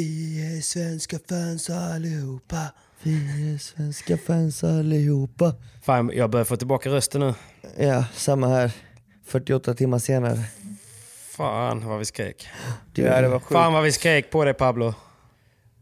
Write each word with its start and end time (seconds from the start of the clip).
Vi 0.00 0.56
är 0.56 0.60
svenska 0.60 1.18
fans 1.28 1.70
allihopa. 1.70 2.72
Vi 3.02 3.14
är 3.54 3.58
svenska 3.58 4.18
fans 4.18 4.64
allihopa. 4.64 5.54
Fan, 5.82 6.10
jag 6.14 6.30
börjar 6.30 6.44
få 6.44 6.56
tillbaka 6.56 6.90
rösten 6.90 7.20
nu. 7.20 7.34
Ja, 7.78 8.04
samma 8.14 8.48
här. 8.48 8.72
48 9.26 9.74
timmar 9.74 9.98
senare. 9.98 10.40
Fan 11.30 11.86
vad 11.88 11.98
vi 11.98 12.04
skrek. 12.04 12.48
Ja, 12.94 13.20
det 13.20 13.28
var 13.28 13.38
sjukt. 13.38 13.52
Fan 13.52 13.72
vad 13.72 13.82
vi 13.82 13.92
skrek 13.92 14.30
på 14.30 14.44
dig 14.44 14.54
Pablo. 14.54 14.94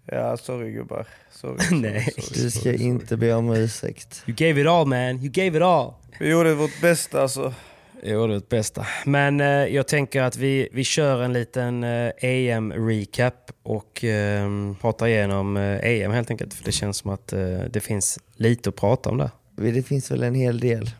Ja, 0.06 0.36
sorry 0.36 0.72
gubbar. 0.72 1.06
Sorry, 1.33 1.58
sorry, 1.69 1.80
Nej. 1.80 2.12
sorry. 2.19 2.42
Du 2.42 2.50
ska 2.50 2.72
inte 2.72 3.16
be 3.16 3.33
om 3.34 3.50
ursäkt. 3.50 4.22
You 4.27 4.36
gave 4.36 4.61
it 4.61 4.66
all 4.66 4.86
man, 4.86 4.98
you 5.24 5.28
gave 5.28 5.56
it 5.56 5.62
all. 5.62 5.92
Vi 6.20 6.28
gjorde 6.30 6.55
vårt 6.55 6.80
bästa 6.80 7.22
alltså. 7.22 7.55
Gjorde 8.02 8.34
det 8.34 8.48
bästa. 8.48 8.86
Men 9.04 9.41
eh, 9.41 9.46
jag 9.46 9.88
tänker 9.88 10.22
att 10.22 10.36
vi, 10.36 10.68
vi 10.72 10.84
kör 10.84 11.22
en 11.22 11.32
liten 11.32 11.84
eh, 11.84 12.12
EM-recap 12.20 13.52
och 13.62 14.05
eh, 14.05 14.48
pratar 14.80 15.06
igenom 15.06 15.56
eh, 15.56 15.78
EM 15.82 16.12
helt 16.12 16.30
enkelt. 16.30 16.55
För 16.55 16.64
det 16.64 16.72
känns 16.72 16.96
som 16.96 17.10
att 17.10 17.32
eh, 17.32 17.58
det 17.70 17.80
finns 17.80 18.18
lite 18.36 18.68
att 18.68 18.77
prata 18.77 19.10
om 19.10 19.18
där. 19.18 19.30
Det 19.56 19.83
finns 19.83 20.11
väl 20.11 20.23
en 20.23 20.34
hel 20.34 20.61
del. 20.61 20.90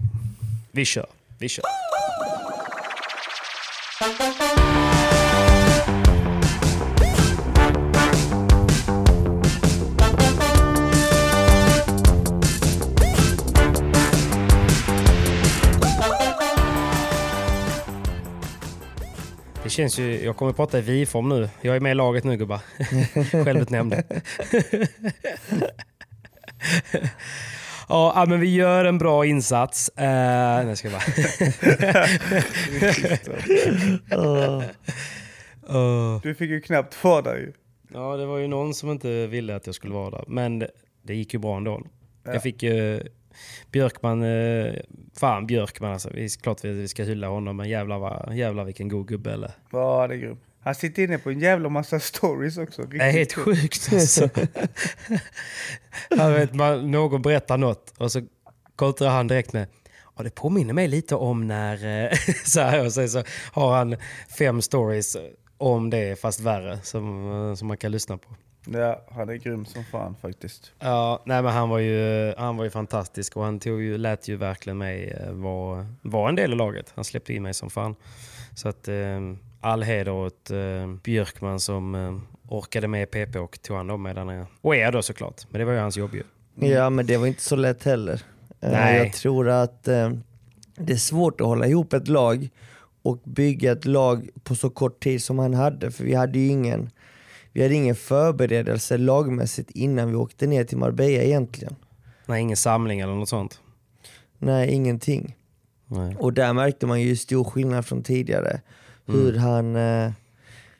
Vi 0.73 0.84
kör, 0.84 1.06
vi 1.39 1.49
kör. 1.49 1.65
Det 19.69 19.73
känns 19.73 19.99
ju, 19.99 20.25
jag 20.25 20.37
kommer 20.37 20.53
prata 20.53 20.79
i 20.79 20.81
vi-form 20.81 21.29
nu. 21.29 21.49
Jag 21.61 21.77
är 21.77 21.81
med 21.81 21.93
i 21.93 21.95
laget 21.95 22.25
nu 22.25 22.37
gubbar. 22.37 22.61
Självutnämnd. 23.45 23.95
Ja, 27.89 28.12
ja, 28.17 28.27
men 28.29 28.41
vi 28.41 28.55
gör 28.55 28.84
en 28.84 28.99
bra 28.99 29.27
insats. 29.27 29.91
Uh, 29.99 30.05
nej, 30.05 30.77
ska 30.77 30.89
jag 30.89 31.01
bara. 31.01 32.05
Åh. 35.69 36.19
Du 36.23 36.35
fick 36.35 36.50
ju 36.50 36.61
knappt 36.61 37.05
vara 37.05 37.23
där 37.23 37.37
ju. 37.37 37.53
Ja, 37.93 38.17
det 38.17 38.27
var 38.27 38.39
ju 38.39 38.49
någon 38.49 38.75
som 38.75 38.91
inte 38.91 39.27
ville 39.27 39.56
att 39.56 39.67
jag 39.67 39.75
skulle 39.75 39.95
vara 39.95 40.11
där. 40.11 40.25
Men 40.27 40.59
det, 40.59 40.71
det 41.03 41.15
gick 41.15 41.35
ju 41.35 41.39
bra 41.39 41.56
ändå. 41.56 41.83
Jag 42.25 42.43
fick 42.43 42.62
ju 42.62 43.03
Björkman, 43.72 44.22
eh, 44.22 44.75
fan 45.21 45.47
Björkman 45.47 45.93
alltså. 45.93 46.10
Vi, 46.15 46.28
klart 46.28 46.65
vi, 46.65 46.72
vi 46.72 46.88
ska 46.88 47.03
hylla 47.03 47.28
honom, 47.28 47.56
men 47.56 47.69
jävlar, 47.69 47.99
vad, 47.99 48.37
jävlar 48.37 48.65
vilken 48.65 48.88
god 48.88 49.09
gubbe 49.09 49.32
eller. 49.32 49.50
Ja, 49.72 50.06
det 50.09 50.15
är 50.15 50.19
grymt. 50.19 50.41
Han 50.60 50.75
sitter 50.75 51.03
inne 51.03 51.19
på 51.19 51.31
en 51.31 51.41
jävla 51.41 51.69
massa 51.69 52.00
stories 52.00 52.59
också. 52.59 52.82
Det 52.82 52.97
är 52.97 53.12
helt 53.12 53.32
sjukt 53.32 53.88
alltså. 53.93 54.28
vet, 56.10 56.54
man, 56.54 56.91
någon 56.91 57.22
berättar 57.22 57.59
något 57.59 57.94
och 57.99 58.12
så 58.12 58.22
kontrar 58.76 59.09
han 59.09 59.26
direkt 59.26 59.53
med 59.53 59.66
Ja, 60.16 60.25
det 60.25 60.34
påminner 60.34 60.75
mig 60.75 60.88
lite 60.88 61.15
om 61.15 61.47
när... 61.47 62.05
eh, 62.05 62.19
så 62.44 62.60
här, 62.60 62.84
och 62.84 62.93
sen 62.93 63.09
så 63.09 63.22
har 63.53 63.76
han 63.76 63.97
fem 64.38 64.62
stories 64.62 65.16
om 65.59 65.91
det, 65.91 66.20
fast 66.20 66.41
värre, 66.41 66.78
som, 66.82 67.55
som 67.59 67.69
man 67.69 67.76
kan 67.76 67.93
lyssna 67.93 68.19
på. 68.19 68.28
Ja, 68.73 69.03
han 69.11 69.29
är 69.29 69.34
grym 69.34 69.65
som 69.65 69.84
fan 69.84 70.17
faktiskt. 70.23 70.73
Ja, 70.79 71.23
nej 71.25 71.43
men 71.43 71.53
han 71.53 71.69
var 71.69 71.79
ju, 71.79 72.34
han 72.39 72.56
var 72.56 72.65
ju 72.65 72.71
fantastisk 72.71 73.37
och 73.37 73.45
han 73.45 73.61
tog 73.61 73.83
ju, 73.83 73.99
lät 73.99 74.29
ju 74.29 74.37
verkligen 74.37 74.79
mig 74.79 75.19
eh, 75.21 75.33
vara 75.33 75.87
var 76.03 76.29
en 76.29 76.34
del 76.34 76.53
av 76.53 76.59
laget. 76.59 76.93
Han 76.95 77.05
släppte 77.05 77.34
in 77.34 77.43
mig 77.43 77.55
som 77.55 77.71
fan. 77.71 77.95
Så 78.55 78.69
att 78.69 78.89
eh, 78.89 79.21
all 79.61 79.83
heder 79.83 80.12
åt 80.12 80.51
eh, 80.51 80.87
Björkman 81.03 81.61
som 81.61 81.95
eh, 81.95 82.19
orkade 82.49 82.89
med 82.89 83.11
PP 83.11 83.37
och 83.37 83.62
tog 83.62 83.77
hand 83.77 83.91
om 83.91 84.03
mig 84.03 84.15
där 84.15 84.25
nere. 84.25 84.47
Och 84.61 84.77
er 84.77 84.93
då 84.93 85.03
såklart, 85.03 85.47
men 85.50 85.59
det 85.59 85.65
var 85.65 85.73
ju 85.73 85.79
hans 85.79 85.97
jobb 85.97 86.15
ju. 86.15 86.23
Ja, 86.69 86.91
men 86.91 87.06
det 87.06 87.17
var 87.17 87.27
inte 87.27 87.43
så 87.43 87.56
lätt 87.56 87.85
heller. 87.85 88.23
Eh, 88.61 88.71
Nej. 88.71 88.99
Jag 88.99 89.12
tror 89.12 89.49
att 89.49 89.89
eh, 89.89 90.11
det 90.77 90.93
är 90.93 90.97
svårt 90.97 91.41
att 91.41 91.47
hålla 91.47 91.67
ihop 91.67 91.93
ett 91.93 92.09
lag 92.09 92.49
och 93.03 93.19
bygga 93.25 93.73
ett 93.73 93.85
lag 93.85 94.29
på 94.43 94.55
så 94.55 94.71
kort 94.71 95.03
tid 95.03 95.23
som 95.23 95.39
han 95.39 95.55
hade. 95.55 95.91
För 95.91 96.05
vi 96.05 96.15
hade 96.15 96.39
ju 96.39 96.47
ingen, 96.49 96.91
vi 97.59 97.63
hade 97.63 97.75
ingen 97.75 97.95
förberedelse 97.95 98.99
lagmässigt 98.99 99.71
innan 99.71 100.09
vi 100.09 100.15
åkte 100.15 100.47
ner 100.47 100.65
till 100.65 100.79
Marbella 100.79 101.23
egentligen. 101.23 101.77
Nej, 102.27 102.43
ingen 102.43 102.57
samling 102.57 103.01
eller 103.01 103.15
något 103.15 103.29
sånt. 103.29 103.61
Nej, 104.39 104.71
ingenting. 104.71 105.37
Nej. 105.87 106.17
Och 106.19 106.33
där 106.33 106.53
märkte 106.53 106.87
man 106.87 107.01
ju 107.01 107.17
stor 107.17 107.45
skillnad 107.45 107.87
från 107.87 108.03
tidigare. 108.03 108.61
Hur 109.07 109.37
han 109.37 109.77
eh, 109.77 110.13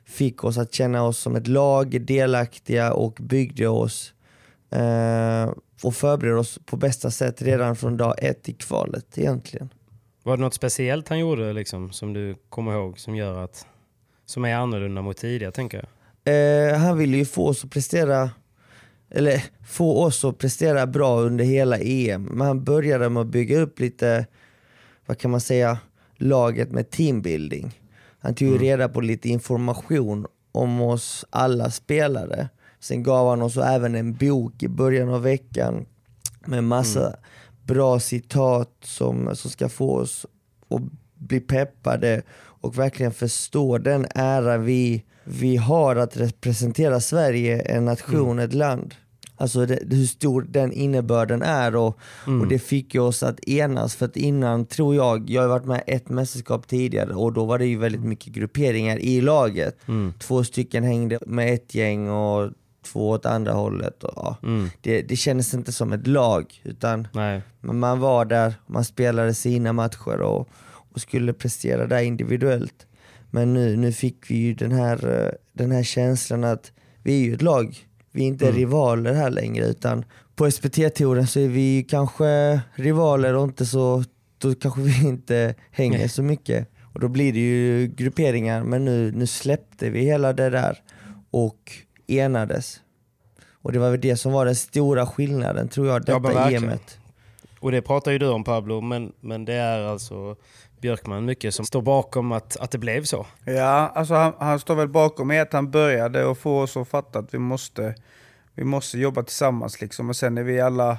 fick 0.05 0.43
oss 0.43 0.57
att 0.57 0.73
känna 0.73 1.03
oss 1.03 1.17
som 1.17 1.35
ett 1.35 1.47
lag, 1.47 2.01
delaktiga 2.01 2.93
och 2.93 3.17
byggde 3.21 3.67
oss 3.67 4.13
eh, 4.69 5.49
och 5.83 5.95
förberedde 5.95 6.39
oss 6.39 6.59
på 6.65 6.77
bästa 6.77 7.11
sätt 7.11 7.41
redan 7.41 7.75
från 7.75 7.97
dag 7.97 8.15
ett 8.17 8.49
i 8.49 8.53
kvalet 8.53 9.17
egentligen. 9.17 9.69
Var 10.23 10.37
det 10.37 10.43
något 10.43 10.53
speciellt 10.53 11.09
han 11.09 11.19
gjorde 11.19 11.53
liksom, 11.53 11.91
som 11.91 12.13
du 12.13 12.35
kommer 12.49 12.73
ihåg 12.73 12.99
som 12.99 13.15
gör 13.15 13.43
att... 13.43 13.65
Som 14.25 14.45
är 14.45 14.55
annorlunda 14.55 15.01
mot 15.01 15.17
tidigare 15.17 15.51
tänker 15.51 15.77
jag. 15.77 15.87
Eh, 16.29 16.77
han 16.77 16.97
ville 16.97 17.17
ju 17.17 17.25
få 17.25 17.47
oss 17.47 17.63
att 17.63 17.69
prestera 17.69 18.29
eller 19.11 19.43
få 19.67 20.03
oss 20.03 20.25
att 20.25 20.37
prestera 20.37 20.87
bra 20.87 21.19
under 21.19 21.45
hela 21.45 21.77
EM. 21.77 22.23
Men 22.23 22.47
han 22.47 22.63
började 22.63 23.09
med 23.09 23.21
att 23.21 23.27
bygga 23.27 23.59
upp 23.59 23.79
lite, 23.79 24.25
vad 25.05 25.17
kan 25.17 25.31
man 25.31 25.41
säga, 25.41 25.77
laget 26.15 26.71
med 26.71 26.89
teambuilding. 26.89 27.79
Han 28.19 28.35
tog 28.35 28.47
ju 28.47 28.57
reda 28.57 28.89
på 28.89 29.01
lite 29.01 29.29
information 29.29 30.25
om 30.51 30.81
oss 30.81 31.25
alla 31.29 31.71
spelare. 31.71 32.49
Sen 32.79 33.03
gav 33.03 33.29
han 33.29 33.41
oss 33.41 33.57
även 33.57 33.95
en 33.95 34.13
bok 34.13 34.63
i 34.63 34.67
början 34.67 35.09
av 35.09 35.21
veckan 35.21 35.85
med 36.45 36.63
massa 36.63 37.15
bra 37.63 37.99
citat 37.99 38.71
som, 38.81 39.35
som 39.35 39.51
ska 39.51 39.69
få 39.69 39.95
oss 39.95 40.25
att 40.69 40.81
bli 41.15 41.39
peppade 41.39 42.21
och 42.35 42.77
verkligen 42.77 43.11
förstå 43.11 43.77
den 43.77 44.05
ära 44.15 44.57
vi, 44.57 45.03
vi 45.31 45.57
har 45.57 45.95
att 45.95 46.17
representera 46.17 46.99
Sverige, 46.99 47.61
en 47.61 47.85
nation, 47.85 48.39
ett 48.39 48.53
land. 48.53 48.95
Alltså 49.35 49.65
det, 49.65 49.79
hur 49.89 50.05
stor 50.05 50.41
den 50.49 50.71
innebörden 50.71 51.41
är 51.41 51.75
och, 51.75 51.97
Mm. 52.27 52.41
och 52.41 52.47
det 52.47 52.59
fick 52.59 52.93
ju 52.95 53.01
oss 53.01 53.23
att 53.23 53.39
enas 53.49 53.95
för 53.95 54.05
att 54.05 54.17
innan 54.17 54.65
tror 54.65 54.95
jag, 54.95 55.29
jag 55.29 55.41
har 55.41 55.49
varit 55.49 55.65
med 55.65 55.83
ett 55.87 56.09
mästerskap 56.09 56.67
tidigare 56.67 57.13
och 57.13 57.33
då 57.33 57.45
var 57.45 57.59
det 57.59 57.65
ju 57.65 57.77
väldigt 57.77 58.03
mycket 58.03 58.33
grupperingar 58.33 58.97
i 58.97 59.21
laget. 59.21 59.77
Mm. 59.87 60.13
Två 60.19 60.43
stycken 60.43 60.83
hängde 60.83 61.19
med 61.27 61.53
ett 61.53 61.75
gäng 61.75 62.09
och 62.09 62.51
två 62.85 63.09
åt 63.09 63.25
andra 63.25 63.51
hållet. 63.53 64.03
Och, 64.03 64.13
ja. 64.15 64.37
Mm. 64.43 64.69
det, 64.81 65.01
det 65.01 65.15
kändes 65.15 65.53
inte 65.53 65.71
som 65.71 65.93
ett 65.93 66.07
lag 66.07 66.61
utan 66.63 67.07
Nej. 67.13 67.41
man 67.61 67.99
var 67.99 68.25
där, 68.25 68.53
man 68.67 68.85
spelade 68.85 69.33
sina 69.33 69.73
matcher 69.73 70.21
och, 70.21 70.49
och 70.93 71.01
skulle 71.01 71.33
prestera 71.33 71.87
där 71.87 72.01
individuellt. 72.01 72.85
Men 73.31 73.53
nu, 73.53 73.75
nu 73.77 73.91
fick 73.91 74.31
vi 74.31 74.35
ju 74.35 74.53
den 74.53 74.71
här, 74.71 75.23
eh, 75.25 75.31
den 75.53 75.71
här 75.71 75.83
känslan 75.83 76.43
att 76.43 76.71
vi 77.03 77.21
är 77.21 77.25
ju 77.25 77.33
ett 77.33 77.41
lag, 77.41 77.77
vi 78.11 78.23
är 78.23 78.27
inte 78.27 78.45
Mm. 78.45 78.57
rivaler 78.57 79.13
här 79.13 79.29
längre 79.29 79.65
utan 79.65 80.05
på 80.35 80.45
SPT-touren 80.51 81.27
så 81.27 81.39
är 81.39 81.47
vi 81.47 81.75
ju 81.75 81.83
kanske 81.83 82.61
rivaler 82.75 83.35
och 83.35 83.43
inte 83.43 83.65
så, 83.65 84.03
då 84.37 84.55
kanske 84.55 84.81
vi 84.81 85.07
inte 85.07 85.55
hänger 85.71 85.97
Nej. 85.97 86.09
så 86.09 86.23
mycket. 86.23 86.67
Och 86.93 86.99
då 86.99 87.07
blir 87.07 87.33
det 87.33 87.39
ju 87.39 87.87
grupperingar 87.87 88.63
men 88.63 88.85
nu, 88.85 89.11
nu 89.11 89.27
släppte 89.27 89.89
vi 89.89 89.99
hela 89.99 90.33
det 90.33 90.49
där 90.49 90.77
och 91.31 91.71
enades. 92.07 92.81
Och 93.61 93.71
det 93.71 93.79
var 93.79 93.91
väl 93.91 94.01
det 94.01 94.15
som 94.15 94.31
var 94.31 94.45
den 94.45 94.55
stora 94.55 95.05
skillnaden 95.05 95.67
tror 95.67 95.87
jag, 95.87 95.95
Ja, 95.95 95.99
detta 95.99 96.19
verkligen. 96.19 96.63
EMet. 96.63 96.97
Och 97.59 97.71
det 97.71 97.81
pratar 97.81 98.11
ju 98.11 98.17
du 98.17 98.27
om 98.27 98.43
Pablo, 98.43 98.81
men, 98.81 99.11
men 99.21 99.45
det 99.45 99.53
är 99.53 99.79
alltså 99.79 100.35
Björkman 100.81 101.25
mycket 101.25 101.53
som 101.53 101.65
står 101.65 101.81
bakom 101.81 102.31
att, 102.31 102.57
att 102.57 102.71
det 102.71 102.77
blev 102.77 103.03
så. 103.03 103.25
Ja, 103.45 103.91
alltså 103.95 104.13
han, 104.13 104.33
han 104.39 104.59
står 104.59 104.75
väl 104.75 104.87
bakom 104.87 105.31
i 105.31 105.39
att 105.39 105.53
han 105.53 105.71
började 105.71 106.25
och 106.25 106.37
få 106.37 106.61
oss 106.61 106.77
att 106.77 106.87
fatta 106.87 107.19
att 107.19 107.33
vi 107.33 107.37
måste, 107.39 107.95
vi 108.55 108.63
måste 108.63 108.99
jobba 108.99 109.23
tillsammans 109.23 109.81
liksom. 109.81 110.09
Och 110.09 110.15
sen 110.15 110.37
är 110.37 110.43
vi 110.43 110.61
alla, 110.61 110.97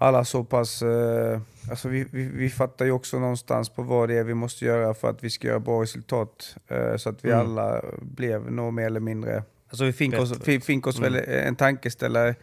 alla 0.00 0.24
så 0.24 0.44
pass, 0.44 0.82
eh, 0.82 1.40
alltså 1.70 1.88
vi, 1.88 2.06
vi, 2.10 2.22
vi 2.26 2.50
fattar 2.50 2.84
ju 2.84 2.92
också 2.92 3.18
någonstans 3.18 3.68
på 3.68 3.82
vad 3.82 4.08
det 4.08 4.14
är 4.18 4.24
vi 4.24 4.34
måste 4.34 4.64
göra 4.64 4.94
för 4.94 5.10
att 5.10 5.24
vi 5.24 5.30
ska 5.30 5.48
göra 5.48 5.60
bra 5.60 5.82
resultat. 5.82 6.56
Eh, 6.68 6.96
så 6.96 7.08
att 7.08 7.24
vi 7.24 7.30
Mm. 7.30 7.40
alla 7.40 7.82
blev 8.02 8.52
nog 8.52 8.72
mer 8.72 8.86
eller 8.86 9.00
mindre, 9.00 9.42
alltså 9.68 9.84
vi 9.84 9.92
fick 9.92 10.18
oss, 10.18 10.38
fi- 10.44 10.60
fick 10.60 10.86
oss 10.86 10.98
väl 10.98 11.16
Mm. 11.16 11.46
en 11.48 11.56
tankeställare 11.56 12.34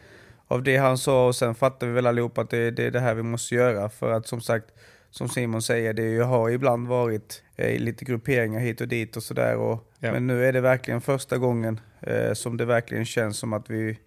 av 0.50 0.62
det 0.62 0.76
han 0.76 0.98
sa 0.98 1.26
och 1.26 1.36
sen 1.36 1.54
fattar 1.54 1.86
vi 1.86 1.92
väl 1.92 2.06
allihop 2.06 2.38
att 2.38 2.50
det, 2.50 2.70
det 2.70 2.86
är 2.86 2.90
det 2.90 3.00
här 3.00 3.14
vi 3.14 3.22
måste 3.22 3.54
göra 3.54 3.88
för 3.88 4.12
att 4.12 4.26
som 4.26 4.40
sagt 4.40 4.66
som 5.10 5.28
Simon 5.28 5.62
säger, 5.62 5.92
det 5.92 6.02
ju 6.02 6.22
har 6.22 6.50
ibland 6.50 6.88
varit 6.88 7.42
eh, 7.56 7.80
lite 7.80 8.04
grupperingar 8.04 8.60
hit 8.60 8.80
och 8.80 8.88
dit 8.88 9.16
och 9.16 9.22
sådär. 9.22 9.52
Ja. 9.52 10.12
Men 10.12 10.26
nu 10.26 10.44
är 10.44 10.52
det 10.52 10.60
verkligen 10.60 11.00
första 11.00 11.38
gången 11.38 11.80
eh, 12.00 12.32
som 12.32 12.56
det 12.56 12.64
verkligen 12.64 13.04
känns 13.04 13.38
som 13.38 13.52
att 13.52 13.70
vi, 13.70 13.98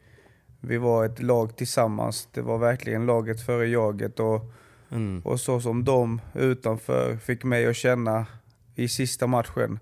vi 0.59 0.77
var 0.77 1.05
ett 1.05 1.21
lag 1.21 1.55
tillsammans. 1.55 2.29
Det 2.31 2.41
var 2.41 2.57
verkligen 2.57 3.05
laget 3.05 3.45
före 3.45 3.67
jaget 3.67 4.19
och, 4.19 4.41
Mm. 4.93 5.21
och 5.25 5.39
så 5.39 5.61
som 5.61 5.83
de 5.83 6.21
utanför 6.33 7.17
fick 7.17 7.43
mig 7.43 7.67
att 7.67 7.75
känna 7.75 8.25
i 8.75 8.87
sista 8.87 9.27
matchen. 9.27 9.79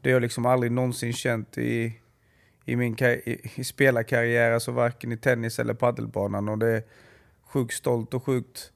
Det 0.00 0.10
har 0.10 0.12
jag 0.14 0.22
liksom 0.22 0.46
aldrig 0.46 0.72
någonsin 0.72 1.12
känt 1.12 1.58
i, 1.58 2.00
i 2.64 2.76
min 2.76 2.96
i, 3.02 3.50
i 3.54 3.64
spelarkarriär, 3.64 4.50
alltså 4.52 4.72
varken 4.72 5.12
i 5.12 5.16
tennis 5.16 5.58
eller 5.58 5.74
paddelbanan. 5.74 6.48
Och 6.48 6.58
det 6.58 6.68
är 6.68 6.82
sjukt 7.46 7.74
stolt 7.74 8.14
och 8.14 8.24
sjukt, 8.24 8.72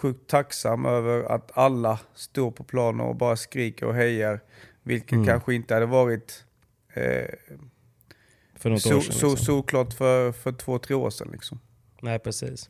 sjukt 0.00 0.30
tacksam 0.30 0.86
över 0.86 1.22
att 1.22 1.50
alla 1.58 1.98
står 2.14 2.50
på 2.50 2.64
planen 2.64 3.00
och 3.00 3.16
bara 3.16 3.36
skriker 3.36 3.86
och 3.86 3.94
hejar. 3.94 4.40
Vilket 4.82 5.12
Mm. 5.12 5.26
kanske 5.26 5.54
inte 5.54 5.74
hade 5.74 5.86
varit 5.86 6.44
eh, 6.94 7.34
För 8.54 8.70
något 8.70 8.82
så, 8.82 8.88
sedan. 8.88 9.00
så, 9.02 9.30
liksom. 9.30 9.36
såklart 9.36 9.92
för, 9.92 10.32
för 10.32 10.52
två, 10.52 10.78
tre 10.78 10.94
år 10.96 11.10
sedan. 11.10 11.28
Liksom. 11.32 11.60
Nej, 12.00 12.18
precis. 12.18 12.68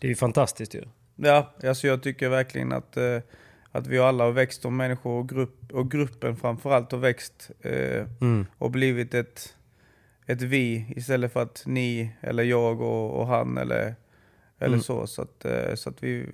Det 0.00 0.06
är 0.06 0.08
ju 0.08 0.14
fantastiskt 0.16 0.74
ju. 0.74 0.82
Ja, 1.16 1.54
alltså 1.64 1.86
jag 1.86 2.02
tycker 2.02 2.28
verkligen 2.28 2.72
att, 2.72 2.96
eh, 2.96 3.18
att 3.72 3.86
vi 3.86 3.98
alla 3.98 4.24
har 4.24 4.32
växt 4.32 4.62
som 4.62 4.76
människor 4.76 5.18
och, 5.20 5.28
grupp, 5.28 5.72
och 5.72 5.90
gruppen 5.90 6.36
framförallt 6.36 6.92
har 6.92 6.98
växt 6.98 7.50
eh, 7.60 8.06
Mm. 8.20 8.46
och 8.58 8.70
blivit 8.70 9.14
ett, 9.14 9.56
ett 10.26 10.42
vi 10.42 10.92
istället 10.96 11.32
för 11.32 11.42
att 11.42 11.62
ni 11.66 12.16
eller 12.20 12.42
jag 12.42 12.80
och, 12.80 13.20
och 13.20 13.26
han 13.26 13.58
eller, 13.58 13.94
eller 14.58 14.68
Mm. 14.74 14.82
så. 14.82 15.06
Så 15.06 15.22
att, 15.22 15.44
eh, 15.44 15.74
så 15.74 15.90
att 15.90 16.02
vi, 16.02 16.26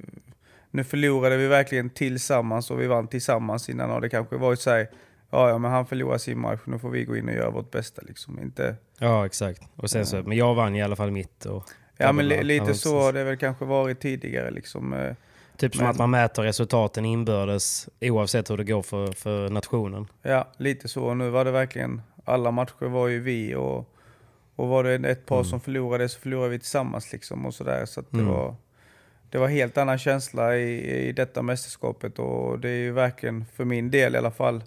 nu 0.70 0.84
förlorade 0.84 1.36
vi 1.36 1.46
verkligen 1.46 1.90
tillsammans 1.90 2.70
och 2.70 2.80
vi 2.80 2.86
vann 2.86 3.08
tillsammans 3.08 3.68
innan 3.68 3.90
har 3.90 4.00
det 4.00 4.08
kanske 4.08 4.36
varit 4.36 4.60
så 4.60 4.70
här, 4.70 4.88
ja, 5.30 5.48
ja 5.48 5.58
men 5.58 5.70
han 5.70 5.86
förlorar 5.86 6.18
sin 6.18 6.38
match, 6.40 6.60
nu 6.64 6.78
får 6.78 6.90
vi 6.90 7.04
gå 7.04 7.16
in 7.16 7.28
och 7.28 7.34
göra 7.34 7.50
vårt 7.50 7.70
bästa 7.70 8.02
liksom. 8.06 8.38
Inte, 8.42 8.76
Ja, 8.98 9.26
exakt. 9.26 9.62
Och 9.76 9.90
sen 9.90 10.06
så, 10.06 10.16
men 10.22 10.36
jag 10.38 10.54
vann 10.54 10.74
i 10.76 10.82
alla 10.82 10.96
fall 10.96 11.10
mitt. 11.10 11.44
Och, 11.44 11.64
ja 11.96 12.12
men 12.12 12.28
li, 12.28 12.42
lite 12.42 12.74
så 12.74 13.00
har 13.00 13.12
det 13.12 13.24
väl 13.24 13.36
kanske 13.36 13.64
varit 13.64 14.00
tidigare 14.00 14.50
liksom. 14.50 14.92
eh. 14.92 15.14
Typ 15.56 15.74
som 15.74 15.82
men- 15.84 15.90
att 15.90 15.98
man 15.98 16.10
mäter 16.10 16.42
resultaten 16.42 17.04
inbördes 17.04 17.88
oavsett 18.00 18.50
hur 18.50 18.56
det 18.56 18.64
går 18.64 18.82
för, 18.82 19.12
för 19.12 19.48
nationen. 19.48 20.06
Ja, 20.22 20.48
lite 20.56 20.88
så. 20.88 21.04
Och 21.04 21.16
nu 21.16 21.30
var 21.30 21.44
det 21.44 21.50
verkligen, 21.50 22.02
alla 22.24 22.50
matcher 22.50 22.86
var 22.86 23.08
ju 23.08 23.20
vi 23.20 23.54
och, 23.54 23.88
och 24.56 24.68
var 24.68 24.84
det 24.84 24.94
ett 24.94 25.26
par 25.26 25.44
som 25.44 25.60
förlorade 25.60 26.08
så 26.08 26.20
förlorade 26.20 26.50
vi 26.50 26.58
tillsammans 26.58 27.12
liksom 27.12 27.46
och 27.46 27.54
sådär. 27.54 27.84
Så 27.86 28.00
att 28.00 28.10
det, 28.10 28.18
Mm. 28.18 28.32
var, 28.32 28.54
det 29.30 29.38
var 29.38 29.48
helt 29.48 29.78
annan 29.78 29.98
känsla 29.98 30.56
i, 30.56 30.90
i 31.08 31.12
detta 31.12 31.42
mästerskapet 31.42 32.18
och 32.18 32.58
det 32.58 32.68
är 32.68 32.76
ju 32.78 32.92
verkligen, 32.92 33.44
för 33.54 33.64
min 33.64 33.90
del 33.90 34.14
i 34.14 34.18
alla 34.18 34.30
fall, 34.30 34.64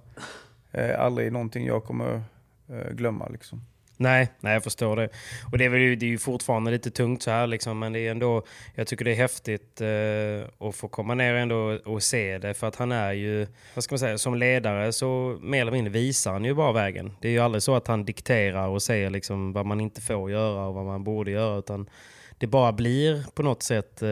eh, 0.72 1.00
aldrig 1.00 1.32
någonting 1.32 1.66
jag 1.66 1.84
kommer 1.84 2.24
eh, 2.70 2.92
glömma 2.92 3.28
liksom. 3.28 3.62
Nej, 3.98 4.30
nej, 4.40 4.54
jag 4.54 4.64
förstår 4.64 4.96
det. 4.96 5.10
Och 5.52 5.58
det 5.58 5.66
är, 5.66 5.70
väl, 5.70 5.82
ju- 5.82 5.96
det 5.96 6.06
är 6.06 6.10
ju 6.10 6.18
fortfarande 6.18 6.72
lite 6.72 6.92
tungt 6.92 7.24
så 7.24 7.32
här 7.32 7.48
liksom, 7.48 7.80
men 7.80 7.94
det 7.94 8.00
är 8.00 8.12
ändå, 8.12 8.44
jag 8.76 8.88
tycker 8.88 9.06
det 9.06 9.12
är 9.12 9.16
häftigt 9.16 9.82
eh, 9.82 10.68
att 10.68 10.76
få 10.76 10.88
komma 10.88 11.14
ner 11.16 11.34
ändå 11.34 11.80
och 11.86 12.04
se 12.04 12.38
det. 12.38 12.54
För 12.54 12.68
att 12.68 12.76
han 12.76 12.92
är 12.92 13.12
ju, 13.14 13.48
vad 13.74 13.84
ska 13.84 13.94
man 13.94 14.00
säga, 14.00 14.18
som 14.18 14.36
ledare 14.36 14.94
så 14.94 15.38
mer 15.42 15.62
eller 15.62 15.72
mindre 15.72 15.92
visar 15.92 16.32
han 16.34 16.46
ju 16.46 16.54
bara 16.54 16.72
vägen. 16.72 17.12
Det 17.22 17.28
är 17.28 17.32
ju 17.32 17.40
aldrig 17.40 17.64
så 17.64 17.76
att 17.76 17.88
han 17.88 18.06
dikterar 18.06 18.68
och 18.68 18.82
säger 18.82 19.10
liksom 19.10 19.54
vad 19.54 19.66
man 19.66 19.82
inte 19.82 20.02
får 20.02 20.32
göra 20.32 20.66
och 20.68 20.74
vad 20.74 20.86
man 20.86 21.04
borde 21.04 21.32
göra. 21.32 21.58
Utan 21.60 21.90
det 22.38 22.48
bara 22.48 22.72
blir 22.72 23.26
på 23.34 23.44
något 23.44 23.64
sätt, 23.64 24.02
eh, 24.02 24.08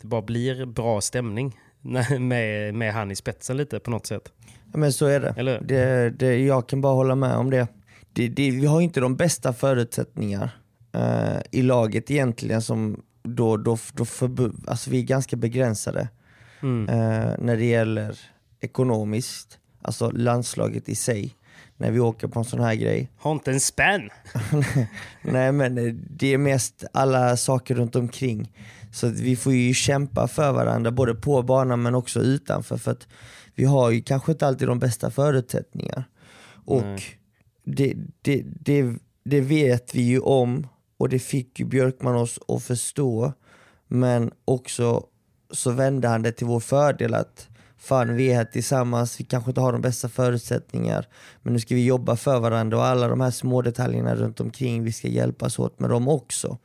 det 0.00 0.04
bara 0.04 0.22
blir 0.22 0.64
bra 0.64 1.00
stämning 1.00 1.58
med, 2.20 2.74
med 2.74 2.92
han 2.92 3.10
i 3.10 3.16
spetsen 3.16 3.56
lite 3.56 3.78
på 3.78 3.90
något 3.90 4.06
sätt. 4.06 4.32
Ja, 4.72 4.78
men 4.78 4.92
så 4.92 5.06
är 5.06 5.20
det. 5.20 5.34
Eller? 5.36 5.60
det, 5.60 6.10
det 6.10 6.36
jag 6.36 6.68
kan 6.68 6.80
bara 6.80 6.94
hålla 6.94 7.14
med 7.14 7.36
om 7.36 7.50
det. 7.50 7.66
Det, 8.16 8.28
det 8.28 8.50
vi 8.50 8.66
har 8.66 8.80
inte 8.80 9.00
de 9.00 9.16
bästa 9.16 9.52
förutsättningar 9.52 10.50
eh, 10.92 11.36
i 11.50 11.62
laget 11.62 12.10
egentligen 12.10 12.62
som 12.62 13.02
då, 13.22 13.56
då, 13.56 13.78
då 13.94 14.04
förbu- 14.04 14.64
alltså 14.68 14.90
vi 14.90 14.98
är 14.98 15.02
ganska 15.02 15.36
begränsade 15.36 16.08
Mm. 16.62 16.88
eh, 16.88 17.34
när 17.38 17.56
det 17.56 17.64
gäller 17.64 18.18
ekonomiskt, 18.60 19.58
alltså 19.82 20.10
landslaget 20.10 20.88
i 20.88 20.94
sig. 20.94 21.34
När 21.76 21.90
vi 21.90 22.00
åker 22.00 22.28
på 22.28 22.38
en 22.38 22.44
sån 22.44 22.60
här 22.60 22.74
grej. 22.74 23.10
Har 23.18 23.32
inte 23.32 23.50
en 23.50 23.60
spänn! 23.60 24.10
Nej 25.22 25.52
men 25.52 25.74
det 26.10 26.26
är 26.34 26.38
mest 26.38 26.84
alla 26.92 27.36
saker 27.36 27.74
runt 27.74 27.96
omkring. 27.96 28.52
Så 28.92 29.08
vi 29.08 29.36
får 29.36 29.52
ju 29.52 29.74
kämpa 29.74 30.28
för 30.28 30.52
varandra 30.52 30.90
både 30.90 31.14
på 31.14 31.42
banan 31.42 31.82
men 31.82 31.94
också 31.94 32.20
utanför 32.20 32.76
för 32.76 32.90
att 32.92 33.06
vi 33.54 33.64
har 33.64 33.90
ju 33.90 34.02
kanske 34.02 34.32
inte 34.32 34.46
alltid 34.46 34.68
de 34.68 34.78
bästa 34.78 35.10
förutsättningar. 35.10 36.04
Och 36.64 36.82
Nej. 36.82 37.02
Det, 37.66 37.94
det, 38.22 38.42
det, 38.60 38.98
det 39.24 39.40
vet 39.40 39.94
vi 39.94 40.02
ju 40.02 40.20
om 40.20 40.66
och 40.96 41.08
det 41.08 41.18
fick 41.18 41.60
ju 41.60 41.64
Björkman 41.64 42.16
oss 42.16 42.38
att 42.48 42.62
förstå. 42.62 43.32
Men 43.86 44.30
också 44.44 45.06
så 45.50 45.70
vände 45.70 46.08
han 46.08 46.22
det 46.22 46.32
till 46.32 46.46
vår 46.46 46.60
fördel 46.60 47.14
att 47.14 47.48
fan 47.76 48.16
vi 48.16 48.30
är 48.30 48.34
här 48.34 48.44
tillsammans, 48.44 49.20
vi 49.20 49.24
kanske 49.24 49.50
inte 49.50 49.60
har 49.60 49.72
de 49.72 49.80
bästa 49.80 50.08
förutsättningar 50.08 51.08
men 51.42 51.52
nu 51.52 51.60
ska 51.60 51.74
vi 51.74 51.84
jobba 51.84 52.16
för 52.16 52.40
varandra 52.40 52.76
och 52.76 52.84
alla 52.84 53.08
de 53.08 53.20
här 53.20 53.30
små 53.30 53.62
detaljerna 53.62 54.14
runt 54.14 54.40
omkring, 54.40 54.84
vi 54.84 54.92
ska 54.92 55.08
hjälpas 55.08 55.58
åt 55.58 55.80
med 55.80 55.90
dem 55.90 56.08
också. 56.08 56.58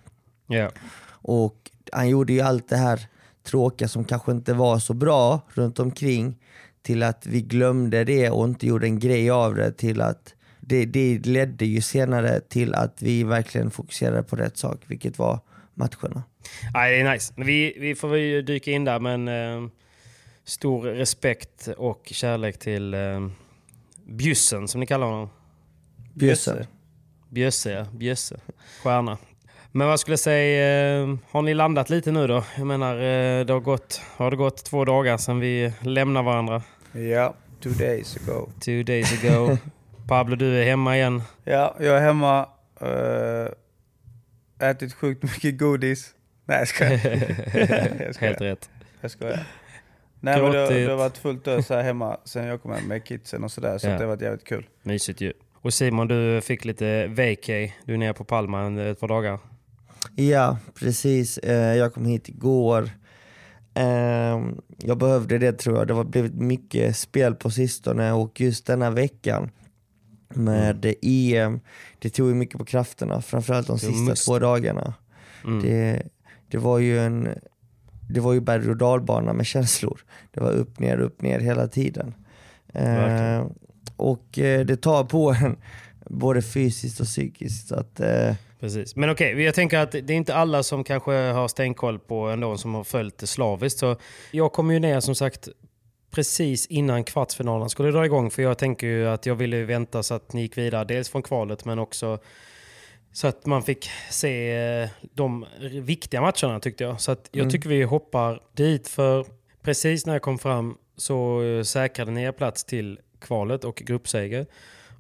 Ja. 0.48 0.72
Och 1.10 1.72
han 1.92 2.10
gjorde 2.10 2.34
ju 2.34 2.42
allt 2.42 2.70
det 2.70 2.78
här 2.78 3.08
tråkiga 3.44 3.88
som 3.88 4.06
kanske 4.06 4.32
inte 4.32 4.54
var 4.54 4.80
så 4.80 4.94
bra 4.94 5.42
runt 5.50 5.80
omkring 5.80 6.38
till 6.82 7.04
att 7.04 7.26
vi 7.26 7.42
glömde 7.42 8.04
det 8.04 8.30
och 8.30 8.46
inte 8.46 8.68
gjorde 8.68 8.88
en 8.88 9.00
grej 9.00 9.30
av 9.30 9.56
det 9.56 9.72
till 9.72 10.02
att 10.02 10.34
det, 10.62 10.86
det 10.86 11.26
ledde 11.26 11.66
ju 11.66 11.82
senare 11.82 12.40
till 12.40 12.76
att 12.76 13.02
vi 13.02 13.24
verkligen 13.24 13.72
fokuserade 13.72 14.24
på 14.24 14.36
rätt 14.36 14.58
sak, 14.58 14.82
vilket 14.88 15.20
var 15.20 15.40
matcherna. 15.74 16.24
Nej, 16.74 16.92
det 16.92 17.10
är 17.10 17.14
nice. 17.14 17.34
Men 17.36 17.48
vi, 17.48 17.78
vi 17.80 17.96
får 17.96 18.08
väl 18.08 18.46
dyka 18.46 18.72
in 18.72 18.86
där, 18.86 19.00
men 19.00 19.28
eh, 19.28 19.70
stor 20.44 20.82
respekt 20.82 21.68
och 21.78 22.02
kärlek 22.06 22.60
till 22.60 22.94
eh, 22.94 23.28
Bjussen, 24.06 24.68
som 24.68 24.80
ni 24.80 24.86
kallar 24.86 25.08
honom. 25.08 25.30
Bjösse. 26.14 26.68
Bjösse, 27.30 27.72
ja. 27.72 27.86
Bjösse. 27.94 28.40
Stjärna. 28.84 29.18
Men 29.72 29.88
vad 29.88 30.00
skulle 30.00 30.14
jag 30.14 30.20
säga, 30.20 31.02
eh, 31.02 31.16
har 31.30 31.42
ni 31.42 31.54
landat 31.54 31.90
lite 31.90 32.12
nu 32.12 32.28
då? 32.28 32.44
Jag 32.58 32.68
menar, 32.68 32.96
eh, 32.96 33.46
det 33.46 33.54
har 33.54 33.60
gått, 33.60 34.02
har 34.18 34.32
det 34.32 34.38
gått 34.38 34.64
två 34.64 34.86
dagar 34.86 35.18
sedan 35.18 35.40
vi 35.40 35.74
lämnar 35.82 36.24
varandra? 36.24 36.64
Ja, 36.92 37.34
two 37.64 37.70
days 37.70 38.18
ago. 38.18 38.50
Two 38.60 38.84
days 38.84 39.24
ago. 39.24 39.58
Pablo, 40.12 40.36
du 40.36 40.62
är 40.62 40.66
hemma 40.66 40.96
igen. 40.98 41.22
Ja, 41.44 41.76
jag 41.80 41.98
är 41.98 42.02
hemma. 42.02 42.48
eh, 42.82 44.70
ätit 44.70 44.94
sjukt 44.94 45.24
mycket 45.24 45.58
godis. 45.60 46.16
Nej 46.46 46.58
jag 46.60 46.68
skojar. 46.68 46.92
jag 48.06 48.16
skojar. 48.16 48.20
Helt 48.20 48.42
rätt. 48.42 48.70
Jag 49.02 49.12
skojar. 49.12 49.46
Nej 50.20 50.42
men 50.42 50.52
det, 50.52 50.68
det 50.86 50.90
har 50.90 50.98
varit 50.98 51.18
fullt 51.18 51.48
ös 51.48 51.70
här 51.70 51.84
hemma 51.84 52.18
sen 52.26 52.46
jag 52.46 52.62
kom 52.62 52.72
hem 52.72 52.84
med 52.88 53.04
kidsen 53.06 53.44
och 53.44 53.52
sådär. 53.52 53.78
Så 53.78 53.88
Ja. 53.88 53.92
det 53.94 54.00
har 54.00 54.06
varit 54.06 54.22
jävligt 54.22 54.44
kul. 54.48 54.68
Mysigt 54.84 55.22
ju. 55.22 55.34
Och 55.54 55.74
Simon, 55.74 56.08
du 56.08 56.42
fick 56.42 56.66
lite 56.66 57.08
vacay. 57.08 57.72
Du 57.86 57.94
är 57.94 57.98
nere 57.98 58.14
på 58.14 58.24
Palma 58.24 58.62
en- 58.62 58.78
ett 58.78 59.00
par 59.00 59.08
dagar. 59.08 59.40
Ja, 60.16 60.58
precis. 60.80 61.38
Eh, 61.38 61.76
jag 61.78 61.94
kom 61.94 62.06
hit 62.06 62.30
igår. 62.30 62.90
Eh, 63.74 64.40
jag 64.78 64.98
behövde 64.98 65.38
det 65.38 65.54
tror 65.54 65.78
jag. 65.78 65.88
Det 65.88 65.94
har 65.94 66.04
blivit 66.04 66.34
mycket 66.34 66.98
spel 66.98 67.36
på 67.36 67.50
sistone 67.50 68.12
och 68.12 68.42
just 68.42 68.66
denna 68.68 68.90
veckan 68.90 69.50
med 70.36 70.94
EM, 71.02 71.60
det 72.00 72.10
tog 72.10 72.28
ju 72.30 72.36
mycket 72.36 72.58
på 72.58 72.66
krafterna, 72.66 73.22
framförallt 73.22 73.68
de 73.68 73.80
sista 73.80 74.02
must. 74.02 74.26
två 74.26 74.40
dagarna. 74.40 74.94
Mm. 75.44 75.62
Det, 75.62 76.04
det 76.48 76.58
var 76.58 76.80
ju 76.80 77.00
en 77.00 77.30
det 78.10 78.20
var 78.20 78.34
ju 78.34 78.40
berg 78.40 78.70
och 78.70 78.78
dalbana 78.78 79.34
med 79.34 79.46
känslor. 79.46 80.02
Det 80.32 80.40
var 80.42 80.52
upp, 80.52 80.80
ner, 80.80 81.00
upp, 81.00 81.22
ner 81.22 81.40
hela 81.40 81.68
tiden. 81.68 82.14
Eh, 82.74 83.46
och 83.96 84.40
eh, 84.40 84.66
det 84.66 84.78
tar 84.78 85.04
på 85.04 85.32
en 85.32 85.58
både 86.06 86.42
fysiskt 86.42 87.00
och 87.00 87.06
psykiskt. 87.06 87.72
Att, 87.72 88.00
eh, 88.00 88.36
Precis. 88.60 88.96
Men 88.96 89.10
okej, 89.10 89.42
jag 89.42 89.56
tänker 89.56 89.80
att 89.80 89.92
det 89.92 90.10
är 90.10 90.12
inte 90.12 90.36
alla 90.36 90.64
som 90.64 90.84
kanske 90.84 91.12
har 91.12 91.48
stenkoll 91.48 92.00
på 92.00 92.30
ändå 92.30 92.58
som 92.58 92.76
har 92.76 92.84
följt 92.84 93.18
det 93.18 93.28
slaviskt. 93.28 93.80
Så 93.80 93.96
jag 94.32 94.54
kom 94.54 94.72
ju 94.72 94.80
ner 94.80 95.00
som 95.00 95.16
sagt 95.16 95.50
precis 96.12 96.68
innan 96.68 97.04
kvartsfinalen 97.04 97.70
skulle 97.70 97.92
dra 97.92 98.06
igång. 98.06 98.32
För 98.32 98.42
jag 98.42 98.58
tänker 98.58 98.88
ju 98.88 99.08
att 99.08 99.26
jag 99.26 99.36
ville 99.36 99.64
vänta 99.64 100.04
så 100.04 100.14
att 100.14 100.34
ni 100.34 100.42
gick 100.42 100.58
vidare. 100.58 100.86
Dels 100.86 101.10
från 101.10 101.24
kvalet 101.24 101.66
men 101.66 101.80
också 101.80 102.20
så 103.14 103.28
att 103.28 103.46
man 103.46 103.64
fick 103.64 103.90
se 104.10 104.56
eh, 104.56 104.90
de 105.14 105.46
viktiga 105.82 106.22
matcherna 106.22 106.60
tyckte 106.60 106.84
jag. 106.84 107.02
Så 107.02 107.12
att 107.12 107.30
jag 107.32 107.50
tycker 107.50 107.70
vi 107.70 107.84
hoppar 107.84 108.42
dit 108.54 108.88
för 108.88 109.26
precis 109.62 110.06
när 110.06 110.14
jag 110.14 110.22
kom 110.22 110.40
fram 110.40 110.78
så 110.98 111.44
eh, 111.44 111.64
säkrade 111.64 112.12
ni 112.12 112.24
er 112.24 112.32
plats 112.32 112.64
till 112.64 113.00
kvalet 113.20 113.64
och 113.64 113.76
gruppseger. 113.76 114.46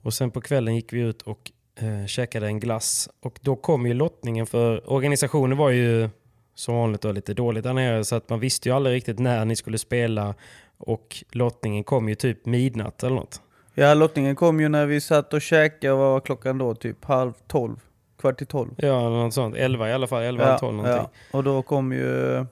Och 0.03 0.13
sen 0.13 0.31
på 0.31 0.41
kvällen 0.41 0.75
gick 0.75 0.93
vi 0.93 0.99
ut 0.99 1.21
och 1.21 1.51
eh, 1.79 2.05
käkade 2.05 2.47
en 2.47 2.59
glass. 2.59 3.09
Och 3.21 3.39
då 3.41 3.55
kom 3.55 3.85
ju 3.85 3.93
lottningen 3.93 4.47
för 4.47 4.91
organisationen 4.91 5.57
var 5.57 5.69
ju 5.69 6.09
som 6.55 6.75
vanligt 6.75 7.01
då 7.01 7.11
lite 7.11 7.33
dåligt 7.33 7.63
där 7.63 7.73
nere 7.73 8.05
så 8.05 8.15
att 8.15 8.29
man 8.29 8.39
visste 8.39 8.69
ju 8.69 8.75
aldrig 8.75 8.95
riktigt 8.95 9.19
när 9.19 9.45
ni 9.45 9.55
skulle 9.55 9.77
spela 9.77 10.35
och 10.81 11.23
lottningen 11.31 11.83
kom 11.83 12.09
ju 12.09 12.15
typ 12.15 12.45
midnatt 12.45 13.03
eller 13.03 13.15
något. 13.15 13.41
Ja 13.73 13.93
lottningen 13.93 14.35
kom 14.35 14.59
ju 14.59 14.69
när 14.69 14.85
vi 14.85 15.01
satt 15.01 15.33
och 15.33 15.41
käkade, 15.41 15.93
vad 15.93 16.11
var 16.11 16.19
klockan 16.19 16.57
då? 16.57 16.75
Typ 16.75 17.05
halv 17.05 17.33
tolv? 17.47 17.75
Kvart 18.19 18.41
i 18.41 18.45
tolv? 18.45 18.69
Ja, 18.77 19.09
något 19.09 19.33
sånt. 19.33 19.55
11 19.55 19.89
i 19.89 19.93
alla 19.93 20.07
fall. 20.07 20.23
11 20.23 20.43
eller 20.43 20.57
12 20.57 20.75
någonting. 20.75 21.07
Och 21.31 21.43
då 21.43 21.61
kom 21.61 21.91
ju... 21.91 22.45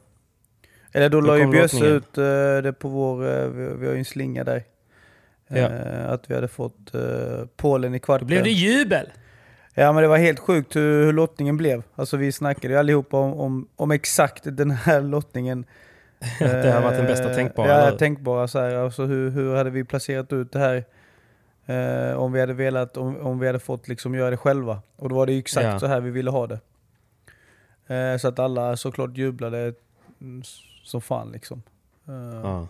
Eller 0.92 1.10
då, 1.10 1.22
Då 1.22 1.28
la 1.28 1.38
ju 1.38 1.48
Bjösse 1.48 1.86
ut 1.86 2.18
eh, 2.18 2.24
det 2.64 2.74
på 2.80 2.90
vår... 2.90 3.28
eh, 3.28 3.48
vi, 3.48 3.76
vi 3.76 3.86
har 3.88 3.94
ju 3.94 4.00
en 4.00 4.06
slinga 4.06 4.44
där. 4.44 4.64
Ja. 5.48 5.58
Eh, 5.58 6.10
att 6.10 6.30
vi 6.32 6.36
hade 6.36 6.48
fått 6.48 6.92
Polen 7.58 7.96
i 7.96 8.00
kvarten. 8.00 8.28
Då 8.28 8.32
blev 8.32 8.44
det 8.44 8.50
jubel! 8.50 9.10
Ja 9.74 9.94
men 9.94 10.02
det 10.02 10.08
var 10.08 10.18
helt 10.18 10.40
sjukt 10.40 10.76
hur, 10.76 11.06
hur 11.06 11.14
lottningen 11.14 11.58
blev. 11.58 11.84
Alltså 11.96 12.18
vi 12.18 12.32
snackade 12.32 12.74
ju 12.74 12.80
allihopa 12.80 13.18
om, 13.18 13.34
om, 13.34 13.68
om 13.76 13.92
exakt 13.92 14.44
den 14.46 14.72
här 14.72 15.02
lottningen. 15.02 15.66
det 16.40 16.72
har 16.72 16.82
varit 16.82 16.98
den 16.98 17.06
bästa 17.06 17.30
Eh, 17.30 17.36
tänkbara. 17.36 17.68
Ja, 17.68 17.74
eller? 17.88 17.98
tänkbara. 17.98 18.48
Så 18.48 18.60
här, 18.60 18.76
alltså 18.76 19.06
hur, 19.06 19.30
hur 19.30 19.56
hade 19.56 19.70
vi 19.70 19.84
placerat 19.84 20.34
ut 20.34 20.52
det 20.52 20.60
här? 20.60 20.84
Eh, 21.66 22.18
om 22.18 22.32
vi 22.32 22.40
hade 22.40 22.54
velat, 22.54 22.98
om, 22.98 23.18
om 23.18 23.40
vi 23.40 23.48
hade 23.48 23.60
fått 23.60 23.88
liksom 23.88 24.16
göra 24.16 24.30
det 24.30 24.38
själva. 24.38 24.82
Och 24.96 25.10
då 25.10 25.16
var 25.16 25.26
det 25.26 25.34
ju 25.34 25.40
exakt 25.40 25.66
Ja. 25.66 25.80
så 25.80 25.88
här 25.88 26.00
vi 26.00 26.10
ville 26.12 26.32
ha 26.32 26.48
det. 26.48 26.60
Eh, 27.96 28.18
så 28.18 28.28
att 28.28 28.40
alla 28.40 28.78
såklart 28.78 29.18
jublade 29.18 29.74
som 30.84 31.02
fan 31.02 31.32
liksom. 31.32 31.64
Eh, 32.08 32.40
Ja. 32.44 32.68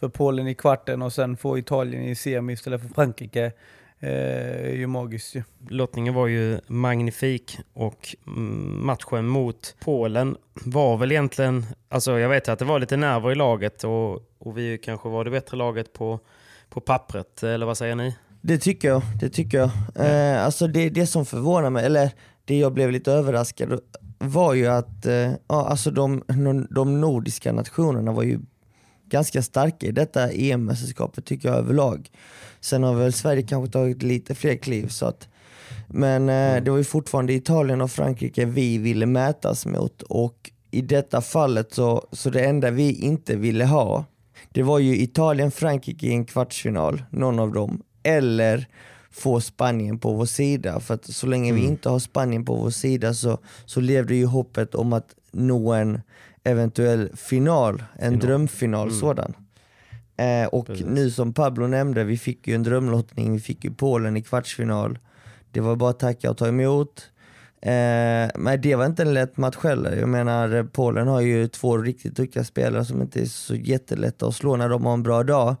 För 0.00 0.08
Polen 0.08 0.48
i 0.48 0.54
kvarten 0.54 1.02
och 1.02 1.12
sen 1.12 1.36
få 1.36 1.58
Italien 1.58 2.02
i 2.02 2.14
semi 2.14 2.52
istället 2.52 2.80
för 2.82 2.88
Frankrike. 2.88 3.52
Eh, 4.00 4.70
är 4.70 4.74
ju 4.74 4.86
magiskt 4.86 5.34
ju. 5.34 5.42
Lottningen 5.68 6.14
var 6.14 6.26
ju 6.26 6.60
magnifik 6.66 7.58
och 7.72 8.16
mm, 8.26 8.86
matchen 8.86 9.28
mot 9.28 9.76
Polen 9.80 10.36
var 10.64 10.96
väl 10.96 11.12
egentligen, 11.12 11.66
alltså 11.88 12.18
jag 12.18 12.28
vet 12.28 12.48
att 12.48 12.58
det 12.58 12.64
var 12.64 12.78
lite 12.78 12.96
nerver 12.96 13.32
i 13.32 13.34
laget 13.34 13.84
och, 13.84 14.12
och 14.38 14.58
vi 14.58 14.78
kanske 14.78 15.08
var 15.08 15.24
det 15.24 15.30
bättre 15.30 15.56
laget 15.56 15.92
på, 15.92 16.20
på 16.68 16.80
pappret, 16.80 17.42
eller 17.42 17.66
vad 17.66 17.78
säger 17.78 17.94
ni? 17.94 18.16
Det 18.40 18.58
tycker 18.58 18.88
jag. 18.88 19.02
Det 19.20 19.28
tycker 19.28 19.58
jag. 19.58 19.70
Eh, 19.94 20.44
alltså 20.44 20.66
det, 20.66 20.90
det 20.90 21.06
som 21.06 21.26
förvånar 21.26 21.70
mig, 21.70 21.86
eller 21.86 22.10
det 22.44 22.58
jag 22.58 22.72
blev 22.72 22.90
lite 22.90 23.12
överraskad 23.12 23.80
var 24.18 24.54
ju 24.54 24.66
att 24.66 25.06
eh, 25.06 25.32
ja, 25.48 25.66
alltså 25.68 25.90
de, 25.90 26.22
de 26.70 27.00
nordiska 27.00 27.52
nationerna 27.52 28.12
var 28.12 28.22
ju 28.22 28.38
ganska 29.08 29.42
starka 29.42 29.86
i 29.86 29.92
detta 29.92 30.32
EM-mästerskapet 30.32 31.24
tycker 31.24 31.48
jag 31.48 31.58
överlag. 31.58 32.10
Sen 32.60 32.82
har 32.82 32.94
väl 32.94 33.12
Sverige 33.12 33.42
kanske 33.42 33.72
tagit 33.72 34.02
lite 34.02 34.34
fler 34.34 34.56
kliv 34.56 34.88
så 34.88 35.06
att 35.06 35.28
men 35.88 36.28
eh, 36.28 36.62
det 36.62 36.70
var 36.70 36.78
ju 36.78 36.84
fortfarande 36.84 37.32
Italien 37.32 37.80
och 37.80 37.90
Frankrike 37.90 38.44
vi 38.44 38.78
ville 38.78 39.06
mätas 39.06 39.66
mot 39.66 40.02
och 40.02 40.50
i 40.70 40.80
detta 40.80 41.20
fallet 41.20 41.74
så, 41.74 42.08
så 42.12 42.30
det 42.30 42.44
enda 42.44 42.70
vi 42.70 42.92
inte 42.92 43.36
ville 43.36 43.64
ha 43.64 44.04
det 44.52 44.62
var 44.62 44.78
ju 44.78 44.96
Italien-Frankrike 44.96 46.06
i 46.06 46.12
en 46.12 46.24
kvartsfinal, 46.24 47.02
någon 47.10 47.38
av 47.38 47.52
dem, 47.52 47.82
eller 48.02 48.66
få 49.10 49.40
Spanien 49.40 49.98
på 49.98 50.12
vår 50.12 50.26
sida. 50.26 50.80
För 50.80 50.94
att 50.94 51.04
så 51.04 51.26
länge 51.26 51.52
vi 51.52 51.64
inte 51.64 51.88
har 51.88 51.98
Spanien 51.98 52.44
på 52.44 52.54
vår 52.54 52.70
sida 52.70 53.14
så, 53.14 53.38
så 53.64 53.80
levde 53.80 54.14
ju 54.14 54.26
hoppet 54.26 54.74
om 54.74 54.92
att 54.92 55.14
nå 55.32 55.72
en 55.72 56.00
eventuell 56.48 57.16
final, 57.16 57.82
en 57.98 58.18
drömfinal 58.18 58.92
sådan. 58.92 59.34
Eh, 60.16 60.48
och 60.48 60.68
nu 60.86 61.10
som 61.10 61.32
Pablo 61.32 61.66
nämnde, 61.66 62.04
vi 62.04 62.18
fick 62.18 62.48
ju 62.48 62.54
en 62.54 62.62
drömlottning, 62.62 63.32
vi 63.32 63.40
fick 63.40 63.64
ju 63.64 63.70
Polen 63.70 64.16
i 64.16 64.22
kvartsfinal. 64.22 64.98
Det 65.52 65.60
var 65.60 65.76
bara 65.76 65.90
att 65.90 66.00
tacka 66.00 66.30
och 66.30 66.36
ta 66.36 66.48
emot. 66.48 67.10
Eh, 67.62 68.30
men 68.34 68.60
det 68.62 68.74
var 68.74 68.86
inte 68.86 69.02
en 69.02 69.14
lätt 69.14 69.36
match 69.36 69.56
heller. 69.62 69.96
Jag 69.96 70.08
menar, 70.08 70.68
Polen 70.72 71.08
har 71.08 71.20
ju 71.20 71.48
två 71.48 71.78
riktigt 71.78 72.16
duktiga 72.16 72.44
spelare 72.44 72.84
som 72.84 73.02
inte 73.02 73.20
är 73.20 73.26
så 73.26 73.54
jättelätta 73.54 74.26
att 74.26 74.34
slå 74.34 74.56
när 74.56 74.68
de 74.68 74.86
har 74.86 74.92
en 74.92 75.02
bra 75.02 75.22
dag. 75.22 75.56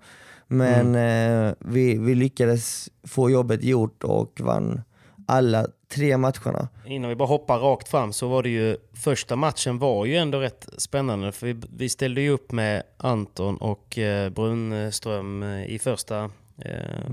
Men 0.46 0.94
eh, 0.94 1.54
vi, 1.58 1.98
vi 1.98 2.14
lyckades 2.14 2.88
få 3.04 3.30
jobbet 3.30 3.62
gjort 3.62 4.04
och 4.04 4.40
vann 4.40 4.82
alla 5.26 5.66
tre 5.88 6.16
matcherna. 6.16 6.68
Innan 6.86 7.08
vi 7.08 7.16
bara 7.16 7.28
hoppar 7.28 7.58
rakt 7.58 7.88
fram 7.88 8.12
så 8.12 8.28
var 8.28 8.42
det 8.42 8.48
ju, 8.48 8.76
första 8.94 9.36
matchen 9.36 9.78
var 9.78 10.04
ju 10.06 10.16
ändå 10.16 10.38
rätt 10.40 10.68
spännande 10.78 11.32
för 11.32 11.46
vi, 11.46 11.56
vi 11.76 11.88
ställde 11.88 12.20
ju 12.20 12.30
upp 12.30 12.52
med 12.52 12.82
Anton 12.96 13.56
och 13.56 13.98
eh, 13.98 14.30
Brunström 14.30 15.42
eh, 15.42 15.64
i 15.66 15.78
första 15.78 16.30
eh, 16.58 17.10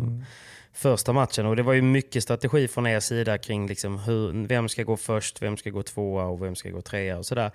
första 0.73 1.13
matchen. 1.13 1.45
Och 1.45 1.55
det 1.55 1.63
var 1.63 1.73
ju 1.73 1.81
mycket 1.81 2.23
strategi 2.23 2.67
från 2.67 2.87
er 2.87 2.99
sida 2.99 3.37
kring 3.37 3.67
liksom 3.67 3.99
hur, 3.99 4.47
vem 4.47 4.69
ska 4.69 4.83
gå 4.83 4.97
först, 4.97 5.41
vem 5.41 5.57
ska 5.57 5.69
gå 5.69 5.83
tvåa 5.83 6.25
och 6.25 6.43
vem 6.43 6.55
ska 6.55 6.69
gå 6.69 6.81
trea 6.81 7.17
och 7.17 7.25
sådär. 7.25 7.51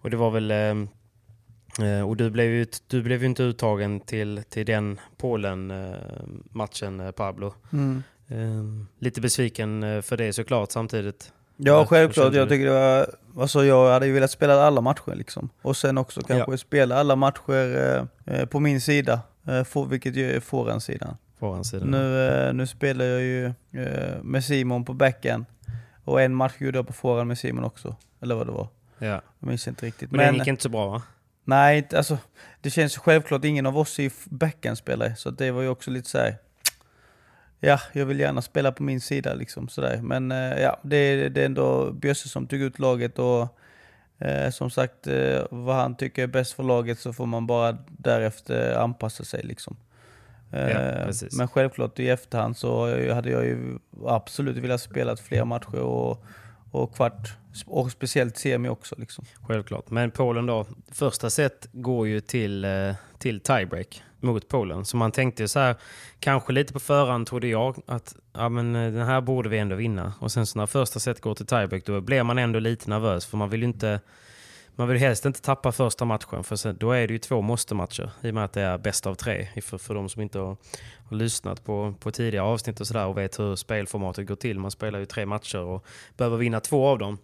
Och 0.00 0.10
det 0.10 0.16
var 0.16 0.30
väl... 0.30 0.50
eh, 0.50 0.74
eh, 1.88 2.08
Och 2.08 2.16
du 2.16 2.30
blev 2.30 2.46
ju, 2.50 2.66
du 2.86 3.02
blev 3.02 3.20
ju 3.20 3.26
inte 3.26 3.42
uttagen 3.42 4.00
till, 4.00 4.42
till 4.48 4.66
den 4.66 5.00
Polen-matchen, 5.16 7.00
eh, 7.00 7.10
Pablo. 7.10 7.46
Eh, 7.46 7.52
Lite 8.98 9.20
besviken 9.20 9.82
eh, 9.82 10.02
för 10.02 10.16
det 10.16 10.32
såklart 10.32 10.72
samtidigt. 10.72 11.32
Ja 11.56 11.86
självklart, 11.86 12.34
jag 12.34 12.48
tycker 12.48 12.64
det 12.64 12.72
var, 12.72 13.06
alltså 13.42 13.64
jag 13.64 13.92
hade 13.92 14.06
ju 14.06 14.12
velat 14.12 14.30
spela 14.30 14.62
alla 14.62 14.80
matcher 14.80 15.14
liksom. 15.14 15.48
Och 15.62 15.76
sen 15.76 15.98
också 15.98 16.20
kanske 16.20 16.58
spela 16.58 16.96
alla 16.96 17.16
matcher 17.16 18.06
eh, 18.26 18.34
eh, 18.34 18.46
på 18.46 18.60
min 18.60 18.80
sida, 18.80 19.20
eh, 19.46 19.64
for, 19.64 19.86
vilket 19.86 20.16
ju 20.16 20.36
är 20.36 20.40
forehandsidan. 20.40 21.16
Forehandsidan. 21.38 21.90
Nu, 21.90 22.28
eh, 22.28 22.54
nu 22.54 22.66
spelar 22.66 23.04
jag 23.04 23.20
ju 23.20 23.46
eh, 23.46 24.22
med 24.22 24.44
Simon 24.44 24.84
på 24.84 24.92
backen. 24.92 25.46
Och 26.04 26.22
en 26.22 26.34
match 26.34 26.52
gjorde 26.58 26.78
jag 26.78 26.86
på 26.86 26.92
forehand 26.92 27.28
med 27.28 27.38
Simon 27.38 27.64
också. 27.64 27.96
Eller 28.22 28.34
vad 28.34 28.46
det 28.46 28.52
var. 28.52 28.68
Ja. 28.98 29.22
Jag 29.38 29.48
minns 29.48 29.68
inte 29.68 29.86
riktigt. 29.86 30.10
Men, 30.10 30.26
den 30.26 30.34
gick 30.34 30.46
inte 30.46 30.62
så 30.62 30.68
bra 30.68 30.86
va? 30.86 31.02
Nej, 31.44 31.88
alltså, 31.96 32.18
det 32.60 32.70
känns 32.70 32.96
självklart, 32.96 33.44
ingen 33.44 33.66
av 33.66 33.78
oss 33.78 33.98
är 33.98 34.02
ju 34.02 34.10
backhandspelare, 34.24 35.16
så 35.16 35.30
det 35.30 35.50
var 35.50 35.62
ju 35.62 35.68
också 35.68 35.90
lite 35.90 36.10
så 36.10 36.18
här. 36.18 36.36
Ja, 37.60 37.80
jag 37.92 38.06
vill 38.06 38.20
gärna 38.20 38.42
spela 38.42 38.72
på 38.72 38.82
min 38.82 39.00
sida 39.00 39.34
liksom 39.34 39.68
sådär. 39.68 40.00
Men 40.02 40.32
eh, 40.32 40.38
ja, 40.62 40.80
det, 40.82 40.96
är- 40.96 41.28
det 41.30 41.40
är 41.40 41.46
ändå 41.46 41.92
Bjösse 41.92 42.28
som 42.28 42.46
tog 42.46 42.60
ut 42.60 42.78
laget 42.78 43.18
och 43.18 43.58
eh, 44.18 44.50
som 44.50 44.70
sagt, 44.70 45.06
eh, 45.06 45.42
vad 45.50 45.76
han 45.76 45.96
tycker 45.96 46.22
är 46.22 46.26
bäst 46.26 46.52
för 46.52 46.62
laget 46.62 46.98
så 46.98 47.12
får 47.12 47.26
man 47.26 47.46
bara 47.46 47.78
därefter 47.88 48.74
anpassa 48.74 49.24
sig 49.24 49.42
liksom. 49.42 49.76
Eh, 50.52 50.70
Ja, 50.70 51.04
precis. 51.06 51.36
men 51.38 51.48
självklart 51.48 51.98
i 51.98 52.08
efterhand 52.08 52.56
så 52.56 52.86
hade 53.14 53.30
jag 53.30 53.44
ju 53.44 53.78
absolut 54.06 54.56
velat 54.56 54.80
spela 54.80 55.16
fler 55.16 55.44
matcher 55.44 55.78
och, 55.80 56.24
och 56.70 56.94
kvart, 56.94 57.36
och 57.66 57.90
speciellt 57.92 58.36
semi 58.36 58.68
också 58.68 58.94
liksom. 58.98 59.24
Självklart. 59.42 59.90
Men 59.90 60.10
Polen 60.10 60.46
då, 60.46 60.66
första 60.92 61.30
set 61.30 61.68
går 61.72 62.08
ju 62.08 62.20
till, 62.20 62.64
eh, 62.64 62.94
till 63.18 63.40
tiebreak 63.40 64.02
mot 64.24 64.48
Polen. 64.48 64.84
Så 64.84 64.96
man 64.96 65.12
tänkte 65.12 65.48
så 65.48 65.58
här, 65.58 65.76
kanske 66.20 66.52
lite 66.52 66.72
på 66.72 66.80
förhand 66.80 67.26
trodde 67.26 67.48
jag 67.48 67.82
att 67.86 68.16
ja, 68.32 68.48
men, 68.48 68.76
eh, 68.76 68.92
den 68.92 69.06
här 69.06 69.20
borde 69.20 69.48
vi 69.48 69.58
ändå 69.58 69.76
vinna. 69.76 70.12
Och 70.20 70.32
sen 70.32 70.46
så 70.46 70.58
när 70.58 70.66
första 70.66 71.00
set 71.00 71.20
går 71.20 71.34
till 71.34 71.46
tiebreak 71.46 71.84
då 71.84 72.00
blir 72.00 72.22
man 72.22 72.38
ändå 72.38 72.58
lite 72.58 72.90
nervös 72.90 73.26
för 73.26 73.36
man 73.36 73.50
vill 73.50 73.60
ju 73.60 73.66
inte 73.66 74.00
man 74.76 74.88
vill 74.88 74.98
helst 74.98 75.24
inte 75.24 75.42
tappa 75.42 75.72
första 75.72 76.04
matchen 76.04 76.44
för 76.44 76.56
sen, 76.56 76.76
då 76.80 76.92
är 76.92 77.06
det 77.06 77.12
ju 77.12 77.18
två 77.18 77.40
måste-matcher 77.40 78.10
i 78.22 78.30
och 78.30 78.34
med 78.34 78.44
att 78.44 78.52
det 78.52 78.60
är 78.60 78.78
bäst 78.78 79.06
av 79.06 79.14
tre. 79.14 79.48
För, 79.62 79.78
för 79.78 79.94
de 79.94 80.08
som 80.08 80.22
inte 80.22 80.38
har, 80.38 80.56
har 81.08 81.16
lyssnat 81.16 81.64
på, 81.64 81.94
på 82.00 82.10
tidigare 82.10 82.46
avsnitt 82.46 82.80
och 82.80 82.86
sådär 82.86 83.06
och 83.06 83.18
vet 83.18 83.38
hur 83.38 83.56
spelformatet 83.56 84.26
går 84.26 84.36
till. 84.36 84.58
Man 84.58 84.70
spelar 84.70 84.98
ju 84.98 85.06
tre 85.06 85.26
matcher 85.26 85.58
och 85.58 85.86
behöver 86.16 86.36
vinna 86.36 86.60
två 86.60 86.86
av 86.86 86.98
dem. 86.98 87.18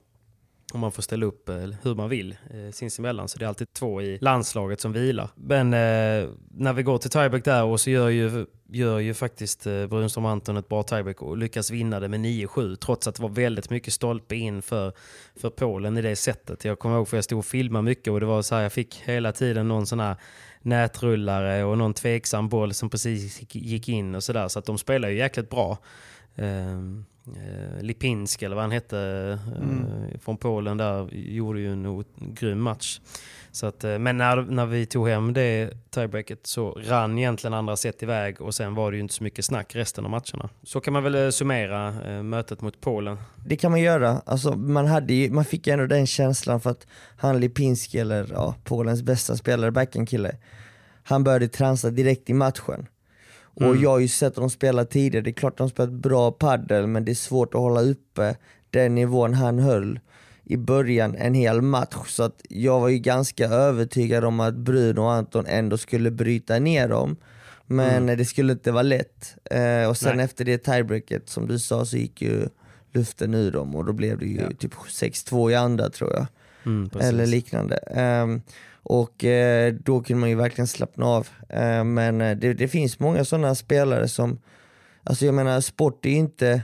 Och 0.72 0.78
man 0.78 0.92
får 0.92 1.02
ställa 1.02 1.26
upp 1.26 1.48
eh, 1.48 1.56
hur 1.82 1.94
man 1.94 2.08
vill 2.08 2.36
eh, 2.50 2.72
sinsemellan. 2.72 3.28
Så 3.28 3.38
det 3.38 3.44
är 3.44 3.48
alltid 3.48 3.72
två 3.72 4.02
i 4.02 4.18
landslaget 4.20 4.80
som 4.80 4.92
vilar. 4.92 5.30
Men 5.34 5.66
eh, 5.66 6.28
när 6.50 6.72
vi 6.72 6.82
går 6.82 6.98
till 6.98 7.10
tiebreak 7.10 7.44
där 7.44 7.64
och 7.64 7.80
så 7.80 7.90
gör 7.90 8.08
ju, 8.08 8.46
gör 8.68 8.98
ju 8.98 9.14
faktiskt 9.14 9.66
eh, 9.66 9.86
Brunström 9.86 10.26
Anton 10.26 10.56
ett 10.56 10.68
bra 10.68 10.82
tiebreak 10.82 11.22
och 11.22 11.36
lyckas 11.36 11.70
vinna 11.70 12.00
det 12.00 12.08
med 12.08 12.20
9-7. 12.20 12.76
Trots 12.76 13.06
att 13.06 13.14
det 13.14 13.22
var 13.22 13.28
väldigt 13.28 13.70
mycket 13.70 13.94
stolpe 13.94 14.36
in 14.36 14.62
för, 14.62 14.92
för 15.36 15.50
Polen 15.50 15.98
i 15.98 16.02
det 16.02 16.16
sättet. 16.16 16.64
Jag 16.64 16.78
kommer 16.78 16.96
ihåg 16.96 17.08
för 17.08 17.16
jag 17.16 17.24
stod 17.24 17.38
och 17.38 17.46
filmade 17.46 17.82
mycket 17.82 18.12
och 18.12 18.20
det 18.20 18.26
var 18.26 18.42
så 18.42 18.54
här, 18.54 18.62
jag 18.62 18.72
fick 18.72 19.02
hela 19.04 19.32
tiden 19.32 19.68
någon 19.68 19.86
sån 19.86 20.00
här 20.00 20.16
nätrullare 20.62 21.64
och 21.64 21.78
någon 21.78 21.94
tveksam 21.94 22.48
boll 22.48 22.74
som 22.74 22.90
precis 22.90 23.42
gick 23.54 23.88
in 23.88 24.14
och 24.14 24.24
sådär. 24.24 24.48
Så 24.48 24.58
att 24.58 24.64
de 24.64 24.78
spelar 24.78 25.08
ju 25.08 25.16
jäkligt 25.16 25.50
bra. 25.50 25.78
Um, 26.36 27.04
eh, 27.26 27.82
Lipinski 27.82 28.44
eller 28.44 28.56
vad 28.56 28.64
han 28.64 28.70
hette 28.70 28.98
eh, 28.98 29.62
mm. 29.62 29.86
från 30.20 30.36
Polen 30.36 30.76
där 30.76 31.14
gjorde 31.14 31.60
ju 31.60 31.72
en 31.72 32.04
grym 32.16 32.60
match. 32.60 33.00
Så 33.52 33.66
att, 33.66 33.84
eh, 33.84 33.98
men 33.98 34.16
när, 34.16 34.42
när 34.42 34.66
vi 34.66 34.86
tog 34.86 35.08
hem 35.08 35.32
det 35.32 35.70
tiebreaket 35.90 36.46
så 36.46 36.70
rann 36.70 37.18
egentligen 37.18 37.54
andra 37.54 37.76
set 37.76 38.02
iväg 38.02 38.40
och 38.40 38.54
sen 38.54 38.74
var 38.74 38.90
det 38.90 38.96
ju 38.96 39.02
inte 39.02 39.14
så 39.14 39.24
mycket 39.24 39.44
snack 39.44 39.74
resten 39.74 40.04
av 40.04 40.10
matcherna. 40.10 40.48
Så 40.62 40.80
kan 40.80 40.92
man 40.92 41.02
väl 41.02 41.32
summera 41.32 41.92
mötet 42.22 42.60
mot 42.60 42.80
Polen. 42.80 43.18
Det 43.46 43.56
kan 43.56 43.70
man 43.70 43.80
göra. 43.80 44.22
Alltså, 44.26 44.56
man, 44.56 44.86
hade 44.86 45.14
ju, 45.14 45.30
man 45.30 45.44
fick 45.44 45.66
ändå 45.66 45.86
den 45.86 46.06
känslan 46.06 46.60
för 46.60 46.70
att 46.70 46.86
han 47.16 47.40
Lipinski, 47.40 47.98
eller 47.98 48.26
ja, 48.32 48.54
Polens 48.64 49.02
bästa 49.02 49.36
spelare, 49.36 49.70
backhandkille, 49.70 50.36
han 51.02 51.24
började 51.24 51.48
transa 51.48 51.90
direkt 51.90 52.30
i 52.30 52.34
matchen. 52.34 52.86
Och 53.54 53.62
mm. 53.62 53.82
jag 53.82 53.90
har 53.90 53.98
ju 53.98 54.08
sett 54.08 54.34
dem 54.34 54.50
spela 54.50 54.84
tidigare, 54.84 55.24
det 55.24 55.30
är 55.30 55.34
klart 55.34 55.58
de 55.58 55.70
spelat 55.70 55.92
bra 55.92 56.30
paddel 56.30 56.86
men 56.86 57.04
det 57.04 57.12
är 57.12 57.14
svårt 57.14 57.54
att 57.54 57.60
hålla 57.60 57.80
uppe 57.80 58.36
den 58.70 58.94
nivån 58.94 59.34
han 59.34 59.58
höll 59.58 60.00
i 60.44 60.56
början 60.56 61.16
en 61.16 61.34
hel 61.34 61.62
match. 61.62 61.96
Så 62.06 62.22
att 62.22 62.40
jag 62.48 62.80
var 62.80 62.88
ju 62.88 62.98
ganska 62.98 63.48
övertygad 63.48 64.24
om 64.24 64.40
att 64.40 64.54
Bruno 64.54 65.00
och 65.00 65.12
Anton 65.12 65.46
ändå 65.46 65.78
skulle 65.78 66.10
bryta 66.10 66.58
ner 66.58 66.88
dem. 66.88 67.16
Men 67.66 68.02
mm. 68.02 68.18
det 68.18 68.24
skulle 68.24 68.52
inte 68.52 68.72
vara 68.72 68.82
lätt. 68.82 69.36
Eh, 69.50 69.88
och 69.88 69.96
sen 69.96 70.16
Nej. 70.16 70.24
efter 70.24 70.44
det 70.44 70.58
tiebreaket 70.58 71.28
som 71.28 71.48
du 71.48 71.58
sa 71.58 71.84
så 71.84 71.96
gick 71.96 72.22
ju 72.22 72.48
luften 72.92 73.34
ur 73.34 73.50
dem 73.52 73.76
och 73.76 73.84
då 73.84 73.92
blev 73.92 74.18
det 74.18 74.26
ju 74.26 74.40
ja. 74.40 74.50
typ 74.58 74.74
6-2 74.74 75.50
i 75.50 75.54
andra 75.54 75.90
tror 75.90 76.12
jag. 76.12 76.26
Mm, 76.66 76.90
Eller 77.00 77.26
liknande. 77.26 77.78
Um, 78.22 78.42
och 78.82 79.24
eh, 79.24 79.74
då 79.74 80.02
kunde 80.02 80.20
man 80.20 80.28
ju 80.28 80.34
verkligen 80.34 80.66
slappna 80.66 81.06
av. 81.06 81.28
Eh, 81.48 81.84
men 81.84 82.20
eh, 82.20 82.36
det, 82.36 82.54
det, 82.54 82.68
finns 82.68 82.98
många 82.98 83.24
sådana 83.24 83.54
spelare 83.54 84.08
som, 84.08 84.38
alltså 85.04 85.26
jag 85.26 85.34
menar 85.34 85.60
sport 85.60 86.06
är 86.06 86.10
inte, 86.10 86.62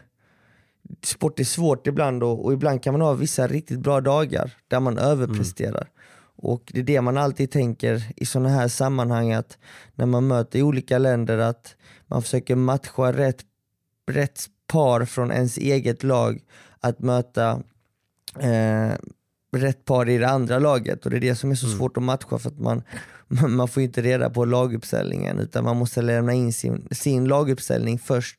sport 1.02 1.40
är 1.40 1.44
svårt 1.44 1.86
ibland 1.86 2.22
och, 2.22 2.44
och, 2.44 2.52
ibland 2.52 2.82
kan 2.82 2.94
man 2.94 3.00
ha 3.00 3.12
vissa 3.12 3.46
riktigt 3.46 3.80
bra 3.80 4.00
dagar 4.00 4.54
där 4.68 4.80
man 4.80 4.98
överpresterar. 4.98 5.80
Mm. 5.80 5.92
Och 6.38 6.62
det 6.74 6.80
är 6.80 6.84
det 6.84 7.00
man 7.00 7.16
alltid 7.16 7.50
tänker 7.50 8.02
i 8.16 8.26
sådana 8.26 8.48
här 8.48 8.68
sammanhang 8.68 9.32
att 9.32 9.58
när 9.94 10.06
man 10.06 10.26
möter 10.26 10.62
olika 10.62 10.98
länder 10.98 11.38
att 11.38 11.76
man 12.06 12.22
försöker 12.22 12.56
matcha 12.56 13.12
rätt, 13.12 13.40
rätt 14.10 14.46
par 14.66 15.04
från 15.04 15.32
ens 15.32 15.58
eget 15.58 16.02
lag 16.02 16.40
att 16.80 16.98
möta 16.98 17.62
eh, 18.38 18.92
rätt 19.56 19.84
par 19.84 20.08
i 20.08 20.18
det 20.18 20.28
andra 20.28 20.58
laget 20.58 21.04
och 21.04 21.10
det 21.10 21.16
är 21.16 21.20
det 21.20 21.34
som 21.34 21.50
är 21.50 21.54
så 21.54 21.66
mm. 21.66 21.78
svårt 21.78 21.96
att 21.96 22.02
matcha 22.02 22.38
för 22.38 22.48
att 22.48 22.58
man, 22.58 22.82
man 23.48 23.68
får 23.68 23.82
inte 23.82 24.02
reda 24.02 24.30
på 24.30 24.44
laguppställningen 24.44 25.38
utan 25.38 25.64
man 25.64 25.76
måste 25.76 26.02
lämna 26.02 26.32
in 26.32 26.52
sin, 26.52 26.88
sin 26.90 27.24
laguppställning 27.24 27.98
först. 27.98 28.38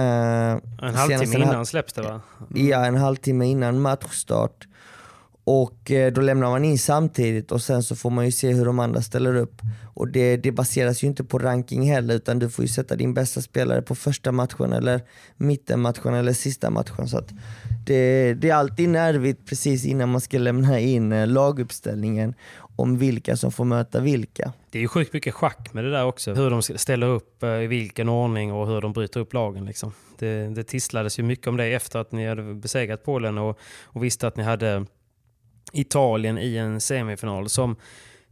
Uh, 0.00 0.04
en 0.04 0.94
halvtimme 0.94 1.38
innan 1.38 1.66
släpps 1.66 1.92
det 1.92 2.02
va? 2.02 2.20
Mm. 2.50 2.68
Ja, 2.68 2.86
en 2.86 2.96
halvtimme 2.96 3.46
innan 3.46 3.80
matchstart. 3.80 4.66
Och 5.46 5.90
eh, 5.90 6.12
då 6.12 6.20
lämnar 6.20 6.50
man 6.50 6.64
in 6.64 6.78
samtidigt 6.78 7.52
och 7.52 7.62
sen 7.62 7.82
så 7.82 7.96
får 7.96 8.10
man 8.10 8.24
ju 8.24 8.32
se 8.32 8.52
hur 8.52 8.64
de 8.64 8.78
andra 8.78 9.02
ställer 9.02 9.36
upp. 9.36 9.62
Och 9.94 10.08
det, 10.08 10.36
det 10.36 10.52
baseras 10.52 11.04
ju 11.04 11.06
inte 11.06 11.24
på 11.24 11.38
ranking 11.38 11.90
heller 11.90 12.14
utan 12.14 12.38
du 12.38 12.50
får 12.50 12.64
ju 12.64 12.68
sätta 12.68 12.96
din 12.96 13.14
bästa 13.14 13.40
spelare 13.42 13.82
på 13.82 13.94
första 13.94 14.32
matchen 14.32 14.72
eller 14.72 15.00
mittenmatchen 15.36 16.14
eller 16.14 16.32
sista 16.32 16.70
matchen. 16.70 17.08
Så 17.08 17.20
det, 17.86 18.34
det, 18.34 18.50
är 18.50 18.54
alltid 18.54 18.88
nervigt 18.88 19.46
precis 19.46 19.84
innan 19.84 20.08
man 20.08 20.20
ska 20.20 20.38
lämna 20.38 20.80
in 20.80 21.12
eh, 21.12 21.26
laguppställningen 21.26 22.34
om 22.76 22.98
vilka 22.98 23.36
som 23.36 23.52
får 23.52 23.64
möta 23.64 24.00
vilka. 24.00 24.52
Det 24.70 24.78
är 24.78 24.82
ju 24.82 24.88
sjukt 24.88 25.12
mycket 25.12 25.34
schack 25.34 25.72
med 25.72 25.84
det 25.84 25.90
där 25.90 26.04
också. 26.04 26.34
Hur 26.34 26.50
de 26.50 26.62
ställer 26.62 27.06
upp, 27.06 27.42
eh, 27.42 27.48
i 27.48 27.66
vilken 27.66 28.08
ordning 28.08 28.52
och 28.52 28.66
hur 28.66 28.80
de 28.80 28.92
bryter 28.92 29.20
upp 29.20 29.32
lagen. 29.32 29.64
Liksom. 29.64 29.92
Det, 30.18 30.54
det 30.54 30.64
tisslades 30.64 31.18
ju 31.18 31.22
mycket 31.22 31.46
om 31.46 31.56
det 31.56 31.64
efter 31.64 31.98
att 31.98 32.12
ni 32.12 32.28
hade 32.28 32.54
besegrat 32.54 33.04
Polen 33.04 33.38
och, 33.38 33.58
och 33.84 34.04
visste 34.04 34.26
att 34.26 34.36
ni 34.36 34.42
hade 34.42 34.86
Italien 35.74 36.38
i 36.38 36.56
en 36.56 36.80
semifinal 36.80 37.48
som 37.48 37.76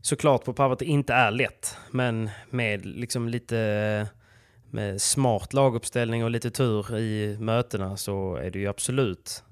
såklart 0.01 0.45
på 0.45 0.53
pappret 0.53 0.83
inte 0.83 1.15
är 1.15 1.31
lätt. 1.31 1.77
Men 1.91 2.31
med 2.51 2.87
liksom 2.87 3.29
lite 3.29 4.07
med 4.71 5.01
smart 5.01 5.53
laguppställning 5.53 6.25
och 6.25 6.31
lite 6.31 6.51
tur 6.51 6.99
i 6.99 7.37
mötena 7.41 7.97
så 7.97 8.37
är 8.37 8.51
det 8.51 8.59
ju 8.59 8.69
absolut. 8.69 9.45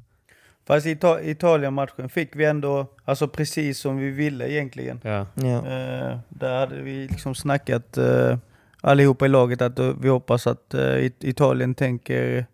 Fast 0.67 0.87
i 0.87 0.99
Italien-matchen 1.23 2.09
fick 2.09 2.37
vi 2.37 2.45
ändå, 2.45 2.87
alltså 3.05 3.29
precis 3.29 3.79
som 3.79 3.97
vi 3.97 4.11
ville 4.11 4.53
egentligen. 4.53 5.01
Ja. 5.03 5.27
ja. 5.35 5.57
Eh, 5.57 6.19
där 6.29 6.59
hade 6.59 6.83
vi 6.83 7.09
liksom 7.09 7.35
snackat 7.35 7.97
eh, 7.97 8.39
allihopa 8.81 9.27
i 9.27 9.29
laget 9.29 9.63
att 9.63 9.79
vi 9.79 10.09
hoppas 10.09 10.47
att 10.47 10.75
eh, 10.75 11.05
Italien 11.21 11.75
tänker 11.75 12.47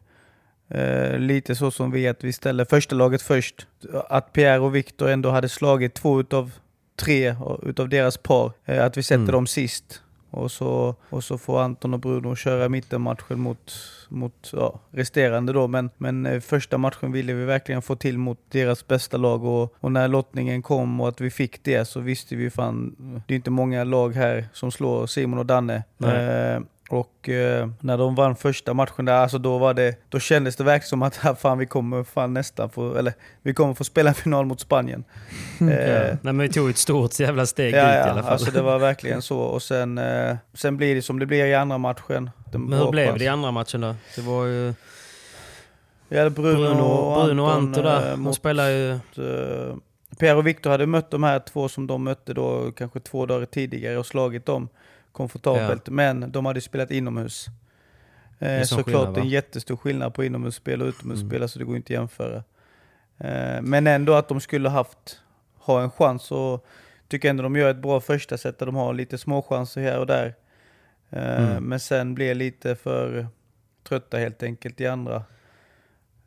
Eh, 0.68 1.18
lite 1.18 1.54
så 1.54 1.70
som 1.70 1.90
vi, 1.90 2.08
att 2.08 2.24
vi 2.24 2.32
ställer 2.32 2.64
första 2.64 2.96
laget 2.96 3.22
först. 3.22 3.66
Att 4.08 4.32
Pierre 4.32 4.60
och 4.60 4.74
Victor 4.74 5.08
ändå 5.08 5.30
hade 5.30 5.48
slagit 5.48 5.94
två 5.94 6.20
utav 6.20 6.52
tre 6.96 7.36
utav 7.62 7.88
deras 7.88 8.16
par. 8.16 8.52
Eh, 8.64 8.84
att 8.84 8.96
vi 8.96 9.02
sätter 9.02 9.22
mm. 9.22 9.32
dem 9.32 9.46
sist. 9.46 10.02
Och 10.30 10.52
så, 10.52 10.94
och 11.10 11.24
så 11.24 11.38
får 11.38 11.62
Anton 11.62 11.94
och 11.94 12.00
Bruno 12.00 12.36
köra 12.36 12.68
mittenmatchen 12.68 13.40
mot, 13.40 13.72
mot 14.08 14.50
ja, 14.52 14.80
resterande 14.90 15.52
då. 15.52 15.68
Men, 15.68 15.90
men 15.96 16.26
eh, 16.26 16.40
första 16.40 16.78
matchen 16.78 17.12
ville 17.12 17.32
vi 17.32 17.44
verkligen 17.44 17.82
få 17.82 17.96
till 17.96 18.18
mot 18.18 18.38
deras 18.50 18.86
bästa 18.86 19.16
lag 19.16 19.44
och, 19.44 19.74
och 19.80 19.92
när 19.92 20.08
lottningen 20.08 20.62
kom 20.62 21.00
och 21.00 21.08
att 21.08 21.20
vi 21.20 21.30
fick 21.30 21.64
det 21.64 21.84
så 21.84 22.00
visste 22.00 22.36
vi 22.36 22.50
fan, 22.50 22.96
det 23.26 23.34
är 23.34 23.36
inte 23.36 23.50
många 23.50 23.84
lag 23.84 24.14
här 24.14 24.48
som 24.52 24.72
slår 24.72 25.06
Simon 25.06 25.38
och 25.38 25.46
Danne. 25.46 25.82
Eh, 26.02 26.60
och 26.88 27.28
eh, 27.28 27.68
när 27.80 27.98
de 27.98 28.14
vann 28.14 28.36
första 28.36 28.74
matchen 28.74 29.04
där, 29.04 29.12
alltså 29.12 29.38
då, 29.38 29.58
var 29.58 29.74
det, 29.74 29.94
då 30.08 30.18
kändes 30.18 30.56
det 30.56 30.64
verkligen 30.64 30.88
som 30.88 31.02
att 31.02 31.40
fan, 31.40 31.58
vi 31.58 31.66
kommer 31.66 32.04
fan 32.04 32.34
nästan 32.34 32.70
få, 32.70 32.94
eller, 32.96 33.12
vi 33.42 33.54
kommer 33.54 33.74
få 33.74 33.84
spela 33.84 34.08
en 34.08 34.14
final 34.14 34.46
mot 34.46 34.60
Spanien. 34.60 35.04
eh. 35.60 35.66
Nej, 35.66 36.18
men 36.22 36.38
vi 36.38 36.48
tog 36.48 36.70
ett 36.70 36.76
stort 36.76 37.20
jävla 37.20 37.46
steg 37.46 37.74
ja, 37.74 37.78
ut 37.78 37.98
ja, 37.98 38.06
i 38.06 38.10
alla 38.10 38.22
fall. 38.22 38.32
Alltså 38.32 38.50
det 38.50 38.62
var 38.62 38.78
verkligen 38.78 39.22
så. 39.32 39.38
Och 39.38 39.62
sen, 39.62 39.98
eh, 39.98 40.36
sen 40.54 40.76
blir 40.76 40.94
det 40.94 41.02
som 41.02 41.18
det 41.18 41.26
blir 41.26 41.46
i 41.46 41.54
andra 41.54 41.78
matchen. 41.78 42.30
men 42.52 42.78
hur 42.78 42.90
blev 42.90 43.18
det 43.18 43.24
i 43.24 43.28
andra 43.28 43.50
matchen 43.50 43.80
då? 43.80 43.94
Det 44.16 44.22
var 44.22 44.44
ju... 44.44 44.74
Ja, 46.08 46.30
Bruno, 46.30 46.56
Bruno, 46.56 47.24
Bruno 47.24 47.42
och 47.42 47.52
Anton 47.52 47.84
där, 47.84 48.10
de 48.10 48.34
spelar 48.34 48.68
ju... 48.68 48.90
Eh, 48.90 49.76
Pierre 50.18 50.36
och 50.36 50.46
Victor 50.46 50.70
hade 50.70 50.86
mött 50.86 51.10
de 51.10 51.22
här 51.22 51.38
två 51.38 51.68
som 51.68 51.86
de 51.86 52.04
mötte 52.04 52.34
då 52.34 52.72
kanske 52.72 53.00
två 53.00 53.26
dagar 53.26 53.46
tidigare 53.46 53.98
och 53.98 54.06
slagit 54.06 54.46
dem 54.46 54.68
komfortabelt. 55.16 55.82
Ja. 55.86 55.92
Men 55.92 56.32
de 56.32 56.46
hade 56.46 56.60
spelat 56.60 56.90
inomhus. 56.90 57.46
Eh, 58.38 58.62
såklart 58.62 59.14
det 59.14 59.20
är 59.20 59.22
en 59.22 59.28
jättestor 59.28 59.76
skillnad 59.76 60.14
på 60.14 60.24
inomhusspel 60.24 60.82
och 60.82 60.88
utomhusspel, 60.88 61.36
mm. 61.36 61.48
så 61.48 61.58
det 61.58 61.64
går 61.64 61.76
inte 61.76 61.86
att 61.86 61.98
jämföra. 61.98 62.36
Eh, 63.18 63.62
men 63.62 63.86
ändå 63.86 64.12
att 64.12 64.28
de 64.28 64.40
skulle 64.40 64.68
haft, 64.68 65.20
ha 65.58 65.82
en 65.82 65.90
chans 65.90 66.32
och 66.32 66.66
tycker 67.08 67.30
ändå 67.30 67.42
de 67.42 67.56
gör 67.56 67.70
ett 67.70 67.82
bra 67.82 68.00
första 68.00 68.38
set 68.38 68.58
där 68.58 68.66
de 68.66 68.74
har 68.74 68.94
lite 68.94 69.18
små 69.18 69.42
chanser 69.42 69.82
här 69.82 69.98
och 69.98 70.06
där. 70.06 70.34
Eh, 71.10 71.50
mm. 71.50 71.64
Men 71.64 71.80
sen 71.80 72.14
blir 72.14 72.34
lite 72.34 72.76
för 72.76 73.26
trötta 73.88 74.18
helt 74.18 74.42
enkelt 74.42 74.80
i 74.80 74.86
andra. 74.86 75.24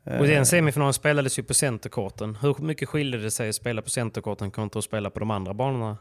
Och 0.04 0.26
den 0.26 0.46
semifinalen 0.46 0.92
spelades 0.92 1.38
ju 1.38 1.42
på 1.42 1.54
centerkorten. 1.54 2.38
Hur 2.40 2.56
mycket 2.58 2.88
skiljer 2.88 3.20
det 3.20 3.30
sig 3.30 3.48
att 3.48 3.54
spela 3.54 3.82
på 3.82 3.90
centerkorten 3.90 4.50
kontra 4.50 4.78
att 4.78 4.84
spela 4.84 5.10
på 5.10 5.20
de 5.20 5.30
andra 5.30 5.54
banorna? 5.54 5.96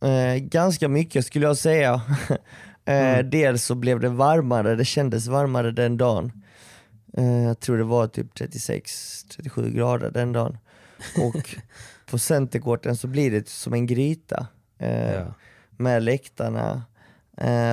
Eh, 0.00 0.36
ganska 0.36 0.88
mycket 0.88 1.26
skulle 1.26 1.46
jag 1.46 1.56
säga. 1.56 1.94
eh, 2.84 3.18
mm. 3.18 3.30
Dels 3.30 3.64
så 3.64 3.74
blev 3.74 4.00
det 4.00 4.08
varmare, 4.08 4.76
det 4.76 4.84
kändes 4.84 5.26
varmare 5.26 5.70
den 5.70 5.96
dagen. 5.96 6.32
Eh, 7.16 7.42
jag 7.42 7.60
tror 7.60 7.78
det 7.78 7.84
var 7.84 8.06
typ 8.06 8.34
36-37 8.34 9.70
grader 9.70 10.10
den 10.10 10.32
dagen. 10.32 10.58
Och 11.16 11.56
på 12.10 12.18
centerkorten 12.18 12.96
så 12.96 13.06
blir 13.06 13.30
det 13.30 13.48
som 13.48 13.72
en 13.72 13.86
gryta. 13.86 14.46
Ja. 14.80 15.34
med 15.76 16.02
läktarna 16.02 16.82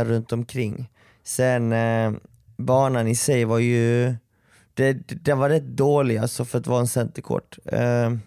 runt 0.06 0.32
omkring. 0.32 0.92
Sen 1.24 1.74
banan 2.58 3.08
i 3.08 3.16
sig 3.16 3.46
var 3.46 3.60
ju, 3.60 4.16
det, 4.74 4.94
den 4.94 5.38
var 5.38 5.50
rätt 5.50 5.64
dålig 5.68 6.18
alltså 6.18 6.46
för 6.46 6.60
att 6.60 6.68
vara 6.68 6.80
en 6.80 6.88
centercourt. 6.88 7.58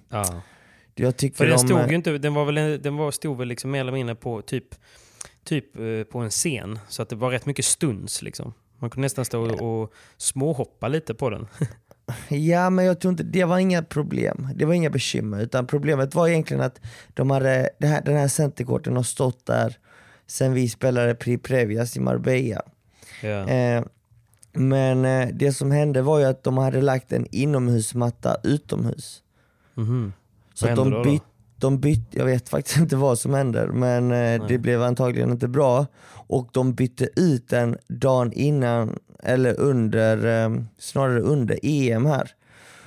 Ja. 0.09 0.43
Jag 0.99 1.17
tycker 1.17 1.37
För 1.37 1.45
den 1.45 1.53
de, 1.57 1.59
stod 1.59 1.91
ju 1.91 1.97
inte, 1.97 2.19
den 2.19 2.35
var 2.35 2.45
väl, 2.45 2.59
en- 2.59 2.83
den 2.83 2.97
var, 2.97 3.11
stod 3.11 3.39
väl 3.39 3.49
liksom 3.49 3.71
mer 3.71 3.81
eller 3.81 3.93
mindre 3.93 4.15
på 4.15 4.43
typ, 4.43 4.65
typ 5.45 5.77
eh, 5.77 6.03
på 6.13 6.19
en 6.19 6.31
scen. 6.31 6.79
Så 6.89 7.03
att 7.03 7.09
det 7.09 7.17
var 7.17 7.31
rätt 7.31 7.47
mycket 7.47 7.65
stuns 7.65 8.23
liksom. 8.23 8.53
Man 8.79 8.91
kunde 8.91 9.05
nästan 9.05 9.25
stå 9.25 9.41
och, 9.43 9.83
och 9.83 9.93
småhoppa 10.17 10.89
lite 10.89 11.15
på 11.15 11.31
den. 11.31 11.47
Ja 12.29 12.71
men 12.71 12.85
jag 12.85 13.01
tror 13.01 13.11
inte, 13.13 13.23
det 13.23 13.45
var 13.45 13.59
inga 13.59 13.83
problem, 13.83 14.49
det 14.55 14.65
var 14.65 14.75
inga 14.75 14.91
bekymmer 14.91 15.41
utan 15.43 15.67
problemet 15.67 16.15
var 16.15 16.29
egentligen 16.29 16.63
att 16.63 16.81
de 17.15 17.31
hade, 17.31 17.71
här, 17.81 18.03
den 18.05 18.17
här 18.17 18.29
centercourten 18.29 18.97
har 18.97 19.03
stått 19.03 19.47
där 19.47 19.79
sen 20.27 20.53
vi 20.53 20.69
spelade 20.69 21.15
Pri 21.15 21.39
Previas 21.39 21.97
i 21.97 22.01
Marbella. 22.01 22.63
Ja. 23.23 23.49
Eh, 23.49 23.85
men 24.53 25.05
eh, 25.05 25.29
det 25.33 25.53
som 25.53 25.71
hände 25.71 26.03
var 26.03 26.19
ju 26.19 26.25
att 26.25 26.45
de 26.45 26.59
hade 26.59 26.81
lagt 26.81 27.13
en 27.13 27.27
inomhusmatta 27.31 28.37
utomhus. 28.45 29.23
Mhm. 29.75 30.13
Så 30.59 30.67
Vad 30.67 30.77
de 30.77 30.91
då 30.91 31.19
de 31.61 31.81
bytte, 31.81 32.19
jag 32.19 32.25
vet 32.25 32.49
faktiskt 32.49 32.77
inte 32.79 32.97
vad 32.97 33.19
som 33.19 33.35
hände 33.35 33.67
men 33.67 34.13
eh, 34.13 34.47
det 34.49 34.59
blev 34.59 34.83
antagligen 34.83 35.31
inte 35.31 35.49
bra. 35.49 35.87
Och 36.11 36.49
de 36.53 36.75
bytte 36.75 37.09
ut 37.17 37.49
den 37.49 37.77
dagen 37.89 38.33
innan, 38.33 38.99
eller 39.23 39.61
under, 39.61 40.45
eh, 40.45 40.51
snarare 40.79 41.21
under 41.21 41.59
EM 41.63 42.07
här. 42.07 42.31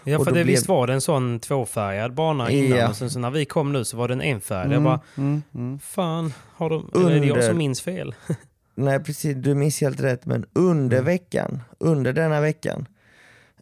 Ja 0.03 0.17
för 0.19 0.25
det, 0.25 0.31
blev- 0.31 0.45
visst 0.45 0.67
var 0.67 0.88
det 0.88 0.93
en 0.93 1.01
sån 1.01 1.39
tvåfärgad 1.39 2.13
bana 2.13 2.51
innan 2.51 2.77
Ja. 2.79 2.89
och 2.89 2.95
sen 2.95 3.10
så 3.10 3.19
när 3.19 3.31
vi 3.31 3.45
kom 3.45 3.71
nu 3.73 3.86
så 3.86 3.97
var 3.97 4.07
den 4.07 4.21
enfärgad. 4.21 4.73
Jag 4.73 4.84
bara, 4.84 4.99
Mm, 5.17 5.41
mm. 5.55 5.79
fan, 5.79 6.34
har 6.55 6.69
de, 6.69 6.89
eller 6.95 7.05
är 7.05 7.19
det 7.19 7.25
jag 7.25 7.29
Under- 7.36 7.47
som 7.47 7.57
minns 7.57 7.81
fel? 7.81 8.15
Nej 8.75 8.99
precis, 9.03 9.36
du 9.38 9.55
minns 9.55 9.81
helt 9.81 9.99
rätt 9.99 10.25
men 10.25 10.45
under 10.53 10.97
Mm. 10.97 11.05
veckan, 11.05 11.62
under 11.79 12.13
denna 12.13 12.41
veckan 12.41 12.86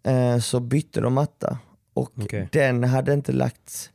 eh, 0.04 0.40
så 0.40 0.60
bytte 0.60 1.02
de 1.02 1.14
matta 1.14 1.58
och 1.94 2.12
Okej. 2.22 2.50
den 2.52 2.84
hade 2.84 3.14
inte 3.14 3.32
lagts 3.32 3.90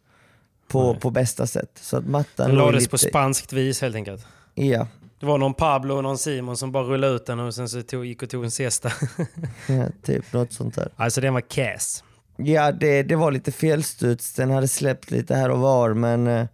på, 0.68 0.92
Nej. 0.92 1.00
på 1.00 1.10
bästa 1.10 1.46
sätt. 1.46 1.70
Så 1.80 1.96
att 1.96 2.06
mattan 2.06 2.48
Den 2.48 2.56
lades 2.58 2.80
lite, 2.80 2.90
på 2.90 2.98
spanskt 2.98 3.52
vis 3.52 3.80
helt 3.80 3.94
enkelt. 3.96 4.26
Ja, 4.54 4.86
Det 5.20 5.26
var 5.26 5.38
någon 5.38 5.54
Pablo 5.54 5.94
och 5.96 6.02
någon 6.02 6.18
Simon 6.18 6.56
som 6.56 6.72
bara 6.72 6.84
rullade 6.84 7.14
ut 7.14 7.26
den 7.26 7.40
och 7.40 7.54
sen 7.54 7.68
så 7.68 7.82
tog, 7.82 8.06
gick 8.06 8.22
och 8.22 8.30
tog 8.30 8.44
en 8.44 8.50
siesta. 8.50 8.92
ja, 9.68 9.86
typ 10.02 10.32
något 10.32 10.52
sånt 10.52 10.74
där. 10.74 10.88
alltså 10.96 11.20
den 11.20 11.34
var 11.34 11.40
cass. 11.40 12.04
Ja 12.36 12.72
det, 12.72 13.02
det 13.02 13.16
var 13.16 13.32
lite 13.32 13.52
felstuds, 13.52 14.32
den 14.34 14.50
hade 14.50 14.68
släppt 14.68 15.10
lite 15.10 15.34
här 15.34 15.50
och 15.50 15.58
var 15.58 15.94
men 15.94 16.26
eh, 16.26 16.46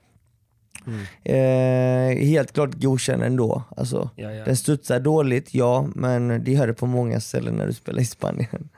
Mm. 0.87 1.01
eh, 1.25 2.27
helt 2.27 2.53
klart 2.53 2.71
godkänd 2.75 3.23
ändå. 3.23 3.63
Alltså, 3.77 4.11
Ja, 4.17 4.33
ja. 4.33 4.45
Den 4.45 4.57
studsar 4.57 5.01
dåligt, 5.01 5.55
ja, 5.55 5.89
men 5.95 6.45
det 6.45 6.53
gör 6.53 6.67
det 6.67 6.75
på 6.75 6.87
många 6.87 7.21
ställen 7.21 7.55
när 7.55 7.67
du 7.67 7.73
spelar 7.73 8.01
i 8.01 8.05
Spanien. 8.05 8.69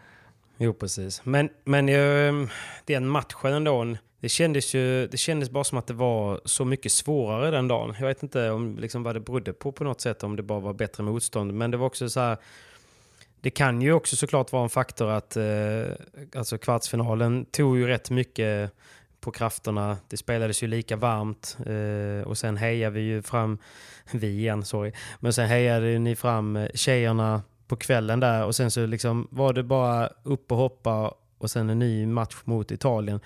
Jo, 0.59 0.73
precis. 0.73 1.21
Men, 1.25 1.49
men 1.64 1.88
eh, 1.88 2.49
den 2.85 3.09
matchen 3.09 3.53
ändå, 3.53 3.97
det 4.23 4.29
kändes 4.29 4.75
ju 4.75 5.07
det 5.07 5.17
kändes 5.17 5.51
bara 5.51 5.65
som 5.65 5.79
att 5.79 5.87
det 5.87 5.95
var 5.95 6.41
så 6.45 6.65
mycket 6.65 6.93
svårare 6.93 7.51
den 7.51 7.69
dagen. 7.69 7.95
Jag 7.99 8.07
vet 8.07 8.23
inte 8.23 8.51
om, 8.51 8.79
liksom, 8.79 9.03
vad 9.03 9.17
det 9.17 9.21
berodde 9.21 9.53
på 9.53 9.73
på 9.73 9.85
något 9.85 10.01
sätt, 10.01 10.23
om 10.23 10.37
det 10.37 10.43
bara 10.43 10.61
var 10.61 10.73
bättre 10.73 11.03
motstånd. 11.03 11.55
Men 11.55 11.71
det 11.71 11.77
var 11.77 11.87
också 11.87 12.09
så 12.09 12.21
här, 12.21 12.37
det 13.41 13.51
kan 13.51 13.83
ju 13.83 13.93
också 13.93 14.17
såklart 14.17 14.53
vara 14.53 14.63
en 14.63 14.69
faktor 14.69 15.11
att 15.11 15.37
eh, 15.37 15.45
alltså 16.35 16.59
kvartsfinalen 16.59 17.45
tog 17.45 17.79
ju 17.79 17.87
rätt 17.87 18.11
mycket 18.11 18.73
på 19.21 19.31
krafterna. 19.31 19.97
Det 20.09 20.17
spelades 20.17 20.63
ju 20.63 20.67
lika 20.67 20.97
varmt 20.97 21.57
eh, 21.67 22.29
och 22.29 22.39
sen 22.39 22.57
hejade 22.57 22.95
vi 22.95 23.01
ju 23.01 23.23
fram, 23.23 23.59
vi 24.13 24.29
igen, 24.29 24.65
sorry, 24.65 24.93
men 25.21 25.33
sen 25.33 25.49
hejade 25.49 25.99
ni 25.99 26.17
fram 26.17 26.57
eh, 26.57 26.69
tjejerna 26.75 27.43
på 27.67 27.77
kvällen 27.77 28.21
där 28.21 28.45
och 28.45 28.55
sen 28.55 28.71
så 28.71 28.87
liksom 28.87 29.29
var 29.31 29.53
det 29.53 29.63
bara 29.63 30.07
upp 30.23 30.53
och 30.53 30.59
hoppa 30.59 31.15
och 31.39 31.51
sen 31.51 31.71
en 31.71 31.79
ny 31.79 32.07
match 32.07 32.37
mot 32.45 32.71
Italien. 32.71 33.21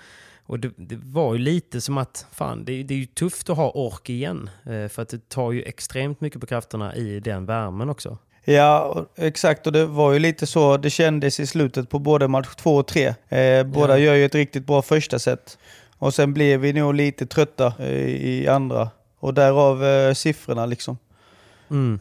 Och 0.49 0.59
det, 0.59 0.71
det 0.77 0.99
var 1.03 1.33
ju 1.33 1.39
lite 1.39 1.81
som 1.81 1.97
att, 1.97 2.25
fan, 2.31 2.65
det, 2.65 2.83
det 2.83 2.93
är 2.93 2.97
ju 2.97 3.05
tufft 3.05 3.49
att 3.49 3.57
ha 3.57 3.69
ork 3.71 4.09
igen. 4.09 4.49
Eh, 4.65 4.87
för 4.87 5.01
att 5.01 5.09
det 5.09 5.29
tar 5.29 5.51
ju 5.51 5.63
extremt 5.63 6.21
mycket 6.21 6.41
på 6.41 6.47
krafterna 6.47 6.95
i 6.95 7.19
den 7.19 7.45
värmen 7.45 7.89
också. 7.89 8.17
Ja, 8.43 9.05
exakt. 9.15 9.67
Och 9.67 9.73
det 9.73 9.85
var 9.85 10.13
ju 10.13 10.19
lite 10.19 10.47
så 10.47 10.77
det 10.77 10.89
kändes 10.89 11.39
i 11.39 11.47
slutet 11.47 11.89
på 11.89 11.99
både 11.99 12.27
match 12.27 12.55
två 12.55 12.75
och 12.75 12.87
tre. 12.87 13.13
Eh, 13.29 13.63
båda 13.63 13.93
Ja. 13.99 14.05
gör 14.05 14.15
ju 14.15 14.25
ett 14.25 14.35
riktigt 14.35 14.65
bra 14.65 14.81
första 14.81 15.19
set. 15.19 15.57
Och 15.97 16.13
sen 16.13 16.33
blev 16.33 16.59
vi 16.59 16.73
nog 16.73 16.93
lite 16.93 17.25
trötta 17.25 17.73
eh, 17.79 18.07
i 18.07 18.47
andra. 18.47 18.89
Och 19.19 19.33
därav 19.33 19.85
eh, 19.85 20.13
siffrorna 20.13 20.65
liksom. 20.65 20.97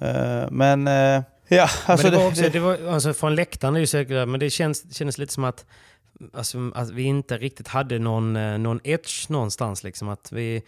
Eh, 0.01 0.51
men 0.51 0.87
eh, 0.89 1.23
ja, 1.49 1.69
alltså 1.87 2.07
men 2.07 2.13
det 2.13 2.19
var 2.19 2.25
det- 2.25 2.29
också, 2.31 2.43
det- 2.43 2.49
det 2.49 2.61
var, 2.61 2.79
alltså 2.93 3.13
från 3.13 3.35
läktaren 3.35 3.75
är 3.75 3.79
det 3.79 3.83
ju 3.83 3.87
säkert, 3.87 4.29
men 4.29 4.41
det 4.41 4.51
känns, 4.51 4.95
kändes 4.97 5.19
lite 5.19 5.33
som 5.33 5.45
att, 5.45 5.65
alltså, 6.33 6.71
att 6.75 6.91
vi 6.91 7.03
inte 7.03 7.39
riktigt 7.39 7.69
hade 7.69 7.99
någon, 7.99 8.37
eh, 8.37 8.59
någon 8.59 8.81
edge 8.85 9.31
någonstans. 9.31 9.85
Liksom. 9.85 10.09
Att 10.09 10.33
vi, 10.33 10.63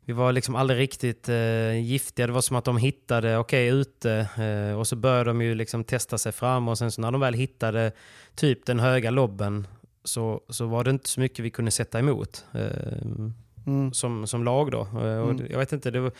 vi 0.00 0.12
var 0.12 0.32
liksom 0.32 0.56
aldrig 0.56 0.78
riktigt 0.78 1.28
eh, 1.28 1.80
giftiga. 1.80 2.26
Det 2.26 2.32
var 2.32 2.40
som 2.40 2.56
att 2.56 2.64
de 2.64 2.76
hittade, 2.76 3.38
okej 3.38 3.68
ute, 3.68 4.28
eh, 4.38 4.78
och 4.78 4.86
så 4.86 4.96
började 4.96 5.30
de 5.30 5.42
ju 5.42 5.54
liksom 5.54 5.84
testa 5.84 6.18
sig 6.18 6.32
fram 6.32 6.68
och 6.68 6.78
sen 6.78 6.92
så 6.92 7.00
när 7.00 7.12
de 7.12 7.20
väl 7.20 7.34
hittade 7.34 7.92
typ 8.34 8.66
den 8.66 8.80
höga 8.80 9.10
lobben 9.10 9.66
så, 10.04 10.40
så 10.48 10.66
var 10.66 10.84
det 10.84 10.90
inte 10.90 11.08
så 11.08 11.20
mycket 11.20 11.38
vi 11.38 11.50
kunde 11.50 11.70
sätta 11.70 11.98
emot 11.98 12.44
eh, 12.54 13.90
som, 13.92 14.26
som 14.26 14.44
lag 14.44 14.70
då. 14.70 14.80
Eh, 14.80 15.18
och 15.18 15.30
Mm. 15.30 15.46
Jag 15.50 15.58
vet 15.58 15.72
inte, 15.72 15.90
det 15.90 16.00
var, 16.00 16.12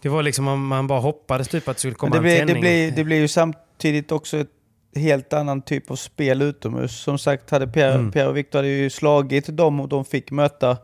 det 0.00 0.08
var 0.08 0.22
liksom 0.22 0.44
man, 0.44 0.60
man 0.60 0.86
bara 0.86 1.00
hoppades 1.00 1.48
typ 1.48 1.68
att 1.68 1.76
det 1.76 1.80
skulle 1.80 1.94
komma 1.94 2.14
det, 2.14 2.20
blir, 2.20 2.40
en 2.40 2.46
det, 2.46 2.52
tändning. 2.52 2.60
blir, 2.60 2.90
det 2.90 3.04
blir 3.04 3.16
ju 3.16 3.28
samtidigt 3.28 4.12
också 4.12 4.36
ett 4.36 4.53
helt 4.96 5.32
annan 5.32 5.62
typ 5.62 5.90
av 5.90 5.96
spel 5.96 6.42
utomhus. 6.42 6.96
Som 7.00 7.18
sagt, 7.18 7.50
hade 7.50 7.66
Pierre, 7.66 7.94
Mm. 7.94 8.12
Pierre 8.12 8.28
och 8.28 8.36
Victor 8.36 8.58
hade 8.58 8.68
ju 8.68 8.90
slagit 8.90 9.46
dem 9.56 9.80
och 9.80 9.88
de 9.88 10.04
fick 10.04 10.30
möta 10.30 10.76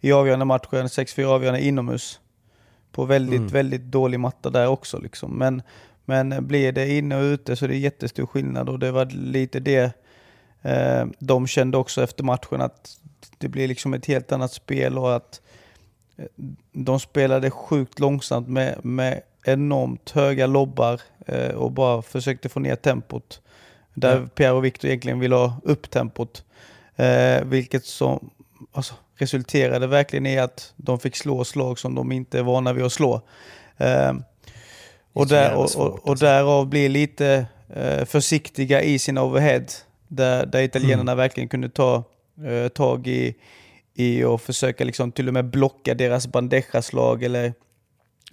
i 0.00 0.12
avgörande 0.12 0.44
matchen, 0.44 0.86
6-4 0.88 1.24
avgörande 1.24 1.64
inomhus. 1.64 2.20
På 2.92 3.04
väldigt, 3.04 3.38
Mm. 3.38 3.48
väldigt 3.52 3.82
dålig 3.82 4.20
matta 4.20 4.50
där 4.50 4.68
också. 4.68 4.98
Liksom. 4.98 5.38
Men, 5.38 5.62
men 6.04 6.46
blir 6.46 6.72
det 6.72 6.88
inne 6.88 7.16
och 7.16 7.22
ute 7.22 7.56
så 7.56 7.64
är 7.64 7.68
det 7.68 7.76
jättestor 7.76 8.26
skillnad 8.26 8.68
och 8.68 8.78
det 8.78 8.90
var 8.92 9.06
lite 9.06 9.60
det 9.60 9.92
eh, 10.62 11.06
de 11.18 11.46
kände 11.46 11.76
också 11.78 12.02
efter 12.02 12.24
matchen 12.24 12.60
att 12.60 13.00
det 13.38 13.48
blir 13.48 13.68
liksom 13.68 13.94
ett 13.94 14.06
helt 14.06 14.32
annat 14.32 14.52
spel 14.52 14.98
och 14.98 15.16
att 15.16 15.40
eh, 16.16 16.24
de 16.72 17.00
spelade 17.00 17.50
sjukt 17.50 17.98
långsamt 17.98 18.48
med, 18.48 18.84
med 18.84 19.22
enormt 19.46 20.10
höga 20.10 20.46
lobbar 20.46 21.00
eh, 21.26 21.50
och 21.54 21.72
bara 21.72 22.02
försökte 22.02 22.48
få 22.48 22.60
ner 22.60 22.76
tempot. 22.76 23.40
Där 23.94 24.20
Ja. 24.20 24.26
Pierre 24.34 24.52
och 24.52 24.64
Victor 24.64 24.88
egentligen 24.88 25.20
ville 25.20 25.34
ha 25.34 25.60
upp 25.64 25.90
tempot. 25.90 26.44
Eh, 26.96 27.44
vilket 27.44 27.84
som 27.84 28.30
alltså, 28.72 28.94
resulterade 29.16 29.86
verkligen 29.86 30.26
i 30.26 30.38
att 30.38 30.72
de 30.76 30.98
fick 30.98 31.16
slå 31.16 31.44
slag 31.44 31.78
som 31.78 31.94
de 31.94 32.12
inte 32.12 32.38
är 32.38 32.42
vana 32.42 32.72
vid 32.72 32.84
att 32.84 32.92
slå. 32.92 33.20
Eh, 33.76 34.12
och, 35.12 35.28
där, 35.28 35.54
och, 35.54 35.76
och, 35.76 35.92
och 36.02 36.10
alltså. 36.10 36.24
därav 36.26 36.66
blir 36.66 36.88
lite 36.88 37.46
eh, 37.74 38.04
försiktiga 38.04 38.82
i 38.82 38.98
sin 38.98 39.18
overhead. 39.18 39.66
Där, 40.08 40.46
där 40.46 40.62
italienarna 40.62 41.12
Mm. 41.12 41.16
verkligen 41.16 41.48
kunde 41.48 41.68
ta 41.68 42.04
eh, 42.46 42.68
tag 42.68 43.06
i, 43.06 43.34
i 43.94 44.24
och 44.24 44.40
försöka 44.40 44.84
liksom 44.84 45.12
till 45.12 45.28
och 45.28 45.34
med 45.34 45.44
blocka 45.44 45.94
deras 45.94 46.26
bandejaslag 46.26 47.22
eller 47.22 47.54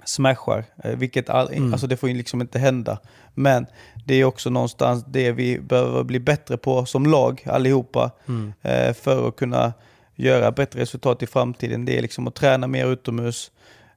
smashar. 0.05 0.63
Eh, 0.83 0.95
vilket 0.95 1.29
all, 1.29 1.47
Mm. 1.53 1.73
alltså 1.73 1.87
det 1.87 1.97
får 1.97 2.09
ju 2.09 2.15
liksom 2.15 2.41
inte 2.41 2.59
hända. 2.59 2.99
Men 3.33 3.65
det 4.05 4.15
är 4.15 4.23
också 4.25 4.49
någonstans 4.49 5.03
det 5.07 5.31
vi 5.31 5.59
behöver 5.59 6.03
bli 6.03 6.19
bättre 6.19 6.57
på 6.57 6.85
som 6.85 7.05
lag 7.05 7.43
allihopa. 7.45 8.11
Mm. 8.27 8.53
Eh, 8.61 8.93
för 8.93 9.27
att 9.27 9.35
kunna 9.35 9.73
göra 10.15 10.51
bättre 10.51 10.79
resultat 10.81 11.23
i 11.23 11.27
framtiden. 11.27 11.85
Det 11.85 11.97
är 11.97 12.01
liksom 12.01 12.27
att 12.27 12.35
träna 12.35 12.67
mer 12.67 12.87
utomhus. 12.87 13.51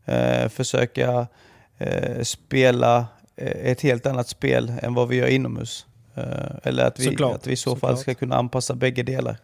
Eh, 0.05 0.49
försöka 0.49 1.27
spela 2.23 3.07
ett 3.37 3.81
helt 3.81 4.07
annat 4.07 4.29
spel 4.29 4.73
än 4.83 4.95
vad 4.95 5.09
vi 5.09 5.17
gör 5.17 5.27
inomhus. 5.27 5.87
Eller 6.63 6.85
att 6.85 7.01
vi, 7.01 7.05
Såklart, 7.05 7.35
att 7.35 7.47
vi 7.47 7.53
i 7.53 7.57
så 7.57 7.71
fall 7.71 7.79
såklart. 7.81 7.99
ska 7.99 8.15
kunna 8.15 8.37
anpassa 8.37 8.75
bägge 8.75 9.03
delar. 9.03 9.37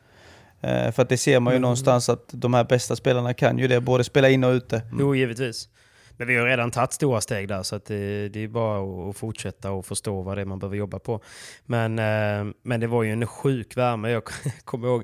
För 0.92 1.01
att 1.03 1.09
det 1.09 1.16
ser 1.16 1.40
man 1.40 1.53
ju 1.53 1.57
Mm. 1.57 1.62
någonstans 1.62 2.09
att 2.09 2.25
de 2.31 2.55
här 2.55 2.64
bästa 2.64 2.96
spelarna 2.96 3.35
kan 3.35 3.59
ju 3.59 3.68
det, 3.68 3.81
både 3.81 4.05
spela 4.05 4.29
in 4.29 4.44
och 4.44 4.51
ute. 4.53 4.83
Jo, 4.99 5.14
givetvis. 5.14 5.68
Men 6.21 6.29
vi 6.29 6.37
har 6.37 6.47
redan 6.47 6.71
tagit 6.71 6.93
stora 6.93 7.21
steg 7.21 7.49
där 7.49 7.63
så 7.63 7.77
att 7.77 7.85
det, 7.85 8.29
det 8.29 8.45
är 8.45 8.49
bara 8.49 9.09
att- 9.11 9.17
fortsätta 9.17 9.71
och 9.71 9.87
förstå 9.87 10.23
vad 10.23 10.37
det 10.37 10.41
är 10.41 10.45
man 10.45 10.59
behöver 10.59 10.77
jobba 10.77 10.99
på. 10.99 11.21
Men, 11.67 11.99
eh, 11.99 12.55
men 12.63 12.81
det 12.81 12.87
var 12.87 13.03
ju 13.03 13.13
en 13.13 13.27
sjuk 13.27 13.77
värme. 13.77 14.11
Jag 14.11 14.23
kommer 14.65 14.89
ihåg 14.89 15.03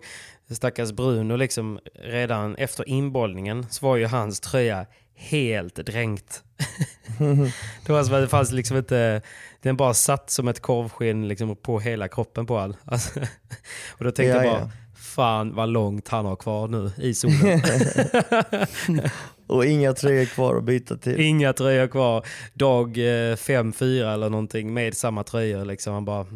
stackars 0.51 0.93
Bruno, 0.93 1.37
liksom, 1.37 1.79
redan 1.95 2.55
efter 2.57 2.89
inbollningen 2.89 3.67
så 3.71 3.87
var 3.87 3.97
ju 3.97 4.07
hans 4.07 4.41
tröja 4.41 4.87
helt 5.15 5.75
dränkt. 5.75 6.43
det 7.87 7.93
var 7.93 8.05
som 8.05 8.15
att 8.15 8.21
det 8.23 8.29
fanns 8.29 8.53
liksom 8.53 8.77
inte... 8.77 9.23
Den 9.63 9.77
bara 9.77 9.95
satt 9.95 10.31
som 10.31 10.49
ett 10.49 10.61
korvskinn 10.61 11.29
liksom 11.29 11.57
på 11.57 11.81
hela 11.81 12.09
kroppen 12.09 12.47
på 12.47 12.59
all. 12.59 12.77
Alltså, 12.85 13.21
och 13.99 14.05
då 14.05 14.11
tänkte 14.11 14.37
Ja, 14.37 14.45
jag 14.45 14.53
bara, 14.53 14.61
ja. 14.61 14.71
fan 14.95 15.55
vad 15.55 15.69
långt 15.69 16.09
han 16.09 16.27
har 16.27 16.37
kvar 16.37 16.69
nu 16.69 16.91
i 16.97 17.15
solen. 17.15 17.61
Och 19.47 19.65
inga 19.65 19.93
tröjor 19.93 20.25
kvar 20.25 20.57
att 20.57 20.65
byta 20.65 20.97
till. 20.97 21.21
Inga 21.21 21.53
tröjor 21.53 21.87
kvar. 21.87 22.27
Dag 22.55 22.99
eh, 22.99 23.37
fem, 23.37 23.73
fyra 23.73 24.13
eller 24.13 24.31
någonting 24.31 24.75
med 24.75 24.95
samma 24.95 25.25
tröjor. 25.25 25.65
Liksom. 25.65 25.95
Han 25.95 26.05
bara, 26.05 26.27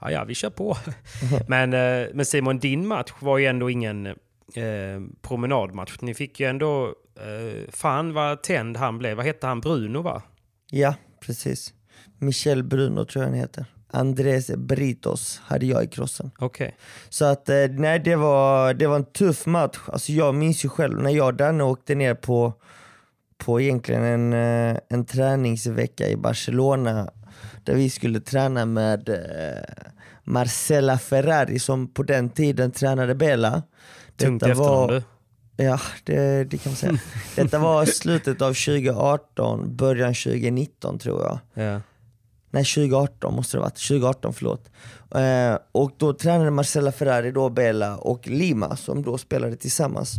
ja, 0.00 0.10
ja 0.10 0.24
vi 0.24 0.34
kör 0.34 0.50
på. 0.50 0.76
men, 1.48 1.72
eh, 1.72 2.08
men 2.14 2.24
Simon, 2.24 2.58
din 2.58 2.86
match 2.86 3.12
var 3.20 3.38
ju 3.38 3.46
ändå 3.46 3.70
ingen 3.70 4.06
eh, 4.06 4.14
promenadmatch. 5.22 5.96
Ni 6.00 6.14
fick 6.14 6.40
ju 6.40 6.46
ändå, 6.46 6.86
eh, 7.16 7.70
fan 7.72 8.12
vad 8.12 8.42
tänd 8.42 8.76
han 8.76 8.98
blev. 8.98 9.16
Vad 9.16 9.26
hette 9.26 9.46
han? 9.46 9.60
Bruno 9.60 10.02
va? 10.02 10.22
Ja, 10.70 10.94
precis. 11.20 11.72
Michel 12.18 12.62
Bruno 12.62 13.04
tror 13.04 13.24
jag 13.24 13.30
han 13.30 13.38
heter. 13.38 13.64
Andres 13.92 14.50
Britos 14.56 15.40
hade 15.44 15.66
jag 15.66 15.84
i 15.84 15.86
crossen. 15.86 16.30
Okej. 16.38 16.76
Så 17.08 17.24
att 17.24 17.48
eh, 17.48 17.56
nej, 17.70 17.98
det 17.98 18.16
var, 18.16 18.74
det 18.74 18.86
var 18.86 18.96
en 18.96 19.04
tuff 19.12 19.46
match. 19.46 19.78
Alltså 19.86 20.12
jag 20.12 20.34
minns 20.34 20.64
ju 20.64 20.68
själv 20.68 21.02
när 21.02 21.10
jag 21.10 21.26
och 21.26 21.34
Danne 21.34 21.64
åkte 21.64 21.94
ner 21.94 22.14
på, 22.14 22.52
på 23.38 23.60
egentligen 23.60 24.02
en, 24.02 24.32
eh, 24.32 24.78
en 24.88 25.04
träningsvecka 25.04 26.08
i 26.08 26.16
Barcelona 26.16 27.10
där 27.64 27.74
vi 27.74 27.90
skulle 27.90 28.20
träna 28.20 28.66
med 28.66 29.08
eh, 29.08 29.74
Marcela 30.24 30.98
Ferrari 30.98 31.58
som 31.58 31.88
på 31.88 32.02
den 32.02 32.30
tiden 32.30 32.70
tränade 32.72 33.14
Bela. 33.14 33.62
Tungt 34.16 34.40
Detta 34.40 34.52
efternamn 34.52 34.76
var- 34.80 34.88
du. 34.92 35.02
Ja, 35.64 35.80
det, 36.04 36.44
det 36.44 36.58
kan 36.58 36.70
man 36.72 36.76
säga. 36.76 36.98
Detta 37.36 37.58
var 37.58 37.84
slutet 37.84 38.42
av 38.42 38.48
2018, 38.54 39.76
början 39.76 40.14
2019 40.14 40.98
tror 40.98 41.22
jag. 41.22 41.64
Ja. 41.64 41.80
Nej 42.56 42.64
2018 42.64 43.34
måste 43.34 43.56
det 43.56 43.60
ha 43.60 43.64
varit, 43.64 43.88
2018 43.88 44.32
förlåt. 44.32 44.70
Eh, 45.14 45.58
och 45.72 45.92
då 45.96 46.12
tränade 46.12 46.50
Marcella 46.50 46.92
Ferrari, 46.92 47.32
då 47.32 47.48
Bella 47.50 47.96
och 47.96 48.28
Lima 48.28 48.76
som 48.76 49.02
då 49.02 49.18
spelade 49.18 49.56
tillsammans. 49.56 50.14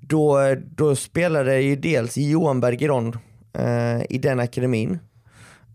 Då, 0.00 0.38
då 0.76 0.96
spelade 0.96 1.60
ju 1.60 1.76
dels 1.76 2.16
Johan 2.16 2.60
Bergeron 2.60 3.18
eh, 3.52 4.02
i 4.08 4.18
den 4.22 4.40
akademin. 4.40 4.98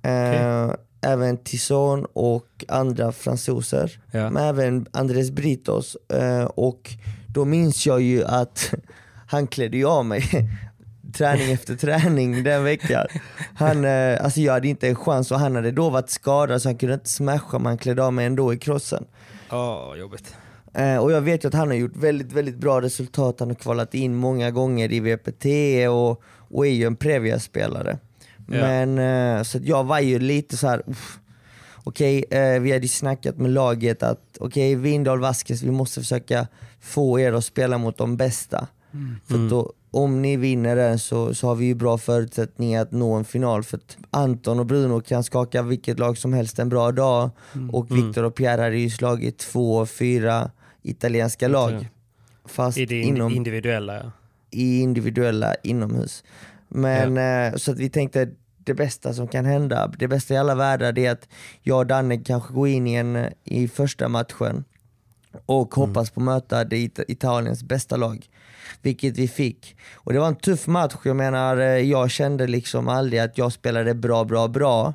Eh, 0.02 0.72
Även 1.02 1.38
Tison 1.38 2.06
och 2.14 2.66
andra 2.68 3.12
fransoser. 3.12 4.02
Ja. 4.12 4.30
Men 4.30 4.44
även 4.44 4.86
Andres 4.94 5.32
Britos. 5.32 5.98
Eh, 6.14 6.44
och 6.44 6.90
då 7.28 7.46
minns 7.46 7.86
jag 7.86 8.02
ju 8.02 8.24
att 8.24 8.74
han 9.28 9.48
klädde 9.48 9.78
ju 9.78 9.86
av 9.86 10.06
mig 10.06 10.24
träning 11.18 11.52
efter 11.52 11.76
träning 11.76 12.44
den 12.44 12.64
veckan. 12.64 13.08
Han, 13.56 13.86
eh, 13.86 14.24
alltså 14.24 14.42
jag 14.42 14.54
hade 14.54 14.68
inte 14.68 14.88
en 14.88 14.96
chans 14.96 15.32
och 15.32 15.40
han 15.40 15.56
hade 15.56 15.72
då 15.72 15.90
varit 15.90 16.10
skadad 16.10 16.62
så 16.62 16.70
han 16.70 16.78
kunde 16.78 16.94
inte 16.94 17.10
smasha 17.10 17.60
men 17.60 17.66
han 17.66 17.78
klädde 17.78 18.04
av 18.04 18.14
mig 18.14 18.26
ändå 18.26 18.54
i 18.54 18.58
crossen. 18.58 19.06
Åh, 19.52 19.96
jobbigt. 20.00 20.36
Eh, 20.74 20.98
och 20.98 21.12
jag 21.12 21.22
vet 21.22 21.44
ju 21.44 21.48
att 21.48 21.54
han 21.54 21.68
har 21.68 21.76
gjort 21.76 21.96
väldigt, 21.96 22.34
väldigt 22.34 22.58
bra 22.58 22.82
resultat. 22.82 23.40
Han 23.40 23.50
har 23.50 23.56
kvalat 23.56 23.94
in 23.94 24.16
många 24.16 24.52
gånger 24.52 24.94
i 24.94 25.00
VPT 25.00 25.46
och, 25.90 26.24
och 26.58 26.68
är 26.68 26.72
ju 26.72 26.86
en 26.86 26.96
Previa-spelare. 26.96 27.98
Ja. 28.38 28.44
Men 28.46 28.98
eh, 28.98 29.44
så 29.44 29.60
jag 29.64 29.84
var 29.84 30.00
ju 30.00 30.20
lite 30.20 30.58
så 30.58 30.68
här. 30.68 30.84
uff. 30.88 31.20
Okej, 31.84 32.26
eh, 32.30 32.60
vi 32.60 32.72
hade 32.72 32.84
ju 32.84 32.88
snackat 32.88 33.38
med 33.38 33.52
laget 33.52 34.04
att 34.04 34.38
okej, 34.40 34.76
Windahl, 34.76 35.20
Vasquez, 35.20 35.64
vi 35.64 35.72
måste 35.72 36.00
försöka 36.00 36.48
få 36.82 37.20
er 37.20 37.34
att 37.34 37.46
spela 37.46 37.78
mot 37.78 37.98
de 37.98 38.18
bästa. 38.18 38.68
För 39.28 39.36
att 39.36 39.50
då, 39.50 39.74
om 39.98 40.22
ni 40.22 40.38
vinner 40.38 40.76
den 40.76 41.00
så, 41.00 41.34
så 41.34 41.48
har 41.48 41.56
vi 41.56 41.66
ju 41.66 41.74
bra 41.76 41.98
förutsättningar 41.98 42.82
att 42.82 42.92
nå 42.92 43.14
en 43.14 43.26
final. 43.26 43.64
För 43.64 43.78
att 43.78 43.98
Anton 44.12 44.60
och 44.60 44.66
Bruno 44.66 45.02
kan 45.02 45.24
skaka 45.24 45.62
vilket 45.62 46.00
lag 46.00 46.18
som 46.18 46.34
helst 46.34 46.60
en 46.60 46.70
bra 46.70 46.92
dag. 46.92 47.30
Och 47.72 47.92
Victor 47.98 48.24
och 48.24 48.36
Pierre 48.36 48.62
hade 48.62 48.78
ju 48.78 48.90
slagit 48.90 49.38
två, 49.38 49.86
fyra 49.86 50.52
italienska 50.82 51.48
lag. 51.48 51.88
Fast 52.46 52.78
I 52.78 52.86
det 52.86 53.02
inom, 53.02 53.32
individuella 53.34 53.96
ja. 53.96 54.12
i 54.52 54.80
individuella 54.80 55.56
inomhus. 55.64 56.24
Men 56.68 57.18
eh, 57.18 57.56
så 57.56 57.72
att 57.72 57.78
vi 57.80 57.90
tänkte 57.90 58.30
det 58.58 58.74
bästa 58.74 59.14
som 59.14 59.28
kan 59.28 59.46
hända, 59.46 59.92
det 60.00 60.08
bästa 60.08 60.34
i 60.34 60.38
alla 60.38 60.56
världar 60.56 60.92
det 60.92 61.06
är 61.06 61.12
att 61.12 61.28
jag 61.62 61.78
och 61.78 61.88
Danne 61.88 62.18
kanske 62.18 62.54
går 62.54 62.68
in 62.68 62.88
i, 62.88 62.94
en, 62.94 63.26
i 63.44 63.68
första 63.68 64.08
matchen 64.08 64.64
och 65.46 65.76
hoppas 65.76 66.12
på 66.12 66.20
att 66.20 66.26
möta 66.26 66.64
det 66.64 66.78
It- 66.78 67.00
Italiens 67.08 67.64
bästa 67.64 67.98
lag. 67.98 68.28
Vilket 68.88 69.18
vi 69.18 69.28
fick. 69.28 69.76
Och 69.96 70.14
det 70.14 70.20
var 70.20 70.28
en 70.28 70.36
tuff 70.36 70.68
match, 70.68 70.96
jag 71.04 71.16
menar 71.16 71.58
eh, 71.58 71.66
jag 71.66 72.12
kände 72.12 72.48
liksom 72.48 72.88
aldrig 72.88 73.20
att 73.20 73.38
jag 73.38 73.52
spelade 73.54 73.94
bra, 73.94 74.24
bra, 74.24 74.48
bra. 74.48 74.94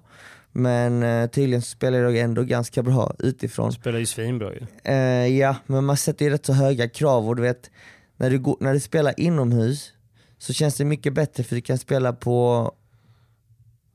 Men 0.52 1.02
eh, 1.02 1.30
tydligen 1.30 1.62
spelade 1.62 2.02
jag 2.02 2.16
ändå 2.16 2.42
ganska 2.42 2.82
bra 2.82 3.14
utifrån. 3.18 3.72
Spelar 3.72 3.98
ju 3.98 4.06
svinbra 4.06 4.52
ju. 4.52 4.60
Eh, 4.84 5.26
ja, 5.38 5.56
men 5.66 5.84
man 5.84 5.96
sätter 5.96 6.24
ju 6.24 6.30
rätt 6.30 6.46
så 6.46 6.52
höga 6.52 6.88
krav 6.88 7.28
och 7.28 7.36
du 7.36 7.42
vet, 7.42 7.70
när 8.16 8.30
du, 8.30 8.38
går, 8.38 8.56
när 8.60 8.72
du 8.74 8.80
spelar 8.80 9.20
inomhus 9.20 9.92
så 10.38 10.52
känns 10.52 10.76
det 10.76 10.84
mycket 10.84 11.12
bättre 11.12 11.42
för 11.42 11.54
du 11.54 11.62
kan 11.62 11.78
spela 11.78 12.12
på 12.12 12.72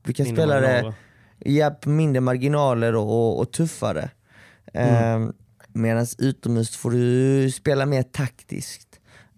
du 0.02 0.12
kan 0.12 0.24
Mindre 0.24 0.42
spela 0.42 0.60
det 0.60 0.94
ja, 1.38 1.70
på 1.70 1.88
mindre 1.90 2.20
marginaler 2.20 2.94
och, 2.94 3.02
och, 3.02 3.40
och 3.40 3.52
tuffare. 3.52 4.10
Mm. 4.72 5.22
Eh, 5.22 5.30
Medan 5.72 6.06
utomhus 6.18 6.76
får 6.76 6.90
du 6.90 7.50
spela 7.50 7.86
mer 7.86 8.02
taktiskt. 8.02 8.87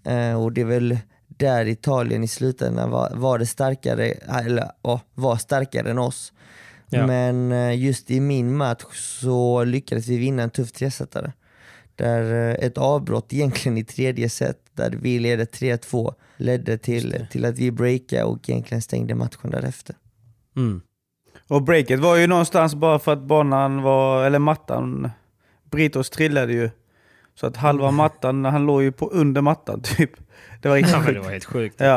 Eh, 0.04 0.42
och 0.42 0.52
det 0.52 0.60
är 0.60 0.64
väl 0.64 0.98
där 1.28 1.66
Italien 1.68 2.24
i 2.24 2.28
slutändan 2.28 2.90
var, 2.90 3.10
var 3.14 3.38
det 3.38 3.46
starkare, 3.46 4.06
eller 4.10 4.70
var 5.14 5.36
starkare 5.36 5.90
än 5.90 5.98
oss. 5.98 6.32
Ja. 6.88 7.06
Men 7.06 7.52
eh, 7.52 7.78
just 7.78 8.10
i 8.10 8.20
min 8.20 8.56
match 8.56 9.18
så 9.20 9.64
lyckades 9.64 10.08
vi 10.08 10.18
vinna 10.18 10.42
en 10.42 10.50
tuff 10.50 10.72
tresetare. 10.72 11.32
Där 11.96 12.50
eh, 12.50 12.66
ett 12.66 12.78
avbrott 12.78 13.32
egentligen 13.32 13.78
i 13.78 13.84
tredje 13.84 14.28
set, 14.28 14.58
där 14.72 14.90
vi 14.90 15.18
ledde 15.18 15.44
3-2, 15.44 16.14
ledde 16.36 16.78
till, 16.78 17.26
till 17.30 17.44
att 17.44 17.58
vi 17.58 17.70
breakade 17.70 18.24
och 18.24 18.50
egentligen 18.50 18.82
stängde 18.82 19.14
matchen 19.14 19.50
därefter. 19.50 19.96
Mm. 20.56 20.80
Och 21.48 21.62
breaket 21.62 22.00
var 22.00 22.16
ju 22.16 22.26
någonstans 22.26 22.74
bara 22.74 22.98
för 22.98 23.12
att 23.12 23.22
banan 23.22 23.82
var, 23.82 24.24
eller 24.24 24.38
mattan, 24.38 25.10
Britos 25.70 26.10
trillade 26.10 26.52
ju. 26.52 26.70
Så 27.40 27.46
att 27.46 27.56
halva 27.56 27.90
mattan, 27.90 28.44
han 28.44 28.66
låg 28.66 28.82
ju 28.82 28.92
på 28.92 29.08
under 29.10 29.40
mattan 29.40 29.80
typ. 29.84 30.10
Det 30.62 30.68
var 30.68 30.76
riktigt 30.76 30.94
Ja, 31.06 31.12
det 31.12 31.20
var 31.20 31.30
helt 31.30 31.44
sjukt. 31.44 31.74
Ja. 31.80 31.96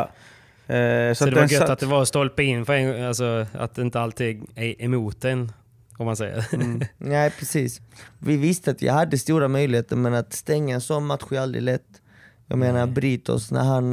Eh, 0.67 1.13
Så, 1.13 1.25
det 1.25 1.31
den 1.31 1.33
var 1.33 1.41
gött 1.41 1.51
satt- 1.61 1.69
att 1.69 1.79
det 1.79 1.85
var 1.85 2.05
stolpe 2.05 2.43
in, 2.43 2.65
för 2.65 2.73
en, 2.73 3.05
alltså, 3.07 3.45
att 3.53 3.75
det 3.75 3.81
inte 3.81 3.99
alltid 3.99 4.43
är 4.55 4.81
emot 4.81 5.25
en, 5.25 5.51
om 5.97 6.05
man 6.05 6.15
säger. 6.15 6.45
Nej 6.97 7.29
precis. 7.39 7.81
Vi 8.19 8.37
visste 8.37 8.71
att 8.71 8.81
vi 8.83 8.87
hade 8.87 9.17
stora 9.17 9.47
möjligheter 9.47 9.95
men 9.95 10.13
att 10.13 10.33
stänga 10.33 10.75
en 10.75 10.81
sån 10.81 11.05
match 11.05 11.23
är 11.31 11.39
aldrig 11.39 11.63
lätt. 11.63 12.01
Jag 12.47 12.59
menar 12.59 12.87
Britos, 12.87 13.51
när 13.51 13.63
han, 13.63 13.89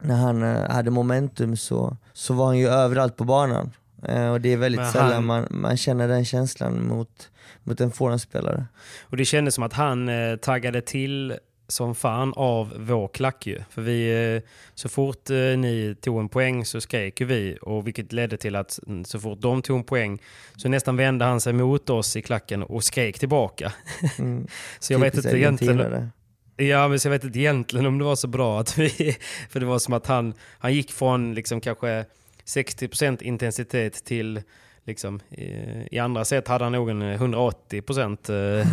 när 0.00 0.16
han 0.16 0.42
eh, 0.42 0.70
hade 0.70 0.90
momentum 0.90 1.56
så, 1.56 1.96
så 2.12 2.34
var 2.34 2.46
han 2.46 2.58
ju 2.58 2.68
överallt 2.68 3.16
på 3.16 3.24
banan. 3.24 3.70
Eh, 4.08 4.28
Och 4.30 4.40
det 4.40 4.52
är 4.52 4.56
väldigt 4.56 4.80
Men 4.80 4.92
sällan 4.92 5.12
han- 5.12 5.24
man, 5.26 5.46
man 5.50 5.76
känner 5.76 6.08
den 6.08 6.24
känslan 6.24 6.86
mot, 6.88 7.30
mot 7.62 7.80
en 7.80 7.90
forehandspelare. 7.90 8.66
Och 9.02 9.16
det 9.16 9.24
kändes 9.24 9.54
som 9.54 9.64
att 9.64 9.72
han 9.72 10.08
eh, 10.08 10.36
taggade 10.36 10.80
till 10.80 11.34
som 11.68 11.94
fan 11.94 12.32
av 12.36 12.72
vår 12.78 13.08
klack 13.08 13.46
ju. 13.46 13.60
För 13.70 13.82
vi, 13.82 14.34
eh, 14.34 14.42
så 14.74 14.88
fort 14.88 15.30
eh, 15.30 15.36
ni 15.36 15.96
tog 16.00 16.20
en 16.20 16.28
poäng 16.28 16.64
så 16.64 16.80
skrek 16.80 17.20
ju 17.20 17.26
vi. 17.26 17.58
Och 17.62 17.86
vilket 17.86 18.12
ledde 18.12 18.36
till 18.36 18.56
att 18.56 18.78
så 19.04 19.20
fort 19.20 19.40
de 19.40 19.62
tog 19.62 19.78
en 19.78 19.84
poäng 19.84 20.22
så 20.56 20.68
nästan 20.68 20.96
vände 20.96 21.24
han 21.24 21.40
sig 21.40 21.52
mot 21.52 21.90
oss 21.90 22.16
i 22.16 22.22
klacken 22.22 22.62
och 22.62 22.84
skrek 22.84 23.18
tillbaka. 23.18 23.72
Mm. 24.18 24.46
så 24.78 24.92
jag 24.92 25.00
vet 25.00 25.14
inte 25.14 25.38
egentligen... 25.38 26.10
Ja, 26.58 26.88
men 26.88 27.00
så 27.00 27.08
jag 27.08 27.10
vet 27.10 27.24
inte 27.24 27.38
egentligen 27.38 27.86
om 27.86 27.98
det 27.98 28.04
var 28.04 28.16
så 28.16 28.28
bra 28.28 28.60
att 28.60 28.78
vi... 28.78 28.88
För 29.50 29.60
det 29.60 29.66
var 29.66 29.78
som 29.78 29.94
att 29.94 30.06
han, 30.06 30.34
han 30.58 30.74
gick 30.74 30.92
från 30.92 31.34
liksom 31.34 31.60
kanske 31.60 32.04
60% 32.44 33.22
intensitet 33.22 34.04
till 34.04 34.42
liksom, 34.86 35.20
i, 35.30 35.44
i 35.90 35.98
andra 35.98 36.24
set 36.24 36.48
hade 36.48 36.64
han 36.64 36.72
nog 36.72 36.90
en 36.90 37.02
180%. 37.02 38.60
eh, 38.60 38.66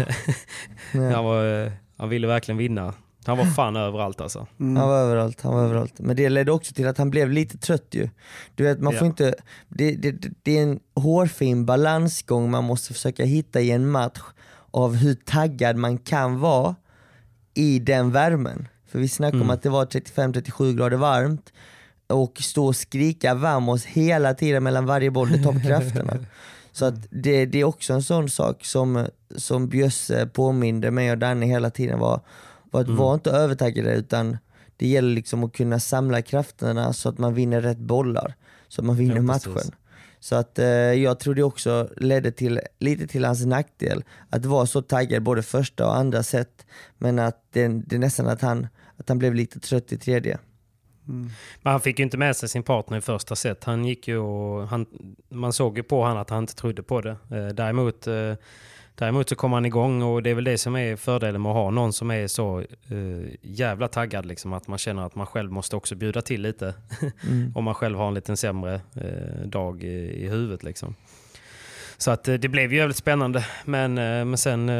han, 1.13 1.25
var, 1.25 1.63
eh, 1.65 1.71
han 1.97 2.09
ville 2.09 2.27
verkligen 2.27 2.57
vinna. 2.57 2.93
Han 3.25 3.37
var 3.37 3.45
fan 3.45 3.75
överallt 3.75 4.21
alltså. 4.21 4.47
Han 4.57 4.75
var 4.75 4.97
överallt, 4.97 5.41
han 5.41 5.53
var 5.53 5.63
överallt. 5.63 5.93
Men 5.99 6.15
det 6.15 6.29
ledde 6.29 6.51
också 6.51 6.73
till 6.73 6.87
att 6.87 6.97
han 6.97 7.09
blev 7.09 7.31
lite 7.31 7.57
trött 7.57 7.87
ju. 7.91 8.09
Du 8.55 8.63
vet, 8.63 8.79
man 8.79 8.93
får 8.93 9.01
Ja. 9.01 9.05
inte, 9.05 9.35
det, 9.69 9.91
det, 9.95 10.15
det 10.43 10.57
är 10.57 10.63
en 10.63 10.79
hårfin 10.95 11.65
balansgång 11.65 12.51
man 12.51 12.63
måste 12.63 12.93
försöka 12.93 13.25
hitta 13.25 13.61
i 13.61 13.71
en 13.71 13.89
match 13.89 14.19
av 14.71 14.95
hur 14.95 15.13
taggad 15.15 15.75
man 15.75 15.97
kan 15.97 16.39
vara 16.39 16.75
i 17.53 17.79
den 17.79 18.11
värmen. 18.11 18.67
För 18.87 18.99
vi 18.99 19.07
snackade 19.07 19.43
om 19.43 19.49
att 19.49 19.61
det 19.63 19.69
var 19.69 19.85
35-37 19.85 20.73
grader 20.77 20.97
varmt 20.97 21.53
och 22.07 22.37
stå 22.41 22.65
och 22.65 22.75
skrika 22.75 23.33
vamos 23.33 23.85
hela 23.85 24.33
tiden 24.33 24.63
mellan 24.63 24.85
varje 24.85 25.11
boll, 25.11 25.31
det 25.31 25.43
tar 25.43 25.53
på 25.53 25.59
krafterna. 25.59 26.17
Så 26.71 26.85
att 26.85 26.95
det, 27.09 27.45
det 27.45 27.59
är 27.59 27.63
också 27.63 27.93
en 27.93 28.03
sån 28.03 28.29
sak 28.29 28.65
som, 28.65 29.07
som 29.35 29.67
Bjösse 29.67 30.27
påminde 30.27 30.91
mig 30.91 31.11
och 31.11 31.17
Danne 31.17 31.45
hela 31.45 31.69
tiden 31.69 31.99
var, 31.99 32.21
var 32.71 32.81
att 32.81 32.89
vara 32.89 33.13
inte 33.13 33.31
övertaggade 33.31 33.93
utan 33.93 34.37
det 34.77 34.87
gäller 34.87 35.15
liksom 35.15 35.43
att 35.43 35.53
kunna 35.53 35.79
samla 35.79 36.21
krafterna 36.21 36.93
så 36.93 37.09
att 37.09 37.17
man 37.17 37.33
vinner 37.33 37.61
rätt 37.61 37.77
bollar. 37.77 38.33
Så 38.67 38.81
att 38.81 38.85
man 38.85 38.95
vinner 38.95 39.15
Ja, 39.15 39.21
matchen. 39.21 39.71
Så 40.19 40.35
att 40.35 40.59
eh, 40.59 40.65
jag 40.67 41.19
tror 41.19 41.35
det 41.35 41.43
också 41.43 41.89
ledde 41.97 42.31
till, 42.31 42.59
lite 42.79 43.07
till 43.07 43.25
hans 43.25 43.45
nackdel, 43.45 44.03
att 44.29 44.45
vara 44.45 44.65
så 44.65 44.81
taggad 44.81 45.23
både 45.23 45.43
första 45.43 45.87
och 45.87 45.95
andra 45.95 46.23
set, 46.23 46.65
men 46.97 47.19
att 47.19 47.43
det, 47.51 47.67
det 47.67 47.95
är 47.95 47.99
nästan 47.99 48.27
att 48.27 48.41
han, 48.41 48.67
att 48.97 49.09
han 49.09 49.19
blev 49.19 49.35
lite 49.35 49.59
trött 49.59 49.91
i 49.91 49.97
tredje. 49.97 50.37
Men 51.05 51.71
han 51.71 51.81
fick 51.81 51.99
ju 51.99 52.03
inte 52.03 52.17
med 52.17 52.35
sig 52.35 52.49
sin 52.49 52.63
partner 52.63 52.97
i 52.97 53.01
första 53.01 53.35
set. 53.35 53.63
Han 53.63 53.85
gick 53.85 54.07
ju 54.07 54.17
och 54.17 54.67
han, 54.67 54.85
man 55.29 55.53
såg 55.53 55.77
ju 55.77 55.83
på 55.83 56.01
honom 56.01 56.17
att 56.17 56.29
han 56.29 56.43
inte 56.43 56.55
trodde 56.55 56.83
på 56.83 57.01
det. 57.01 57.17
Eh, 57.31 57.47
däremot, 57.47 58.07
eh, 58.07 58.33
däremot 58.95 59.29
så 59.29 59.35
kom 59.35 59.53
han 59.53 59.65
igång 59.65 60.01
och 60.01 60.23
det 60.23 60.29
är 60.29 60.35
väl 60.35 60.43
det 60.43 60.57
som 60.57 60.75
är 60.75 60.95
fördelen 60.95 61.41
med 61.41 61.49
att 61.49 61.55
ha 61.55 61.69
någon 61.69 61.93
som 61.93 62.11
är 62.11 62.27
så 62.27 62.59
eh, 62.59 63.35
jävla 63.41 63.87
taggad. 63.87 64.25
Liksom, 64.25 64.53
att 64.53 64.67
man 64.67 64.77
känner 64.77 65.05
att 65.05 65.15
man 65.15 65.27
själv 65.27 65.51
måste 65.51 65.75
också 65.75 65.95
bjuda 65.95 66.21
till 66.21 66.41
lite. 66.41 66.73
Om 67.55 67.63
man 67.63 67.75
själv 67.75 67.97
har 67.97 68.07
en 68.07 68.13
liten 68.13 68.37
sämre 68.37 68.81
eh, 68.95 69.47
dag 69.47 69.83
i, 69.83 70.25
i 70.25 70.29
huvudet. 70.29 70.63
Liksom. 70.63 70.95
Så 71.97 72.11
att 72.11 72.27
eh, 72.27 72.33
det 72.33 72.47
blev 72.47 72.73
ju 72.73 72.77
jävligt 72.77 72.97
spännande. 72.97 73.45
Men, 73.65 73.93
men 73.93 74.37
sen, 74.37 74.71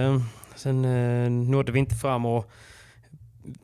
sen 0.56 1.52
nådde 1.52 1.72
vi 1.72 1.80
inte 1.80 1.96
fram. 1.96 2.26
och 2.26 2.52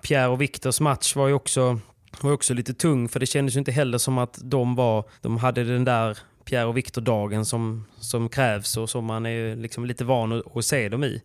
Pierre 0.01 0.27
och 0.27 0.41
Viktors 0.41 0.79
match 0.79 1.15
var 1.15 1.27
ju 1.27 1.33
också, 1.33 1.79
var 2.21 2.31
också 2.31 2.53
lite 2.53 2.73
tung 2.73 3.09
för 3.09 3.19
det 3.19 3.25
kändes 3.25 3.55
ju 3.55 3.59
inte 3.59 3.71
heller 3.71 3.97
som 3.97 4.17
att 4.17 4.39
de, 4.43 4.75
var, 4.75 5.03
de 5.21 5.37
hade 5.37 5.63
den 5.63 5.85
där 5.85 6.17
Pierre 6.45 6.65
och 6.65 6.77
Viktor-dagen 6.77 7.45
som, 7.45 7.85
som 7.99 8.29
krävs 8.29 8.77
och 8.77 8.89
som 8.89 9.05
man 9.05 9.25
är 9.25 9.55
liksom 9.55 9.85
lite 9.85 10.03
van 10.05 10.31
att, 10.31 10.57
att 10.57 10.65
se 10.65 10.89
dem 10.89 11.03
i. 11.03 11.21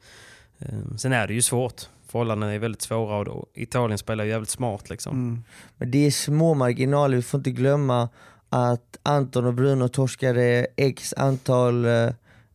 Eh, 0.58 0.96
Sen 0.96 1.12
är 1.12 1.26
det 1.26 1.34
ju 1.34 1.42
svårt. 1.42 1.82
Förhållandena 2.08 2.52
är 2.54 2.58
väldigt 2.58 2.82
svåra 2.82 3.16
och 3.16 3.24
då, 3.24 3.46
Italien 3.54 3.98
spelar 3.98 4.24
ju 4.24 4.30
jävligt 4.30 4.50
smart. 4.50 4.90
Liksom. 4.90 5.44
Men 5.76 5.90
det 5.90 6.06
är 6.06 6.10
små 6.10 6.54
marginaler, 6.54 7.16
vi 7.16 7.22
får 7.22 7.38
inte 7.38 7.50
glömma 7.50 8.08
att 8.48 8.98
Anton 9.02 9.44
och 9.46 9.54
Bruno 9.54 9.88
torskade 9.88 10.66
x 10.76 11.14
antal 11.16 11.84
eh, 11.84 12.10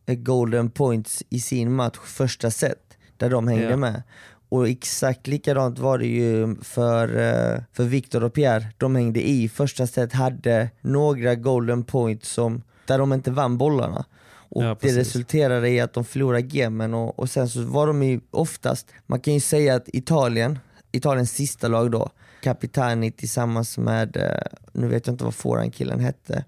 golden 0.06 0.70
points 0.70 1.22
i 1.28 1.40
sin 1.40 1.72
match 1.74 1.98
första 2.04 2.50
set, 2.50 2.96
där 3.16 3.30
de 3.30 3.48
hängde 3.48 3.70
Ja. 3.70 3.76
med. 3.76 4.02
Och 4.50 4.68
exakt 4.68 5.26
likadant 5.26 5.78
var 5.78 5.98
det 5.98 6.06
ju 6.06 6.56
för, 6.62 7.08
eh, 7.08 7.62
för 7.72 7.84
Victor 7.84 8.24
och 8.24 8.34
Pierre. 8.34 8.66
De 8.78 8.96
hängde 8.96 9.28
i 9.28 9.48
första 9.48 9.86
set, 9.86 10.12
hade 10.12 10.70
några 10.80 11.34
golden 11.34 11.84
points 11.84 12.28
som, 12.28 12.62
där 12.86 12.98
de 12.98 13.12
inte 13.12 13.30
vann 13.30 13.58
bollarna. 13.58 14.04
Och 14.32 14.64
Ja, 14.64 14.76
det 14.80 14.96
resulterade 14.96 15.68
i 15.68 15.80
att 15.80 15.92
de 15.92 16.04
förlorade 16.04 16.42
gamen 16.42 16.94
och, 16.94 17.18
och 17.18 17.30
sen 17.30 17.48
så 17.48 17.62
var 17.62 17.86
de 17.86 18.02
ju 18.02 18.20
oftast, 18.30 18.86
man 19.06 19.20
kan 19.20 19.34
ju 19.34 19.40
säga 19.40 19.74
att 19.74 19.88
Italien, 19.88 20.58
Italiens 20.92 21.32
sista 21.32 21.68
lag 21.68 21.90
då, 21.90 22.10
Capitani 22.42 23.10
tillsammans 23.10 23.78
med, 23.78 24.16
eh, 24.16 24.58
nu 24.72 24.88
vet 24.88 25.06
jag 25.06 25.14
inte 25.14 25.24
vad 25.24 25.34
forehandkillen 25.34 26.00
hette, 26.00 26.44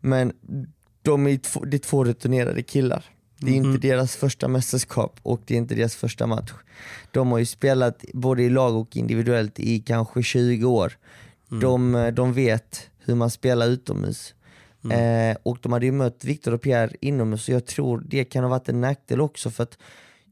men 0.00 0.32
de 1.02 1.26
är 1.26 1.36
två, 1.36 1.64
det 1.64 1.76
är 1.76 1.78
två 1.78 2.04
returnerade 2.04 2.62
killar. 2.62 3.04
Det 3.40 3.50
är 3.50 3.54
inte 3.54 3.88
deras 3.88 4.16
första 4.16 4.48
mästerskap 4.48 5.20
och 5.22 5.40
det 5.44 5.54
är 5.54 5.58
inte 5.58 5.74
deras 5.74 5.96
första 5.96 6.26
match. 6.26 6.52
De 7.10 7.32
har 7.32 7.38
ju 7.38 7.46
spelat 7.46 8.04
både 8.14 8.42
i 8.42 8.50
lag 8.50 8.76
och 8.76 8.96
individuellt 8.96 9.60
i 9.60 9.80
kanske 9.80 10.22
20 10.22 10.64
år. 10.64 10.92
De, 11.48 11.94
eh, 11.94 12.08
de 12.08 12.32
vet 12.32 12.90
hur 12.98 13.14
man 13.14 13.30
spelar 13.30 13.66
utomhus. 13.66 14.34
Eh, 14.90 15.36
och 15.42 15.58
de 15.62 15.72
hade 15.72 15.86
ju 15.86 15.92
mött 15.92 16.24
Victor 16.24 16.54
och 16.54 16.62
Pierre 16.62 16.96
inomhus 17.00 17.44
så 17.44 17.52
jag 17.52 17.66
tror 17.66 18.04
det 18.06 18.24
kan 18.24 18.44
ha 18.44 18.50
varit 18.50 18.68
en 18.68 18.80
nackdel 18.80 19.20
också 19.20 19.50
för 19.50 19.62
att 19.62 19.78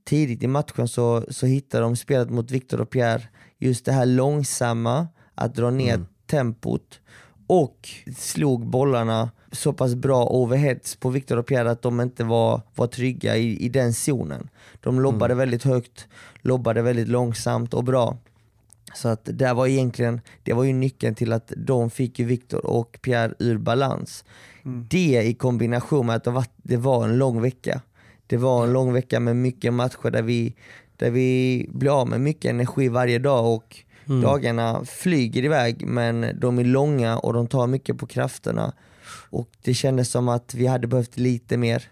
tidigt 0.05 0.43
i 0.43 0.47
matchen 0.47 0.89
så, 0.89 1.25
så 1.31 1.47
hittade 1.47 1.85
de 1.85 1.97
spelet 1.97 2.31
mot 2.31 2.51
Victor 2.51 2.81
och 2.81 2.91
Pierre 2.91 3.23
just 3.59 3.85
det 3.85 3.93
här 3.93 4.07
långsamma, 4.07 5.09
att 5.35 5.55
dra 5.55 5.71
ner 5.71 6.05
tempot 6.27 7.01
och 7.47 7.89
slog 8.17 8.67
bollarna 8.67 9.31
så 9.57 9.73
pass 9.73 9.95
bra 9.95 10.27
overheads 10.27 10.97
på 10.97 11.11
Victor 11.11 11.37
och 11.37 11.47
Pierre 11.47 11.71
att 11.71 11.83
de 11.83 12.01
inte 12.01 12.25
var, 12.25 12.61
var 12.75 12.87
trygga 12.87 13.37
i, 13.37 13.65
i 13.65 13.69
den 13.69 13.95
zonen. 13.95 14.49
De 14.81 15.01
lobbade 15.01 15.35
väldigt 15.35 15.65
högt, 15.65 16.07
lobbade 16.43 16.83
väldigt 16.83 17.09
långsamt 17.09 17.75
och 17.75 17.85
bra. 17.85 18.17
Så 18.95 19.09
att 19.09 19.21
det 19.25 19.53
var 19.53 19.67
egentligen, 19.67 20.21
det 20.43 20.53
var 20.53 20.65
ju 20.65 20.73
nyckeln 20.73 21.15
till 21.15 21.33
att 21.33 21.53
de 21.57 21.91
fick 21.91 22.21
Victor 22.21 22.67
och 22.67 22.99
Pierre 23.03 23.35
ur 23.39 23.59
balans. 23.59 24.25
Det 24.89 25.23
i 25.23 25.35
kombination 25.35 26.07
med 26.07 26.17
att 26.17 26.25
det 26.25 26.31
var, 26.31 26.45
det 26.57 26.77
var 26.77 27.05
en 27.05 27.19
lång 27.19 27.43
vecka. 27.43 27.81
Det 28.27 28.37
var 28.37 28.65
en 28.65 28.73
lång 28.73 28.93
vecka 28.93 29.21
med 29.21 29.37
mycket 29.37 29.75
matcher 29.75 30.11
där 30.11 30.23
vi, 30.23 30.55
där 30.97 31.11
vi 31.11 31.69
blir 31.73 32.01
av 32.01 32.09
med 32.09 32.21
mycket 32.21 32.51
energi 32.51 32.89
varje 32.89 33.19
dag 33.19 33.55
och 33.55 33.77
dagarna 34.23 34.85
flyger 34.85 35.45
iväg 35.45 35.87
men 35.87 36.27
de 36.41 36.59
är 36.59 36.65
långa 36.65 37.19
och 37.19 37.33
de 37.33 37.47
tar 37.47 37.67
mycket 37.67 37.99
på 37.99 38.07
krafterna. 38.07 38.73
Och 39.31 39.49
det 39.63 39.75
kändes 39.75 40.11
som 40.11 40.29
att 40.29 40.55
vi 40.55 40.67
hade 40.67 40.87
behövt 40.87 41.17
lite 41.17 41.57
mer, 41.57 41.83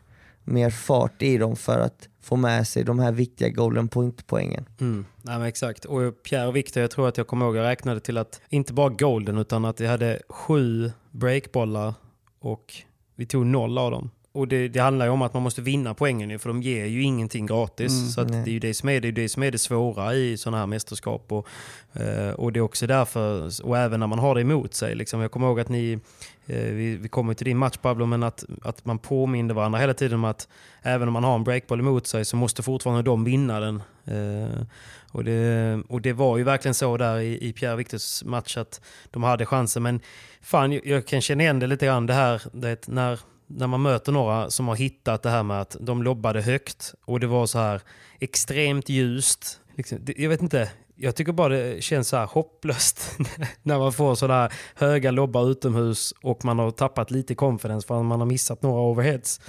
mer 0.45 0.71
fart 0.71 1.23
i 1.23 1.39
dem 1.39 1.57
för 1.57 1.81
att 1.81 2.09
få 2.21 2.37
med 2.37 2.69
sig 2.69 2.85
de 2.85 2.99
här 2.99 3.13
viktiga 3.13 3.49
golden 3.49 3.89
point-poängen. 3.89 4.69
Mm. 4.81 5.07
Ja, 5.23 5.39
men 5.39 5.43
exakt. 5.43 5.85
Och 5.85 6.23
Pierre 6.23 6.47
och 6.47 6.57
Victor, 6.57 6.81
jag 6.81 6.91
tror 6.91 7.09
att 7.09 7.17
jag 7.17 7.27
kommer 7.27 7.47
ihåg, 7.47 7.57
jag 7.57 7.65
räknade 7.65 8.01
till 8.01 8.19
att 8.19 8.41
inte 8.49 8.73
bara 8.73 8.89
golden 8.89 9.39
utan 9.39 9.65
att 9.65 9.81
vi 9.81 9.87
hade 9.87 10.23
sju 10.29 10.93
breakbollar 11.11 11.95
och 12.39 12.75
vi 13.15 13.27
tog 13.27 13.47
noll 13.47 13.79
av 13.79 13.91
dem. 13.91 14.11
Och 14.35 14.49
det, 14.49 14.69
det 14.69 14.81
handlar 14.81 15.07
ju 15.07 15.13
om 15.13 15.23
att 15.23 15.35
man 15.35 15.43
måste 15.43 15.63
vinna 15.63 15.95
poängen 15.95 16.31
ju, 16.31 16.39
för 16.39 16.49
de 16.49 16.63
ger 16.63 16.87
ju 16.87 17.03
ingenting 17.03 17.47
gratis. 17.47 18.15
så 18.15 18.21
att 18.21 18.29
det 18.29 18.51
är 18.51 18.53
ju 18.53 18.59
det 18.59 18.75
som 18.75 18.89
är 18.89 19.01
det, 19.01 19.09
är 19.09 19.13
det 19.13 19.29
som 19.29 19.43
är 19.43 19.51
det 19.51 19.59
svåra 19.59 20.15
i 20.15 20.37
sådana 20.37 20.59
här 20.59 20.67
mästerskap. 20.67 21.33
Och, 21.33 21.49
eh, 21.93 22.31
och 22.31 22.53
det 22.53 22.59
är 22.59 22.63
också 22.63 22.87
därför, 22.87 23.51
och 23.67 23.79
även 23.79 24.01
när 24.01 24.07
man 24.07 24.19
har 24.19 24.35
det 24.35 24.41
emot 24.41 24.75
sig. 24.75 24.95
Liksom, 24.95 25.21
jag 25.21 25.31
kommer 25.31 25.47
ihåg 25.47 25.61
att 25.61 25.69
ni, 25.69 25.99
eh, 26.47 26.57
vi, 26.57 26.97
vi 26.97 27.09
kommer 27.09 27.35
till 27.35 27.45
din 27.45 27.59
match 27.59 27.77
Pablo, 27.77 28.07
men 28.07 28.23
att, 28.23 28.45
att 28.63 28.85
man 28.85 28.99
påminner 28.99 29.55
varandra 29.55 29.79
hela 29.79 29.95
tiden 29.95 30.19
om 30.19 30.25
att 30.25 30.49
även 30.83 31.09
om 31.09 31.13
man 31.13 31.25
har 31.25 31.35
en 31.35 31.45
breakboll 31.45 31.81
emot 31.81 32.07
sig 32.07 32.25
så 32.25 32.37
måste 32.37 32.63
fortfarande 32.63 33.03
de 33.03 33.25
vinna 33.25 33.61
den. 33.61 33.83
Eh, 34.05 34.67
och, 35.11 35.25
det, 35.25 35.83
och 35.89 36.01
det 36.01 36.13
var 36.13 36.39
ju 36.39 36.45
verkligen 36.45 36.75
så 36.75 36.97
där 36.97 37.19
i, 37.19 37.49
i 37.49 37.53
Pierre 37.53 37.77
Victors 37.77 38.25
match 38.25 38.57
att 38.57 38.81
de 39.11 39.23
hade 39.23 39.47
chansen. 39.47 39.83
Men 39.83 40.01
fan, 40.41 40.73
jag, 40.73 40.87
jag 40.87 41.07
kan 41.07 41.21
känna 41.21 41.43
igen 41.43 41.59
det 41.59 41.67
lite 41.67 41.87
grann 41.87 42.07
det 42.07 42.15
här 42.15 42.43
det, 42.53 42.89
när, 42.89 43.21
när 43.47 43.67
man 43.67 43.83
möter 43.83 44.13
några 44.13 44.51
som 44.51 44.69
har 44.69 44.77
hittat 44.77 45.23
det 45.23 45.31
här 45.31 45.43
med 45.43 45.61
att 45.61 45.77
de 45.81 46.03
lobbade 46.03 46.43
högt 46.43 46.95
och 47.05 47.21
det 47.21 47.27
var 47.27 47.47
så 47.47 47.59
här 47.59 47.83
extremt 48.21 48.89
ljust. 48.89 49.61
Liksom, 49.75 49.99
jag 50.17 50.29
vet 50.29 50.43
inte, 50.43 50.71
jag 50.97 51.17
tycker 51.17 51.33
bara 51.33 51.49
det 51.49 51.83
känns 51.83 52.09
så 52.09 52.17
här 52.17 52.27
hopplöst 52.27 53.19
när 53.63 53.79
man 53.79 53.93
får 53.93 54.15
sådana 54.15 54.41
här 54.41 54.53
höga 54.75 55.11
lobbar 55.11 55.51
utomhus 55.51 56.15
och 56.23 56.45
man 56.45 56.59
har 56.59 56.71
tappat 56.71 57.11
lite 57.11 57.35
confidence 57.35 57.87
för 57.87 57.99
att 57.99 58.05
man 58.05 58.21
har 58.21 58.27
missat 58.27 58.63
några 58.63 58.81
overheads. 58.81 59.41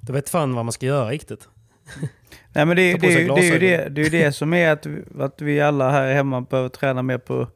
Då 0.00 0.12
vet 0.12 0.28
fan 0.28 0.54
vad 0.54 0.64
man 0.64 0.72
ska 0.72 0.86
göra 0.86 1.10
riktigt. 1.10 1.48
Nej 2.52 2.66
men 2.66 2.76
det, 2.76 2.92
det, 2.92 2.98
det, 2.98 3.34
det, 3.34 3.48
är 3.48 3.52
ju 3.52 3.58
det, 3.58 3.88
det 3.88 4.02
är 4.02 4.10
det 4.10 4.32
som 4.32 4.54
är 4.54 4.70
att, 4.70 4.86
att 5.18 5.40
vi 5.40 5.60
alla 5.60 5.90
här 5.90 6.14
hemma 6.14 6.40
behöver 6.40 6.68
träna 6.68 7.02
mer 7.02 7.18
på, 7.18 7.48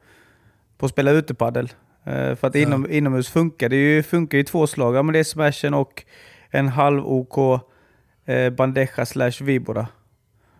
på 0.78 0.86
att 0.86 0.92
spela 0.92 1.10
utepaddel. 1.10 1.72
Eh, 2.04 2.34
för 2.34 2.46
att 2.46 2.54
inom, 2.54 2.90
inomhus 2.90 3.28
funkar 3.28 3.68
det 3.68 3.76
ju, 3.76 4.02
funkar 4.02 4.38
ju 4.38 4.44
två 4.44 4.66
slag. 4.66 4.96
Ja, 4.96 5.02
men 5.02 5.12
det 5.12 5.18
är 5.18 5.24
smashen 5.24 5.74
och 5.74 6.04
en 6.50 6.68
halv 6.68 7.06
OK 7.06 7.60
eh, 8.24 8.50
bandeja 8.50 9.06
slash 9.06 9.32
vibora. 9.44 9.86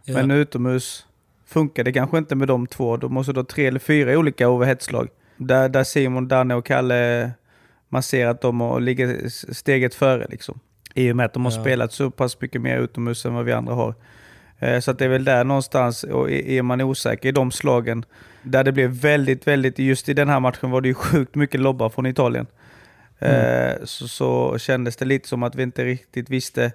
Ja. 0.04 0.14
Men 0.14 0.30
utomhus 0.30 1.06
funkar 1.46 1.84
det 1.84 1.92
kanske 1.92 2.18
inte 2.18 2.34
med 2.34 2.48
de 2.48 2.66
två. 2.66 2.96
Då 2.96 3.08
måste 3.08 3.32
du 3.32 3.38
ha 3.40 3.44
tre 3.44 3.66
eller 3.66 3.78
fyra 3.80 4.18
olika 4.18 4.48
overheadslag. 4.48 5.08
Där, 5.36 5.68
där 5.68 5.84
Simon, 5.84 6.28
Danne 6.28 6.54
och 6.54 6.66
Kalle, 6.66 7.30
man 7.88 8.02
ser 8.02 8.26
att 8.26 8.40
de 8.40 8.60
har- 8.60 8.80
ligger 8.80 9.28
steget 9.54 9.94
före. 9.94 10.26
Liksom. 10.30 10.58
I 10.94 11.12
och 11.12 11.16
med 11.16 11.26
att 11.26 11.32
de 11.32 11.44
har 11.44 11.52
Ja. 11.52 11.60
spelat 11.60 11.92
så 11.92 12.10
pass 12.10 12.40
mycket 12.40 12.60
mer 12.60 12.78
utomhus 12.78 13.24
än 13.26 13.34
vad 13.34 13.44
vi 13.44 13.52
andra 13.52 13.74
har. 13.74 13.94
Eh, 14.58 14.80
Så 14.80 14.90
att 14.90 14.98
det 14.98 15.04
är 15.04 15.08
väl 15.08 15.24
där 15.24 15.44
någonstans, 15.44 16.04
och 16.04 16.30
är 16.30 16.48
är 16.48 16.62
man 16.62 16.80
osäker 16.80 17.28
i 17.28 17.32
de 17.32 17.50
slagen, 17.50 18.04
där 18.44 18.64
det 18.64 18.72
blev 18.72 18.90
väldigt, 18.90 19.46
väldigt, 19.46 19.78
just 19.78 20.08
i 20.08 20.14
den 20.14 20.28
här 20.28 20.40
matchen 20.40 20.70
var 20.70 20.80
det 20.80 20.88
ju 20.88 20.94
sjukt 20.94 21.34
mycket 21.34 21.60
lobbar 21.60 21.88
från 21.88 22.06
Italien. 22.06 22.46
Eh, 23.18 23.72
Så, 23.84 24.08
så 24.08 24.58
kändes 24.58 24.96
det 24.96 25.04
lite 25.04 25.28
som 25.28 25.42
att 25.42 25.54
vi 25.54 25.62
inte 25.62 25.84
riktigt 25.84 26.30
visste 26.30 26.72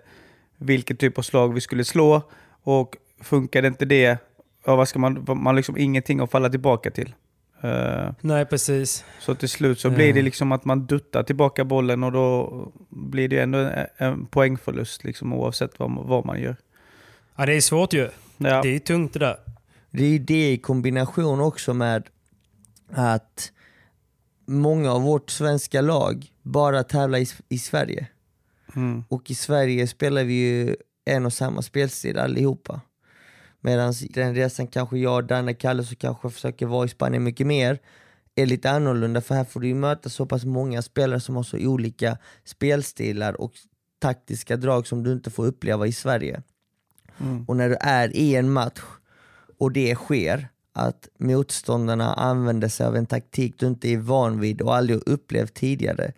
vilket 0.57 0.99
typ 0.99 1.17
av 1.17 1.21
slag 1.21 1.53
vi 1.53 1.61
skulle 1.61 1.83
slå. 1.83 2.21
Och 2.63 2.95
funkade 3.21 3.67
inte 3.67 3.85
det, 3.85 4.17
ja, 4.65 4.75
vad 4.75 4.87
ska 4.87 4.99
man, 4.99 5.23
man 5.27 5.45
har 5.45 5.53
liksom 5.53 5.77
ingenting 5.77 6.19
att 6.19 6.31
falla 6.31 6.49
tillbaka 6.49 6.91
till. 6.91 7.13
Eh, 7.61 8.09
Nej, 8.21 8.45
precis. 8.45 9.05
Så 9.19 9.35
till 9.35 9.49
slut 9.49 9.79
så 9.79 9.87
Ja. 9.87 9.91
blir 9.91 10.13
det 10.13 10.21
liksom 10.21 10.51
att 10.51 10.65
man 10.65 10.85
duttar 10.85 11.23
tillbaka 11.23 11.63
bollen 11.63 12.03
och 12.03 12.11
då 12.11 12.71
blir 12.89 13.27
det 13.27 13.39
ändå 13.39 13.57
en, 13.57 13.85
en 13.97 14.25
poängförlust 14.25 15.03
liksom, 15.03 15.33
oavsett 15.33 15.79
vad, 15.79 15.91
vad 15.91 16.25
man 16.25 16.41
gör. 16.41 16.55
Ja, 17.35 17.45
det 17.45 17.53
är 17.53 17.61
svårt 17.61 17.93
ju. 17.93 18.09
Ja. 18.37 18.61
Det 18.61 18.75
är 18.75 18.79
tungt 18.79 19.13
det 19.13 19.19
där. 19.19 19.35
Det 19.91 20.03
är 20.03 20.09
ju 20.09 20.19
det 20.19 20.51
i 20.51 20.57
kombination 20.57 21.39
också 21.39 21.73
med 21.73 22.09
att 22.91 23.51
många 24.45 24.91
av 24.91 25.01
vårt 25.01 25.29
svenska 25.29 25.81
lag 25.81 26.31
bara 26.41 26.83
tävlar 26.83 27.19
i, 27.19 27.27
i 27.49 27.59
Sverige. 27.59 28.07
Mm. 28.75 29.03
Och 29.09 29.31
i 29.31 29.35
Sverige 29.35 29.87
spelar 29.87 30.23
vi 30.23 30.33
ju 30.33 30.75
en 31.05 31.25
och 31.25 31.33
samma 31.33 31.61
spelstil 31.61 32.19
allihopa. 32.19 32.81
Medan 33.61 33.93
den 34.09 34.35
resan 34.35 34.67
kanske 34.67 34.97
jag, 34.97 35.27
Danne, 35.27 35.53
Kalle 35.53 35.83
som 35.83 35.95
kanske 35.95 36.29
försöker 36.29 36.65
vara 36.65 36.85
i 36.85 36.89
Spanien 36.89 37.23
mycket 37.23 37.47
mer 37.47 37.79
är 38.35 38.45
lite 38.45 38.71
annorlunda 38.71 39.21
för 39.21 39.35
här 39.35 39.43
får 39.43 39.59
du 39.59 39.67
ju 39.67 39.75
möta 39.75 40.09
så 40.09 40.25
pass 40.25 40.45
många 40.45 40.81
spelare 40.81 41.19
som 41.19 41.35
har 41.35 41.43
så 41.43 41.57
olika 41.57 42.17
spelstilar 42.43 43.41
och 43.41 43.53
taktiska 43.99 44.57
drag 44.57 44.87
som 44.87 45.03
du 45.03 45.13
inte 45.13 45.31
får 45.31 45.45
uppleva 45.45 45.87
i 45.87 45.91
Sverige. 45.91 46.41
Och 47.47 47.57
när 47.57 47.69
du 47.69 47.75
är 47.75 48.15
i 48.15 48.35
en 48.35 48.51
match 48.51 48.81
och 49.59 49.71
det 49.71 49.95
sker, 49.95 50.47
att 50.73 51.07
motståndarna 51.17 52.13
använder 52.13 52.67
sig 52.67 52.85
av 52.85 52.95
en 52.95 53.05
taktik 53.05 53.55
du 53.59 53.67
inte 53.67 53.89
är 53.89 53.97
van 53.97 54.39
vid 54.39 54.61
och 54.61 54.75
aldrig 54.75 54.99
upplevt 55.05 55.53
tidigare 55.53 56.11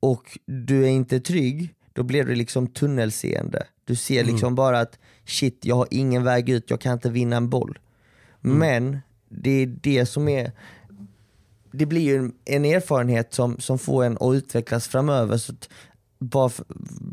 och 0.00 0.38
du 0.46 0.84
är 0.84 0.88
inte 0.88 1.20
trygg, 1.20 1.74
då 1.92 2.02
blir 2.02 2.24
du 2.24 2.34
liksom 2.34 2.66
tunnelseende. 2.66 3.66
Du 3.84 3.96
ser 3.96 4.20
Mm. 4.20 4.32
liksom 4.32 4.54
bara 4.54 4.80
att 4.80 4.98
shit, 5.24 5.58
jag 5.62 5.76
har 5.76 5.88
ingen 5.90 6.24
väg 6.24 6.48
ut, 6.48 6.70
jag 6.70 6.80
kan 6.80 6.92
inte 6.92 7.10
vinna 7.10 7.36
en 7.36 7.48
boll. 7.50 7.78
Mm. 8.44 8.58
Men 8.58 8.98
det 9.28 9.50
är 9.50 9.66
det 9.66 10.06
som 10.06 10.28
är 10.28 10.52
det 11.70 11.86
blir 11.86 12.02
ju 12.02 12.16
en, 12.16 12.32
en 12.44 12.64
erfarenhet 12.64 13.34
som, 13.34 13.60
som 13.60 13.78
får 13.78 14.04
en 14.04 14.18
att 14.20 14.34
utvecklas 14.34 14.88
framöver. 14.88 15.36
Så 15.36 15.52
bara 16.18 16.50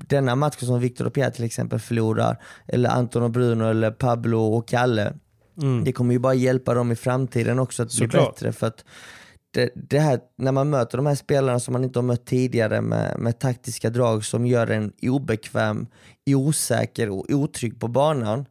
denna 0.07 0.36
matchen 0.36 0.68
som 0.68 0.80
Victor 0.80 1.07
och 1.07 1.13
Pierre 1.13 1.32
till 1.32 1.43
exempel 1.43 1.80
förlorar, 1.80 2.43
eller 2.68 2.89
Anton 2.89 3.24
och 3.24 3.32
Bruno, 3.32 3.63
eller 3.63 3.91
Pablo 3.91 4.39
och 4.39 4.68
Kalle, 4.68 5.13
det 5.84 5.91
kommer 5.91 6.14
ju 6.14 6.20
bara 6.20 6.34
hjälpa 6.34 6.74
dem 6.74 6.91
i 6.91 6.95
framtiden 6.95 7.60
också 7.60 7.84
att 7.84 7.89
bli 7.89 8.03
Mm. 8.03 8.12
Såklart. 8.12 8.36
bättre. 8.36 8.51
För 8.51 8.68
att 8.68 8.86
det, 9.51 9.70
det 9.76 9.99
här, 9.99 10.20
när 10.38 10.51
man 10.51 10.70
möter 10.70 10.97
de 10.97 11.06
här 11.06 11.16
spelarna 11.16 11.60
som 11.60 11.72
man 11.72 11.84
inte 11.84 11.99
har 11.99 12.03
mött 12.03 12.26
tidigare 12.26 12.82
med, 12.82 13.20
med 13.20 13.39
taktiska 13.39 13.89
drag 13.89 14.26
som 14.26 14.45
gör 14.45 14.68
en 14.72 14.91
obekväm, 15.01 15.88
osäker 16.30 17.10
och 17.10 17.26
otrygg 17.30 17.80
på 17.80 17.88
banan. 17.88 18.45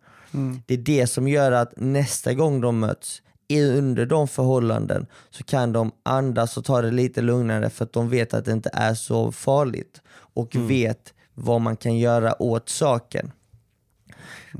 Det 0.66 0.74
är 0.74 0.78
det 0.78 1.06
som 1.06 1.28
gör 1.28 1.52
att 1.52 1.72
nästa 1.76 2.34
gång 2.34 2.60
de 2.60 2.78
möts, 2.78 3.22
under 3.52 4.06
de 4.06 4.28
förhållanden, 4.28 5.06
så 5.30 5.44
kan 5.44 5.72
de 5.72 5.92
andas 6.02 6.56
och 6.56 6.64
ta 6.64 6.82
det 6.82 6.90
lite 6.90 7.20
lugnare 7.20 7.70
för 7.70 7.84
att 7.84 7.92
de 7.92 8.08
vet 8.08 8.34
att 8.34 8.44
det 8.44 8.52
inte 8.52 8.70
är 8.72 8.94
så 8.94 9.32
farligt 9.32 10.00
och 10.34 10.56
vet 10.56 11.14
vad 11.34 11.60
man 11.60 11.76
kan 11.76 11.98
göra 11.98 12.42
åt 12.42 12.68
saken. 12.68 13.32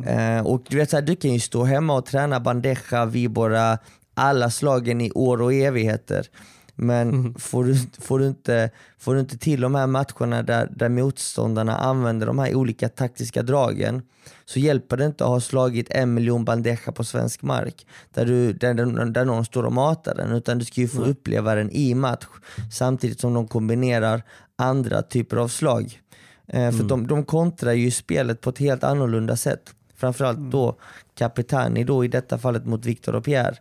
Eh, 0.07 0.47
och 0.47 0.65
du 0.69 0.77
vet 0.77 0.91
så 0.91 0.97
här, 0.97 1.03
du 1.03 1.17
kan 1.17 1.33
ju 1.33 1.41
stå 1.41 1.65
hemma 1.65 1.97
och 1.97 2.07
träna 2.07 2.41
bandeja, 2.41 3.05
vibora, 3.05 3.79
alla 4.15 4.51
slagen 4.51 5.01
i 5.01 5.11
år 5.11 5.43
och 5.43 5.53
evigheter. 5.53 6.27
Men 6.75 7.35
får, 7.39 7.65
du, 7.65 7.77
får, 8.01 8.19
du 8.19 8.27
inte, 8.27 8.71
får 8.99 9.15
du 9.15 9.21
inte 9.21 9.39
till 9.39 9.61
de 9.61 9.75
här 9.75 9.87
matcherna 9.87 10.43
där, 10.43 10.69
där 10.77 10.89
motståndarna 10.89 11.77
använder 11.77 12.27
de 12.27 12.39
här 12.39 12.55
olika 12.55 12.89
taktiska 12.89 13.43
dragen 13.43 14.03
så 14.45 14.59
hjälper 14.59 14.97
det 14.97 15.07
inte 15.07 15.25
att 15.25 15.31
ha 15.31 15.41
slagit 15.41 15.91
en 15.91 16.15
miljon 16.15 16.45
bandeja 16.45 16.93
på 16.95 17.05
svensk 17.05 17.43
mark 17.43 17.87
där, 18.15 18.27
du, 18.27 18.53
där, 18.53 18.75
där, 19.11 19.25
någon 19.25 19.45
står 19.45 19.63
och 19.63 19.73
matar 19.73 20.15
den 20.15 20.33
utan 20.33 20.59
du 20.59 20.65
ska 20.65 20.81
ju 20.81 20.89
få 20.89 21.03
uppleva 21.03 21.55
den 21.55 21.71
i 21.71 21.95
match 21.95 22.27
samtidigt 22.73 23.21
som 23.21 23.35
de 23.35 23.49
kombinerar 23.49 24.23
andra 24.57 25.03
typer 25.03 25.37
av 25.37 25.49
slag. 25.49 26.01
Eh, 26.47 26.71
för 26.71 26.85
de, 26.85 27.07
de 27.07 27.25
kontrar 27.25 27.73
ju 27.73 27.91
spelet 27.91 28.41
på 28.41 28.51
ett 28.51 28.59
helt 28.59 28.85
annorlunda 28.85 29.37
sätt. 29.37 29.75
Framförallt 29.97 30.39
då 30.39 30.77
Capitani 31.15 31.85
då 31.85 32.05
i 32.05 32.09
detta 32.09 32.39
fallet 32.39 32.67
mot 32.67 32.87
Victor 32.87 33.15
och 33.15 33.25
Pierre. 33.25 33.57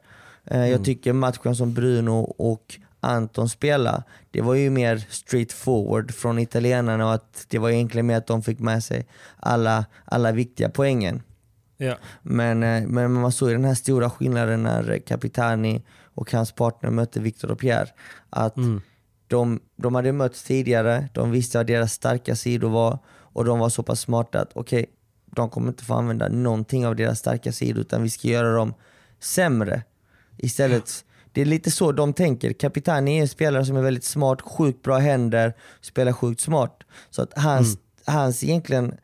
Eh, 0.45 0.67
Jag 0.67 0.85
tycker 0.85 1.13
matchen 1.13 1.55
som 1.55 1.73
Bruno 1.73 2.19
och 2.37 2.79
Anton 2.99 3.49
spelade, 3.49 4.03
det 4.31 4.41
var 4.41 4.53
ju 4.53 4.69
mer 4.69 5.05
straightforward 5.09 6.11
från 6.13 6.39
italienarna 6.39 7.05
och 7.05 7.13
att 7.13 7.45
det 7.49 7.59
var 7.59 7.69
egentligen 7.69 8.07
mer 8.07 8.17
att 8.17 8.27
de 8.27 8.41
fick 8.43 8.59
med 8.59 8.83
sig 8.83 9.07
alla, 9.37 9.85
alla 10.05 10.31
viktiga 10.31 10.69
poängen. 10.69 11.21
Ja. 11.77 11.95
Men, 12.21 12.63
eh, 12.63 12.87
men 12.87 13.13
man 13.13 13.31
såg 13.31 13.49
ju 13.49 13.55
den 13.55 13.65
här 13.65 13.75
stora 13.75 14.09
skillnaden 14.09 14.63
när 14.63 14.99
Capitani 14.99 15.83
och 16.15 16.31
hans 16.31 16.51
partner 16.51 16.89
mötte 16.89 17.19
Victor 17.19 17.51
och 17.51 17.59
Pierre. 17.59 17.87
Att 18.29 18.55
de, 19.27 19.59
de 19.75 19.95
hade 19.95 20.11
mötts 20.11 20.43
tidigare, 20.43 21.09
de 21.13 21.31
visste 21.31 21.57
vad 21.57 21.67
deras 21.67 21.93
starka 21.93 22.35
sidor 22.35 22.69
var 22.69 22.99
och 23.33 23.45
de 23.45 23.59
var 23.59 23.69
så 23.69 23.83
pass 23.83 23.99
smarta 23.99 24.41
att 24.41 24.51
okej, 24.53 24.85
de 25.35 25.49
kommer 25.49 25.67
inte 25.67 25.83
få 25.83 25.93
använda 25.93 26.29
någonting 26.29 26.87
av 26.87 26.95
deras 26.95 27.19
starka 27.19 27.51
sidor 27.51 27.81
utan 27.81 28.03
vi 28.03 28.09
ska 28.09 28.27
göra 28.27 28.55
dem 28.55 28.73
sämre. 29.19 29.83
Istället, 30.37 31.05
det 31.31 31.41
är 31.41 31.45
lite 31.45 31.71
så 31.71 31.91
de 31.91 32.13
tänker. 32.13 32.53
Capitani 32.53 33.17
är 33.17 33.21
en 33.21 33.27
spelare 33.27 33.65
som 33.65 33.77
är 33.77 33.81
väldigt 33.81 34.03
smart, 34.03 34.41
sjukt 34.41 34.81
bra 34.83 34.97
händer, 34.97 35.53
spelar 35.81 36.11
sjukt 36.11 36.41
smart. 36.41 36.83
Så 37.09 37.21
att 37.21 37.37
hans, 37.37 37.77
hans 38.05 38.43
egentligen, 38.43 38.97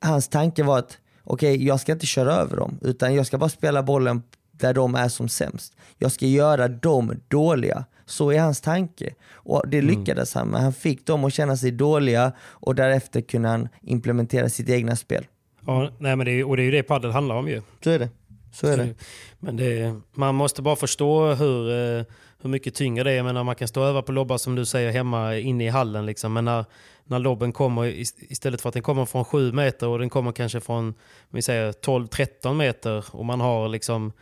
hans 0.00 0.28
tanke 0.28 0.62
var 0.62 0.78
att 0.78 0.98
okej, 1.24 1.66
jag 1.66 1.80
ska 1.80 1.92
inte 1.92 2.06
köra 2.06 2.32
över 2.32 2.56
dem, 2.56 2.78
utan 2.82 3.14
jag 3.14 3.26
ska 3.26 3.38
bara 3.38 3.50
spela 3.50 3.82
bollen 3.82 4.22
där 4.52 4.74
de 4.74 4.94
är 4.94 5.08
som 5.08 5.28
sämst. 5.28 5.76
Jag 5.98 6.12
ska 6.12 6.26
göra 6.26 6.68
dem 6.68 7.20
dåliga. 7.28 7.84
Så 8.06 8.30
är 8.32 8.40
hans 8.40 8.60
tanke. 8.60 9.14
Och 9.32 9.68
det 9.68 9.82
lyckades 9.82 10.34
han 10.34 10.48
med. 10.48 10.60
Han 10.60 10.72
fick 10.72 11.06
dem 11.06 11.24
att 11.24 11.32
känna 11.32 11.56
sig 11.56 11.70
dåliga 11.70 12.32
och 12.40 12.74
därefter 12.74 13.20
kunde 13.20 13.48
han 13.48 13.68
implementera 13.80 14.48
sitt 14.48 14.68
egna 14.68 14.96
spel. 14.96 15.26
Ja, 15.66 15.90
nej, 15.98 16.16
men 16.16 16.24
det 16.26 16.32
är, 16.32 16.48
och 16.48 16.56
det 16.56 16.62
är 16.62 16.64
ju 16.64 16.70
det 16.70 16.82
padel 16.82 17.10
handlar 17.10 17.34
om 17.36 17.48
ju. 17.48 17.62
Så 17.84 17.90
är 17.90 17.98
det. 17.98 18.08
Så 18.52 18.66
är 18.66 18.76
det. 18.76 18.94
Men 19.38 19.56
det, 19.56 20.00
man 20.14 20.34
måste 20.34 20.62
bara 20.62 20.76
förstå 20.76 21.34
hur, 21.34 21.70
eh, 21.70 22.04
hur 22.42 22.48
mycket 22.50 22.74
tyngre 22.74 23.04
det 23.04 23.10
är. 23.12 23.16
Jag 23.16 23.24
menar, 23.24 23.44
man 23.44 23.54
kan 23.54 23.68
stå 23.68 23.84
över 23.84 24.02
på 24.02 24.12
lobbar 24.12 24.38
som 24.38 24.54
du 24.54 24.64
säger 24.64 24.90
hemma 24.92 25.36
inne 25.36 25.64
i 25.64 25.68
hallen. 25.68 26.06
Liksom. 26.06 26.32
Men 26.32 26.44
när, 26.44 26.64
när 27.04 27.18
lobben 27.18 27.52
kommer, 27.52 27.82
ist- 27.84 28.24
istället 28.28 28.60
för 28.60 28.68
att 28.68 28.72
den 28.72 28.82
kommer 28.82 29.04
från 29.04 29.24
7 29.24 29.52
meter 29.52 29.88
och 29.88 29.98
den 29.98 30.10
kommer 30.10 30.32
kanske 30.32 30.60
från 30.60 30.84
om 30.88 30.94
vi 31.30 31.42
säger 31.42 31.72
12-13 31.72 32.54
meter 32.54 33.04
och 33.10 33.24
man 33.24 33.40
har 33.40 33.68
liksom 33.68 34.12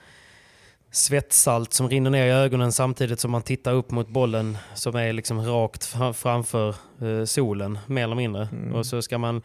svettsalt 0.93 1.73
som 1.73 1.89
rinner 1.89 2.11
ner 2.11 2.27
i 2.27 2.31
ögonen 2.31 2.73
samtidigt 2.73 3.21
som 3.21 3.31
man 3.31 3.43
tittar 3.43 3.73
upp 3.73 3.91
mot 3.91 4.09
bollen 4.09 4.59
som 4.75 4.97
är 4.97 5.13
liksom 5.13 5.45
rakt 5.47 5.85
fra- 5.85 6.13
framför 6.13 6.69
eh, 7.03 7.25
solen, 7.25 7.79
mer 7.87 8.05
eller 8.05 8.17
mindre. 8.17 8.49
Och 8.75 8.87
så 8.87 9.03
ska 9.03 9.19
man 9.19 9.43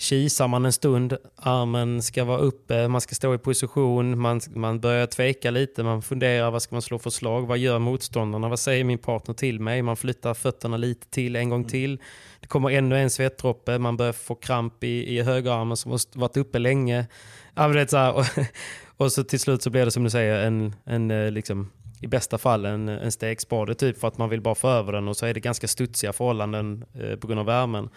kisar 0.00 0.48
man 0.48 0.64
en 0.64 0.72
stund, 0.72 1.16
armen 1.36 2.02
ska 2.02 2.24
vara 2.24 2.38
uppe, 2.38 2.88
man 2.88 3.00
ska 3.00 3.14
stå 3.14 3.34
i 3.34 3.38
position, 3.38 4.20
man, 4.20 4.40
man 4.54 4.80
börjar 4.80 5.06
tveka 5.06 5.50
lite, 5.50 5.82
man 5.82 6.02
funderar 6.02 6.50
vad 6.50 6.62
ska 6.62 6.74
man 6.74 6.82
slå 6.82 6.98
för 6.98 7.10
slag, 7.10 7.46
vad 7.46 7.58
gör 7.58 7.78
motståndarna, 7.78 8.48
vad 8.48 8.58
säger 8.58 8.84
min 8.84 8.98
partner 8.98 9.34
till 9.34 9.60
mig, 9.60 9.82
man 9.82 9.96
flyttar 9.96 10.34
fötterna 10.34 10.76
lite 10.76 11.10
till, 11.10 11.36
en 11.36 11.48
gång 11.48 11.64
till. 11.64 11.98
Det 12.40 12.46
kommer 12.46 12.70
ännu 12.70 12.98
en 12.98 13.10
svettdroppe, 13.10 13.78
man 13.78 13.96
börjar 13.96 14.12
få 14.12 14.34
kramp 14.34 14.84
i, 14.84 15.16
i 15.16 15.22
högerarmen 15.22 15.76
som 15.76 15.90
har 15.90 16.00
varit 16.18 16.36
uppe 16.36 16.58
länge. 16.58 17.06
Ja, 17.54 18.12
och, 18.12 18.24
och 18.96 19.12
så 19.12 19.24
till 19.24 19.40
slut 19.40 19.62
så 19.62 19.70
blir 19.70 19.84
det 19.84 19.90
som 19.90 20.04
du 20.04 20.10
säger 20.10 20.46
en, 20.46 20.74
en 20.84 21.10
eh, 21.10 21.30
liksom, 21.30 21.70
i 22.00 22.06
bästa 22.06 22.38
fall 22.38 22.64
en, 22.64 22.88
en 22.88 23.12
stegspade 23.12 23.74
typ 23.74 24.00
för 24.00 24.08
att 24.08 24.18
man 24.18 24.28
vill 24.28 24.40
bara 24.40 24.54
få 24.54 24.68
över 24.68 24.92
den 24.92 25.08
och 25.08 25.16
så 25.16 25.26
är 25.26 25.34
det 25.34 25.40
ganska 25.40 25.68
studsiga 25.68 26.12
förhållanden 26.12 26.84
eh, 26.94 27.16
på 27.16 27.26
grund 27.26 27.40
av 27.40 27.46
värmen. 27.46 27.88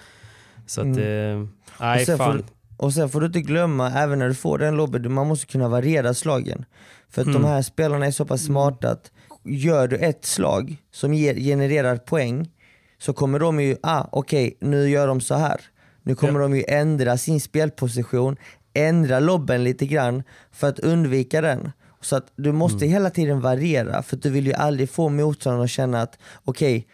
Så 0.66 0.82
att, 0.82 0.88
eh, 0.88 0.94
Och 1.42 1.48
nej 1.80 2.06
sen, 2.06 2.18
får 2.18 2.26
fan. 2.26 2.38
du, 2.38 2.44
och 2.78 2.94
sen 2.94 3.10
får 3.10 3.20
du 3.22 3.26
inte 3.28 3.42
glömma, 3.42 3.92
även 3.92 4.20
när 4.20 4.28
du 4.28 4.36
får 4.36 4.58
den 4.58 4.76
lobben, 4.78 5.14
man 5.14 5.28
måste 5.28 5.46
kunna 5.46 5.68
variera 5.70 6.14
slagen. 6.14 6.66
För 7.10 7.22
att 7.22 7.28
Mm. 7.28 7.42
de 7.42 7.48
här 7.48 7.62
spelarna 7.62 8.06
är 8.06 8.12
så 8.12 8.26
pass 8.26 8.42
smarta 8.46 8.90
att 8.92 9.12
gör 9.44 9.88
du 9.88 9.96
ett 9.98 10.26
slag 10.26 10.78
som 10.92 11.14
ger, 11.14 11.36
genererar 11.36 11.98
poäng 11.98 12.50
så 12.98 13.14
kommer 13.14 13.40
de 13.40 13.60
ju, 13.60 13.78
ah 13.84 14.08
okej 14.12 14.58
nu 14.62 14.90
gör 14.90 15.08
de 15.08 15.22
så 15.22 15.36
här. 15.36 15.62
Nu 16.04 16.16
kommer 16.16 16.40
de 16.40 16.56
ju 16.56 16.64
ändra 16.68 17.18
sin 17.18 17.42
spelposition, 17.42 18.36
ändra 18.74 19.20
lobben 19.20 19.64
lite 19.64 19.86
grann 19.86 20.24
för 20.52 20.70
att 20.70 20.80
undvika 20.80 21.42
den. 21.42 21.72
Så 22.02 22.16
att 22.16 22.26
du 22.36 22.52
måste 22.52 22.86
hela 22.86 23.10
tiden 23.10 23.42
variera 23.42 24.04
för 24.04 24.16
att 24.16 24.22
du 24.24 24.30
vill 24.30 24.48
ju 24.48 24.54
aldrig 24.54 24.90
få 24.90 25.10
motståndaren 25.10 25.64
att 25.64 25.70
känna 25.70 26.02
att 26.02 26.18
okej, 26.44 26.88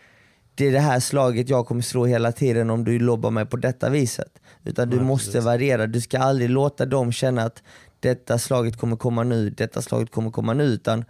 det 0.59 0.67
är 0.67 0.71
det 0.71 0.79
här 0.79 0.99
slaget 0.99 1.49
jag 1.49 1.67
kommer 1.67 1.81
slå 1.81 2.05
hela 2.05 2.31
tiden 2.31 2.69
om 2.69 2.83
du 2.83 2.99
lobbar 2.99 3.31
mig 3.31 3.45
på 3.45 3.57
detta 3.57 3.89
viset. 3.89 4.39
Utan 4.63 4.89
du 4.89 4.99
måste 4.99 5.39
variera, 5.39 5.87
du 5.87 6.01
ska 6.01 6.19
aldrig 6.19 6.49
låta 6.49 6.85
dem 6.85 7.11
känna 7.11 7.43
att 7.43 7.63
detta 7.99 8.39
slaget 8.39 8.77
kommer 8.77 8.95
komma 8.95 9.23
nu, 9.23 9.49
detta 9.49 9.81
slaget 9.81 10.11
kommer 10.11 10.31
komma 10.31 10.53
nu. 10.53 10.63
Utan 10.63 11.05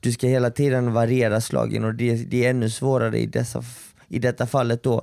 du 0.00 0.12
ska 0.12 0.26
hela 0.26 0.50
tiden 0.50 0.92
variera 0.92 1.40
slagen 1.40 1.84
och 1.84 1.94
det, 1.94 2.14
det 2.14 2.44
är 2.46 2.50
ännu 2.50 2.70
svårare 2.70 3.18
i, 3.18 3.26
dessa, 3.26 3.64
i 4.08 4.18
detta 4.18 4.46
fallet 4.46 4.82
då 4.82 4.94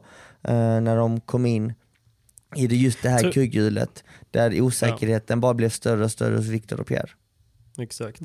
eh, 0.43 0.81
när 0.81 0.95
de 0.97 1.19
kom 1.21 1.45
in 1.45 1.73
i 2.55 2.67
det, 2.67 2.75
just 2.75 3.01
det 3.03 3.09
här 3.09 3.19
Tror- 3.19 3.31
kugghjulet 3.31 4.03
där 4.31 4.61
osäkerheten 4.61 5.39
bara 5.39 5.53
blev 5.53 5.69
större 5.69 6.03
och 6.03 6.11
större 6.11 6.35
hos 6.35 6.47
Viktor 6.47 6.79
och 6.79 6.87
Pierre. 6.87 7.09
Exakt. 7.77 8.21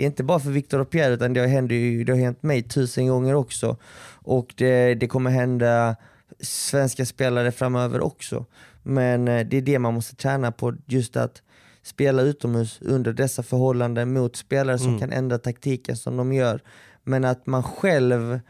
Det 0.00 0.04
är 0.04 0.06
inte 0.06 0.24
bara 0.24 0.40
för 0.40 0.50
Viktor 0.50 0.78
och 0.80 0.90
Pierre 0.90 1.14
utan 1.14 1.32
det 1.32 1.40
har, 1.40 1.46
hänt, 1.46 1.68
det 2.06 2.12
har 2.12 2.18
hänt 2.18 2.42
mig 2.42 2.62
tusen 2.62 3.06
gånger 3.06 3.34
också. 3.34 3.76
Och 4.12 4.54
det, 4.56 4.94
det 4.94 5.08
kommer 5.08 5.30
hända 5.30 5.96
svenska 6.40 7.06
spelare 7.06 7.52
framöver 7.52 8.00
också. 8.00 8.46
Men 8.82 9.28
eh, 9.28 9.46
det 9.46 9.56
är 9.56 9.62
det 9.62 9.78
man 9.78 9.94
måste 9.94 10.16
träna 10.16 10.52
på, 10.52 10.74
just 10.86 11.16
att 11.16 11.42
spela 11.82 12.22
utomhus 12.22 12.78
under 12.82 13.12
dessa 13.12 13.42
förhållanden 13.42 14.12
mot 14.12 14.36
spelare 14.36 14.78
som 14.78 14.98
kan 14.98 15.12
ändra 15.12 15.38
taktiken 15.38 15.96
som 15.96 16.16
de 16.16 16.32
gör. 16.32 16.60
Men 17.04 17.24
att 17.24 17.46
man 17.46 17.62
själv 17.62 18.40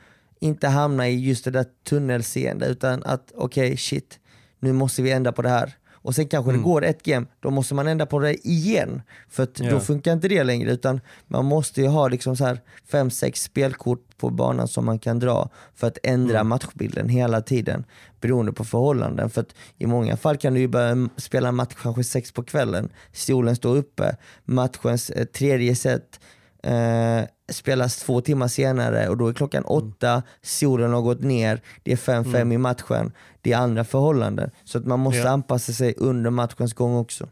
inte 0.41 0.69
hamnar 0.69 1.05
i 1.05 1.21
just 1.29 1.45
det 1.45 1.51
där 1.51 1.67
tunnelseende 1.89 2.67
utan 2.67 3.03
att 3.03 3.33
okej 3.35 3.77
shit, 3.77 4.19
nu 4.59 4.73
måste 4.73 5.03
vi 5.03 5.11
ändra 5.11 5.33
på 5.33 5.43
det 5.43 5.49
här. 5.49 5.77
Och 6.03 6.15
sen 6.15 6.29
kanske 6.29 6.53
det 6.53 6.59
går 6.59 6.85
ett 6.85 7.03
game, 7.03 7.27
då 7.41 7.51
måste 7.51 7.75
man 7.75 7.89
ändra 7.89 8.07
på 8.07 8.19
det 8.19 8.47
igen. 8.49 9.03
För 9.29 9.49
Ja. 9.55 9.71
då 9.71 9.81
funkar 9.81 10.13
inte 10.13 10.29
det 10.29 10.45
längre 10.45 10.71
utan 10.73 11.01
man 11.27 11.45
måste 11.45 11.81
ju 11.81 11.87
ha 11.87 12.09
liksom 12.09 12.37
så 12.37 12.45
här 12.45 12.61
fem, 12.91 13.11
sex 13.11 13.43
spelkort 13.43 14.19
på 14.19 14.31
banan 14.31 14.69
som 14.69 14.85
man 14.85 14.99
kan 14.99 15.19
dra 15.19 15.49
för 15.75 15.87
att 15.87 15.99
ändra 16.03 16.45
matchbilden 16.45 17.09
hela 17.09 17.41
tiden 17.43 17.85
beroende 18.21 18.53
på 18.53 18.65
förhållanden. 18.65 19.31
För 19.31 19.41
att 19.41 19.55
i 19.79 19.87
många 19.87 20.17
fall 20.17 20.37
kan 20.37 20.55
du 20.55 20.61
ju 20.61 20.69
börja 20.69 21.09
spela 21.17 21.53
match 21.53 21.75
kanske 21.83 22.05
sex 22.05 22.33
på 22.33 22.43
kvällen, 22.43 22.89
solen 23.13 23.57
står 23.57 23.77
uppe, 23.77 24.17
matchens 24.45 25.11
eh, 25.11 25.25
tredje 25.25 25.77
set 25.77 26.21
eh, 26.63 27.21
spelas 27.53 27.97
två 27.97 28.21
timmar 28.21 28.49
senare 28.49 29.09
och 29.09 29.17
då 29.17 29.29
är 29.29 29.33
klockan 29.33 29.65
åtta, 29.65 30.23
solen 30.43 30.93
har 30.93 31.03
gått 31.03 31.21
ner, 31.23 31.61
det 31.83 31.93
är 31.93 31.97
5-5 31.97 32.55
i 32.55 32.59
matchen, 32.59 33.13
det 33.43 33.53
är 33.53 33.57
andra 33.57 33.85
förhållanden. 33.85 34.51
Så 34.65 34.79
att 34.79 34.87
man 34.87 35.01
måste 35.01 35.19
Ja. 35.21 35.29
anpassa 35.29 35.73
sig 35.73 35.95
under 35.97 36.31
matchens 36.31 36.73
gång 36.75 36.97
också. 36.97 37.29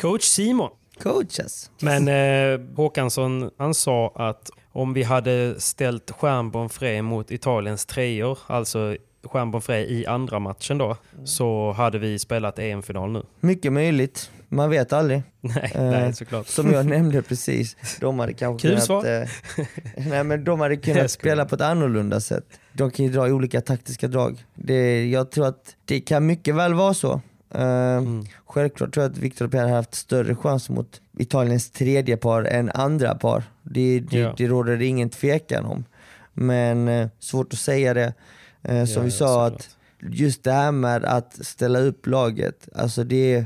Coach 0.00 0.22
Simon. 0.24 0.70
Coaches. 1.02 1.70
Men 1.80 2.08
eh, 2.08 2.60
Håkansson 2.76 3.50
han 3.58 3.74
sa 3.74 4.12
att 4.16 4.50
om 4.72 4.92
vi 4.92 5.02
hade 5.02 5.60
ställt 5.60 6.10
Stjärnborn 6.10 6.68
Frej 6.68 7.02
mot 7.02 7.30
Italiens 7.30 7.86
treor, 7.86 8.38
alltså 8.46 8.96
Stjärnborn 9.24 9.62
Frej 9.62 9.92
i 9.92 10.06
andra 10.06 10.38
matchen 10.38 10.78
då, 10.78 10.96
så 11.24 11.72
hade 11.72 11.98
vi 11.98 12.18
spelat 12.18 12.58
EM-final 12.58 13.12
nu. 13.12 13.22
Mycket 13.40 13.72
möjligt, 13.72 14.30
man 14.48 14.70
vet 14.70 14.92
aldrig. 14.92 15.22
Nej, 15.40 15.72
Eh, 15.74 15.82
nej 15.82 16.12
såklart. 16.14 16.46
Som 16.46 16.72
jag 16.72 16.86
nämnde 16.96 17.22
precis, 17.22 17.76
de 18.00 18.18
hade 18.18 18.32
kanske 18.32 18.62
Kul 18.68 18.70
kunnat, 18.70 18.84
svar. 18.84 19.20
eh, 19.22 19.28
nej, 19.96 20.24
men 20.24 20.44
de 20.44 20.60
hade 20.60 20.76
kunnat 20.76 21.10
spela 21.20 21.44
på 21.44 21.54
ett 21.54 21.60
annorlunda 21.60 22.20
sätt. 22.20 22.44
De 22.78 22.90
kan 22.90 23.06
ju 23.06 23.12
dra 23.12 23.26
olika 23.26 23.60
taktiska 23.60 24.08
drag. 24.08 24.44
Det, 24.54 25.10
jag 25.10 25.30
tror 25.30 25.46
att 25.46 25.76
det 25.84 26.00
kan 26.00 26.26
mycket 26.26 26.54
väl 26.54 26.74
vara 26.74 26.94
så. 26.94 27.20
Eh, 27.54 27.96
Mm. 27.98 28.24
Självklart 28.46 28.94
tror 28.94 29.04
jag 29.04 29.12
att 29.12 29.18
Victor 29.18 29.48
Pierre 29.48 29.68
har 29.68 29.76
haft 29.76 29.94
större 29.94 30.34
chans 30.34 30.70
mot 30.70 31.00
Italiens 31.18 31.70
tredje 31.70 32.16
par 32.16 32.44
än 32.44 32.70
andra 32.74 33.14
par. 33.14 33.42
Det, 33.62 34.00
det, 34.00 34.18
Ja. 34.18 34.34
det 34.36 34.46
råder 34.46 34.76
det 34.76 34.86
ingen 34.86 35.10
tvekan 35.10 35.64
om. 35.64 35.84
Men 36.34 36.88
eh, 36.88 37.08
svårt 37.18 37.52
att 37.52 37.58
säga 37.58 37.94
det. 37.94 38.12
Eh, 38.62 38.84
som 38.84 39.04
vi 39.04 39.10
sa, 39.10 39.46
att 39.46 39.76
just 40.00 40.44
det 40.44 40.52
här 40.52 40.72
med 40.72 41.04
att 41.04 41.46
ställa 41.46 41.78
upp 41.78 42.06
laget, 42.06 42.68
alltså 42.74 43.04
det 43.04 43.44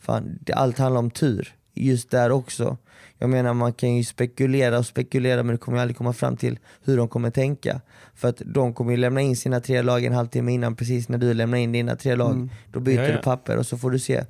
fan, 0.00 0.38
det, 0.40 0.52
allt 0.52 0.78
handlar 0.78 0.98
om 0.98 1.10
tur. 1.10 1.54
Just 1.74 2.10
där 2.10 2.30
också. 2.32 2.76
Jag 3.22 3.30
menar 3.30 3.54
man 3.54 3.72
kan 3.72 3.96
ju 3.96 4.04
spekulera 4.04 4.78
och 4.78 4.86
spekulera 4.86 5.42
men 5.42 5.54
det 5.54 5.58
kommer 5.58 5.78
ju 5.78 5.82
aldrig 5.82 5.96
komma 5.96 6.12
fram 6.12 6.36
till 6.36 6.58
hur 6.84 6.96
de 6.96 7.08
kommer 7.08 7.30
tänka. 7.30 7.80
För 8.14 8.28
att 8.28 8.42
de 8.44 8.74
kommer 8.74 8.90
ju 8.90 8.96
lämna 8.96 9.20
in 9.20 9.36
sina 9.36 9.60
tre 9.60 9.82
lag 9.82 10.04
en 10.04 10.12
halvtimme 10.12 10.52
innan 10.52 10.76
precis 10.76 11.08
när 11.08 11.18
du 11.18 11.34
lämnar 11.34 11.58
in 11.58 11.72
dina 11.72 11.96
tre 11.96 12.14
lag. 12.14 12.48
Då 12.72 12.80
byter 12.80 12.94
Mm. 12.94 13.04
Ja, 13.04 13.10
ja. 13.10 13.16
du 13.16 13.22
papper 13.22 13.56
och 13.56 13.66
så 13.66 13.78
får 13.78 13.90
du 13.90 13.98
se. 13.98 14.24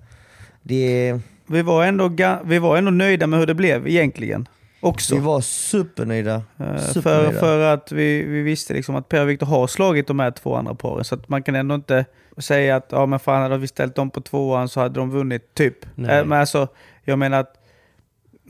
Det 0.62 1.18
Vi 1.47 1.62
var, 1.62 1.84
ändå, 1.84 2.09
ga- 2.09 2.40
vi 2.45 2.59
var 2.59 2.76
ändå 2.76 2.90
nöjda 2.90 3.26
med 3.26 3.38
hur 3.38 3.47
det 3.47 3.55
blev 3.55 3.88
egentligen. 3.88 4.49
Också. 4.80 5.14
vi 5.14 5.20
var 5.20 5.40
supernöjda. 5.40 6.34
Eh, 6.34 6.43
För, 6.76 6.78
supernöjda. 6.78 7.40
för 7.40 7.59
att 7.74 7.93
vi, 7.93 8.22
vi 8.24 8.43
visste 8.43 8.74
liksom 8.74 8.97
att 8.97 9.09
Per 9.09 9.22
och 9.22 9.28
Viktor 9.30 9.47
har 9.47 9.66
slagit 9.66 10.07
de 10.07 10.18
här 10.20 10.30
två 10.30 10.55
andra 10.57 10.74
paren. 10.74 11.05
Så 11.05 11.14
att 11.14 11.28
man 11.28 11.43
kan 11.43 11.55
ändå 11.55 11.74
inte 11.74 12.05
säga 12.38 12.76
att 12.76 12.86
ja, 12.90 13.07
men 13.07 13.18
fan, 13.18 13.43
hade 13.43 13.59
vi 13.59 13.68
ställt 13.68 13.95
dem 13.95 14.11
på 14.11 14.20
tvåan 14.20 14.68
så 14.68 14.80
hade 14.80 14.95
de 15.01 15.11
vunnit, 15.11 15.55
typ. 15.55 15.74
Nej. 15.95 16.18
Eh, 16.18 16.24
Men 16.24 16.40
alltså, 16.40 16.68
jag 17.05 17.18
menar 17.18 17.40
att 17.40 17.55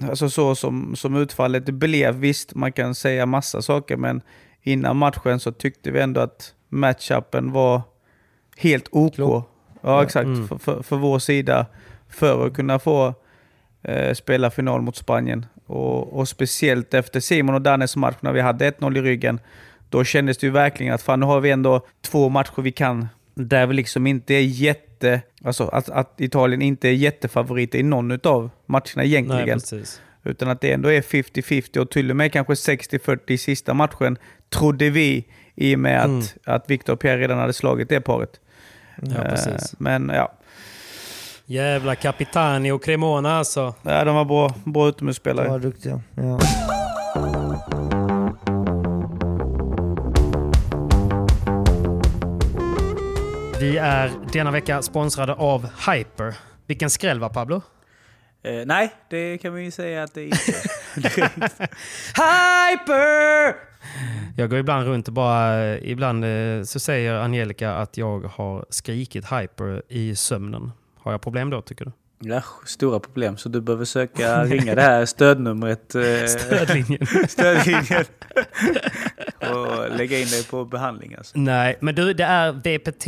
alltså 0.01 0.31
så 0.31 0.55
som, 0.55 0.97
som 0.97 1.17
utfallet 1.17 1.65
blev, 1.65 2.15
visst 2.15 2.55
man 2.55 2.73
kan 2.73 2.95
säga 2.95 3.27
massa 3.27 3.63
saker, 3.63 3.97
men 3.97 4.23
innan 4.63 4.97
matchen 4.97 5.41
så 5.41 5.53
tyckte 5.53 5.91
vi 5.91 6.01
ändå 6.01 6.21
att 6.21 6.55
matchupen 6.69 7.53
var 7.53 7.83
helt 8.57 8.89
OK. 8.91 9.15
Klopp. 9.15 9.49
Ja, 9.81 10.03
exakt. 10.03 10.27
Mm. 10.27 10.49
För, 10.49 10.59
för, 10.59 10.83
för 10.83 10.97
vår 10.97 11.19
sida. 11.19 11.67
För 12.09 12.47
att 12.47 12.55
kunna 12.55 12.79
få 12.79 13.15
eh, 13.83 14.15
spela 14.15 14.51
final 14.51 14.83
mot 14.83 14.97
Spanien. 14.97 15.47
Och, 15.67 16.19
och 16.19 16.29
speciellt 16.29 16.95
efter 16.95 17.21
Simon 17.21 17.55
och 17.55 17.63
Dannes 17.63 17.97
match 17.97 18.17
när 18.21 18.33
vi 18.33 18.41
hade 18.41 18.71
1-0 18.71 18.99
i 18.99 19.03
ryggen. 19.03 19.41
Då 19.89 20.05
kändes 20.05 20.39
det 20.39 20.47
ju 20.47 20.51
verkligen 20.51 20.95
att 20.95 21.03
fan 21.03 21.21
nu 21.21 21.27
har 21.27 21.41
vi 21.41 21.51
ändå 21.51 21.87
två 22.01 22.29
matcher 22.29 22.63
vi 22.63 22.73
kan. 22.73 23.09
Där 23.35 23.67
vi 23.67 23.75
liksom 23.75 24.07
inte 24.07 24.35
är 24.35 24.41
jätte... 24.41 24.92
Alltså 25.45 25.65
att, 25.69 25.89
att 25.91 26.15
Italien 26.21 26.63
inte 26.63 26.89
är 26.89 26.93
jättefavoriter 26.93 27.79
i 27.79 27.83
någon 27.83 28.13
av 28.25 28.51
matcherna 28.67 28.85
Nej, 28.97 29.07
egentligen. 29.07 29.59
precis. 29.61 30.01
Utan 30.25 30.49
att 30.49 30.61
det 30.61 30.73
ändå 30.73 30.89
är 30.93 31.01
50-50 31.01 31.79
och 31.79 31.91
till 31.91 32.11
och 32.11 32.17
med 32.17 32.33
kanske 32.33 32.53
60-40 32.55 33.19
i 33.27 33.39
sista 33.39 33.75
matchen. 33.75 34.17
Trodde 34.55 34.91
vi 34.91 35.27
i 35.55 35.75
och 35.75 35.79
med 35.79 36.01
att, 36.01 36.07
Mm. 36.07 36.23
att 36.45 36.71
Victor 36.71 36.93
och 36.93 37.01
Pierre 37.01 37.21
redan 37.21 37.39
hade 37.39 37.53
slagit 37.53 37.89
det 37.89 38.01
paret. 38.01 38.41
Ja, 39.03 39.15
Eh, 39.17 39.29
precis. 39.29 39.75
Men 39.79 40.09
ja, 40.15 40.33
Jävla 41.47 41.95
Capitani 41.95 42.71
och 42.73 42.85
Cremona 42.85 43.39
alltså. 43.39 43.75
Ja, 43.83 44.05
de 44.05 44.15
var 44.15 44.25
bra, 44.25 44.55
bra 44.65 44.83
De 44.85 44.89
utomhusspelare. 44.89 45.49
var 45.49 45.59
duktiga. 45.59 46.01
Ja. 46.15 46.39
Vi 53.63 53.77
är 53.77 54.11
denna 54.33 54.51
vecka 54.51 54.83
sponsrade 54.83 55.35
av 55.35 55.67
Hyper. 55.91 56.35
Vilken 56.67 56.91
skräll 56.91 57.21
va 57.21 57.29
Pablo? 57.29 57.63
Eh, 58.43 58.67
nej, 58.67 58.93
det 59.11 59.39
kan 59.39 59.55
vi 59.55 59.63
ju 59.63 59.71
säga 59.71 60.03
att 60.03 60.15
det 60.15 60.25
inte 60.25 60.53
Hyper! 62.15 63.55
Jag 64.37 64.51
går 64.51 64.59
ibland 64.59 64.87
runt 64.87 65.09
och 65.09 65.15
bara, 65.15 65.79
ibland 65.79 66.25
eh, 66.25 66.63
så 66.63 66.81
säger 66.81 67.15
Angelica 67.15 67.75
att 67.75 67.97
jag 67.97 68.21
har 68.21 68.67
skrikit 68.69 69.25
hyper 69.33 69.83
i 69.89 70.17
sömnen. 70.17 70.73
Har 70.99 71.13
jag 71.13 71.21
problem 71.21 71.51
då 71.51 71.63
tycker 71.63 71.85
du? 71.85 71.93
Ja, 72.25 72.43
stora 72.67 73.01
problem. 73.01 73.37
Så 73.37 73.49
du 73.49 73.61
behöver 73.61 73.85
söka 73.85 74.45
ringa 74.45 74.75
det 74.75 74.83
här 74.83 75.07
stödnumret. 75.07 75.95
Eh, 75.95 76.03
Stödlinjen. 76.27 77.07
stödlinjen. 77.29 78.05
och 79.41 79.97
lägga 79.97 80.19
in 80.19 80.27
dig 80.27 80.45
på 80.45 80.65
behandling 80.65 81.15
alltså. 81.15 81.39
Nej, 81.39 81.77
men 81.81 81.95
du, 81.95 82.15
det 82.15 82.25
är 82.25 82.53
VPT, 82.53 83.07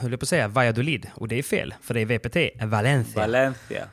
höll 0.00 0.10
jag 0.10 0.20
på 0.20 0.24
att 0.24 0.28
säga, 0.28 0.48
Valladolid. 0.48 1.06
Och 1.14 1.28
det 1.28 1.38
är 1.38 1.42
fel, 1.42 1.74
för 1.82 1.94
det 1.94 2.00
är 2.00 2.06
VPT 2.06 2.62
Valencia. 2.64 3.20
Valencia. 3.20 3.84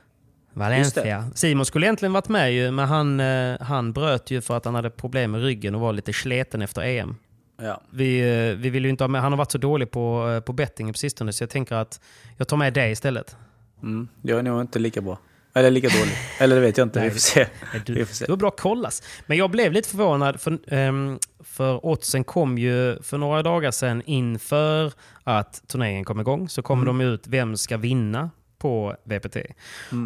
Valencia. 0.53 1.29
Simon 1.35 1.65
skulle 1.65 1.85
egentligen 1.85 2.13
varit 2.13 2.29
med 2.29 2.53
ju, 2.53 2.71
men 2.71 2.87
han, 2.87 3.19
eh, 3.19 3.61
han 3.61 3.93
bröt 3.93 4.31
ju 4.31 4.41
för 4.41 4.57
att 4.57 4.65
han 4.65 4.75
hade 4.75 4.89
problem 4.89 5.31
med 5.31 5.41
ryggen 5.41 5.75
och 5.75 5.81
var 5.81 5.93
lite 5.93 6.13
sleten 6.13 6.61
efter 6.61 6.81
EM. 6.81 7.15
Ja. 7.61 7.81
Vi, 7.89 8.19
eh, 8.19 8.57
vi 8.57 8.69
vill 8.69 8.85
inte 8.85 9.03
ha 9.03 9.07
med, 9.07 9.21
han 9.21 9.31
har 9.31 9.37
varit 9.37 9.51
så 9.51 9.57
dålig 9.57 9.91
på, 9.91 10.41
på 10.45 10.53
bettingen 10.53 10.93
på 10.93 10.97
sistone, 10.97 11.33
så 11.33 11.43
jag 11.43 11.49
tänker 11.49 11.75
att 11.75 12.01
jag 12.37 12.47
tar 12.47 12.57
med 12.57 12.73
dig 12.73 12.91
istället. 12.91 13.35
Mm. 13.83 14.07
Jag 14.21 14.39
är 14.39 14.43
nog 14.43 14.61
inte 14.61 14.79
lika 14.79 15.01
bra. 15.01 15.17
Eller 15.53 15.71
lika 15.71 15.87
dålig. 15.87 16.13
Eller 16.39 16.55
det 16.55 16.61
vet 16.61 16.77
jag 16.77 16.85
inte. 16.85 16.99
Nej, 16.99 17.07
vi 17.09 17.13
får 17.13 17.19
se. 17.19 17.47
Du, 17.85 17.93
Vi 17.93 18.05
får 18.05 18.13
se. 18.15 18.25
du 18.25 18.31
har 18.31 18.37
bra 18.37 18.51
kollas. 18.51 19.03
Men 19.25 19.37
jag 19.37 19.51
blev 19.51 19.71
lite 19.71 19.89
förvånad, 19.89 20.41
för, 20.41 20.59
ehm, 20.67 21.19
för 21.39 21.85
oddsen 21.85 22.23
kom 22.23 22.57
ju 22.57 23.01
för 23.01 23.17
några 23.17 23.43
dagar 23.43 23.71
sedan 23.71 24.01
inför 24.05 24.93
att 25.23 25.67
turneringen 25.67 26.05
kom 26.05 26.19
igång. 26.19 26.49
Så 26.49 26.61
kom 26.61 26.85
de 26.85 27.01
ut, 27.01 27.27
vem 27.27 27.57
ska 27.57 27.77
vinna 27.77 28.29
på 28.57 28.95
VPT? 29.03 29.37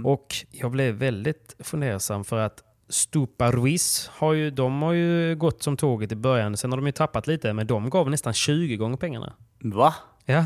Och 0.06 0.36
jag 0.52 0.72
blev 0.72 0.96
väldigt 0.96 1.56
fundersam 1.60 2.24
för 2.24 2.38
att 2.40 2.64
Stupa 2.90 3.52
Ruiz, 3.52 4.10
har 4.14 4.34
ju, 4.34 4.52
de 4.52 4.82
har 4.82 4.94
ju 4.94 5.36
gått 5.36 5.64
som 5.64 5.78
tåget 5.78 6.12
i 6.12 6.16
början. 6.16 6.58
Sen 6.58 6.72
har 6.72 6.78
de 6.78 6.86
ju 6.86 6.92
tappat 6.92 7.28
lite, 7.28 7.54
men 7.54 7.68
de 7.68 7.90
gav 7.90 8.10
nästan 8.10 8.34
20 8.34 8.76
gånger 8.78 8.98
pengarna. 8.98 9.34
Va? 9.60 9.94
Ja. 10.26 10.46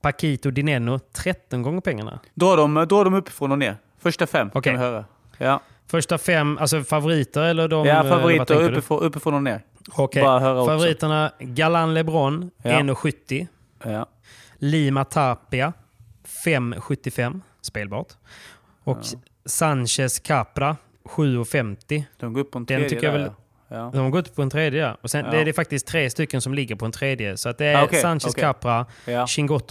Paquito 0.00 0.50
Dineno 0.50 0.98
13 0.98 1.62
gånger 1.62 1.80
pengarna. 1.80 2.20
Dra 2.34 2.56
dem, 2.56 2.74
dra 2.74 3.04
dem 3.04 3.14
uppifrån 3.14 3.52
och 3.52 3.58
ner. 3.58 3.76
Första 3.98 4.26
fem 4.26 4.48
Okej. 4.54 4.62
kan 4.62 4.72
vi 4.80 4.86
höra. 4.86 5.04
Ja, 5.38 5.60
Första 5.86 6.18
fem, 6.18 6.58
alltså 6.58 6.82
favoriter 6.84 7.42
eller 7.42 7.68
de... 7.68 7.86
ja 7.86 8.04
eh, 8.04 8.10
favoriter 8.10 8.62
uppifrån, 8.62 9.00
uppifrån 9.02 9.34
och 9.34 9.42
ner. 9.42 9.62
Okej. 9.92 10.22
Bara 10.22 10.40
höra 10.40 10.60
också. 10.60 10.70
Favoriterna 10.70 11.32
Galan 11.38 11.94
LeBron 11.94 12.50
Ja. 12.62 12.70
1,70. 12.70 13.46
Ja. 13.84 14.06
Lima 14.58 15.04
Tapia 15.04 15.72
5,75 16.44 17.40
spelbart. 17.60 18.08
Och 18.84 18.98
Sanchez 19.44 20.18
Capra 20.18 20.76
7,50. 21.04 22.04
De 22.18 22.32
går 22.32 22.40
upp 22.40 22.50
på 22.50 22.58
en 22.58 22.64
Den 22.64 22.66
tredje 22.76 22.88
tycker 22.88 23.06
jag 23.06 23.14
där, 23.14 23.18
väl- 23.20 23.32
ja. 23.36 23.41
Ja. 23.72 23.90
De 23.92 23.98
har 23.98 24.10
gått 24.10 24.28
upp 24.28 24.36
på 24.36 24.42
en 24.42 24.50
tredje. 24.50 24.96
Och 25.00 25.10
sen, 25.10 25.24
ja. 25.24 25.30
Det 25.30 25.40
är 25.40 25.44
det 25.44 25.52
faktiskt 25.52 25.86
tre 25.86 26.10
stycken 26.10 26.40
som 26.40 26.54
ligger 26.54 26.76
på 26.76 26.84
en 26.84 26.92
tredje. 26.92 27.36
Så 27.36 27.52
det 27.52 27.66
är 27.66 27.82
ah, 27.82 27.84
okay, 27.84 28.00
Sanchez 28.00 28.26
okay. 28.26 28.42
Capra, 28.42 28.86
ja. 29.04 29.26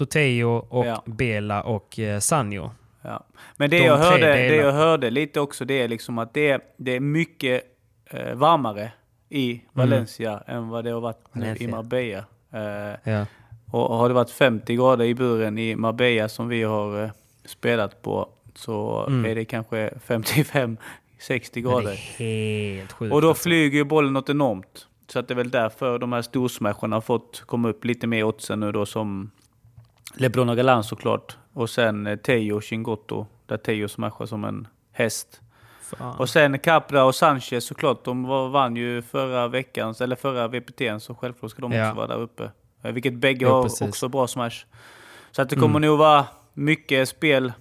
Teo, 0.09 0.49
och 0.69 0.85
ja. 0.85 1.03
Bela 1.05 1.63
och 1.63 1.99
eh, 1.99 2.19
Sanjo. 2.19 2.71
Ja. 3.01 3.23
Men 3.57 3.69
det, 3.69 3.77
jag 3.77 3.97
hörde, 3.97 4.25
det 4.25 4.55
jag 4.55 4.71
hörde 4.71 5.09
lite 5.09 5.39
också 5.39 5.65
det 5.65 5.81
är 5.81 5.87
liksom 5.87 6.17
att 6.17 6.33
det, 6.33 6.73
det 6.77 6.95
är 6.95 6.99
mycket 6.99 7.63
eh, 8.05 8.33
varmare 8.33 8.91
i 9.29 9.51
mm. 9.51 9.63
Valencia 9.71 10.43
mm. 10.47 10.63
än 10.63 10.69
vad 10.69 10.83
det 10.83 10.91
har 10.91 11.01
varit 11.01 11.25
nu 11.31 11.55
i 11.59 11.67
Marbella. 11.67 12.25
Eh, 13.03 13.23
och 13.71 13.97
har 13.97 14.07
det 14.07 14.13
varit 14.13 14.29
50 14.29 14.75
grader 14.75 15.05
i 15.05 15.15
buren 15.15 15.57
i 15.57 15.75
Marbella 15.75 16.29
som 16.29 16.47
vi 16.47 16.63
har 16.63 17.03
eh, 17.03 17.09
spelat 17.45 18.01
på 18.01 18.29
så 18.55 19.05
mm. 19.07 19.31
är 19.31 19.35
det 19.35 19.45
kanske 19.45 19.93
55 20.05 20.77
60 21.21 21.61
grader. 21.61 21.99
Det 22.17 22.23
är 22.23 22.75
helt 22.75 22.91
sjukt. 22.91 23.13
Och 23.13 23.21
då 23.21 23.29
alltså. 23.29 23.43
flyger 23.43 23.77
ju 23.77 23.83
bollen 23.83 24.13
något 24.13 24.29
enormt. 24.29 24.87
Så 25.07 25.19
att 25.19 25.27
det 25.27 25.33
är 25.33 25.35
väl 25.35 25.49
därför 25.49 25.99
de 25.99 26.13
här 26.13 26.21
storsmasharna 26.21 26.95
har 26.95 27.01
fått 27.01 27.43
komma 27.45 27.69
upp 27.69 27.85
lite 27.85 28.07
mer 28.07 28.23
oddsen 28.23 28.59
nu 28.59 28.71
då 28.71 28.85
som 28.85 29.31
LeBron 30.15 30.49
och 30.49 30.57
Galan 30.57 30.83
såklart. 30.83 31.37
Och 31.53 31.69
sen 31.69 32.07
eh, 32.07 32.15
Teo 32.15 32.61
Chingotto, 32.61 33.25
där 33.45 33.57
Teo 33.57 33.87
smashar 33.87 34.25
som 34.25 34.43
en 34.43 34.67
häst. 34.91 35.41
Fan. 35.81 36.17
Och 36.19 36.29
sen 36.29 36.59
Capra 36.59 37.03
och 37.03 37.15
Sanchez 37.15 37.65
såklart. 37.65 38.05
De 38.05 38.23
vann 38.51 38.75
ju 38.75 39.01
förra 39.01 39.47
veckans, 39.47 40.01
eller 40.01 40.15
förra 40.15 40.47
VPT'n, 40.47 40.99
så 40.99 41.15
självklart 41.15 41.51
ska 41.51 41.61
de 41.61 41.71
ja. 41.71 41.87
också 41.87 41.97
vara 41.97 42.07
där 42.07 42.21
uppe. 42.21 42.51
Eh, 42.83 42.91
vilket 42.91 43.13
bägge 43.13 43.45
ja, 43.45 43.53
har 43.53 43.87
också 43.87 44.07
bra 44.09 44.27
smash. 44.27 44.65
Så 45.31 45.41
att 45.41 45.49
det 45.49 45.55
mm. 45.55 45.61
kommer 45.61 45.79
mm. 45.79 45.89
nog 45.89 45.99
vara 45.99 46.25
mycket 46.53 47.09
spel, 47.09 47.53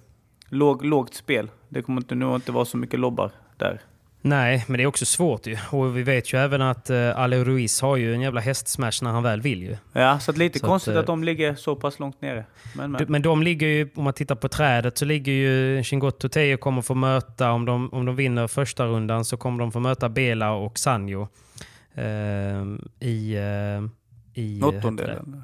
låg, 0.49 0.85
lågt 0.85 1.13
spel. 1.13 1.49
Det 1.69 1.81
kommer 1.81 2.01
inte, 2.01 2.15
nog 2.15 2.35
inte 2.35 2.51
vara 2.51 2.65
så 2.65 2.77
mycket 2.77 2.99
lobbar 2.99 3.31
där. 3.61 3.81
Nej, 4.23 4.65
men 4.67 4.77
det 4.77 4.83
är 4.83 4.87
också 4.87 5.05
svårt 5.05 5.47
ju. 5.47 5.57
Och 5.71 5.97
vi 5.97 6.03
vet 6.03 6.33
ju 6.33 6.37
även 6.37 6.61
att 6.61 6.89
uh, 6.89 7.19
Ale 7.19 7.43
Ruiz 7.43 7.81
har 7.81 7.97
ju 7.97 8.13
en 8.13 8.21
jävla 8.21 8.41
hästsmash 8.41 8.91
när 9.01 9.11
han 9.11 9.23
väl 9.23 9.41
vill 9.41 9.63
ju. 9.63 9.77
Ja, 9.93 10.19
så 10.19 10.31
lite 10.31 10.59
Så 10.59 10.65
konstigt 10.67 10.91
att, 10.91 10.97
att, 10.97 11.03
eh, 11.03 11.13
de 11.13 11.23
ligger 11.23 11.55
så 11.55 11.75
pass 11.75 11.99
långt 11.99 12.21
nere. 12.21 12.45
Men, 12.75 12.91
men. 12.91 13.05
Men 13.07 13.21
de 13.21 13.43
ligger 13.43 13.67
ju, 13.67 13.89
om 13.95 14.03
man 14.03 14.13
tittar 14.13 14.35
på 14.35 14.49
trädet, 14.49 14.97
så 14.97 15.05
ligger 15.05 15.31
ju 15.31 15.83
Chingotto 15.83 16.29
Teo 16.29 16.57
kommer 16.57 16.81
få 16.81 16.95
möta, 16.95 17.51
om 17.51 17.65
de, 17.65 17.93
om 17.93 18.05
de 18.05 18.15
vinner 18.15 18.47
första 18.47 18.85
rundan 18.85 19.25
så 19.25 19.37
kommer 19.37 19.59
de 19.59 19.71
få 19.71 19.79
möta 19.79 20.09
Bela 20.09 20.51
och 20.51 20.79
Sanjo. 20.79 21.27
eh, 21.95 22.05
I... 22.99 23.35
eh, 23.35 23.89
i 24.33 24.61
Åttondelen. 24.63 25.43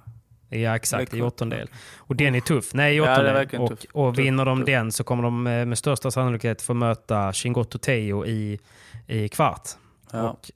Ja, 0.50 0.76
exakt. 0.76 1.14
I 1.14 1.22
åttondel. 1.22 1.70
Och 1.98 2.16
den 2.16 2.36
är 2.36 2.40
tuff. 2.40 2.74
Nej, 2.74 2.94
i 2.94 2.98
Ja, 2.98 3.04
åttondel. 3.14 3.34
verkligen 3.34 3.64
och, 3.66 3.72
och 3.94 4.16
Tuff, 4.16 4.20
vinner 4.26 4.46
de 4.46 4.58
tuff. 4.60 4.66
den 4.66 4.92
så 4.92 5.04
kommer 5.04 5.24
de 5.24 5.44
med, 5.44 5.68
med 5.68 5.78
största 5.78 6.12
sannolikhet 6.12 6.62
få 6.62 6.74
möta 6.74 7.34
Chingotto 7.34 7.78
Teo 7.78 8.26
i, 8.26 8.60
i 9.08 9.30
kvart. 9.30 9.70
Ja. 10.12 10.30
Och 10.30 10.52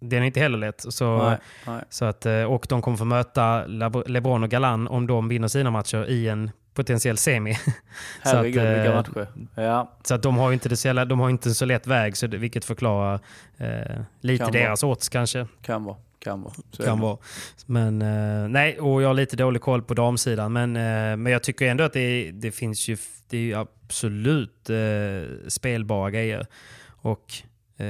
den 0.00 0.22
är 0.22 0.26
inte 0.26 0.40
heller 0.40 0.58
lätt. 0.58 0.84
Så, 0.88 1.28
Nej, 1.28 1.38
nej. 1.66 1.82
så 1.90 2.04
att, 2.04 2.26
eh, 2.26 2.42
och 2.42 2.66
de 2.68 2.82
kommer 2.82 2.96
få 2.96 3.04
möta 3.04 3.66
LeBron 4.06 4.42
och 4.42 4.50
Galan 4.50 4.88
om 4.88 5.06
de 5.06 5.28
vinner 5.28 5.48
sina 5.48 5.70
matcher 5.70 6.06
i 6.10 6.28
en 6.28 6.50
potentiell 6.74 7.16
semi. 7.16 7.56
Herregud 8.22 8.62
vilka 8.62 8.84
eh, 8.84 8.94
matcher. 8.94 9.26
Ja, 9.54 9.92
Så 10.02 10.14
att 10.14 10.22
de 10.22 10.36
har 10.36 10.48
ju 10.50 10.54
inte, 10.54 10.68
det 10.68 10.76
så, 10.76 10.88
jävla- 10.88 11.04
de 11.04 11.20
har 11.20 11.30
inte 11.30 11.48
en 11.48 11.54
så 11.54 11.64
lätt 11.64 11.86
väg, 11.86 12.16
så 12.16 12.26
det, 12.26 12.36
vilket 12.36 12.64
förklarar 12.64 13.20
eh, 13.58 14.00
lite 14.20 14.44
Kan 14.44 14.52
deras 14.52 14.82
odds 14.84 15.08
kanske. 15.08 15.46
kan 15.62 15.84
vara. 15.84 15.96
Kan 16.24 16.42
vara. 16.42 16.54
Så 16.70 16.82
Kan 16.82 17.00
vara. 17.00 17.18
Men 17.66 18.02
eh, 18.02 18.48
nej, 18.48 18.80
och 18.80 19.02
jag 19.02 19.08
har 19.08 19.14
lite 19.14 19.36
dålig 19.36 19.62
koll 19.62 19.82
på 19.82 19.94
damsidan. 19.94 20.52
Men, 20.52 20.76
eh, 20.76 21.16
men 21.16 21.26
jag 21.32 21.42
tycker 21.42 21.66
ändå 21.68 21.84
att 21.84 21.92
det, 21.92 22.30
det 22.32 22.50
finns 22.52 22.88
ju, 22.88 22.96
det 23.28 23.36
är 23.36 23.40
ju 23.40 23.54
absolut 23.54 24.70
eh, 24.70 25.48
spelbara 25.48 26.10
grejer. 26.10 26.46
Och 26.86 27.32
eh, 27.76 27.86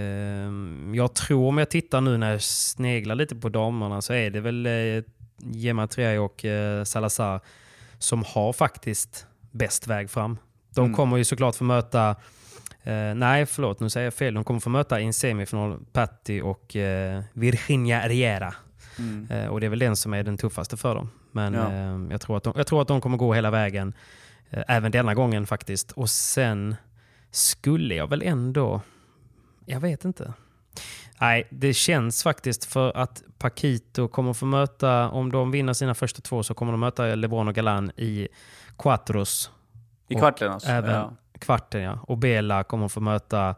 jag 0.95 1.15
tror 1.15 1.49
om 1.49 1.59
jag 1.59 1.71
tittar 1.71 2.01
nu 2.01 2.17
när 2.17 2.31
jag 2.31 2.43
sneglar 2.43 3.15
lite 3.15 3.37
på 3.37 3.49
damerna 3.49 4.03
så 4.03 4.13
är 4.13 4.31
det 4.31 4.41
väl 4.41 4.67
eh, 4.67 5.03
Gemma 5.39 5.87
Triay 5.87 6.19
och 6.19 6.45
eh, 6.45 6.85
Salazar 6.85 7.41
som 7.99 8.25
har 8.27 8.53
faktiskt 8.53 9.27
bäst 9.51 9.87
väg 9.87 10.11
fram. 10.11 10.39
De 10.75 10.85
Mm. 10.85 10.97
kommer 10.97 11.17
ju 11.17 11.25
såklart 11.25 11.55
få 11.57 11.65
möta 11.65 12.17
Eh, 12.87 13.15
nej, 13.15 13.47
förlåt, 13.47 13.81
nu 13.81 13.91
säger 13.91 14.07
jag 14.07 14.15
fel. 14.15 14.35
De 14.35 14.45
kommer 14.45 14.61
få 14.61 14.71
möta 14.71 15.01
i 15.01 15.05
en 15.05 15.13
semifinal 15.13 15.79
Patti 15.93 16.41
och 16.41 16.77
eh, 16.77 17.23
Virginia 17.33 18.09
Riera. 18.09 18.55
Mm. 18.99 19.27
Eh, 19.31 19.47
och 19.49 19.61
det 19.61 19.67
är 19.67 19.71
väl 19.71 19.79
den 19.79 19.97
som 19.97 20.15
är 20.15 20.23
den 20.23 20.37
tuffaste 20.37 20.77
för 20.77 20.95
dem. 20.95 21.11
Men 21.33 21.55
Ja. 21.55 21.73
eh, 21.73 22.01
jag, 22.11 22.21
tror 22.21 22.37
att 22.37 22.43
de, 22.45 22.53
jag 22.57 22.67
tror 22.67 22.83
att 22.83 22.89
de 22.89 23.01
kommer 23.01 23.17
gå 23.17 23.35
hela 23.35 23.51
vägen. 23.51 23.95
Eh, 24.51 24.63
även 24.69 24.93
denna 24.93 25.15
gången 25.15 25.47
faktiskt. 25.47 25.93
Och 25.93 26.11
sen 26.11 26.77
skulle 27.31 27.95
jag 27.95 28.07
väl 28.11 28.23
ändå... 28.23 28.81
Jag 29.67 29.81
vet 29.81 30.05
inte. 30.05 30.33
Nej, 31.21 31.47
det 31.51 31.75
känns 31.75 32.23
faktiskt 32.23 32.65
för 32.65 32.97
att 32.97 33.23
Paquito 33.39 34.09
kommer 34.09 34.33
få 34.33 34.47
möta, 34.47 35.09
om 35.09 35.33
de 35.33 35.51
vinner 35.51 35.73
sina 35.73 35.95
första 35.95 36.23
två 36.23 36.43
så 36.43 36.55
kommer 36.55 36.73
de 36.73 36.81
möta 36.81 37.15
LeBron 37.15 37.49
och 37.49 37.55
Galan 37.55 37.91
i 37.97 38.29
Quattros. 38.79 39.51
I 40.09 40.15
kvarten 40.15 40.53
alltså? 40.53 40.69
Även 40.71 40.91
Ja. 40.91 41.13
Kvarten 41.45 41.81
ja. 41.81 41.99
Och 42.03 42.19
Bela 42.19 42.65
kommer 42.65 42.89
få 42.89 43.01
möta 43.01 43.55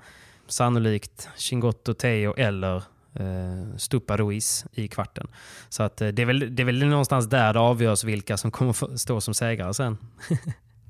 sannolikt 0.47 1.29
Chingotto 1.37 1.95
Teo 1.95 2.35
eller 2.37 2.77
eh, 3.15 3.77
Stupa 3.77 4.17
Ruiz 4.17 4.67
i 4.73 4.89
kvarten. 4.89 5.27
Så 5.69 5.83
att, 5.83 6.01
eh, 6.01 6.09
det, 6.09 6.23
är 6.23 6.27
väl, 6.27 6.57
det 6.57 6.63
är 6.63 6.65
väl 6.65 6.87
någonstans 6.87 7.27
där 7.27 7.53
det 7.53 7.61
avgörs 7.61 8.05
vilka 8.05 8.37
som 8.37 8.51
kommer 8.51 8.97
stå 8.97 9.21
som 9.21 9.35
segrare 9.35 9.75
sen. 9.75 9.99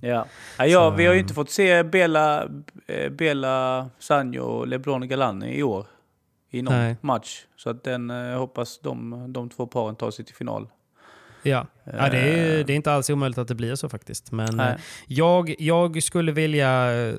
Ja. 0.01 0.27
Ja, 0.59 0.67
ja, 0.67 0.91
Så, 0.91 0.97
vi 0.97 1.07
har 1.07 1.15
ju 1.15 1.21
inte 1.21 1.35
fått 1.35 1.51
se 1.51 1.83
Bela, 1.83 2.49
eh, 2.87 3.11
Bela 3.11 3.91
Sanjo 3.99 4.43
och 4.43 4.69
LeBron 4.69 5.03
och 5.03 5.09
Galan 5.09 5.43
i 5.43 5.63
år. 5.63 5.87
I 6.51 6.63
någon 6.63 6.75
Nej. 6.75 6.97
match. 7.01 7.47
Så 7.57 7.71
att 7.71 7.85
den, 7.85 8.11
eh, 8.11 8.39
hoppas 8.39 8.79
de, 8.79 9.25
de 9.33 9.51
två 9.51 9.67
paren 9.67 9.97
tar 9.97 10.11
sig 10.11 10.25
till 10.25 10.35
final. 10.35 10.69
Ja, 11.47 11.67
ja 11.85 12.09
det, 12.11 12.19
är, 12.19 12.65
det 12.65 12.73
är 12.73 12.77
inte 12.77 12.93
alls 12.93 13.11
omöjligt 13.11 13.39
att 13.39 13.49
det 13.49 13.55
blir 13.55 13.75
så 13.75 13.89
faktiskt. 13.89 14.33
Men 14.33 14.57
Nej. 14.57 14.71
eh, 14.71 14.81
jag, 15.07 15.55
jag 15.59 16.03
skulle 16.03 16.33
vilja 16.33 16.93
eh, 16.93 17.15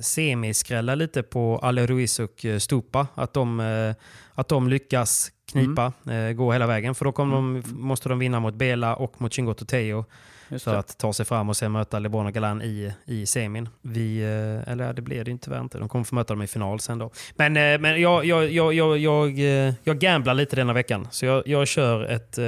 semiskrälla 0.00 0.94
lite 0.94 1.22
på 1.22 1.58
Ale 1.62 1.86
Ruiz 1.86 2.18
och 2.18 2.44
eh, 2.44 2.58
Stupa. 2.58 3.06
Att 3.14 3.34
de, 3.34 3.60
eh, 3.60 3.94
att 4.34 4.48
de 4.48 4.68
lyckas 4.68 5.32
knipa, 5.52 5.92
eh, 6.10 6.32
gå 6.32 6.52
hela 6.52 6.66
vägen. 6.66 6.94
För 6.94 7.04
då 7.04 7.12
kommer 7.12 7.34
de, 7.34 7.62
måste 7.66 8.08
de 8.08 8.18
vinna 8.18 8.40
mot 8.40 8.54
Bela 8.54 8.96
och 8.96 9.20
mot 9.20 9.32
Chingotto 9.32 9.64
Teo 9.64 10.04
Just 10.52 10.64
för 10.64 10.72
det. 10.72 10.78
att 10.78 10.98
ta 10.98 11.12
sig 11.12 11.26
fram 11.26 11.48
och 11.48 11.56
sen 11.56 11.72
möta 11.72 11.98
LeBron 11.98 12.26
och 12.26 12.32
Galan 12.32 12.62
i, 12.62 12.92
i 13.04 13.26
semin. 13.26 13.68
Vi, 13.82 14.22
eh, 14.22 14.72
eller 14.72 14.92
det 14.92 15.02
blir 15.02 15.24
det 15.24 15.30
ju 15.30 15.38
tyvärr 15.38 15.60
inte. 15.60 15.78
De 15.78 15.88
kommer 15.88 16.04
få 16.04 16.14
möta 16.14 16.34
dem 16.34 16.42
i 16.42 16.46
final 16.46 16.80
sen 16.80 16.98
då. 16.98 17.10
Men, 17.36 17.56
eh, 17.56 17.78
men 17.80 18.00
jag, 18.00 18.24
jag, 18.24 18.50
jag, 18.50 18.74
jag, 18.74 18.98
jag, 18.98 19.38
eh, 19.38 19.74
jag 19.84 19.98
gamblar 19.98 20.34
lite 20.34 20.56
denna 20.56 20.72
veckan. 20.72 21.08
Så 21.10 21.26
jag, 21.26 21.48
jag 21.48 21.68
kör 21.68 22.04
ett, 22.04 22.38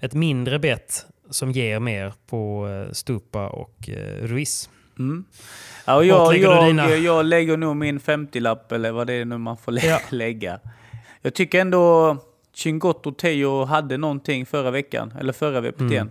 ett 0.00 0.14
mindre 0.14 0.58
bett 0.58 1.06
som 1.30 1.52
ger 1.52 1.80
mer 1.80 2.12
på 2.26 2.68
Stupa 2.92 3.48
och 3.48 3.88
Ruiz. 4.20 4.70
Mm. 4.98 5.24
Ja, 5.84 5.94
och 5.96 6.04
jag, 6.04 6.32
lägger 6.32 6.44
jag, 6.50 6.66
dina? 6.66 6.88
jag 6.90 7.24
lägger 7.26 7.56
nog 7.56 7.76
min 7.76 8.00
50-lapp, 8.00 8.72
eller 8.72 8.92
vad 8.92 9.06
det 9.06 9.12
är 9.12 9.24
nu 9.24 9.38
man 9.38 9.56
får 9.56 9.72
lä- 9.72 9.86
Ja. 9.86 9.98
lägga. 10.10 10.60
Jag 11.22 11.34
tycker 11.34 11.60
ändå 11.60 12.16
Chingotto 12.54 13.12
Teo 13.12 13.64
hade 13.64 13.96
någonting 13.96 14.46
förra 14.46 14.70
veckan, 14.70 15.12
eller 15.20 15.32
förra 15.32 15.60
VPT'n. 15.60 15.92
Mm. 15.92 16.10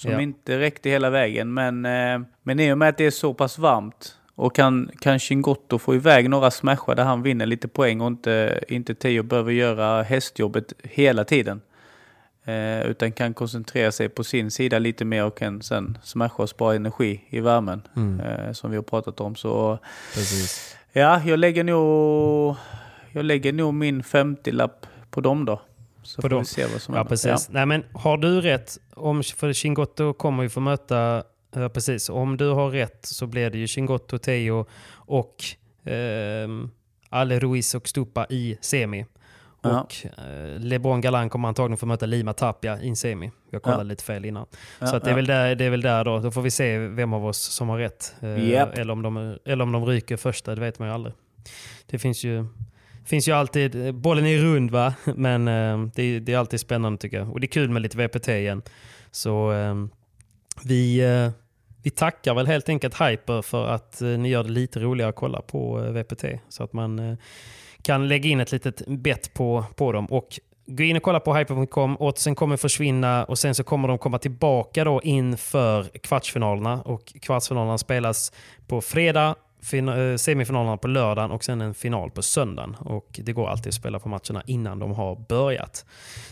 Som 0.00 0.12
Ja. 0.12 0.20
inte 0.20 0.58
räckte 0.58 0.90
hela 0.90 1.10
vägen. 1.10 1.54
Men, 1.54 1.84
eh, 1.86 2.20
men 2.42 2.60
i 2.60 2.72
och 2.72 2.78
med 2.78 2.88
att 2.88 2.98
det 2.98 3.06
är 3.06 3.10
så 3.10 3.34
pass 3.34 3.58
varmt 3.58 4.14
och 4.34 4.54
kan, 4.54 4.90
kan 5.00 5.18
Chingotto 5.18 5.78
få 5.78 5.94
iväg 5.94 6.30
några 6.30 6.50
smashar 6.50 6.94
där 6.94 7.04
han 7.04 7.22
vinner 7.22 7.46
lite 7.46 7.68
poäng 7.68 8.00
och 8.00 8.06
inte, 8.06 8.60
inte 8.68 8.94
Teo 8.94 9.22
behöver 9.22 9.52
göra 9.52 10.02
hästjobbet 10.02 10.72
hela 10.82 11.24
tiden. 11.24 11.60
Eh, 12.44 12.80
utan 12.86 13.12
kan 13.12 13.34
koncentrera 13.34 13.92
sig 13.92 14.08
på 14.08 14.24
sin 14.24 14.50
sida 14.50 14.78
lite 14.78 15.04
mer 15.04 15.24
och 15.24 15.38
kan 15.38 15.62
sen 15.62 15.98
smasha 16.02 16.42
och 16.42 16.48
spara 16.48 16.74
energi 16.74 17.24
i 17.28 17.40
värmen. 17.40 17.82
Mm. 17.96 18.20
Eh, 18.20 18.52
som 18.52 18.70
vi 18.70 18.76
har 18.76 18.82
pratat 18.84 19.20
om. 19.20 19.36
Så 19.36 19.78
Precis. 20.14 20.76
ja, 20.92 21.22
jag 21.26 21.38
lägger 21.38 21.64
nog, 21.64 22.56
jag 23.12 23.24
lägger 23.24 23.52
nog 23.52 23.74
min 23.74 24.02
50-lapp 24.02 24.86
på 25.10 25.20
dem 25.20 25.44
då. 25.44 25.60
Så 26.14 26.22
får 26.22 26.28
dem. 26.28 26.38
vi 26.38 26.44
se 26.44 26.66
vad 26.66 26.82
som 26.82 26.94
Ja, 26.94 26.98
händer. 26.98 27.08
precis. 27.08 27.48
Nej, 27.50 27.66
men 27.66 27.84
har 27.92 28.16
du 28.16 28.40
rätt, 28.40 28.78
om, 28.94 29.22
för 29.22 29.52
Chingotto 29.52 30.12
kommer 30.12 30.42
ju 30.42 30.48
få 30.48 30.60
möta, 30.60 31.22
ja, 31.54 31.68
precis, 31.68 32.08
om 32.08 32.36
du 32.36 32.48
har 32.48 32.70
rätt 32.70 33.06
så 33.06 33.26
blir 33.26 33.50
det 33.50 33.58
ju 33.58 33.66
Chingotto, 33.66 34.18
Teo 34.18 34.66
och 34.94 35.34
ehm, 35.84 36.70
Ale 37.08 37.38
Ruiz 37.38 37.74
och 37.74 37.88
Stupa 37.88 38.26
i 38.30 38.58
semi. 38.60 39.06
Ja. 39.62 39.80
Och 39.80 40.06
eh, 40.24 40.58
LeBron 40.60 41.00
Galan 41.00 41.30
kommer 41.30 41.48
antagligen 41.48 41.76
få 41.76 41.86
möta 41.86 42.06
Lima 42.06 42.32
Tapia 42.32 42.80
i 42.80 42.88
en 42.88 42.96
semi. 42.96 43.30
Jag 43.50 43.62
kollade 43.62 43.82
Ja. 43.82 43.84
lite 43.84 44.04
fel 44.04 44.24
innan. 44.24 44.46
Ja, 44.78 44.86
så 44.86 44.98
det, 44.98 45.06
är 45.06 45.10
ja. 45.10 45.16
väl 45.16 45.26
där, 45.26 45.54
det 45.54 45.64
är 45.64 45.70
väl 45.70 45.80
där 45.80 46.04
då. 46.04 46.18
Då 46.18 46.30
får 46.30 46.42
vi 46.42 46.50
se 46.50 46.78
vem 46.78 47.12
av 47.12 47.26
oss 47.26 47.38
som 47.38 47.68
har 47.68 47.78
rätt. 47.78 48.14
Eh, 48.20 48.48
Japp. 48.50 48.78
eller, 48.78 48.92
om 48.92 49.02
de, 49.02 49.38
eller 49.44 49.62
om 49.64 49.72
de 49.72 49.86
ryker 49.86 50.16
första, 50.16 50.54
det 50.54 50.60
vet 50.60 50.78
man 50.78 50.88
ju 50.88 50.94
aldrig. 50.94 51.14
Det 51.86 51.98
finns 51.98 52.24
ju, 52.24 52.46
finns 53.04 53.28
ju 53.28 53.32
alltid, 53.32 53.86
eh, 53.86 53.92
bollen 53.92 54.26
är 54.26 54.38
rund 54.38 54.70
va, 54.70 54.94
men 55.16 55.48
eh, 55.48 55.86
det, 55.94 56.02
är- 56.02 56.20
det 56.20 56.32
är 56.32 56.38
alltid 56.38 56.60
spännande 56.60 56.98
tycker 56.98 57.16
jag. 57.18 57.32
Och 57.32 57.40
det 57.40 57.44
är 57.44 57.48
kul 57.48 57.70
med 57.70 57.82
lite 57.82 57.96
VPT 57.98 58.28
igen. 58.28 58.62
Så 59.10 59.52
eh, 59.52 59.74
vi, 60.64 61.00
eh, 61.00 61.30
vi 61.82 61.90
tackar 61.90 62.34
väl 62.34 62.46
helt 62.46 62.68
enkelt 62.68 63.00
Hyper 63.00 63.42
för 63.42 63.66
att 63.68 64.02
eh, 64.02 64.08
ni 64.08 64.28
gör 64.28 64.42
det 64.44 64.50
lite 64.50 64.80
roligare 64.80 65.10
att 65.10 65.16
kolla 65.16 65.42
på 65.42 65.84
eh, 65.84 65.92
VPT. 65.92 66.24
Så 66.48 66.62
att 66.64 66.72
man 66.72 66.98
eh, 66.98 67.16
kan 67.82 68.08
lägga 68.08 68.30
in 68.30 68.40
ett 68.40 68.52
litet 68.52 68.82
bett 68.86 69.34
på, 69.34 69.64
på 69.76 69.92
dem. 69.92 70.06
Och 70.06 70.40
gå 70.66 70.82
in 70.82 70.96
och 70.96 71.02
kolla 71.02 71.20
på 71.20 71.34
hyper.com. 71.34 71.96
Oddsen 72.00 72.34
kommer 72.34 72.56
försvinna 72.56 73.24
och 73.24 73.38
sen 73.38 73.54
så 73.54 73.64
kommer 73.64 73.88
de 73.88 73.98
komma 73.98 74.18
tillbaka 74.18 74.84
då 74.84 75.00
inför 75.02 75.84
kvartsfinalerna. 76.02 76.82
Och 76.82 77.14
kvartsfinalerna 77.22 77.78
spelas 77.78 78.32
på 78.66 78.80
fredag, 78.80 79.34
Eh, 79.72 80.16
semifinalerna 80.16 80.76
på 80.76 80.88
lördagen 80.88 81.30
och 81.30 81.44
sen 81.44 81.60
en 81.60 81.74
final 81.74 82.10
på 82.10 82.22
söndagen. 82.22 82.76
Och 82.80 83.20
det 83.24 83.32
går 83.32 83.48
alltid 83.48 83.68
att 83.68 83.74
spela 83.74 83.98
på 83.98 84.08
matcherna 84.08 84.42
innan 84.46 84.78
de 84.78 84.92
har 84.92 85.24
börjat. 85.28 85.86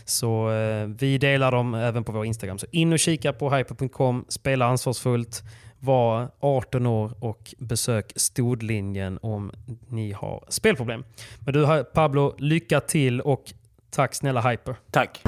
Så 0.05 0.51
eh, 0.51 0.87
vi 0.87 1.17
delar 1.17 1.51
dem 1.51 1.73
även 1.73 2.03
på 2.03 2.11
vår 2.11 2.25
Instagram. 2.25 2.57
Så 2.57 2.65
in 2.71 2.93
och 2.93 2.99
kika 2.99 3.33
på 3.33 3.49
hyper.com, 3.49 4.25
spela 4.29 4.65
ansvarsfullt, 4.65 5.43
var 5.79 6.31
18 6.39 6.85
år 6.85 7.11
och 7.19 7.53
besök 7.57 8.11
Stodlinjen 8.15 9.19
om 9.21 9.51
ni 9.87 10.11
har 10.11 10.43
spelproblem. 10.49 11.03
Men 11.39 11.53
du 11.53 11.83
Pablo, 11.83 12.35
lycka 12.37 12.79
till 12.79 13.21
och 13.21 13.43
tack 13.89 14.15
snälla 14.15 14.41
Hyper. 14.41 14.75
Tack. 14.91 15.21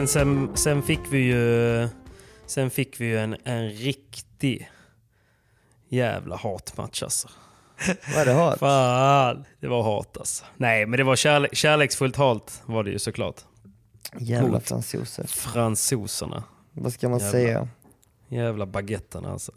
Men 0.00 0.08
sen, 0.08 0.56
sen 0.56 0.82
fick 0.82 1.00
vi 1.10 1.18
ju, 1.18 1.88
sen 2.46 2.70
fick 2.70 3.00
vi 3.00 3.06
ju 3.06 3.18
en, 3.18 3.36
en 3.44 3.68
riktig 3.70 4.70
jävla 5.88 6.36
hatmatch 6.36 7.02
alltså. 7.02 7.28
Var 8.16 8.24
det 8.24 8.32
hat? 8.32 8.58
Fan, 8.58 9.44
det 9.60 9.68
var 9.68 9.82
hat 9.82 10.16
alltså. 10.16 10.44
Nej, 10.56 10.86
men 10.86 10.96
det 10.96 11.04
var 11.04 11.16
kärle 11.16 11.48
kärleksfullt 11.52 12.16
hat 12.16 12.62
var 12.66 12.84
det 12.84 12.90
ju 12.90 12.98
såklart. 12.98 13.36
Jävla 14.18 14.48
Mot 14.48 14.68
fransoser. 14.68 15.24
fransoserna. 15.26 16.44
Vad 16.72 16.92
ska 16.92 17.08
man 17.08 17.18
Jävla. 17.18 17.32
säga? 17.32 17.68
Jävla 18.28 18.66
baguetten 18.66 19.24
alltså. 19.24 19.52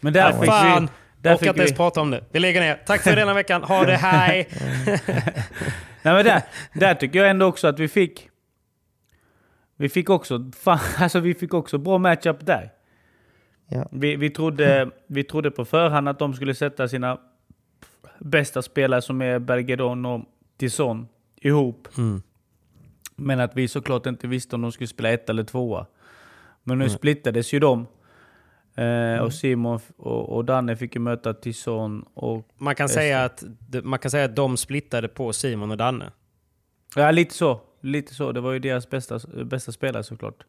Men 0.00 0.12
där 0.12 0.30
Nej, 0.30 0.40
fick 0.40 0.50
fan! 0.50 0.82
vi... 0.82 0.92
Där 1.22 1.34
Orkar 1.36 1.46
inte 1.48 1.60
ens 1.60 1.72
vi 1.72 1.76
prata 1.76 2.00
om 2.00 2.10
det. 2.10 2.24
Vi 2.32 2.38
lägger 2.38 2.60
ner. 2.60 2.82
Tack 2.86 3.02
för 3.02 3.16
denna 3.16 3.34
veckan. 3.34 3.62
Ha 3.62 3.84
det, 3.84 3.96
hej! 3.96 4.48
nej, 6.02 6.14
men 6.14 6.24
där, 6.24 6.42
där 6.72 6.94
tycker 6.94 7.18
jag 7.18 7.30
ändå 7.30 7.46
också 7.46 7.66
att 7.66 7.78
vi 7.78 7.88
fick... 7.88 8.30
Vi 9.76 9.88
fick 9.88 10.10
också, 10.10 10.50
fan, 10.56 10.78
alltså 10.98 11.20
vi 11.20 11.34
fick 11.34 11.54
också 11.54 11.78
bra 11.78 11.98
matchup 11.98 12.46
där. 12.46 12.72
Ja. 13.68 13.88
Vi, 13.92 14.16
vi, 14.16 14.30
trodde, 14.30 14.90
vi 15.06 15.24
trodde 15.24 15.50
på 15.50 15.64
förhand 15.64 16.08
att 16.08 16.18
de 16.18 16.34
skulle 16.34 16.54
sätta 16.54 16.88
sina 16.88 17.20
bästa 18.18 18.62
spelare 18.62 19.02
som 19.02 19.22
är 19.22 19.38
Bergeron 19.38 20.06
och 20.06 20.20
Tison 20.56 21.08
ihop. 21.36 21.88
Mm. 21.98 22.22
Men 23.16 23.40
att 23.40 23.56
vi 23.56 23.68
såklart 23.68 24.06
inte 24.06 24.26
visste 24.28 24.56
om 24.56 24.62
de 24.62 24.72
skulle 24.72 24.88
spela 24.88 25.10
ett 25.10 25.30
eller 25.30 25.44
tvåa. 25.44 25.86
Men 26.62 26.78
nu 26.78 26.90
splittades 26.90 27.52
ju 27.52 27.60
de. 27.60 27.86
Eh, 28.74 29.18
Och 29.22 29.32
Simon 29.32 29.80
och, 29.96 30.36
och 30.36 30.44
Danne 30.44 30.76
fick 30.76 30.94
ju 30.94 31.00
möta 31.00 31.34
Tison 31.34 32.04
och... 32.14 32.48
Man 32.58 32.74
kan, 32.74 32.88
säga 32.88 33.24
att, 33.24 33.44
man 33.82 33.98
kan 33.98 34.10
säga 34.10 34.24
att 34.24 34.36
de 34.36 34.56
splittade 34.56 35.08
på 35.08 35.32
Simon 35.32 35.70
och 35.70 35.76
Danne. 35.76 36.12
Ja, 36.96 37.10
lite 37.10 37.34
så. 37.34 37.60
Lite 37.84 38.14
så. 38.14 38.32
Det 38.32 38.40
var 38.40 38.52
ju 38.52 38.58
deras 38.58 38.90
bästa, 38.90 39.20
bästa 39.44 39.72
spelare 39.72 40.02
såklart. 40.04 40.44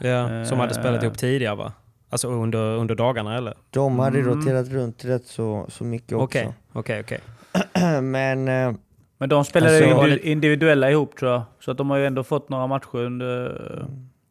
Ja, 0.00 0.44
som 0.44 0.58
hade 0.60 0.74
spelat 0.74 0.98
Eh. 0.98 1.04
ihop 1.04 1.18
tidigare 1.18 1.54
va? 1.56 1.72
Alltså 2.08 2.28
under, 2.28 2.58
under 2.58 2.94
dagarna 2.94 3.36
eller? 3.36 3.54
De 3.70 3.98
hade 3.98 4.18
Mm. 4.18 4.30
roterat 4.34 4.68
runt 4.68 5.04
rätt 5.04 5.26
så, 5.26 5.66
så 5.68 5.84
mycket 5.84 6.12
också. 6.12 6.24
Okej, 6.24 6.52
okej, 6.72 7.00
okej. 7.00 7.20
Men 8.02 8.48
eh, 8.48 8.72
Men 9.18 9.28
de 9.28 9.44
spelade 9.44 9.72
Alltså, 9.76 9.88
ju 9.88 9.94
var 9.94 10.08
indi- 10.08 10.10
det- 10.22 10.28
individuella 10.28 10.90
ihop 10.90 11.16
tror 11.16 11.30
jag. 11.32 11.42
Så 11.60 11.70
att 11.70 11.76
de 11.78 11.90
har 11.90 11.96
ju 11.96 12.06
ändå 12.06 12.24
fått 12.24 12.48
några 12.48 12.66
matcher 12.66 12.94
under, 12.96 13.86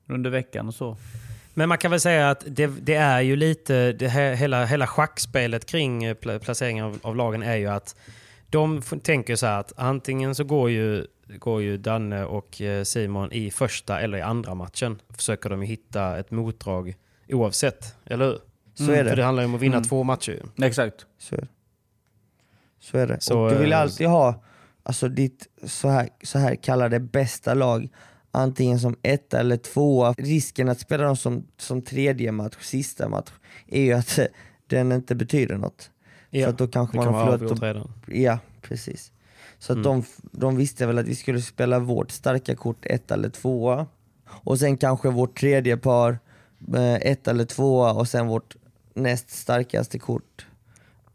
under 0.08 0.30
veckan 0.30 0.68
och 0.68 0.74
så. 0.74 0.98
Men 1.54 1.70
man 1.70 1.78
kan 1.78 1.92
väl 1.92 2.00
säga 2.00 2.30
att 2.30 2.44
det, 2.48 2.68
det 2.68 2.96
är 2.96 3.22
ju 3.22 3.36
lite, 3.36 3.92
det 3.92 4.08
här, 4.08 4.34
hela, 4.36 4.66
hela 4.66 4.88
schackspelet 4.88 5.66
kring 5.66 6.04
eh, 6.04 6.16
pla- 6.16 6.40
placeringen 6.40 6.86
av, 6.86 7.00
av 7.02 7.16
lagen 7.16 7.44
är 7.44 7.56
ju 7.56 7.68
att 7.68 7.96
de 8.50 8.82
tänker 8.82 9.36
så 9.36 9.46
här 9.46 9.60
att 9.60 9.74
antingen 9.78 10.36
så 10.36 10.44
går 10.44 10.70
ju, 10.70 11.06
går 11.38 11.62
ju 11.62 11.78
Danne 11.78 12.26
och 12.26 12.62
eh, 12.62 12.84
Simon 12.84 13.32
i 13.32 13.52
första 13.52 14.00
eller 14.00 14.18
i 14.18 14.22
andra 14.22 14.56
matchen. 14.56 15.02
Försöker 15.10 15.50
de 15.50 15.62
ju 15.62 15.68
hitta 15.68 16.18
ett 16.20 16.32
motdrag 16.32 16.96
oavsett, 17.30 17.96
eller 18.06 18.26
hur? 18.26 18.40
så 18.74 18.84
Mm, 18.84 18.96
är 19.00 19.04
det. 19.04 19.10
För 19.10 19.18
det 19.18 19.24
handlar 19.24 19.44
ju 19.44 19.48
om 19.50 19.56
att 19.56 19.62
vinna 19.62 19.78
Mm. 19.78 19.88
två 19.88 20.04
matcher. 20.04 20.44
Exakt. 20.62 21.06
Så 21.18 21.36
är 21.36 21.42
det. 21.42 21.48
Så 22.80 22.98
är 22.98 23.08
det. 23.08 23.18
Så, 23.22 23.40
och 23.40 23.50
du 23.52 23.58
vill 23.58 23.72
eh, 23.74 23.80
alltid 23.80 24.08
ha 24.08 24.44
alltså, 24.84 25.08
ditt 25.10 25.48
så 25.64 25.88
här, 25.90 26.10
så 26.24 26.40
här 26.40 26.56
kallade 26.56 27.00
bästa 27.00 27.54
lag 27.54 27.90
antingen 28.32 28.80
som 28.80 28.96
ett 29.04 29.34
eller 29.34 29.58
tvåa. 29.58 30.14
Risken 30.18 30.70
att 30.70 30.80
spela 30.80 31.04
dem 31.04 31.18
som, 31.18 31.48
som 31.58 31.82
tredje 31.82 32.32
match, 32.32 32.56
sista 32.62 33.10
match, 33.10 33.30
är 33.68 33.82
ju 33.82 33.94
att 33.94 34.18
eh, 34.20 34.26
den 34.68 34.92
inte 34.92 35.16
betyder 35.16 35.58
något. 35.58 35.92
Ja, 36.30 36.44
För 36.46 36.50
att 36.52 36.58
då 36.58 36.68
kanske 36.68 36.94
det 36.98 36.98
man 36.98 37.06
kan 37.06 37.14
har 37.14 37.26
vara 37.26 37.38
förlorat. 37.38 37.52
avgjort 37.64 37.64
redan. 38.08 38.24
Ja, 38.24 38.40
precis. 38.62 39.12
Så 39.60 39.74
att 39.74 39.78
Mm. 39.78 39.84
de, 39.84 40.04
de 40.40 40.58
visste 40.58 40.86
väl 40.88 40.98
att 40.98 41.08
vi 41.08 41.16
skulle 41.16 41.42
spela 41.42 41.80
vårt 41.80 42.12
starka 42.12 42.56
kort 42.56 42.86
ett 42.86 43.12
eller 43.12 43.30
tvåa. 43.30 43.88
Och 44.30 44.60
sen 44.60 44.78
kanske 44.78 45.10
vårt 45.10 45.40
tredje 45.40 45.78
par 45.78 46.20
eh, 46.76 46.94
ett 46.96 47.28
eller 47.28 47.46
tvåa 47.46 47.94
och 47.94 48.08
sen 48.08 48.28
vårt 48.28 48.56
näst 48.94 49.30
starkaste 49.30 50.00
kort 50.00 50.46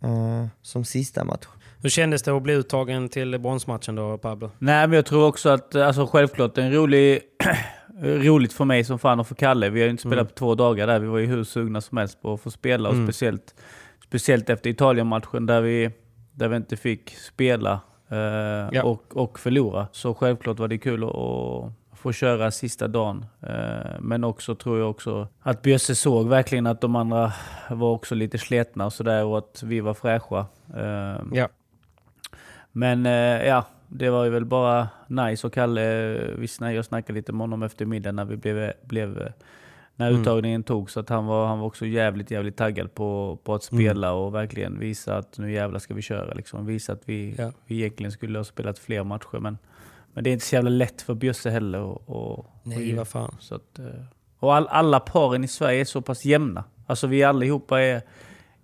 eh, 0.02 0.46
som 0.62 0.84
sista 0.84 1.24
match. 1.24 1.46
Hur 1.82 1.90
kändes 1.90 2.22
det 2.22 2.30
att 2.36 2.42
bli 2.42 2.52
uttagen 2.54 3.08
till 3.08 3.38
bronsmatchen 3.38 3.94
då 3.94 4.18
Pablo? 4.18 4.50
Nej, 4.58 4.86
men 4.88 4.96
jag 4.96 5.06
tror 5.06 5.26
också 5.26 5.48
att, 5.48 5.74
alltså 5.74 6.06
självklart, 6.06 6.58
en 6.58 6.72
rolig... 6.72 7.20
roligt 8.02 8.52
för 8.52 8.64
mig 8.64 8.84
som 8.84 8.98
fan 8.98 9.20
och 9.20 9.26
för 9.28 9.34
Kalle. 9.34 9.70
Vi 9.70 9.80
har 9.80 9.84
ju 9.84 9.90
inte 9.90 10.00
spelat 10.00 10.18
Mm. 10.18 10.26
på 10.26 10.34
två 10.34 10.54
dagar 10.54 10.86
där. 10.86 10.98
Vi 10.98 11.06
var 11.06 11.18
ju 11.18 11.26
hur 11.26 11.44
sugna 11.44 11.80
som 11.80 11.98
helst 11.98 12.22
på 12.22 12.34
att 12.34 12.40
få 12.40 12.50
spela. 12.50 12.88
Och 12.88 12.94
Mm. 12.94 13.06
speciellt, 13.06 13.54
speciellt 14.04 14.50
efter 14.50 14.70
Italien-matchen 14.70 15.46
där 15.46 15.60
vi, 15.60 15.90
där 16.32 16.48
vi 16.48 16.56
inte 16.56 16.76
fick 16.76 17.10
spela 17.16 17.80
eh, 18.72 18.84
och, 18.84 19.16
och 19.16 19.38
förlora. 19.40 19.86
Så 19.92 20.14
självklart 20.14 20.58
var 20.58 20.68
det 20.68 20.78
kul 20.78 21.04
att, 21.04 21.72
få 21.98 22.12
köra 22.12 22.50
sista 22.50 22.88
dagen. 22.88 23.26
Eh, 23.42 24.00
men 24.00 24.24
också 24.24 24.54
tror 24.54 24.78
jag 24.78 24.90
också 24.90 25.28
att 25.42 25.62
Bjösse 25.62 25.94
såg 25.94 26.28
verkligen 26.28 26.66
att 26.66 26.80
de 26.80 26.96
andra 26.96 27.32
var 27.70 27.90
också 27.90 28.14
lite 28.14 28.38
sletna 28.38 28.86
och 28.86 28.92
sådär 28.92 29.24
och 29.24 29.38
att 29.38 29.62
vi 29.62 29.80
var 29.80 29.94
fräscha. 29.94 30.46
Eh, 30.76 31.22
Ja. 31.32 31.48
men 32.72 33.04
ja, 33.46 33.64
det 33.88 34.10
var 34.10 34.24
ju 34.24 34.30
väl 34.30 34.44
bara 34.44 34.88
nice 35.06 35.46
och 35.46 35.52
Kalle, 35.52 36.12
vi 36.36 36.48
jag 36.60 36.84
snackade 36.84 37.16
lite 37.16 37.32
med 37.32 37.40
honom 37.40 37.62
efter 37.62 37.86
middagen 37.86 38.16
när 38.16 38.24
vi 38.24 38.36
blev, 38.36 38.72
blev 38.82 39.32
när 39.96 40.08
Mm. 40.10 40.20
uttagningen 40.20 40.62
tog 40.62 40.90
så 40.90 41.00
att 41.00 41.08
han 41.08 41.26
var, 41.26 41.46
han 41.46 41.58
var 41.58 41.66
också 41.66 41.86
jävligt, 41.86 42.30
jävligt 42.30 42.56
taggad 42.56 42.94
på, 42.94 43.38
på 43.44 43.54
att 43.54 43.72
Mm. 43.72 43.84
spela 43.84 44.12
och 44.12 44.34
verkligen 44.34 44.78
visa 44.78 45.16
att 45.16 45.38
nu 45.38 45.52
jävlar 45.52 45.78
ska 45.78 45.94
vi 45.94 46.02
köra. 46.02 46.34
Liksom. 46.34 46.66
Visa 46.66 46.92
att 46.92 47.02
vi, 47.04 47.34
Ja. 47.38 47.52
vi 47.66 47.74
egentligen 47.76 48.12
skulle 48.12 48.38
ha 48.38 48.44
spelat 48.44 48.78
fler 48.78 49.04
matcher. 49.04 49.38
Men, 49.40 49.58
men 50.12 50.24
det 50.24 50.30
är 50.30 50.32
inte 50.32 50.44
så 50.46 50.54
jävla 50.54 50.70
lätt 50.70 51.02
för 51.02 51.14
Bjösse 51.14 51.50
heller. 51.50 51.78
Och, 51.80 52.02
och, 52.10 52.46
Nej, 52.62 52.90
och, 52.92 52.96
vad 52.98 53.08
fan. 53.08 53.36
Så 53.40 53.54
att, 53.54 53.78
eh, 53.78 53.84
och 54.38 54.54
all, 54.54 54.66
alla 54.68 55.00
paren 55.00 55.44
i 55.44 55.48
Sverige 55.48 55.80
är 55.80 55.84
så 55.84 56.02
pass 56.02 56.24
jämna. 56.24 56.64
Alltså 56.86 57.06
vi 57.06 57.22
allihopa 57.24 57.80
är, 57.80 58.02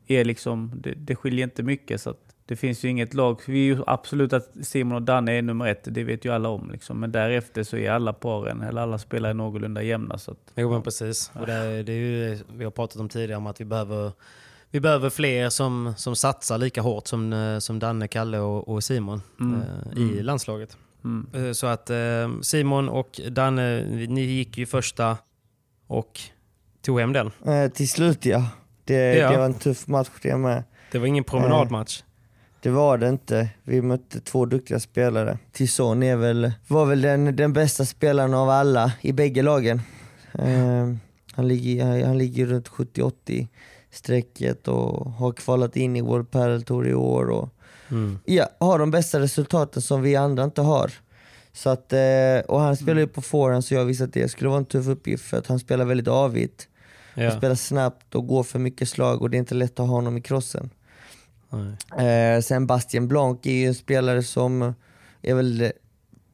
är 0.06 0.24
liksom, 0.24 0.72
det, 0.74 0.92
det 0.92 1.16
skiljer 1.16 1.44
inte 1.44 1.62
mycket. 1.62 2.00
Så 2.00 2.10
att 2.10 2.29
det 2.50 2.56
finns 2.56 2.84
ju 2.84 2.88
inget 2.88 3.14
lag. 3.14 3.40
Vi 3.46 3.58
är 3.70 3.74
ju 3.74 3.82
absolut 3.86 4.32
att 4.32 4.48
Simon 4.62 4.96
och 4.96 5.02
Danne 5.02 5.32
är 5.38 5.42
nummer 5.42 5.66
ett, 5.66 5.80
det 5.84 6.04
vet 6.04 6.24
ju 6.24 6.32
alla 6.34 6.48
om. 6.48 6.70
Liksom. 6.72 7.00
Men 7.00 7.12
därefter 7.12 7.62
så 7.62 7.76
är 7.76 7.90
alla 7.90 8.12
paren, 8.12 8.60
eller 8.62 8.80
alla 8.80 8.98
spelare 8.98 9.34
någorlunda 9.34 9.82
jämna. 9.82 10.18
Så 10.18 10.30
att, 10.30 10.38
Jo 10.54 10.70
men 10.72 10.82
precis. 10.82 11.30
Och 11.40 11.46
det, 11.46 11.52
är- 11.52 11.82
det 11.82 11.92
är 11.92 11.96
ju, 11.96 12.38
vi 12.56 12.64
har 12.64 12.70
pratat 12.70 13.00
om 13.00 13.08
tidigare 13.08 13.36
om 13.36 13.46
att 13.46 13.60
vi 13.60 13.64
behöver, 13.64 14.12
vi 14.70 14.80
behöver 14.80 15.10
fler 15.10 15.48
som, 15.50 15.94
som 15.96 16.16
satsar 16.16 16.58
lika 16.58 16.82
hårt 16.82 17.06
som, 17.06 17.32
eh, 17.32 17.58
som 17.58 17.78
Danne, 17.78 18.08
Kalle 18.08 18.38
och, 18.38 18.68
och 18.68 18.84
Simon 18.84 19.22
Mm. 19.40 19.60
eh, 19.60 19.98
i 19.98 20.02
Mm. 20.12 20.24
landslaget. 20.24 20.76
mm. 21.04 21.46
Eh, 21.46 21.52
Så 21.52 21.66
att 21.66 21.90
eh, 21.90 21.96
Simon 22.42 22.88
och 22.88 23.20
Danne, 23.30 23.84
ni 24.08 24.20
gick 24.20 24.58
ju 24.58 24.66
första 24.66 25.16
och 25.86 26.20
tog 26.82 27.00
hem 27.00 27.12
den. 27.12 27.30
Eh, 27.46 27.68
till 27.70 27.88
slut 27.88 28.24
ja. 28.26 28.46
Det, 28.84 29.14
Ja. 29.18 29.30
det 29.30 29.38
var 29.38 29.44
en 29.44 29.54
tuff 29.54 29.86
match 29.86 30.08
det 30.22 30.36
med. 30.36 30.64
Det 30.92 30.98
var 30.98 31.06
ingen 31.06 31.24
promenadmatch. 31.24 32.02
Det 32.62 32.70
var 32.70 32.98
det 32.98 33.08
inte. 33.08 33.48
Vi 33.62 33.82
mötte 33.82 34.20
två 34.20 34.46
duktiga 34.46 34.80
spelare. 34.80 35.38
Tison 35.52 36.02
är 36.02 36.16
väl, 36.16 36.52
var 36.68 36.86
väl 36.86 37.00
den, 37.00 37.36
den 37.36 37.52
bästa 37.52 37.84
spelaren 37.84 38.34
av 38.34 38.48
alla 38.50 38.92
i 39.00 39.12
bägge 39.12 39.42
lagen. 39.42 39.82
Eh, 40.32 40.94
han, 41.32 41.48
ligger, 41.48 41.84
han, 41.84 42.02
han 42.02 42.18
ligger 42.18 42.46
runt 42.46 42.68
70-80 42.68 43.48
strecket 43.90 44.68
och 44.68 45.10
har 45.12 45.32
kvalat 45.32 45.76
in 45.76 45.96
i 45.96 46.00
World 46.00 46.30
Padel 46.30 46.62
Tour 46.62 46.88
i 46.88 46.94
år. 46.94 47.30
Och, 47.30 47.48
Mm. 47.92 48.18
ja, 48.24 48.48
har 48.60 48.78
de 48.78 48.90
bästa 48.90 49.20
resultaten 49.20 49.82
som 49.82 50.02
vi 50.02 50.16
andra 50.16 50.44
inte 50.44 50.60
har. 50.62 50.92
Så 51.52 51.70
att, 51.70 51.92
eh, 51.92 51.98
och 52.48 52.60
han 52.60 52.76
spelar 52.76 53.00
ju 53.00 53.06
på 53.06 53.22
forehand 53.22 53.64
så 53.64 53.74
jag 53.74 53.84
visste 53.84 54.04
att 54.04 54.12
det 54.12 54.28
skulle 54.28 54.48
vara 54.48 54.58
en 54.58 54.64
tuff 54.64 54.86
uppgift 54.88 55.24
för 55.24 55.36
att 55.38 55.46
han 55.46 55.58
spelar 55.58 55.84
väldigt 55.84 56.08
avigt. 56.08 56.68
Han 57.14 57.24
Ja. 57.24 57.30
spelar 57.36 57.54
snabbt 57.54 58.14
och 58.14 58.26
går 58.26 58.42
för 58.42 58.58
mycket 58.58 58.88
slag 58.88 59.22
och 59.22 59.30
det 59.30 59.36
är 59.36 59.38
inte 59.38 59.54
lätt 59.54 59.80
att 59.80 59.86
ha 59.86 59.94
honom 59.94 60.16
i 60.16 60.20
crossen. 60.20 60.70
Eh, 61.98 62.40
sen 62.42 62.66
Bastien 62.66 63.08
Blanc 63.08 63.38
är 63.42 63.52
ju 63.52 63.66
en 63.66 63.74
spelare 63.74 64.22
som 64.22 64.74
är 65.22 65.34
väl 65.34 65.72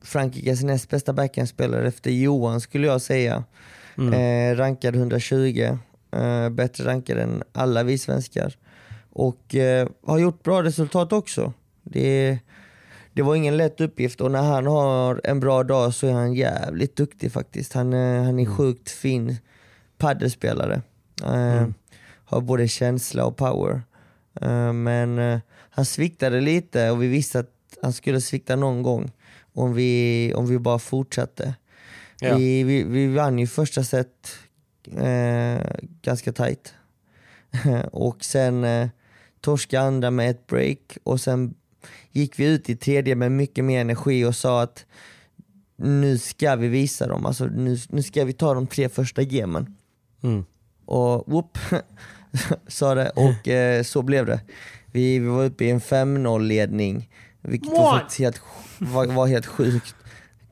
Frankrikes 0.03 0.63
näst 0.63 0.91
bästa 0.91 1.13
backhandspelare 1.13 1.89
efter 1.89 2.11
Johan 2.11 2.61
skulle 2.61 2.87
jag 2.87 3.03
säga. 3.03 3.45
Mm. 3.99 4.13
Eh, 4.13 4.57
rankad 4.57 4.97
120, 4.97 5.79
eh, 6.11 6.49
bättre 6.49 6.85
rankad 6.85 7.19
än 7.19 7.43
alla 7.53 7.83
vi 7.83 7.99
svenskar. 7.99 8.55
Och 9.11 9.55
eh, 9.55 9.89
har 10.07 10.19
gjort 10.19 10.43
bra 10.43 10.63
resultat 10.63 11.13
också. 11.13 11.53
Det, 11.83 12.39
det 13.13 13.23
var 13.23 13.35
ingen 13.35 13.57
lätt 13.57 13.81
uppgift 13.81 14.21
och 14.21 14.31
när 14.31 14.43
han 14.43 14.67
har 14.67 15.21
en 15.25 15.41
bra 15.41 15.63
dag 15.63 15.95
så 15.95 16.07
är 16.07 16.13
han 16.13 16.35
jävligt 16.35 16.97
duktig 16.97 17.33
faktiskt. 17.33 17.73
Han, 17.73 17.93
eh, 17.93 18.23
han 18.23 18.39
är 18.39 18.47
sjukt 18.47 18.91
fin 18.91 19.37
paddelspelare. 19.99 20.83
Eh, 21.25 21.67
Har 22.25 22.41
både 22.41 22.69
känsla 22.69 23.25
och 23.25 23.37
power. 23.37 23.83
Eh, 24.41 24.73
men 24.73 25.19
eh, 25.19 25.41
han 25.71 25.85
sviktade 25.85 26.41
lite 26.41 26.91
och 26.91 27.03
vi 27.03 27.09
visste 27.09 27.39
att 27.39 27.51
han 27.83 27.93
skulle 27.93 28.21
svikta 28.21 28.57
någon 28.57 28.83
gång 28.83 29.13
om 29.53 29.75
vi, 29.75 30.33
om 30.37 30.47
vi 30.47 30.59
bara 30.59 30.79
fortsatte. 30.79 31.55
Ja. 32.21 32.37
Vi, 32.37 32.63
vi, 32.63 32.83
vi 32.83 33.07
vann 33.07 33.39
ju 33.39 33.47
första 33.47 33.85
set 33.85 34.39
eh, 34.93 35.61
ganska 36.03 36.33
tight. 36.33 36.75
och 37.93 38.25
sen 38.25 38.65
eh, 38.65 38.89
torska 39.41 39.81
andra 39.81 40.11
med 40.11 40.31
ett 40.31 40.47
break 40.47 40.99
och 41.03 41.21
sen 41.21 41.55
gick 42.13 42.39
vi 42.39 42.45
ut 42.55 42.71
i 42.71 42.77
tredje 42.77 43.15
med 43.15 43.33
mycket 43.33 43.65
mer 43.65 43.81
energi 43.81 44.25
och 44.25 44.37
sa 44.37 44.63
att 44.63 44.87
nu 45.77 46.19
ska 46.19 46.57
vi 46.57 46.69
visa 46.69 47.07
dem, 47.07 47.27
alltså 47.27 47.45
nu, 47.47 47.79
nu 47.89 48.03
ska 48.03 48.25
vi 48.25 48.33
ta 48.33 48.55
de 48.55 48.67
tre 48.67 48.89
första 48.89 49.23
gemen. 49.23 49.77
Mm. 50.23 50.45
Och 50.85 51.25
whoop, 51.33 51.59
sa 52.67 52.95
det 52.95 53.11
och 53.11 53.49
eh, 53.49 53.83
så 53.83 54.03
blev 54.03 54.27
det. 54.27 54.41
Vi, 54.93 55.19
vi 55.19 55.29
var 55.29 55.45
uppe 55.45 55.65
i 55.65 55.71
en 55.71 55.81
5-0 55.81 56.43
ledning, 56.43 57.09
vilket 57.41 57.71
var, 57.71 58.05
helt, 58.19 58.41
var, 58.79 59.07
var 59.07 59.27
helt 59.27 59.47
sjukt. 59.47 59.95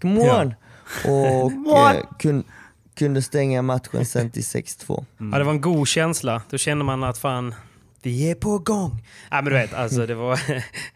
Come 0.03 0.31
on! 0.31 0.55
Och 1.05 1.53
eh, 1.95 2.01
kun, 2.19 2.45
kunde 2.95 3.23
stänga 3.23 3.63
matchen 3.63 4.07
sen 4.07 4.31
till 4.31 4.43
6-2. 4.43 5.05
Ja, 5.19 5.39
det 5.39 5.45
var 5.45 5.53
en 5.53 5.61
god 5.61 5.89
känsla. 5.89 6.43
Då 6.51 6.59
känner 6.59 6.85
man 6.85 7.05
att 7.05 7.19
fan, 7.19 7.55
vi 8.07 8.31
är 8.31 8.35
på 8.35 8.59
gång. 8.59 9.07
Ja, 9.31 9.37
men 9.37 9.45
du 9.45 9.51
vet, 9.51 9.75
alltså 9.75 10.07
det 10.07 10.15
var, 10.15 10.41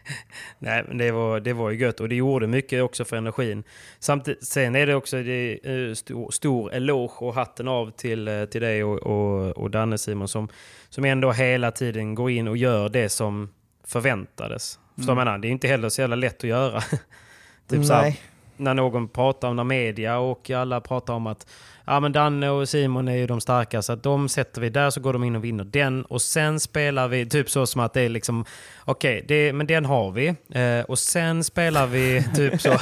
nej, 0.59 0.83
men 0.87 0.97
det 0.97 1.11
var, 1.11 1.39
det 1.39 1.53
var 1.53 1.69
ju 1.69 1.77
gött 1.77 1.99
och 1.99 2.09
det 2.09 2.15
gjorde 2.15 2.47
mycket 2.47 2.83
också 2.83 3.05
för 3.05 3.17
energin. 3.17 3.63
Samtidigt, 3.99 4.47
sen 4.47 4.75
är 4.75 4.87
det 4.87 4.95
också 4.95 5.23
det 5.23 5.59
är 5.63 5.93
stor, 5.93 6.31
stor 6.31 6.73
eloge 6.73 7.13
och 7.19 7.33
hatten 7.33 7.67
av 7.67 7.91
till, 7.91 8.27
eh, 8.27 8.45
till 8.45 8.61
dig 8.61 8.83
och, 8.83 8.97
och, 8.97 9.57
och 9.57 9.71
Danne 9.71 9.97
Simon 9.97 10.27
som, 10.27 10.49
som 10.89 11.05
ändå 11.05 11.31
hela 11.31 11.71
tiden 11.71 12.15
går 12.15 12.31
in 12.31 12.47
och 12.47 12.57
gör 12.57 12.89
det 12.89 13.09
som 13.09 13.49
förväntades. 13.83 14.79
Förstår 14.95 15.13
mm. 15.13 15.25
menar? 15.25 15.37
Det 15.37 15.47
är 15.47 15.51
inte 15.51 15.67
heller 15.67 15.89
så 15.89 16.01
jävla 16.01 16.15
lätt 16.15 16.37
att 16.37 16.49
göra. 16.49 16.81
typ 17.69 17.85
så 17.85 17.93
här, 17.93 18.13
när 18.57 18.73
någon 18.73 19.07
pratar 19.07 19.47
om 19.47 19.55
när 19.55 19.63
media 19.63 20.19
och 20.19 20.49
alla 20.49 20.81
pratar 20.81 21.13
om 21.13 21.27
att 21.27 21.47
ja, 21.89 21.99
men 21.99 22.11
Danne 22.11 22.49
och 22.49 22.69
Simon 22.69 23.07
är 23.07 23.15
ju 23.15 23.27
de 23.27 23.41
starka 23.41 23.81
så 23.81 23.93
att 23.93 24.03
de 24.03 24.29
sätter 24.29 24.61
vi 24.61 24.69
där 24.69 24.89
så 24.89 25.01
går 25.01 25.13
de 25.13 25.23
in 25.23 25.35
och 25.35 25.43
vinner 25.43 25.63
den 25.63 26.05
och 26.05 26.21
sen 26.21 26.59
spelar 26.59 27.07
vi 27.07 27.25
typ 27.25 27.49
så 27.49 27.65
som 27.65 27.81
att 27.81 27.93
det 27.93 28.01
är 28.01 28.09
liksom 28.09 28.45
okej, 28.85 29.23
okay, 29.23 29.53
men 29.53 29.67
den 29.67 29.85
har 29.85 30.11
vi 30.11 30.27
eh, 30.27 30.85
och 30.87 30.99
sen 30.99 31.43
spelar 31.43 31.87
vi 31.87 32.25
typ 32.35 32.61
så. 32.61 32.69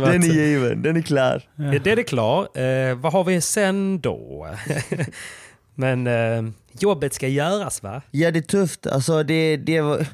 den 0.00 0.22
är 0.22 0.34
given, 0.34 0.82
den 0.82 0.96
är 0.96 1.02
klar. 1.02 1.42
Ja. 1.56 1.78
Den 1.78 1.98
är 1.98 2.02
klar. 2.02 2.58
Eh, 2.58 2.94
vad 2.94 3.12
har 3.12 3.24
vi 3.24 3.40
sen 3.40 4.00
då? 4.00 4.48
men 5.74 6.06
eh, 6.06 6.42
jobbet 6.78 7.14
ska 7.14 7.28
göras 7.28 7.82
va? 7.82 8.02
Ja 8.10 8.30
det 8.30 8.38
är 8.38 8.42
tufft. 8.42 8.86
Alltså, 8.86 9.22
det, 9.22 9.56
det 9.56 9.80
var 9.80 10.06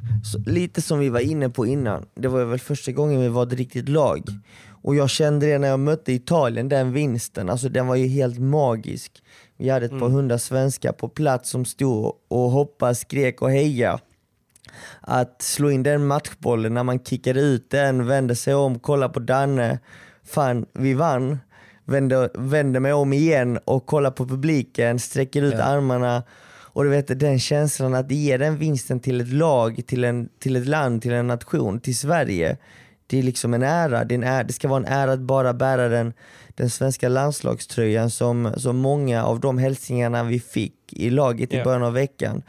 lite 0.46 0.82
som 0.82 0.98
vi 0.98 1.08
var 1.08 1.20
inne 1.20 1.48
på 1.50 1.66
innan. 1.66 2.06
Det 2.14 2.28
var 2.28 2.44
väl 2.44 2.58
första 2.58 2.92
gången 2.92 3.20
vi 3.20 3.28
var 3.28 3.42
ett 3.46 3.52
riktigt 3.52 3.88
lag. 3.88 4.22
Och 4.86 4.96
jag 4.96 5.10
kände 5.10 5.46
det 5.46 5.58
när 5.58 5.68
jag 5.68 5.80
mötte 5.80 6.12
Italien, 6.12 6.68
den 6.68 6.92
vinsten. 6.92 7.50
Alltså 7.50 7.68
den 7.68 7.86
var 7.86 7.96
ju 7.96 8.06
helt 8.06 8.38
magisk. 8.38 9.22
Vi 9.56 9.68
hade 9.68 9.86
ett 9.86 9.92
mm. 9.92 10.00
par 10.00 10.08
hundra 10.08 10.38
svenskar 10.38 10.92
på 10.92 11.08
plats 11.08 11.50
som 11.50 11.64
stod 11.64 12.14
och 12.28 12.50
hoppade, 12.50 12.94
skrek 12.94 13.42
och 13.42 13.50
hejade. 13.50 13.98
Att 15.00 15.42
slå 15.42 15.70
in 15.70 15.82
den 15.82 16.06
matchbollen 16.06 16.74
när 16.74 16.82
man 16.82 17.04
kickade 17.04 17.40
ut 17.40 17.70
den, 17.70 18.06
vände 18.06 18.36
sig 18.36 18.54
om, 18.54 18.78
kollade 18.78 19.12
på 19.12 19.20
Danne. 19.20 19.78
Fan, 20.24 20.66
vi 20.72 20.94
vann. 20.94 21.38
Vände, 21.84 22.30
vände 22.34 22.80
mig 22.80 22.92
om 22.92 23.12
igen 23.12 23.58
och 23.64 23.86
kollade 23.86 24.16
på 24.16 24.26
publiken, 24.26 24.98
sträcker 24.98 25.42
ut 25.42 25.54
ja. 25.54 25.62
armarna. 25.62 26.22
Och 26.48 26.84
du 26.84 26.90
vet 26.90 27.20
den 27.20 27.38
känslan 27.38 27.94
att 27.94 28.10
ge 28.10 28.36
den 28.36 28.58
vinsten 28.58 29.00
till 29.00 29.20
ett 29.20 29.32
lag, 29.32 29.82
till, 29.86 30.04
en, 30.04 30.28
till 30.38 30.56
ett 30.56 30.66
land, 30.66 31.02
till 31.02 31.12
en 31.12 31.26
nation, 31.26 31.80
till 31.80 31.98
Sverige 31.98 32.56
det 33.06 33.18
är 33.18 33.22
liksom 33.22 33.54
en 33.54 33.62
ära. 33.62 34.04
Det, 34.04 34.14
en 34.14 34.24
ära. 34.24 34.42
det 34.42 34.52
ska 34.52 34.68
vara 34.68 34.80
en 34.86 34.92
ära 34.92 35.12
att 35.12 35.20
bara 35.20 35.54
bära 35.54 35.88
den, 35.88 36.12
den 36.48 36.70
svenska 36.70 37.08
landslagströjan 37.08 38.10
som, 38.10 38.52
som 38.56 38.76
många 38.76 39.24
av 39.24 39.40
de 39.40 39.58
hälsningarna 39.58 40.24
vi 40.24 40.40
fick 40.40 40.92
i 40.92 41.10
laget 41.10 41.52
i 41.52 41.62
början 41.62 41.82
av 41.82 41.92
veckan. 41.92 42.42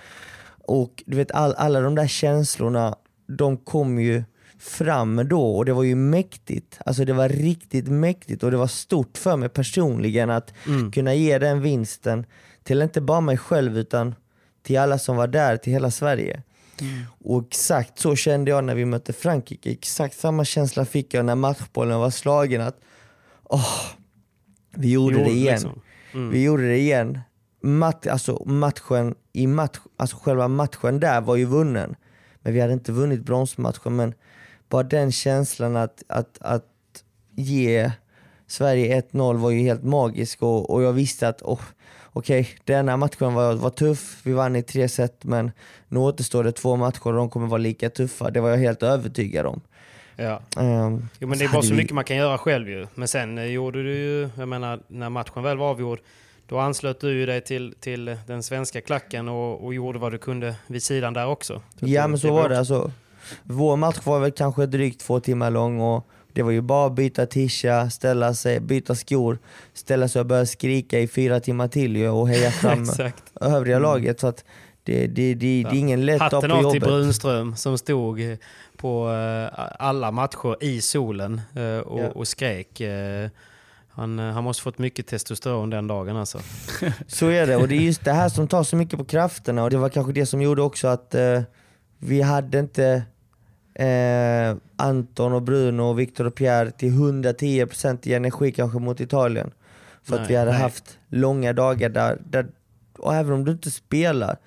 Och 0.67 1.03
du 1.05 1.17
vet 1.17 1.31
all, 1.31 1.53
alla 1.53 1.81
de 1.81 1.95
där 1.95 2.07
känslorna, 2.07 2.95
de 3.27 3.57
kom 3.57 3.99
ju 3.99 4.23
fram 4.59 5.27
då 5.29 5.55
och 5.57 5.65
det 5.65 5.73
var 5.73 5.83
ju 5.83 5.95
mäktigt. 5.95 6.79
Alltså 6.85 7.05
det 7.05 7.13
var 7.13 7.29
riktigt 7.29 7.87
mäktigt 7.87 8.43
och 8.43 8.51
det 8.51 8.57
var 8.57 8.67
stort 8.67 9.17
för 9.17 9.37
mig 9.37 9.49
personligen 9.49 10.29
att 10.29 10.53
mm. 10.67 10.91
kunna 10.91 11.13
ge 11.13 11.39
den 11.39 11.61
vinsten 11.61 12.25
till 12.63 12.81
inte 12.81 13.01
bara 13.01 13.21
mig 13.21 13.37
själv 13.37 13.77
utan 13.77 14.15
till 14.63 14.79
alla 14.79 14.99
som 14.99 15.15
var 15.15 15.27
där, 15.27 15.57
till 15.57 15.73
hela 15.73 15.91
Sverige. 15.91 16.41
Mm. 16.81 17.03
Och 17.23 17.45
exakt 17.47 17.99
så 17.99 18.15
kände 18.15 18.51
jag 18.51 18.63
när 18.63 18.75
vi 18.75 18.85
mötte 18.85 19.13
Frankrike. 19.13 19.71
Exakt 19.71 20.19
samma 20.19 20.45
känsla 20.45 20.85
fick 20.85 21.13
jag 21.13 21.25
när 21.25 21.35
matchbollen 21.35 21.99
var 21.99 22.09
slagen. 22.09 22.61
Att 22.61 22.79
oh, 23.43 23.85
vi 24.75 24.91
gjorde 24.91 25.17
jo, 25.17 25.23
det 25.23 25.31
igen. 25.31 25.53
Liksom. 25.53 25.81
Mm. 26.13 26.29
Vi 26.29 26.43
gjorde 26.43 26.67
det 26.67 26.77
igen. 26.77 27.19
Mat, 27.61 28.07
alltså 28.07 28.43
matchen 28.45 29.15
i 29.33 29.47
match, 29.47 29.77
alltså 29.97 30.17
själva 30.17 30.47
matchen 30.47 30.99
där 30.99 31.21
var 31.21 31.35
ju 31.35 31.45
vunnen. 31.45 31.95
Men 32.41 32.53
vi 32.53 32.59
hade 32.59 32.73
inte 32.73 32.91
vunnit 32.91 33.21
bronsmatchen. 33.21 33.95
Men 33.95 34.13
bara 34.69 34.83
den 34.83 35.11
känslan 35.11 35.75
att, 35.75 36.03
att, 36.07 36.37
att 36.41 36.65
ge 37.35 37.91
Sverige 38.47 39.01
1-0 39.01 39.37
var 39.37 39.51
ju 39.51 39.59
helt 39.59 39.83
magisk 39.83 40.41
och, 40.41 40.69
och 40.69 40.83
jag 40.83 40.93
visste 40.93 41.27
att 41.27 41.41
oh, 41.41 41.61
okej, 42.17 42.41
okay, 42.41 42.53
denna 42.63 42.97
matchen 42.97 43.33
var, 43.33 43.53
var 43.53 43.69
tuff, 43.69 44.19
vi 44.23 44.33
vann 44.33 44.55
i 44.55 44.63
tre 44.63 44.89
set 44.89 45.23
men 45.23 45.51
nu 45.87 45.99
återstår 45.99 46.43
det 46.43 46.51
två 46.51 46.75
matcher 46.75 47.07
och 47.07 47.13
de 47.13 47.29
kommer 47.29 47.47
vara 47.47 47.57
lika 47.57 47.89
tuffa. 47.89 48.31
Det 48.31 48.41
var 48.41 48.49
jag 48.49 48.57
helt 48.57 48.83
övertygad 48.83 49.45
om. 49.45 49.61
Ja. 50.15 50.41
Um, 50.57 51.09
jo, 51.19 51.27
men 51.27 51.37
det 51.37 51.45
är 51.45 51.49
bara 51.49 51.61
så 51.61 51.69
vi... 51.69 51.77
mycket 51.77 51.95
man 51.95 52.03
kan 52.03 52.17
göra 52.17 52.37
själv 52.37 52.69
ju. 52.69 52.87
Men 52.95 53.07
sen 53.07 53.37
eh, 53.37 53.45
gjorde 53.45 53.83
du 53.83 53.95
ju, 53.95 54.29
jag 54.37 54.47
menar 54.47 54.79
när 54.87 55.09
matchen 55.09 55.43
väl 55.43 55.57
var 55.57 55.69
avgjord, 55.69 55.99
då 56.47 56.59
anslöt 56.59 56.99
du 56.99 57.13
ju 57.13 57.25
dig 57.25 57.41
till, 57.41 57.75
till 57.79 58.17
den 58.27 58.43
svenska 58.43 58.81
klacken 58.81 59.29
och, 59.29 59.65
och 59.65 59.73
gjorde 59.73 59.99
vad 59.99 60.11
du 60.11 60.17
kunde 60.17 60.55
vid 60.67 60.83
sidan 60.83 61.13
där 61.13 61.27
också. 61.27 61.61
Ja 61.79 62.07
men 62.07 62.19
så 62.19 62.33
var 62.33 62.49
det. 62.49 62.59
Alltså, 62.59 62.91
vår 63.43 63.75
match 63.75 63.99
var 64.03 64.19
väl 64.19 64.31
kanske 64.31 64.65
drygt 64.65 65.01
två 65.01 65.19
timmar 65.19 65.51
lång 65.51 65.79
och 65.79 66.07
det 66.37 66.43
var 66.43 66.51
ju 66.51 66.61
bara 66.61 66.87
att 66.87 66.93
byta 66.93 67.25
tisha, 67.25 67.89
ställa 67.89 68.33
sig, 68.33 68.59
byta 68.59 68.95
skor, 68.95 69.39
ställa 69.73 70.07
sig 70.07 70.19
och 70.19 70.25
börja 70.25 70.45
skrika 70.45 70.99
i 70.99 71.07
fyra 71.07 71.39
timmar 71.39 71.67
till 71.67 72.05
och 72.05 72.29
heja 72.29 72.51
fram 72.61 72.85
övriga 73.41 73.75
mm. 73.75 73.89
laget. 73.89 74.19
Så 74.19 74.27
att 74.27 74.45
det, 74.83 75.07
det, 75.07 75.33
det, 75.33 75.63
det 75.63 75.69
är 75.69 75.79
ingen 75.79 76.05
lätt 76.05 76.19
dag 76.19 76.29
på 76.29 76.35
jobbet. 76.35 76.51
Hatten 76.51 76.65
av 76.65 76.71
till 76.71 76.81
Brunström 76.81 77.55
som 77.55 77.77
stod 77.77 78.37
på 78.75 79.11
eh, 79.11 79.65
alla 79.79 80.11
matcher 80.11 80.63
i 80.63 80.81
solen 80.81 81.41
eh, 81.55 81.79
och, 81.79 81.99
ja. 81.99 82.09
och 82.09 82.27
skrek. 82.27 82.81
Eh, 82.81 83.29
han, 83.89 84.19
han 84.19 84.43
måste 84.43 84.63
fått 84.63 84.77
mycket 84.77 85.07
testosteron 85.07 85.69
den 85.69 85.87
dagen 85.87 86.17
alltså. 86.17 86.39
Så 87.07 87.27
är 87.27 87.47
det, 87.47 87.55
och 87.55 87.67
det 87.67 87.75
är 87.75 87.81
just 87.81 88.05
det 88.05 88.13
här 88.13 88.29
som 88.29 88.47
tar 88.47 88.63
så 88.63 88.75
mycket 88.75 88.99
på 88.99 89.05
krafterna 89.05 89.63
och 89.63 89.69
det 89.69 89.77
var 89.77 89.89
kanske 89.89 90.13
det 90.13 90.25
som 90.25 90.41
gjorde 90.41 90.61
också 90.61 90.87
att 90.87 91.15
vi 91.97 92.21
hade 92.21 92.59
inte 92.59 93.03
eh, 93.77 94.55
Anton 94.75 95.33
och 95.33 95.41
Bruno 95.41 95.81
och 95.81 95.99
Victor 95.99 96.27
och 96.27 96.35
Pierre 96.35 96.71
till 96.71 96.91
110% 96.91 98.07
i 98.07 98.13
energi 98.13 98.51
kanske 98.51 98.79
mot 98.79 98.99
Italien. 98.99 99.51
För 100.03 100.15
nej, 100.15 100.23
att 100.23 100.29
vi 100.29 100.35
hade 100.35 100.51
nej. 100.51 100.61
haft 100.61 100.99
långa 101.07 101.53
dagar 101.53 101.89
där, 101.89 102.21
där, 102.25 102.47
och 102.97 103.15
även 103.15 103.33
om 103.33 103.45
du 103.45 103.51
inte 103.51 103.71
spelar 103.71 104.37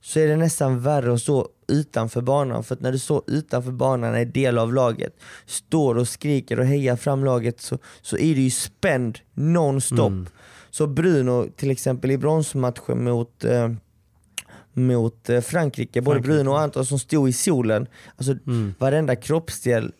så 0.00 0.20
är 0.20 0.28
det 0.28 0.36
nästan 0.36 0.80
värre 0.80 1.14
att 1.14 1.20
stå 1.20 1.48
utanför 1.68 2.20
banan. 2.20 2.64
För 2.64 2.74
att 2.74 2.80
när 2.80 2.92
du 2.92 2.98
står 2.98 3.22
utanför 3.26 3.72
banan 3.72 4.14
är 4.14 4.24
del 4.24 4.58
av 4.58 4.74
laget, 4.74 5.16
står 5.46 5.94
och 5.94 6.08
skriker 6.08 6.60
och 6.60 6.66
hejar 6.66 6.96
fram 6.96 7.24
laget 7.24 7.60
så, 7.60 7.78
så 8.02 8.16
är 8.16 8.34
du 8.34 8.40
ju 8.40 8.50
spänd 8.50 9.18
nonstop. 9.34 10.08
Mm. 10.08 10.26
Så 10.70 10.86
Bruno 10.86 11.48
till 11.56 11.70
exempel 11.70 12.10
i 12.10 12.18
bronsmatchen 12.18 13.04
mot 13.04 13.44
eh, 13.44 13.68
mot 14.78 15.30
eh, 15.30 15.40
Frankrike, 15.40 16.00
både 16.00 16.14
Frankrike. 16.14 16.34
Bruno 16.34 16.50
och 16.50 16.60
Anton 16.60 16.86
som 16.86 16.98
stod 16.98 17.28
i 17.28 17.32
solen. 17.32 17.86
Alltså 18.16 18.32
mm. 18.46 18.74
varenda 18.78 19.16
kroppsdel 19.16 19.92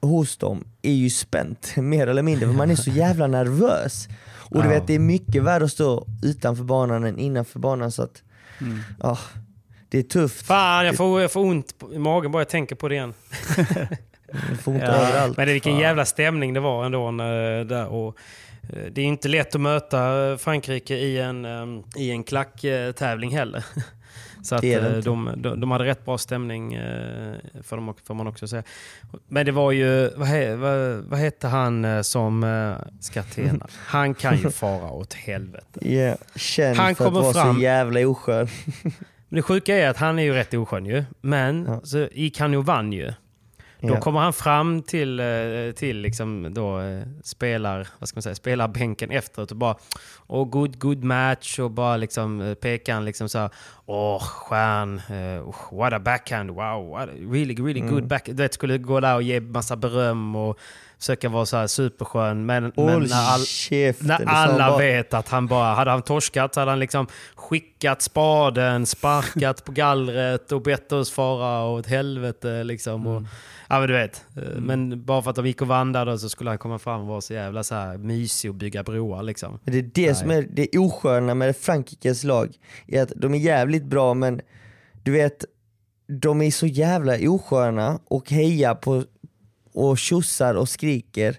hos 0.00 0.36
dem 0.36 0.64
är 0.82 0.92
ju 0.92 1.10
spänt, 1.10 1.72
mer 1.76 2.06
eller 2.06 2.22
mindre, 2.22 2.46
för 2.46 2.54
man 2.54 2.70
är 2.70 2.74
så 2.74 2.90
jävla 2.90 3.26
nervös. 3.26 4.08
Och 4.50 4.62
du 4.62 4.68
vet 4.68 4.86
det 4.86 4.94
är 4.94 4.98
mycket 4.98 5.42
värre 5.42 5.64
att 5.64 5.72
stå 5.72 6.06
utanför 6.22 6.64
banan 6.64 7.04
än 7.04 7.18
innanför 7.18 7.58
banan 7.58 7.92
så 7.92 8.02
att, 8.02 8.22
mm. 8.60 8.78
ja, 9.02 9.18
det 9.88 9.98
är 9.98 10.02
tufft. 10.02 10.46
Fan 10.46 10.86
jag 10.86 10.96
får, 10.96 11.20
jag 11.20 11.32
får 11.32 11.40
ont 11.40 11.74
i 11.92 11.98
magen 11.98 12.32
bara 12.32 12.40
jag 12.40 12.48
tänker 12.48 12.76
på 12.76 12.88
det 12.88 12.94
igen. 12.94 13.14
får 14.62 14.72
ont 14.72 14.82
ja. 14.82 14.88
överallt. 14.88 15.36
Men 15.36 15.46
det, 15.46 15.52
vilken 15.52 15.78
jävla 15.78 16.04
stämning 16.04 16.54
det 16.54 16.60
var 16.60 16.84
ändå 16.84 17.10
när, 17.10 17.64
där. 17.64 17.86
Och, 17.86 18.18
det 18.68 19.00
är 19.00 19.04
inte 19.04 19.28
lätt 19.28 19.54
att 19.54 19.60
möta 19.60 20.38
Frankrike 20.38 20.94
i 20.94 21.18
en, 21.18 21.44
um, 21.44 21.84
i 21.96 22.10
en 22.10 22.24
klacktävling 22.24 23.30
heller. 23.30 23.64
Så 24.46 24.54
att 24.54 24.64
eh, 24.64 24.82
de, 24.82 25.30
de, 25.36 25.60
de, 25.60 25.70
hade 25.70 25.84
rätt 25.84 26.04
bra 26.04 26.18
stämning, 26.18 26.74
eh, 26.74 27.36
får, 27.62 27.76
de, 27.76 27.94
får 28.04 28.14
man 28.14 28.26
också 28.26 28.48
säga. 28.48 28.62
Men 29.28 29.46
det 29.46 29.52
var 29.52 29.72
ju, 29.72 30.10
vad, 30.16 30.58
vad, 30.58 31.04
vad 31.04 31.18
hette 31.18 31.48
han 31.48 31.84
eh, 31.84 32.02
som 32.02 32.76
ska 33.00 33.22
till 33.22 33.62
Han 33.86 34.14
kan 34.14 34.38
ju 34.38 34.50
fara 34.50 34.90
åt 34.90 35.14
helvete. 35.14 35.80
Yeah, 35.82 36.18
känd 36.36 36.76
han 36.76 36.94
för 36.94 37.06
att 37.06 37.12
vara 37.12 37.32
fram, 37.32 37.56
så 37.56 37.62
jävla 37.62 38.08
oskön. 38.08 38.48
Men 39.28 39.36
det 39.36 39.42
sjuka 39.42 39.76
är 39.76 39.88
att 39.88 39.96
han 39.96 40.18
är 40.18 40.22
ju 40.22 40.32
rätt 40.32 40.54
oskön 40.54 40.86
ju. 40.86 41.04
Men 41.20 41.64
ja. 41.64 41.80
så 41.84 42.08
gick 42.12 42.40
han 42.40 42.52
ju 42.52 42.58
och 42.58 42.66
vann 42.66 42.92
ju. 42.92 43.12
Då 43.80 43.88
ja. 43.94 44.00
kommer 44.00 44.20
han 44.20 44.32
fram 44.32 44.82
till, 44.82 45.20
eh, 45.20 45.26
till 45.76 45.96
liksom 45.96 46.54
då, 46.54 46.80
eh, 46.80 47.02
spelar, 47.24 47.88
vad 47.98 48.08
ska 48.08 48.16
man 48.16 48.22
säga, 48.22 48.34
spelarbänken 48.34 49.10
efteråt 49.10 49.50
och 49.50 49.56
bara 49.56 49.76
oh, 50.26 50.48
good, 50.48 50.78
good 50.78 51.04
match 51.04 51.58
och 51.58 51.70
bara 51.70 51.96
liksom 51.96 52.40
eh, 52.40 52.54
pekar 52.54 52.94
han 52.94 53.04
liksom 53.04 53.28
så 53.28 53.50
åh, 53.86 54.16
oh, 54.16 54.22
stjärn, 54.22 55.00
uh, 55.10 55.54
what 55.72 55.92
a 55.92 55.98
backhand, 55.98 56.50
wow, 56.50 56.90
what 56.90 57.08
a 57.08 57.12
really, 57.12 57.54
really 57.54 57.80
mm. 57.80 57.94
good 57.94 58.06
backhand. 58.06 58.36
Du 58.36 58.42
vet, 58.42 58.54
skulle 58.54 58.78
gå 58.78 59.00
där 59.00 59.14
och 59.14 59.22
ge 59.22 59.40
massa 59.40 59.76
beröm 59.76 60.36
och 60.36 60.58
försöka 60.98 61.28
vara 61.28 61.46
så 61.46 61.56
här 61.56 61.66
superskön. 61.66 62.46
Men, 62.46 62.72
Håll 62.76 63.00
men 63.00 63.08
när, 63.08 63.16
all, 63.16 63.40
när 64.00 64.18
det 64.18 64.24
alla 64.26 64.68
bara. 64.70 64.78
vet 64.78 65.14
att 65.14 65.28
han 65.28 65.46
bara, 65.46 65.74
hade 65.74 65.90
han 65.90 66.02
torskat 66.02 66.54
så 66.54 66.60
hade 66.60 66.72
han 66.72 66.78
liksom 66.78 67.06
skickat 67.34 68.02
spaden, 68.02 68.86
sparkat 68.86 69.64
på 69.64 69.72
gallret 69.72 70.52
och 70.52 70.62
bett 70.62 70.92
oss 70.92 71.10
fara 71.10 71.64
åt 71.64 71.86
helvete 71.86 72.64
liksom. 72.64 73.06
Och, 73.06 73.22
ja 73.68 73.78
men 73.78 73.88
du 73.88 73.94
vet. 73.94 74.24
Eh, 74.36 74.60
Men 74.60 75.04
bara 75.04 75.22
för 75.22 75.30
att 75.30 75.36
de 75.36 75.46
gick 75.46 75.62
och 75.62 75.68
vandrade 75.68 76.18
så 76.18 76.28
skulle 76.28 76.50
han 76.50 76.58
komma 76.58 76.78
fram 76.78 77.00
och 77.00 77.06
vara 77.06 77.20
så 77.20 77.34
jävla 77.34 77.64
så 77.64 77.74
här 77.74 77.98
mysig 77.98 78.50
och 78.50 78.54
bygga 78.54 78.82
broar 78.82 79.22
liksom. 79.22 79.58
Men 79.64 79.72
Det 79.74 79.78
är 79.78 79.90
det 80.08 80.14
som 80.14 80.30
är 80.30 80.46
det 80.50 80.78
osköna 80.78 81.34
med 81.34 81.56
Frankrikes 81.56 82.24
lag. 82.24 82.56
Är 82.86 83.02
att 83.02 83.12
de 83.16 83.34
är 83.34 83.38
jävligt 83.38 83.84
bra 83.84 84.14
men 84.14 84.40
du 85.02 85.12
vet, 85.12 85.44
de 86.06 86.42
är 86.42 86.50
så 86.50 86.66
jävla 86.66 87.16
osköna 87.30 88.00
och 88.08 88.30
hejar 88.30 88.74
på 88.74 89.04
och 89.72 89.98
tjossar 89.98 90.54
och 90.54 90.68
skriker 90.68 91.36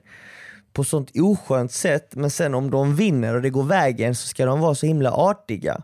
på 0.73 0.83
sånt 0.83 1.11
oskönt 1.19 1.71
sätt 1.71 2.15
men 2.15 2.29
sen 2.29 2.55
om 2.55 2.71
de 2.71 2.95
vinner 2.95 3.35
och 3.35 3.41
det 3.41 3.49
går 3.49 3.63
vägen 3.63 4.15
så 4.15 4.27
ska 4.27 4.45
de 4.45 4.59
vara 4.59 4.75
så 4.75 4.85
himla 4.85 5.11
artiga. 5.11 5.81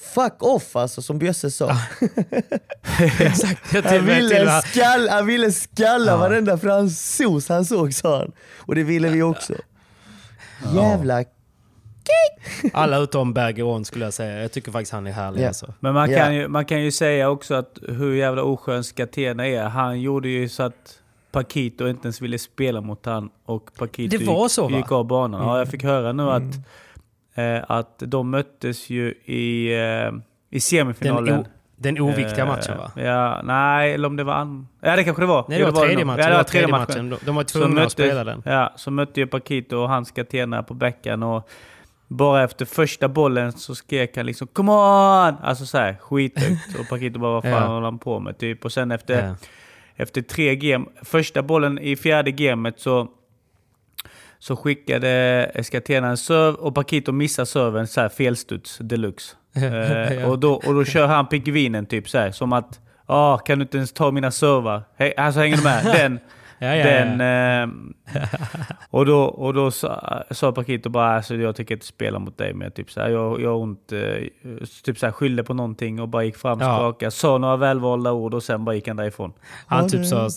Fuck 0.00 0.42
off 0.42 0.76
alltså 0.76 1.02
som 1.02 1.18
Bjösse 1.18 1.50
sa. 1.50 1.70
Exakt. 3.18 3.74
Jag 3.74 3.82
Han 3.82 4.06
ville, 4.06 4.60
skall, 4.62 5.08
han 5.08 5.26
ville 5.26 5.52
skalla 5.52 6.12
Ja. 6.12 6.16
varenda 6.16 6.58
fransos 6.58 7.48
han 7.48 7.64
såg 7.64 7.94
sa 7.94 8.18
han. 8.18 8.32
Och 8.58 8.74
det 8.74 8.82
ville 8.82 9.08
vi 9.08 9.22
också. 9.22 9.54
Jävla 10.74 11.24
alla 12.72 12.98
utom 12.98 13.32
Bergeron 13.32 13.84
skulle 13.84 14.04
jag 14.04 14.14
säga. 14.14 14.42
Jag 14.42 14.52
tycker 14.52 14.72
faktiskt 14.72 14.92
han 14.92 15.06
är 15.06 15.12
härlig 15.12 15.42
Ja. 15.42 15.46
alltså. 15.48 15.74
Men 15.80 15.94
man 15.94 16.10
Ja. 16.10 16.18
kan, 16.18 16.34
ju, 16.34 16.48
man 16.48 16.64
kan 16.64 16.82
ju 16.82 16.90
säga 16.92 17.30
också 17.30 17.54
att 17.54 17.78
hur 17.88 18.14
jävla 18.14 18.42
oskön 18.42 18.84
Skatena 18.84 19.46
är. 19.46 19.62
Han 19.64 20.00
gjorde 20.00 20.28
ju 20.28 20.48
så 20.48 20.62
att 20.62 20.98
Pakito 21.32 21.88
inte 21.88 22.02
ens 22.06 22.20
ville 22.20 22.38
spela 22.38 22.80
mot 22.80 23.06
han 23.06 23.30
och 23.44 23.70
Pakito 23.78 24.18
Det 24.18 24.24
var 24.24 24.42
gick, 24.42 24.50
så, 24.52 24.62
va? 24.62 24.68
Mm. 24.68 24.80
gick 24.80 24.92
av 24.92 25.04
banan. 25.06 25.42
Ja, 25.46 25.58
jag 25.58 25.68
fick 25.68 25.82
höra 25.82 26.12
nu 26.12 26.22
att, 26.30 26.42
eh, 26.42 26.60
att 27.68 27.94
de 28.06 28.30
möttes 28.30 28.90
ju 28.90 29.14
i, 29.24 29.74
eh, 29.74 30.12
i 30.50 30.60
semifinalen. 30.60 31.24
Den, 31.26 31.40
o, 31.40 31.44
den 31.76 31.98
oviktiga 32.00 32.42
Eh, 32.44 32.46
matchen 32.48 32.76
va? 32.78 32.90
Ja, 33.02 33.40
nej, 33.44 33.94
eller 33.94 34.08
om 34.08 34.16
det 34.16 34.24
var... 34.24 34.34
An... 34.34 34.68
Ja, 34.80 34.96
det 34.96 35.04
kanske 35.04 35.22
det 35.22 35.26
var. 35.26 35.44
Nej, 35.48 35.58
det 35.58 35.64
var 35.70 35.72
tredje 35.86 36.04
matchen. 36.04 36.22
Ja, 36.24 36.30
det 36.30 36.36
var 36.36 36.44
tredje 36.44 36.68
matchen. 36.68 37.16
De 37.24 37.34
var 37.36 37.44
tvungna 37.44 37.66
att 37.66 37.74
mötte- 37.74 37.90
spela 37.90 38.24
den. 38.24 38.42
Ja, 38.44 38.72
så 38.76 38.90
mötte 38.90 39.20
ju 39.20 39.26
Pakito 39.26 39.76
och 39.76 39.88
hans 39.88 40.10
Catena 40.10 40.62
på 40.62 40.74
bäcken 40.74 41.22
och 41.22 41.48
bara 42.08 42.42
efter 42.44 42.64
första 42.64 43.08
bollen 43.08 43.52
så 43.52 43.74
skrek 43.74 44.16
han 44.16 44.26
liksom 44.26 44.46
Come 44.52 44.72
on! 44.72 45.34
Alltså 45.42 45.66
såhär 45.66 45.96
skithögt. 46.00 46.78
Och 46.80 46.88
Pakito 46.90 47.18
bara 47.18 47.32
vad 47.32 47.42
fan 47.42 47.52
Ja. 47.52 47.66
håller 47.66 47.84
han 47.84 47.98
på 47.98 48.20
med? 48.20 48.38
Typ. 48.38 48.64
Och 48.64 48.72
sen 48.72 48.90
efter, 48.90 49.26
Ja. 49.28 49.34
efter 49.96 50.22
tre 50.22 50.56
game, 50.56 50.84
första 51.02 51.42
bollen 51.42 51.78
i 51.78 51.96
fjärde 51.96 52.30
gamet 52.30 52.80
så 52.80 53.08
så 54.38 54.56
skickade 54.56 55.50
Skatena 55.62 56.08
en 56.08 56.16
serv 56.16 56.54
och 56.54 56.74
Pakito 56.74 57.12
missar 57.12 57.44
serven 57.44 57.86
så 57.86 58.00
här 58.00 58.08
felstuds 58.08 58.78
deluxe. 58.78 59.36
eh, 59.54 60.30
och, 60.30 60.38
då, 60.38 60.52
och 60.54 60.74
då 60.74 60.84
kör 60.84 61.06
han 61.06 61.26
pingvinen 61.26 61.86
typ 61.86 62.08
så 62.08 62.18
här 62.18 62.30
som 62.30 62.52
att 62.52 62.80
ah, 63.06 63.38
kan 63.38 63.58
du 63.58 63.62
inte 63.62 63.76
ens 63.76 63.92
ta 63.92 64.10
mina 64.10 64.30
servar? 64.30 64.82
Hey, 64.96 65.12
alltså 65.16 65.40
hänger 65.40 65.56
du 65.56 65.62
med? 65.62 65.84
Den, 65.96 66.18
Ja, 66.60 66.76
ja, 66.76 66.84
den, 66.84 67.20
ja. 67.20 67.62
eh, 67.62 67.68
och 68.90 69.06
då, 69.06 69.22
och 69.22 69.54
då 69.54 69.70
sa, 69.70 70.24
sa 70.30 70.52
Pakito 70.52 70.90
bara 70.90 71.16
alltså, 71.16 71.34
jag 71.34 71.56
tänker 71.56 71.74
inte 71.74 71.86
spela 71.86 72.18
mot 72.18 72.38
dig 72.38 72.54
mer. 72.54 72.70
Typ 72.70 72.90
så 72.90 73.00
här, 73.00 73.08
jag, 73.08 73.40
jag 73.40 73.50
har 73.50 73.56
ont, 73.56 73.92
eh, 73.92 73.98
typ 74.84 74.98
så 74.98 75.06
här, 75.06 75.12
skyllde 75.12 75.44
på 75.44 75.54
någonting 75.54 76.00
och 76.00 76.08
bara 76.08 76.24
gick 76.24 76.36
fram, 76.36 76.60
Ja. 76.60 76.76
skakade, 76.76 77.10
sa 77.10 77.38
några 77.38 77.56
välvalda 77.56 78.12
ord 78.12 78.34
och 78.34 78.42
sen 78.42 78.64
bara 78.64 78.74
gick 78.74 78.88
han 78.88 78.96
därifrån. 78.96 79.32
Han 79.66 79.88
typ 79.88 80.06
sa... 80.06 80.28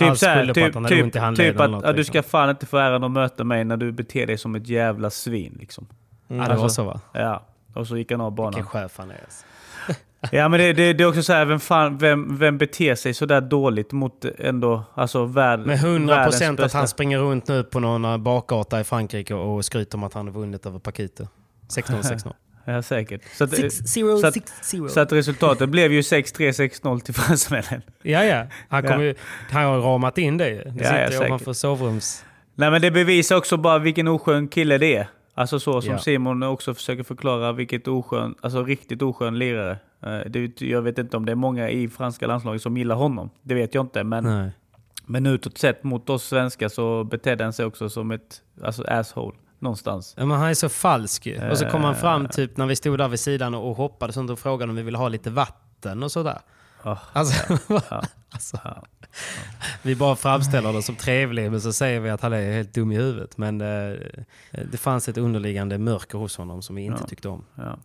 Typ 0.00 0.08
han 0.08 0.16
såhär, 0.16 0.36
skyllde 0.36 0.52
på 0.52 0.60
typ, 0.66 0.76
att 0.76 0.88
typ, 0.88 1.36
typ 1.36 1.60
att 1.60 1.70
något, 1.70 1.84
ja, 1.84 1.92
du 1.92 1.98
liksom. 1.98 2.12
ska 2.12 2.22
fan 2.22 2.50
inte 2.50 2.66
få 2.66 2.78
äran 2.78 3.04
att 3.04 3.10
möta 3.10 3.44
mig 3.44 3.64
när 3.64 3.76
du 3.76 3.92
beter 3.92 4.26
dig 4.26 4.38
som 4.38 4.54
ett 4.54 4.68
jävla 4.68 5.10
svin. 5.10 5.56
Liksom. 5.60 5.86
Ja, 6.28 6.48
det 6.48 6.54
var 6.54 6.68
så 6.68 6.84
va? 6.84 7.00
Ja, 7.12 7.46
och 7.74 7.86
så 7.86 7.96
gick 7.96 8.10
han 8.10 8.20
av 8.20 8.32
banan. 8.32 8.50
Vilken 8.50 8.66
chef 8.66 8.92
han 8.96 9.10
är. 9.10 9.20
Alltså. 9.24 9.46
Ja 10.32 10.48
men 10.48 10.60
det, 10.60 10.72
det, 10.72 10.92
det 10.92 11.04
är 11.04 11.08
också 11.08 11.22
så 11.22 11.32
här, 11.32 11.44
vem, 11.44 11.60
fan, 11.60 11.98
vem, 11.98 12.36
vem 12.36 12.58
beter 12.58 12.94
sig 12.94 13.14
sådär 13.14 13.40
dåligt 13.40 13.92
mot 13.92 14.24
ändå, 14.38 14.82
alltså 14.94 15.24
värld, 15.24 15.60
Med 15.60 15.76
100 15.76 16.14
världens 16.14 16.34
procent 16.34 16.60
att 16.60 16.64
bästa- 16.64 16.78
han 16.78 16.88
springer 16.88 17.18
runt 17.18 17.48
nu 17.48 17.62
på 17.62 17.80
någon 17.80 18.22
bakgata 18.22 18.80
i 18.80 18.84
Frankrike 18.84 19.34
och 19.34 19.64
skryter 19.64 19.98
om 19.98 20.04
att 20.04 20.14
han 20.14 20.26
har 20.26 20.34
vunnit 20.34 20.66
över 20.66 20.78
Pakito. 20.78 21.26
16 21.68 22.02
16 22.02 22.32
Ja 22.72 22.82
säkert. 22.82 23.20
Så 23.36 23.44
att, 23.44 23.50
6-0, 23.52 24.16
så 24.20 24.26
att, 24.26 24.34
6-0. 24.36 24.88
så 24.88 25.00
att 25.00 25.12
resultatet 25.12 25.68
blev 25.68 25.92
ju 25.92 26.00
6-3, 26.00 26.50
6-0 26.82 27.00
till 27.00 27.14
fransmännen. 27.14 27.82
Ja, 28.02 28.24
ja. 28.24 28.46
Han, 28.68 28.82
kom 28.82 28.90
Ja. 28.92 29.02
ju, 29.02 29.14
han 29.50 29.64
har 29.64 29.78
ramat 29.80 30.18
in 30.18 30.38
det 30.38 30.48
ju. 30.48 30.56
Det 30.56 30.64
Ja, 30.64 30.72
ja, 30.76 30.84
sitter 30.84 31.04
ju 31.06 31.12
säkert. 31.12 31.26
ovanför 31.28 31.52
sovrums... 31.52 32.24
Nej 32.54 32.70
men 32.70 32.82
det 32.82 32.90
bevisar 32.90 33.36
också 33.36 33.56
bara 33.56 33.78
vilken 33.78 34.08
oskön 34.08 34.48
kille 34.48 34.78
det 34.78 34.96
är. 34.96 35.06
Alltså 35.34 35.60
så 35.60 35.82
som 35.82 35.92
Ja. 35.92 35.98
Simon 35.98 36.42
också 36.42 36.74
försöker 36.74 37.02
förklara 37.02 37.52
vilket 37.52 37.88
oskön, 37.88 38.34
alltså 38.40 38.64
riktigt 38.64 39.02
oskön 39.02 39.38
lirare. 39.38 39.78
Eh, 40.02 40.18
Det, 40.30 40.60
jag 40.60 40.82
vet 40.82 40.98
inte 40.98 41.16
om 41.16 41.26
det 41.26 41.32
är 41.32 41.36
många 41.36 41.70
i 41.70 41.88
franska 41.88 42.26
landslaget 42.26 42.62
som 42.62 42.76
gillar 42.76 42.94
honom. 42.96 43.30
Det 43.42 43.54
vet 43.54 43.74
jag 43.74 43.84
inte. 43.84 44.04
Men, 44.04 44.24
Nej. 44.24 44.50
men 45.06 45.26
utåt 45.26 45.58
sett 45.58 45.84
mot 45.84 46.10
oss 46.10 46.24
svenskar 46.24 46.68
så 46.68 47.04
betedde 47.04 47.44
han 47.44 47.52
sig 47.52 47.64
också 47.66 47.88
som 47.88 48.10
ett 48.10 48.42
alltså 48.62 48.82
asshole. 48.84 49.36
Någonstans. 49.62 50.14
Ja, 50.18 50.26
men 50.26 50.38
han 50.38 50.48
är 50.50 50.54
så 50.54 50.68
falsk 50.68 51.26
ju. 51.26 51.50
Och 51.50 51.58
så 51.58 51.64
kom 51.66 51.84
han 51.84 51.94
Eh. 51.94 52.00
fram 52.00 52.28
typ 52.28 52.56
när 52.56 52.66
vi 52.66 52.76
stod 52.76 52.98
där 52.98 53.08
vid 53.08 53.20
sidan 53.20 53.54
och, 53.54 53.76
hoppade 53.76 54.12
sånt 54.12 54.30
och 54.30 54.38
frågade 54.38 54.70
om 54.70 54.76
vi 54.76 54.82
ville 54.82 54.98
ha 54.98 55.08
lite 55.08 55.30
vatten 55.30 56.02
och 56.02 56.12
sådär. 56.12 56.38
Ah, 56.82 56.96
Alltså, 57.12 57.58
ja. 57.68 58.02
alltså, 58.30 58.58
vi 59.82 59.96
bara 59.96 60.16
framställer 60.16 60.72
det 60.72 60.82
som 60.82 60.96
trevlig 60.96 61.50
men 61.50 61.60
så 61.60 61.72
säger 61.72 62.00
vi 62.00 62.10
att 62.10 62.20
han 62.20 62.32
är 62.32 62.52
helt 62.52 62.74
dum 62.74 62.92
i 62.92 62.96
huvudet. 62.96 63.38
Men 63.38 63.60
eh, 63.60 63.98
det 64.72 64.76
fanns 64.78 65.08
ett 65.08 65.18
underliggande 65.18 65.78
mörker 65.78 66.18
hos 66.18 66.36
honom 66.36 66.62
som 66.62 66.76
vi 66.76 66.82
inte 66.82 66.98
Ja. 67.02 67.06
tyckte 67.08 67.28
om. 67.28 67.44
Ja. 67.54 67.78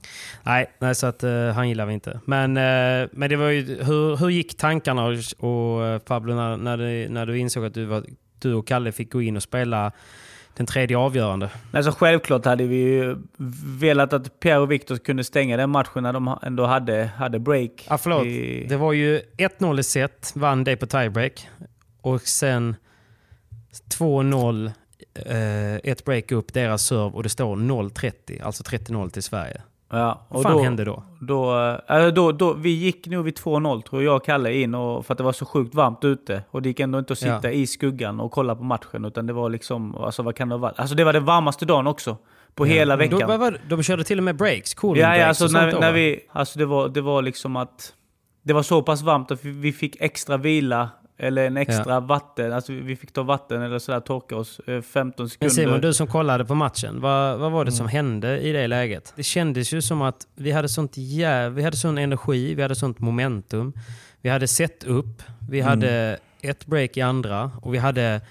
Nej, 0.43 0.71
nej 0.80 0.95
så 0.95 1.07
att 1.07 1.23
eh, 1.23 1.47
han 1.51 1.69
gillar 1.69 1.86
vi 1.86 1.93
inte. 1.93 2.19
Men, 2.26 2.57
eh, 2.57 3.09
men 3.11 3.30
det 3.30 3.36
var 3.36 3.49
ju, 3.49 3.84
hur, 3.84 4.17
hur 4.17 4.30
gick 4.30 4.57
tankarna 4.57 5.05
och, 5.05 5.13
och 5.49 5.86
eh, 5.86 5.99
Pablo 5.99 6.36
när, 6.36 6.57
när, 6.57 6.78
du, 6.78 7.09
när 7.09 7.26
du 7.26 7.38
insåg 7.38 7.65
att 7.65 7.73
du, 7.73 7.86
var, 7.86 8.03
du 8.39 8.53
och 8.53 8.67
Kalle 8.67 8.91
fick 8.91 9.11
gå 9.11 9.21
in 9.21 9.36
och 9.36 9.43
spela 9.43 9.91
den 10.58 10.66
tredje 10.66 10.97
avgörande? 10.97 11.49
Alltså 11.72 11.91
självklart 11.91 12.45
hade 12.45 12.64
vi 12.64 12.76
ju 12.76 13.18
velat 13.80 14.14
att 14.14 14.39
Pierre 14.39 14.60
och 14.60 14.72
Victor 14.72 14.97
kunde 14.97 15.24
stänga 15.24 15.58
den 15.58 15.70
matchen 15.70 16.03
när 16.03 16.14
de 16.14 16.39
ändå 16.41 16.66
hade, 16.66 17.10
hade 17.18 17.39
break. 17.39 17.86
Ja, 17.89 17.97
förlåt. 17.97 18.26
I, 18.26 18.66
Det 18.70 18.78
var 18.78 18.93
ju 18.93 19.22
1-0 19.38 19.80
i 19.80 19.84
set, 19.84 20.32
vann 20.36 20.64
det 20.64 20.76
på 20.76 20.86
tiebreak. 20.86 21.47
Och 22.01 22.22
sen 22.22 22.76
2-0, 23.97 24.72
eh, 25.14 25.76
ett 25.76 26.06
break 26.06 26.32
upp, 26.32 26.53
deras 26.53 26.86
serve 26.86 27.16
och 27.16 27.24
det 27.24 27.30
står 27.30 27.56
0-30, 27.56 28.43
alltså 28.43 28.64
30-0 28.64 29.10
till 29.10 29.24
Sverige. 29.24 29.62
Ja, 29.90 30.26
Vad 30.30 30.44
fan 30.44 30.60
hände 30.64 30.86
då? 30.86 31.04
Då, 31.22 31.60
äh, 31.90 32.08
då, 32.08 32.32
då? 32.32 32.54
Vi 32.54 32.70
gick 32.70 33.08
nog 33.08 33.26
vid 33.26 33.38
2-0 33.38 33.82
tror 33.82 34.04
jag 34.04 34.16
och 34.16 34.26
Kalle 34.26 34.54
in 34.54 34.76
och, 34.76 35.06
för 35.06 35.14
att 35.14 35.18
det 35.18 35.24
var 35.24 35.32
så 35.32 35.46
sjukt 35.46 35.76
varmt 35.76 36.04
ute. 36.04 36.44
Och 36.52 36.62
det 36.62 36.70
gick 36.70 36.80
ändå 36.80 37.00
inte 37.00 37.14
att 37.14 37.20
sitta 37.20 37.40
Ja. 37.44 37.50
i 37.52 37.68
skuggan 37.68 38.20
och 38.20 38.32
kolla 38.32 38.56
på 38.56 38.64
matchen. 38.64 39.06
Utan 39.06 39.28
det 39.28 39.34
var 39.34 39.50
liksom, 39.50 39.96
alltså 39.96 40.24
vad 40.24 40.36
kan 40.36 40.50
det 40.50 40.58
varit? 40.58 40.80
Alltså 40.80 40.96
det 40.96 41.04
var 41.04 41.14
den 41.14 41.26
varmaste 41.26 41.66
dagen 41.66 41.88
också. 41.88 42.18
På 42.56 42.66
hela 42.66 42.96
veckan. 42.96 43.20
Då, 43.20 43.28
vad 43.28 43.40
var 43.40 43.58
de 43.70 43.84
körde 43.84 44.04
till 44.04 44.18
och 44.18 44.24
med 44.24 44.36
breaks, 44.38 44.74
cooling 44.74 45.02
Ja, 45.02 45.08
breaks 45.08 45.22
ja 45.22 45.28
alltså 45.28 45.44
och 45.46 45.52
sånt 45.52 45.64
när, 45.64 45.72
då, 45.72 45.80
när 45.80 45.92
vi, 45.92 46.20
alltså 46.32 46.60
det 46.60 46.66
var, 46.66 46.90
det 46.90 47.02
var 47.02 47.22
liksom 47.22 47.56
att 47.56 47.94
det 48.44 48.54
var 48.54 48.64
så 48.64 48.82
pass 48.82 49.02
varmt 49.02 49.32
att 49.32 49.44
vi 49.46 49.72
fick 49.72 49.96
extra 50.00 50.38
vila 50.38 50.90
eller 51.18 51.47
en 51.47 51.57
extra 51.57 51.99
vatten. 51.99 52.53
Alltså 52.53 52.74
vi 52.74 52.95
fick 52.95 53.11
ta 53.11 53.24
vatten 53.24 53.61
eller 53.61 53.80
sådär, 53.80 53.99
torka 53.99 54.36
oss 54.36 54.59
eh, 54.59 54.82
15 54.82 55.24
Men 55.24 55.30
sekunder. 55.30 55.55
Simon, 55.55 55.82
du 55.82 55.93
som 55.93 56.07
kollade 56.07 56.45
på 56.45 56.55
matchen, 56.55 57.01
vad, 57.01 57.39
vad 57.39 57.51
var 57.51 57.66
det 57.66 57.72
som 57.72 57.88
hände 57.88 58.39
i 58.39 58.51
det 58.51 58.68
läget? 58.68 59.13
Det 59.16 59.24
kändes 59.24 59.74
ju 59.74 59.82
som 59.82 60.01
att 60.01 60.28
vi 60.36 60.51
hade 60.51 60.70
sånt 60.70 60.97
jä... 60.97 61.49
vi 61.49 61.63
hade 61.63 61.78
sån 61.78 61.97
energi, 61.97 62.55
vi 62.55 62.61
hade 62.61 62.76
sånt 62.76 62.99
momentum. 62.99 63.74
Vi 64.22 64.30
hade 64.30 64.47
sett 64.47 64.84
upp, 64.84 65.24
vi 65.49 65.61
hade 65.61 66.20
ett 66.41 66.66
break 66.66 66.97
i 66.97 67.01
andra 67.01 67.51
och 67.61 67.74
vi 67.74 67.78
hade, 67.78 68.22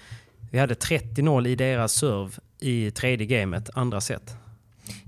vi 0.51 0.59
hade 0.59 0.73
30-0 0.73 1.47
i 1.47 1.55
deras 1.55 1.93
serve 1.93 2.31
i 2.59 2.91
tredje 2.91 3.27
gamet, 3.27 3.69
andra 3.73 4.01
set. 4.01 4.37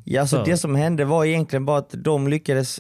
Ja, 0.03 0.21
alltså 0.21 0.38
Så. 0.38 0.43
det 0.43 0.57
som 0.57 0.75
hände 0.75 1.05
var 1.05 1.25
egentligen 1.25 1.65
bara 1.65 1.78
att 1.78 1.93
de 1.97 2.28
lyckades 2.28 2.80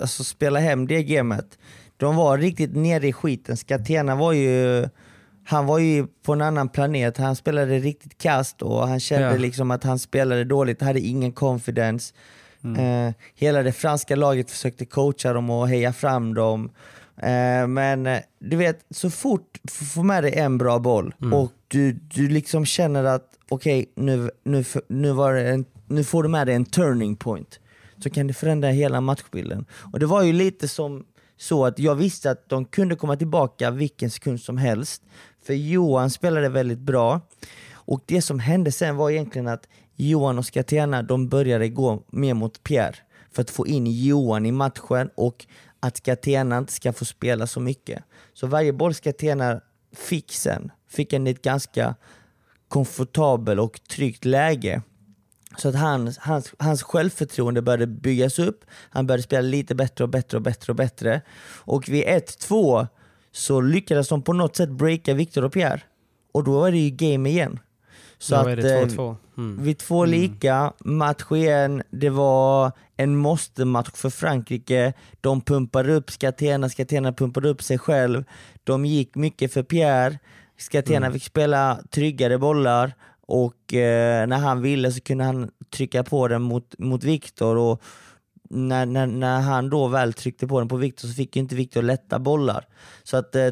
alltså, 0.00 0.24
spela 0.24 0.58
hem 0.60 0.86
det 0.86 1.02
gamet. 1.02 1.58
De 2.00 2.16
var 2.16 2.38
riktigt 2.38 2.76
nere 2.76 3.08
i 3.08 3.12
skiten. 3.12 3.56
Skatena 3.56 4.14
var 4.14 4.32
ju, 4.32 4.88
han 5.44 5.66
var 5.66 5.78
ju 5.78 6.06
på 6.22 6.32
en 6.32 6.42
annan 6.42 6.68
planet. 6.68 7.16
Han 7.16 7.36
spelade 7.36 7.78
riktigt 7.78 8.18
kast 8.18 8.62
och 8.62 8.88
han 8.88 9.00
kände 9.00 9.26
Ja. 9.30 9.36
liksom 9.36 9.70
att 9.70 9.84
han 9.84 9.98
spelade 9.98 10.44
dåligt, 10.44 10.82
hade 10.82 11.00
ingen 11.00 11.32
confidence. 11.32 12.14
Eh, 12.64 13.14
hela 13.34 13.62
det 13.62 13.72
franska 13.72 14.16
laget 14.16 14.50
försökte 14.50 14.84
coacha 14.84 15.32
dem 15.32 15.50
och 15.50 15.68
heja 15.68 15.92
fram 15.92 16.34
dem. 16.34 16.70
Eh, 17.22 17.66
men 17.66 18.06
eh, 18.06 18.18
du 18.38 18.56
vet, 18.56 18.80
så 18.90 19.10
fort 19.10 19.58
du 19.62 19.72
får 19.84 20.02
med 20.02 20.24
dig 20.24 20.34
en 20.38 20.58
bra 20.58 20.78
boll 20.78 21.14
och 21.32 21.52
du, 21.68 21.92
du 21.92 22.28
liksom 22.28 22.64
känner 22.66 23.04
att 23.04 23.24
okej, 23.48 23.92
nu, 23.96 24.30
nu, 24.44 24.64
nu, 24.88 25.12
var 25.12 25.34
en, 25.34 25.64
nu 25.88 26.04
får 26.04 26.22
du 26.22 26.28
med 26.28 26.46
dig 26.46 26.54
en 26.56 26.64
turning 26.64 27.16
point. 27.16 27.60
Så 28.02 28.10
kan 28.10 28.26
det 28.26 28.34
förändra 28.34 28.68
hela 28.68 29.00
matchbilden. 29.00 29.64
Och 29.92 29.98
det 30.00 30.06
var 30.06 30.22
ju 30.22 30.32
lite 30.32 30.68
som 30.68 31.04
så 31.40 31.66
att 31.66 31.78
jag 31.78 31.94
visste 31.94 32.30
att 32.30 32.48
de 32.48 32.64
kunde 32.64 32.96
komma 32.96 33.16
tillbaka 33.16 33.70
vilken 33.70 34.10
sekund 34.10 34.40
som 34.40 34.58
helst. 34.58 35.02
För 35.42 35.54
Johan 35.54 36.10
spelade 36.10 36.48
väldigt 36.48 36.78
bra. 36.78 37.20
Och 37.72 38.02
det 38.06 38.22
som 38.22 38.38
hände 38.38 38.72
sen 38.72 38.96
var 38.96 39.10
egentligen 39.10 39.48
att 39.48 39.68
Johan 39.96 40.38
och 40.38 40.46
Skatena 40.46 41.02
de 41.02 41.28
började 41.28 41.68
gå 41.68 42.02
mer 42.10 42.34
mot 42.34 42.62
Pierre 42.62 42.96
för 43.32 43.42
att 43.42 43.50
få 43.50 43.66
in 43.66 43.86
Johan 43.86 44.46
i 44.46 44.52
matchen 44.52 45.10
och 45.14 45.46
att 45.80 45.96
Skatena 45.96 46.58
inte 46.58 46.72
ska 46.72 46.92
få 46.92 47.04
spela 47.04 47.46
så 47.46 47.60
mycket. 47.60 48.04
Så 48.34 48.46
varje 48.46 48.72
boll 48.72 48.94
Skatena 48.94 49.60
fick 49.92 50.32
sen, 50.32 50.72
fick 50.88 51.12
en 51.12 51.26
ett 51.26 51.42
ganska 51.42 51.94
komfortabel 52.68 53.60
och 53.60 53.80
tryggt 53.88 54.24
läge. 54.24 54.82
Så 55.58 55.68
att 55.68 55.74
hans, 55.74 56.18
hans, 56.18 56.54
hans 56.58 56.82
självförtroende 56.82 57.62
började 57.62 57.86
byggas 57.86 58.38
upp, 58.38 58.64
han 58.90 59.06
började 59.06 59.22
spela 59.22 59.40
lite 59.40 59.74
bättre 59.74 60.04
och 60.04 60.10
bättre 60.10 60.36
och 60.36 60.42
bättre 60.42 60.72
och 60.72 60.76
bättre. 60.76 61.22
Och 61.58 61.88
vid 61.88 62.04
1-2 62.04 62.86
så 63.32 63.60
lyckades 63.60 64.08
de 64.08 64.22
på 64.22 64.32
något 64.32 64.56
sätt 64.56 64.70
breaka 64.70 65.14
Victor 65.14 65.44
och 65.44 65.52
Pierre. 65.52 65.80
Och 66.32 66.44
då 66.44 66.60
var 66.60 66.70
det 66.70 66.78
ju 66.78 66.90
game 66.90 67.28
igen. 67.28 67.58
Så 68.18 68.34
Då 68.34 68.40
att 68.40 68.46
är 68.46 68.56
det 68.56 68.80
eh, 68.80 68.86
2-2. 68.86 69.16
Mm. 69.36 69.62
vid 69.62 69.78
två 69.78 70.04
lika, 70.04 70.72
match 70.80 71.32
igen, 71.32 71.82
det 71.90 72.10
var 72.10 72.72
en 72.96 73.16
måste-match 73.16 73.90
för 73.94 74.10
Frankrike. 74.10 74.92
De 75.20 75.40
pumpade 75.40 75.94
upp 75.94 76.10
Skatena, 76.10 76.68
Skatena 76.68 77.12
pumpade 77.12 77.48
upp 77.48 77.62
sig 77.62 77.78
själv. 77.78 78.24
De 78.64 78.84
gick 78.86 79.14
mycket 79.14 79.52
för 79.52 79.62
Pierre. 79.62 80.18
Skatena 80.58 81.06
Mm. 81.06 81.12
fick 81.12 81.24
spela 81.24 81.78
tryggare 81.90 82.38
bollar 82.38 82.94
och 83.30 83.74
eh, 83.74 84.26
när 84.26 84.38
han 84.38 84.62
ville 84.62 84.92
så 84.92 85.00
kunde 85.00 85.24
han 85.24 85.50
trycka 85.70 86.04
på 86.04 86.28
den 86.28 86.42
mot, 86.42 86.74
mot 86.78 87.04
Viktor 87.04 87.56
och 87.56 87.82
när, 88.50 88.86
när, 88.86 89.06
när 89.06 89.40
han 89.40 89.70
då 89.70 89.88
väl 89.88 90.12
tryckte 90.12 90.46
på 90.46 90.58
den 90.58 90.68
på 90.68 90.76
Viktor 90.76 91.08
så 91.08 91.14
fick 91.14 91.36
ju 91.36 91.42
inte 91.42 91.54
Viktor 91.54 91.82
lätta 91.82 92.18
bollar. 92.18 92.66
Så 93.02 93.16
att 93.16 93.34
eh, 93.34 93.48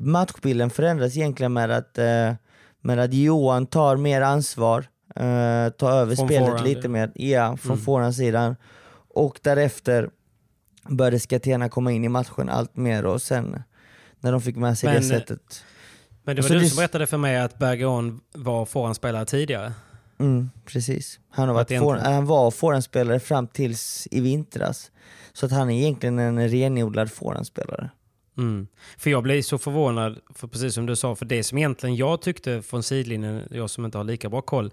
matchbilden 0.00 0.70
förändras 0.70 1.16
egentligen 1.16 1.52
med 1.52 1.70
att, 1.70 1.98
eh, 1.98 2.32
med 2.80 2.98
att 2.98 3.14
Johan 3.14 3.66
tar 3.66 3.96
mer 3.96 4.20
ansvar, 4.20 4.78
eh, 5.16 5.68
tar 5.68 5.92
över 5.92 6.16
Från 6.16 6.26
spelet 6.28 6.48
forehand, 6.48 6.68
lite 6.68 6.80
ja. 6.82 6.88
mer, 6.88 7.12
ja, 7.14 7.56
från 7.56 7.72
Mm. 7.72 7.84
forehandsidan. 7.84 8.56
Och 9.14 9.40
därefter 9.42 10.10
började 10.88 11.20
Skatena 11.20 11.68
komma 11.68 11.92
in 11.92 12.04
i 12.04 12.08
matchen 12.08 12.48
allt 12.48 12.76
mer 12.76 13.06
och 13.06 13.22
sen 13.22 13.62
när 14.20 14.32
de 14.32 14.40
fick 14.40 14.56
med 14.56 14.78
sig 14.78 14.88
det 14.88 14.94
Men, 14.94 15.08
sättet. 15.08 15.64
Men 16.28 16.36
det 16.36 16.42
Och 16.42 16.50
var 16.50 16.56
så 16.56 16.62
du 16.62 16.68
som 16.68 16.76
berättade 16.76 17.06
för 17.06 17.16
mig 17.16 17.38
att 17.38 17.58
Bergeron 17.58 18.20
var 18.32 18.66
forehandspelare 18.66 19.24
tidigare. 19.24 19.72
Mm, 20.18 20.50
precis. 20.64 21.20
Han, 21.30 21.48
har 21.48 21.54
varit 21.54 21.78
for, 21.78 21.96
han 21.96 22.26
var 22.26 22.50
forehandspelare 22.50 23.20
fram 23.20 23.46
tills 23.46 24.08
i 24.10 24.20
vintras. 24.20 24.90
Så 25.32 25.46
att 25.46 25.52
han 25.52 25.70
är 25.70 25.78
egentligen 25.78 26.18
en 26.18 26.48
renodlad 26.48 27.12
forehandspelare. 27.12 27.90
Mm. 28.38 28.66
För 28.98 29.10
jag 29.10 29.22
blev 29.22 29.42
så 29.42 29.58
förvånad, 29.58 30.18
för 30.34 30.48
precis 30.48 30.74
som 30.74 30.86
du 30.86 30.96
sa, 30.96 31.14
för 31.14 31.24
det 31.24 31.44
som 31.44 31.58
egentligen 31.58 31.96
jag 31.96 32.22
tyckte 32.22 32.62
från 32.62 32.82
sidlinjen, 32.82 33.42
jag 33.50 33.70
som 33.70 33.84
inte 33.84 33.98
har 33.98 34.04
lika 34.04 34.28
bra 34.28 34.42
koll, 34.42 34.72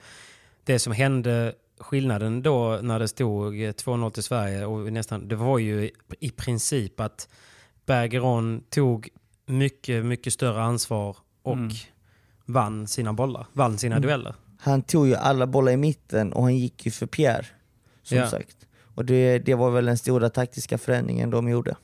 det 0.63 0.79
som 0.79 0.93
hände, 0.93 1.53
skillnaden 1.79 2.41
då 2.41 2.79
när 2.81 2.99
det 2.99 3.07
stod 3.07 3.53
eh, 3.53 3.71
2-0 3.71 4.09
till 4.09 4.23
Sverige, 4.23 4.65
och 4.65 4.93
nästan, 4.93 5.27
det 5.27 5.35
var 5.35 5.59
ju 5.59 5.91
i 6.19 6.29
princip 6.29 6.99
att 6.99 7.29
Bergeron 7.85 8.63
tog 8.69 9.09
mycket, 9.45 10.05
mycket 10.05 10.33
större 10.33 10.61
ansvar 10.61 11.17
och 11.45 11.53
Mm. 11.53 11.69
vann 12.45 12.87
sina 12.87 13.13
bollar, 13.13 13.47
vann 13.53 13.77
sina 13.77 13.95
Mm. 13.95 14.07
dueller. 14.07 14.35
Han 14.59 14.81
tog 14.81 15.07
ju 15.07 15.15
alla 15.15 15.47
bollar 15.47 15.71
i 15.71 15.77
mitten 15.77 16.33
och 16.33 16.43
han 16.43 16.57
gick 16.57 16.85
ju 16.85 16.91
för 16.91 17.05
Pierre. 17.05 17.45
Som 18.03 18.17
Ja. 18.17 18.29
sagt. 18.29 18.57
Och 18.95 19.05
det, 19.05 19.39
det 19.39 19.53
var 19.55 19.71
väl 19.71 19.85
den 19.85 19.97
stora 19.97 20.29
taktiska 20.29 20.77
förändringen 20.77 21.29
de 21.29 21.49
gjorde. 21.49 21.75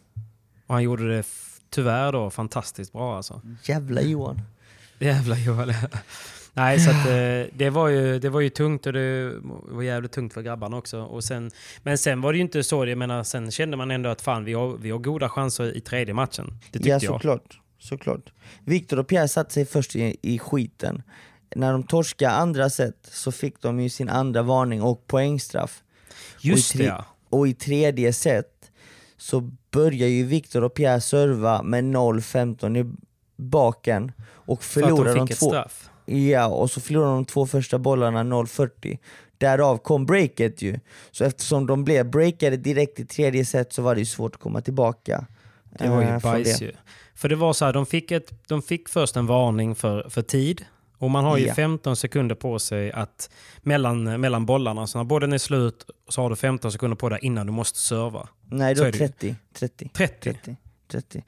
Och 0.68 0.74
han 0.74 0.84
gjorde 0.84 1.16
det 1.16 1.24
tyvärr 1.70 2.12
då 2.12 2.30
fantastiskt 2.30 2.92
bra 2.94 3.16
alltså. 3.18 3.42
Jävla 3.64 4.02
Johan. 4.02 4.42
Jävla 5.00 5.38
Joel. 5.38 5.74
Nej, 6.54 6.80
så 6.80 6.90
att, 6.92 7.06
eh, 7.08 7.54
det, 7.58 7.70
var 7.70 7.88
ju, 7.88 8.20
det 8.20 8.30
var 8.30 8.42
ju 8.42 8.50
tungt 8.50 8.86
och 8.86 8.94
det 8.94 9.34
var 9.44 9.82
jävligt 9.84 10.12
tungt 10.12 10.34
för 10.34 10.42
grabbarna 10.42 10.78
också. 10.78 11.02
Och 11.02 11.24
sen, 11.24 11.52
men 11.84 11.98
sen 11.98 12.22
var 12.22 12.32
det 12.34 12.38
ju 12.38 12.42
inte 12.42 12.64
så, 12.64 12.86
jag 12.86 12.98
menar, 12.98 13.24
sen 13.24 13.52
kände 13.52 13.78
man 13.78 13.92
ändå 13.92 14.10
att 14.10 14.22
fan, 14.22 14.44
vi 14.46 14.54
har, 14.54 14.78
vi 14.78 14.92
har 14.92 15.00
goda 15.00 15.30
chanser 15.30 15.78
i 15.78 15.82
tredje 15.82 16.14
matchen. 16.14 16.48
Det 16.72 16.80
tyckte 16.80 16.90
Ja 16.90 17.00
jag. 17.24 17.40
Såklart. 17.82 18.34
Viktor 18.66 19.00
och 19.00 19.08
Pierre 19.08 19.28
satte 19.28 19.54
sig 19.54 19.66
först 19.66 19.96
i, 19.96 20.18
i 20.22 20.40
skiten. 20.40 21.04
När 21.56 21.72
de 21.72 21.84
torskade 21.84 22.32
andra 22.32 22.70
set 22.70 22.98
så 23.12 23.32
fick 23.32 23.62
de 23.62 23.80
ju 23.80 23.90
sin 23.90 24.10
andra 24.10 24.42
varning 24.42 24.82
och 24.82 25.08
poängstraff. 25.08 25.84
Just 26.42 26.76
och 26.76 26.76
i 26.76 26.84
det 26.84 26.84
tre- 26.84 26.94
ja. 26.98 27.06
Och 27.30 27.48
i 27.48 27.54
tredje 27.54 28.14
set 28.14 28.72
så 29.18 29.42
börjar 29.72 30.08
ju 30.08 30.24
Viktor 30.24 30.64
och 30.64 30.74
Pierre 30.74 31.02
serva 31.02 31.64
med 31.64 31.84
0-15 31.84 32.78
i 32.78 32.94
baken 33.38 34.12
och 34.24 34.64
För 34.64 34.82
förlorar 34.82 35.14
de 35.16 35.20
de 35.20 35.34
ett 35.34 35.40
två. 35.40 35.48
straff. 35.50 35.90
Ja, 36.06 36.48
och 36.48 36.72
så 36.72 36.82
förlorade 36.82 37.12
de 37.14 37.26
två 37.26 37.46
första 37.48 37.80
bollarna 37.80 38.24
0-40. 38.24 38.98
Därav 39.38 39.78
kom 39.78 40.06
breaket 40.06 40.62
ju. 40.62 40.80
Så 41.12 41.24
eftersom 41.24 41.68
de 41.68 41.84
blev 41.84 42.10
breakade 42.10 42.58
direkt 42.58 43.00
i 43.00 43.06
tredje 43.06 43.46
set 43.46 43.74
så 43.74 43.82
var 43.82 43.96
det 43.96 44.02
ju 44.02 44.06
svårt 44.06 44.36
att 44.36 44.42
komma 44.42 44.62
tillbaka. 44.62 45.26
Det 45.80 45.90
var 45.90 46.02
ju 46.02 46.08
från 46.08 46.20
bajs 46.32 46.62
ju. 46.62 46.72
För 47.22 47.30
det 47.30 47.36
var 47.36 47.54
så 47.54 47.66
här, 47.66 47.74
de 47.74 47.86
fick, 47.86 48.12
ett, 48.12 48.48
de 48.48 48.62
fick 48.62 48.90
först 48.90 49.16
en 49.16 49.26
varning 49.26 49.76
för, 49.76 50.10
för 50.10 50.22
tid. 50.22 50.66
Och 50.98 51.12
man 51.12 51.24
har 51.26 51.38
ju 51.38 51.48
Ja. 51.48 51.54
15 51.54 51.96
sekunder 51.96 52.36
på 52.36 52.60
sig 52.60 52.92
att 52.92 53.30
mellan, 53.62 54.04
mellan 54.22 54.46
bollarna. 54.46 54.88
Så 54.88 54.98
när 54.98 55.06
bollen 55.06 55.34
är 55.34 55.38
slut 55.38 55.86
så 56.10 56.22
har 56.22 56.30
du 56.30 56.36
15 56.36 56.72
sekunder 56.72 56.96
på 56.98 57.10
dig 57.10 57.20
innan 57.22 57.46
du 57.46 57.52
måste 57.52 57.80
serva. 57.80 58.28
Nej, 58.50 58.76
då 58.76 58.84
är 58.84 58.92
det 58.92 58.98
ju. 58.98 59.08
30. 59.08 59.36
30. 59.54 59.90
30. 59.94 60.34
30. 60.34 60.56
30. 60.92 61.24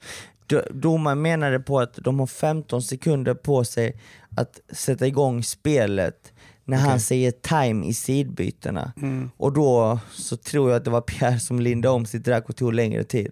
Do- 0.48 0.72
Domaren 0.72 1.22
menade 1.22 1.60
på 1.60 1.80
att 1.80 1.94
de 1.94 2.20
har 2.20 2.26
15 2.26 2.82
sekunder 2.82 3.34
på 3.34 3.64
sig 3.64 4.00
att 4.36 4.60
sätta 4.72 5.06
igång 5.06 5.42
spelet 5.42 6.32
när 6.64 6.76
han 6.76 7.00
säger 7.00 7.30
time 7.30 7.86
i 7.86 7.94
sidbytena. 7.94 8.92
Mm. 8.96 9.30
Och 9.36 9.52
då 9.52 9.98
så 10.12 10.36
tror 10.36 10.70
jag 10.70 10.76
att 10.76 10.84
det 10.84 10.90
var 10.90 11.00
Pierre 11.00 11.40
som 11.40 11.60
lindade 11.60 11.94
om 11.94 12.06
sitt 12.06 12.24
drack 12.24 12.48
och 12.48 12.56
tog 12.56 12.72
längre 12.74 13.04
tid. 13.04 13.30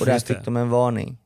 Och 0.00 0.06
där 0.06 0.12
Just 0.14 0.26
det. 0.26 0.34
fick 0.34 0.44
de 0.44 0.56
en 0.56 0.70
varning. 0.70 1.18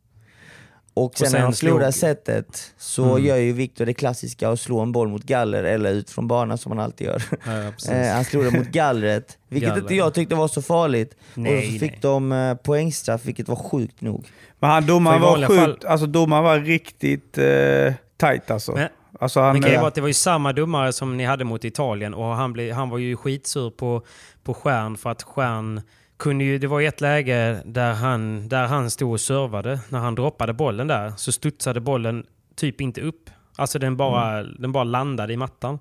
Och 0.97 1.13
sen, 1.19 1.31
sen 1.31 1.41
när 1.41 1.47
de 1.47 1.53
förlorar 1.57 1.91
slog- 1.91 2.11
setet 2.11 2.75
så 2.79 3.05
Mm. 3.13 3.25
gör 3.25 3.37
ju 3.37 3.53
Viktor 3.53 3.87
det 3.87 3.95
klassiska 3.95 4.49
att 4.49 4.61
slå 4.61 4.81
en 4.81 4.93
boll 4.93 5.09
mot 5.09 5.23
galler 5.23 5.65
eller 5.65 5.91
ut 5.93 6.11
från 6.11 6.29
banan 6.29 6.59
som 6.59 6.73
han 6.73 6.81
alltid 6.81 7.07
gör. 7.07 7.23
Ja. 7.47 7.93
Eh, 7.93 8.13
han 8.15 8.25
slog 8.25 8.45
den 8.45 8.53
mot 8.53 8.67
gallret, 8.69 9.39
vilket 9.49 9.69
Galler. 9.69 9.83
inte 9.83 9.95
jag 9.95 10.15
tyckte 10.15 10.35
var 10.35 10.49
så 10.49 10.63
farligt. 10.63 11.17
och 11.33 11.39
Nej, 11.39 11.67
så 11.73 11.79
fick 11.79 11.91
nej. 11.91 11.99
de 12.03 12.33
eh, 12.33 12.55
poängstraff, 12.55 13.25
vilket 13.25 13.49
var 13.49 13.57
sjukt 13.57 14.01
nog. 14.01 14.27
Men 14.59 14.71
han 14.71 14.87
domaren 14.87 15.21
var 15.23 15.47
sjukt, 15.47 15.61
fall- 15.61 15.79
alltså 15.87 16.07
domaren 16.07 16.45
var 16.45 16.59
riktigt 16.61 17.39
eh, 17.39 17.95
tight 18.17 18.51
alltså. 18.51 18.73
Men- 18.73 18.89
alltså 19.21 19.41
han, 19.41 19.53
Men 19.53 19.61
grejen 19.63 19.77
eh, 19.77 19.81
var 19.81 19.89
att 19.89 19.95
det 19.95 20.01
var 20.01 20.09
ju 20.09 20.15
samma 20.15 20.53
domare 20.53 20.93
som 20.93 21.17
ni 21.17 21.25
hade 21.25 21.45
mot 21.45 21.65
Italien 21.65 22.15
och 22.15 22.25
han, 22.25 22.53
blev, 22.53 22.73
han 22.75 22.89
var 22.91 22.99
ju 22.99 23.17
skitsur 23.17 23.71
på, 23.71 24.03
på 24.45 24.55
Stjärn 24.55 24.97
för 24.97 25.11
att 25.11 25.23
Stjärn 25.23 25.81
kunde 26.17 26.45
ju, 26.45 26.59
det 26.59 26.67
var 26.67 26.83
ett 26.83 27.01
läge 27.01 27.63
där 27.65 27.93
han, 27.93 28.49
där 28.49 28.67
han 28.67 28.91
stod 28.91 29.13
och 29.13 29.21
servade. 29.21 29.81
När 29.89 29.99
han 29.99 30.15
droppade 30.15 30.53
bollen 30.53 30.87
där 30.87 31.13
så 31.17 31.33
studsade 31.33 31.81
bollen 31.81 32.27
typ 32.55 32.81
inte 32.81 33.01
upp. 33.01 33.31
Alltså 33.57 33.79
den 33.79 33.97
bara, 33.97 34.43
den 34.43 34.73
bara 34.73 34.85
landade 34.85 35.33
i 35.33 35.37
mattan. 35.37 35.79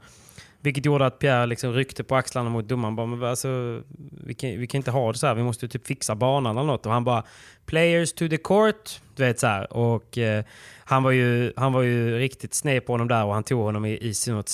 Vilket 0.65 0.85
gjorde 0.85 1.05
att 1.05 1.19
Pierre 1.19 1.45
liksom 1.45 1.73
ryckte 1.73 2.03
på 2.03 2.15
axlarna 2.15 2.49
mot 2.49 2.67
domaren. 2.67 2.95
Bara, 2.95 3.07
men 3.07 3.23
alltså, 3.23 3.81
vi, 4.25 4.33
kan, 4.33 4.49
vi 4.49 4.67
kan 4.67 4.77
inte 4.77 4.91
ha 4.91 5.11
det 5.11 5.17
så 5.17 5.27
här. 5.27 5.35
Vi 5.35 5.43
måste 5.43 5.67
typ 5.67 5.87
fixa 5.87 6.15
banan 6.15 6.57
eller 6.57 6.67
något. 6.67 6.85
Och 6.85 6.91
han 6.91 7.03
bara 7.03 7.23
“Players 7.65 8.13
to 8.13 8.27
the 8.29 8.37
court”. 8.37 9.01
Du 9.15 9.23
vet 9.23 9.39
så 9.39 9.47
här. 9.47 9.73
Och 9.73 10.17
eh, 10.17 10.43
han, 10.85 11.03
var 11.03 11.11
ju, 11.11 11.53
han 11.55 11.73
var 11.73 11.81
ju 11.81 12.19
riktigt 12.19 12.53
sned 12.53 12.85
på 12.85 12.93
honom 12.93 13.07
där 13.07 13.25
och 13.25 13.33
han 13.33 13.43
tog 13.43 13.61
honom 13.61 13.85
i, 13.85 13.91
i 13.91 14.13
något 14.27 14.49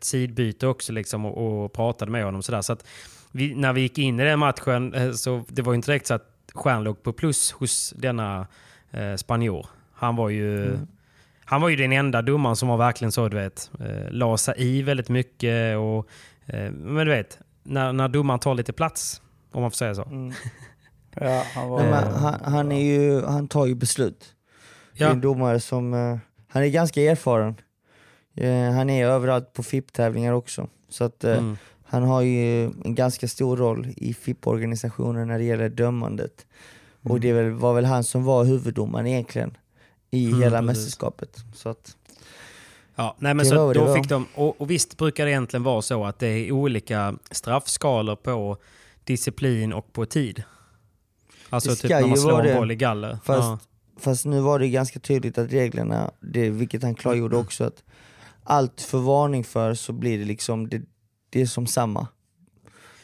sidbyte 0.00 0.66
också 0.66 0.92
liksom 0.92 1.26
och, 1.26 1.64
och 1.64 1.72
pratade 1.72 2.10
med 2.10 2.24
honom. 2.24 2.42
Så, 2.42 2.52
där. 2.52 2.62
så 2.62 2.72
att 2.72 2.86
vi, 3.32 3.54
när 3.54 3.72
vi 3.72 3.80
gick 3.80 3.98
in 3.98 4.20
i 4.20 4.24
den 4.24 4.38
matchen 4.38 4.94
eh, 4.94 5.12
så 5.12 5.44
det 5.48 5.62
var 5.62 5.74
inte 5.74 5.90
direkt 5.90 6.06
så 6.06 6.14
att 6.14 6.26
Stjärn 6.54 6.84
låg 6.84 7.02
på 7.02 7.12
plus 7.12 7.52
hos 7.52 7.94
denna 7.96 8.46
eh, 8.90 9.14
spanjor. 9.16 9.66
Han 9.92 10.16
var 10.16 10.28
ju... 10.28 10.78
Han 11.44 11.60
var 11.60 11.68
ju 11.68 11.76
den 11.76 11.92
enda 11.92 12.22
domaren 12.22 12.56
som 12.56 12.68
var 12.68 12.76
verkligen 12.76 13.12
så, 13.12 13.28
du 13.28 13.36
vet, 13.36 13.70
eh, 13.80 14.10
la 14.10 14.36
sig 14.36 14.54
i 14.58 14.82
väldigt 14.82 15.08
mycket 15.08 15.76
och... 15.78 16.06
Eh, 16.46 16.70
men 16.70 17.06
du 17.06 17.12
vet, 17.12 17.38
när, 17.62 17.92
när 17.92 18.08
domaren 18.08 18.40
tar 18.40 18.54
lite 18.54 18.72
plats, 18.72 19.22
om 19.52 19.62
man 19.62 19.70
får 19.70 19.76
säga 19.76 19.94
så. 19.94 20.02
Mm. 20.02 20.32
ja, 21.14 21.44
han 21.54 21.68
var, 21.68 21.82
Nej, 21.82 21.92
han, 21.92 22.40
han, 22.44 22.72
är 22.72 22.84
ju, 22.84 23.22
han 23.22 23.48
tar 23.48 23.66
ju 23.66 23.74
beslut. 23.74 24.34
Det 24.92 25.04
är 25.04 25.08
Ja, 25.08 25.12
en 25.12 25.20
domare 25.20 25.60
som, 25.60 25.94
eh, 25.94 26.18
han 26.48 26.62
är 26.62 26.68
ganska 26.68 27.00
erfaren. 27.00 27.54
Eh, 28.34 28.70
han 28.72 28.90
är 28.90 29.06
överallt 29.06 29.52
på 29.52 29.62
FIP-tävlingar 29.62 30.32
också. 30.32 30.68
Så 30.88 31.04
att 31.04 31.24
eh, 31.24 31.38
mm. 31.38 31.56
Han 31.90 32.02
har 32.02 32.20
ju 32.22 32.64
en 32.64 32.94
ganska 32.94 33.28
stor 33.28 33.56
roll 33.56 33.88
i 33.96 34.14
FIP-organisationen 34.14 35.28
när 35.28 35.38
det 35.38 35.44
gäller 35.44 35.68
dömandet. 35.68 36.46
Och 37.02 37.20
det 37.20 37.32
väl, 37.32 37.50
var 37.50 37.74
väl 37.74 37.84
han 37.84 38.04
som 38.04 38.24
var 38.24 38.44
huvuddomaren 38.44 39.06
egentligen 39.06 39.56
i 40.10 40.26
Mm, 40.26 40.42
hela 40.42 40.60
precis. 40.62 40.66
mästerskapet. 40.66 41.36
Så 41.54 41.68
att, 41.68 41.96
ja 42.94 43.16
nej, 43.18 43.34
men 43.34 43.46
så 43.46 43.72
då 43.72 43.94
fick 43.94 44.08
de... 44.08 44.26
Och, 44.34 44.60
och 44.60 44.70
visst 44.70 44.96
brukar 44.96 45.24
det 45.24 45.30
egentligen 45.30 45.62
vara 45.62 45.82
så 45.82 46.04
att 46.04 46.18
det 46.18 46.26
är 46.26 46.52
olika 46.52 47.14
straffskalor 47.30 48.16
på 48.16 48.56
disciplin 49.04 49.72
och 49.72 49.92
på 49.92 50.06
tid. 50.06 50.42
Alltså 51.48 51.76
typ 51.76 51.90
när 51.90 52.06
man 52.06 52.16
slår 52.16 52.46
en 52.46 52.56
boll 52.56 52.70
i 52.70 52.76
galler. 52.76 53.18
Fast- 53.24 53.40
ja. 53.40 53.58
fast 54.00 54.24
nu 54.26 54.40
var 54.40 54.58
det 54.58 54.68
ganska 54.68 55.00
tydligt 55.00 55.38
att 55.38 55.52
reglerna, 55.52 56.10
det, 56.20 56.50
vilket 56.50 56.82
han 56.82 56.94
klargjorde 56.94 57.36
också, 57.44 57.64
att 57.64 57.82
allt 58.44 58.80
för 58.80 58.98
varning 58.98 59.44
för 59.44 59.74
så 59.74 59.92
blir 59.92 60.18
det 60.18 60.24
liksom, 60.24 60.68
det, 60.68 60.82
det 61.30 61.40
är 61.40 61.46
som 61.46 61.66
samma. 61.66 62.06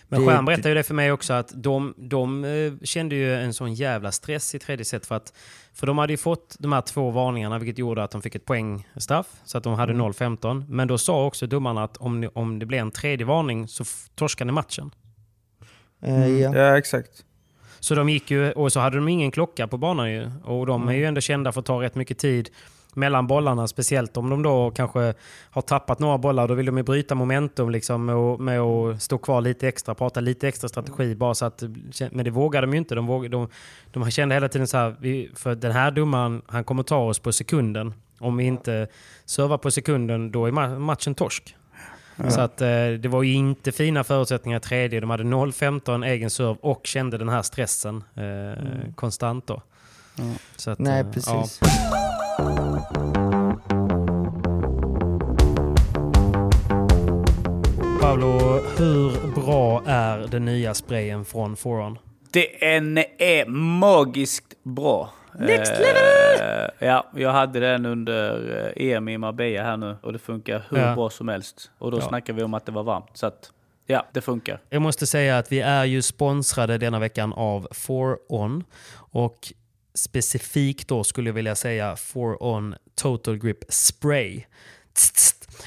Men 0.08 0.26
Stjärn 0.26 0.44
berättade 0.44 0.68
ju 0.68 0.74
det 0.74 0.82
för 0.82 0.94
mig 0.94 1.12
också 1.12 1.32
att 1.32 1.52
de, 1.54 1.94
de 1.96 2.44
eh, 2.44 2.72
kände 2.82 3.14
ju 3.14 3.34
en 3.34 3.54
sån 3.54 3.74
jävla 3.74 4.12
stress 4.12 4.54
i 4.54 4.58
tredje 4.58 4.84
set 4.84 5.06
för 5.06 5.14
att 5.14 5.32
för 5.72 5.86
de 5.86 5.98
hade 5.98 6.12
ju 6.12 6.16
fått 6.16 6.56
de 6.58 6.72
här 6.72 6.80
två 6.80 7.10
varningarna 7.10 7.58
vilket 7.58 7.78
gjorde 7.78 8.04
att 8.04 8.10
de 8.10 8.22
fick 8.22 8.34
ett 8.34 8.44
poängstraff 8.44 9.26
så 9.44 9.58
att 9.58 9.64
de 9.64 9.74
hade 9.74 9.92
Mm. 9.92 10.06
0-15. 10.12 10.64
Men 10.68 10.88
då 10.88 10.98
sa 10.98 11.26
också 11.26 11.46
domarna 11.46 11.84
att 11.84 11.96
om, 11.96 12.20
ni- 12.20 12.28
om 12.34 12.58
det 12.58 12.66
blir 12.66 12.78
en 12.78 12.90
tredje 12.90 13.26
varning 13.26 13.68
så 13.68 13.84
torskar 14.14 14.44
ni 14.44 14.52
matchen. 14.52 14.90
Eh, 16.02 16.28
ja. 16.28 16.54
Ja, 16.56 16.78
exakt. 16.78 17.24
Så 17.80 17.94
de 17.94 18.08
gick 18.08 18.30
ju, 18.30 18.52
och 18.52 18.72
så 18.72 18.80
hade 18.80 18.96
de 18.96 19.08
ingen 19.08 19.30
klocka 19.30 19.68
på 19.68 19.78
banan 19.78 20.12
ju. 20.12 20.30
Och 20.44 20.66
de 20.66 20.88
är 20.88 20.92
ju 20.92 21.04
ändå 21.04 21.20
kända 21.20 21.52
för 21.52 21.60
att 21.60 21.66
ta 21.66 21.82
rätt 21.82 21.94
mycket 21.94 22.18
tid 22.18 22.50
mellan 22.96 23.26
bollarna. 23.26 23.68
Speciellt 23.68 24.16
om 24.16 24.30
de 24.30 24.42
då 24.42 24.70
kanske 24.70 25.14
har 25.50 25.62
tappat 25.62 25.98
några 25.98 26.18
bollar. 26.18 26.48
Då 26.48 26.54
vill 26.54 26.66
de 26.66 26.76
ju 26.76 26.82
bryta 26.82 27.14
momentum 27.14 27.70
liksom 27.70 28.04
med, 28.06 28.14
att- 28.14 28.40
med 28.40 28.60
att 28.60 29.02
stå 29.02 29.18
kvar 29.18 29.40
lite 29.40 29.68
extra, 29.68 29.94
prata 29.94 30.20
lite 30.20 30.48
extra 30.48 30.68
strategi. 30.68 31.14
Bara 31.14 31.34
så 31.34 31.44
att, 31.44 31.62
men 32.10 32.24
det 32.24 32.30
vågade 32.30 32.66
de 32.66 32.72
ju 32.72 32.78
inte. 32.78 32.94
De, 32.94 33.06
vågade, 33.06 33.36
de, 33.36 33.48
de 33.92 34.10
kände 34.10 34.34
hela 34.34 34.48
tiden 34.48 34.66
så 34.66 34.76
här, 34.76 34.96
vi, 35.00 35.30
för 35.34 35.54
den 35.54 35.72
här 35.72 35.90
domaren, 35.90 36.42
han 36.46 36.64
kommer 36.64 36.82
ta 36.82 36.98
oss 36.98 37.18
på 37.18 37.32
sekunden. 37.32 37.94
Om 38.18 38.36
vi 38.36 38.44
inte 38.44 38.88
servar 39.24 39.58
på 39.58 39.70
sekunden, 39.70 40.30
då 40.32 40.46
är 40.46 40.50
ma- 40.52 40.78
matchen 40.78 41.14
torsk. 41.14 41.56
Så 42.28 42.40
att, 42.40 42.60
eh, 42.60 42.68
det 43.00 43.08
var 43.08 43.22
ju 43.22 43.32
inte 43.34 43.72
fina 43.72 44.04
förutsättningar 44.04 44.58
i 44.58 44.60
tredje. 44.60 45.00
De 45.00 45.10
hade 45.10 45.24
0-15 45.24 46.04
egen 46.06 46.30
serve 46.30 46.56
och 46.62 46.80
kände 46.86 47.18
den 47.18 47.28
här 47.28 47.42
stressen 47.42 48.04
eh, 48.14 48.92
konstant 48.94 49.46
då. 49.46 49.62
Så 50.56 50.70
att, 50.70 50.78
Nej 50.78 51.00
eh, 51.00 51.10
precis. 51.10 51.60
Pablo, 58.00 58.60
hur 58.78 59.34
bra 59.34 59.82
är 59.86 60.18
den 60.30 60.44
nya 60.44 60.74
sprayen 60.74 61.24
från 61.24 61.56
Foron? 61.56 61.98
Den 62.30 62.98
är 63.18 63.46
magiskt 63.80 64.44
bra. 64.62 65.10
Next 65.38 65.72
level! 65.72 66.70
ja, 66.78 67.06
jag 67.16 67.30
hade 67.32 67.60
den 67.60 67.86
under 67.86 68.56
eh, 68.78 68.86
EM 68.92 69.08
i 69.08 69.18
Marbella 69.18 69.62
här 69.62 69.76
nu 69.76 69.96
och 70.02 70.12
det 70.12 70.18
funkar 70.18 70.66
hur 70.70 70.78
Ja. 70.78 70.94
bra 70.94 71.10
som 71.10 71.28
helst. 71.28 71.70
Och 71.78 71.90
då 71.90 71.96
Ja. 71.98 72.08
snackar 72.08 72.32
vi 72.32 72.42
om 72.42 72.54
att 72.54 72.66
det 72.66 72.72
var 72.72 72.82
varmt. 72.82 73.10
Så 73.14 73.26
att, 73.26 73.50
ja, 73.86 74.06
det 74.12 74.20
funkar. 74.20 74.60
Jag 74.70 74.82
måste 74.82 75.06
säga 75.06 75.38
att 75.38 75.52
vi 75.52 75.60
är 75.60 75.84
ju 75.84 76.02
sponsrade 76.02 76.78
denna 76.78 76.98
veckan 76.98 77.32
av 77.32 77.68
4On. 77.72 78.64
Och 78.96 79.52
specifikt 79.96 80.88
då 80.88 81.04
skulle 81.04 81.28
jag 81.28 81.34
vilja 81.34 81.54
säga 81.54 81.94
4On 81.94 82.74
Total 82.94 83.38
Grip 83.38 83.64
Spray. 83.68 84.42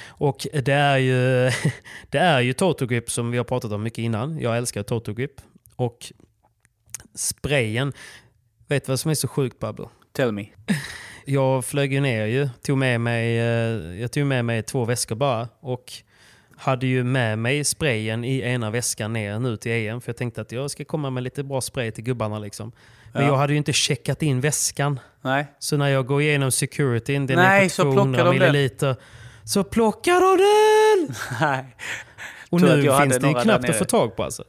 Och 0.08 0.48
det 0.54 0.74
är, 0.74 0.98
ju, 0.98 1.52
det 2.10 2.18
är 2.18 2.40
ju 2.40 2.54
Total 2.54 2.88
Grip 2.88 3.12
som 3.12 3.32
vi 3.32 3.38
har 3.38 3.46
pratat 3.46 3.72
om 3.72 3.84
mycket 3.84 4.00
innan. 4.00 4.40
Jag 4.40 4.58
älskar 4.58 4.84
Total 4.84 5.16
Grip. 5.16 5.42
Och 5.76 6.14
sprayen, 7.16 7.94
vet 8.68 8.86
du 8.86 8.92
vad 8.92 9.00
som 9.00 9.12
är 9.12 9.16
så 9.16 9.28
sjukt 9.28 9.60
Pablo? 9.60 9.90
Tell 10.12 10.32
me. 10.32 10.46
Jag 11.26 11.66
flög 11.66 11.94
ju 11.94 12.00
ner 12.00 12.26
ju, 12.26 12.50
tog 12.62 12.78
med 12.78 13.02
mig, 13.02 13.38
eh, 13.38 14.02
jag 14.02 14.12
tog 14.12 14.26
med 14.26 14.46
mig 14.46 14.64
två 14.64 14.86
väskor 14.86 15.16
bara 15.16 15.48
och 15.60 15.94
hade 16.58 16.88
ju 16.88 17.04
med 17.04 17.40
mig 17.40 17.64
sprayen 17.64 18.24
i 18.24 18.40
ena 18.40 18.70
väskan 18.70 19.14
ner 19.14 19.40
nu 19.40 19.58
till 19.58 19.72
EM 19.72 20.02
för 20.02 20.10
jag 20.10 20.18
tänkte 20.18 20.42
att 20.42 20.52
jag 20.52 20.72
ska 20.72 20.86
komma 20.86 21.10
med 21.10 21.24
lite 21.24 21.44
bra 21.44 21.62
spray 21.62 21.92
till 21.92 22.04
gubbarna 22.04 22.40
liksom. 22.40 22.72
Men 23.14 23.22
Ja. 23.24 23.28
jag 23.30 23.36
hade 23.38 23.54
ju 23.54 23.58
inte 23.58 23.74
checkat 23.74 24.22
in 24.24 24.42
väskan. 24.42 25.00
Nej. 25.22 25.48
Så 25.60 25.78
när 25.78 25.88
jag 25.88 26.06
går 26.06 26.22
igenom 26.22 26.52
securityn, 26.52 27.28
den 27.28 27.38
Nej, 27.38 27.66
är 27.66 27.70
på 27.70 27.76
plockar 27.76 27.92
200 27.96 28.24
de 28.24 28.30
den. 28.30 28.40
milliliter, 28.40 28.96
så 29.44 29.64
plockar 29.64 30.14
de 30.22 30.38
den! 30.38 31.16
Nej. 31.42 31.76
Och 32.50 32.60
Tror 32.60 32.70
nu 32.76 32.82
finns 33.04 33.18
det 33.20 33.28
ju 33.28 33.34
knappt 33.34 33.70
att 33.70 33.76
få 33.76 33.86
tag 33.86 34.16
på 34.16 34.24
alltså. 34.24 34.44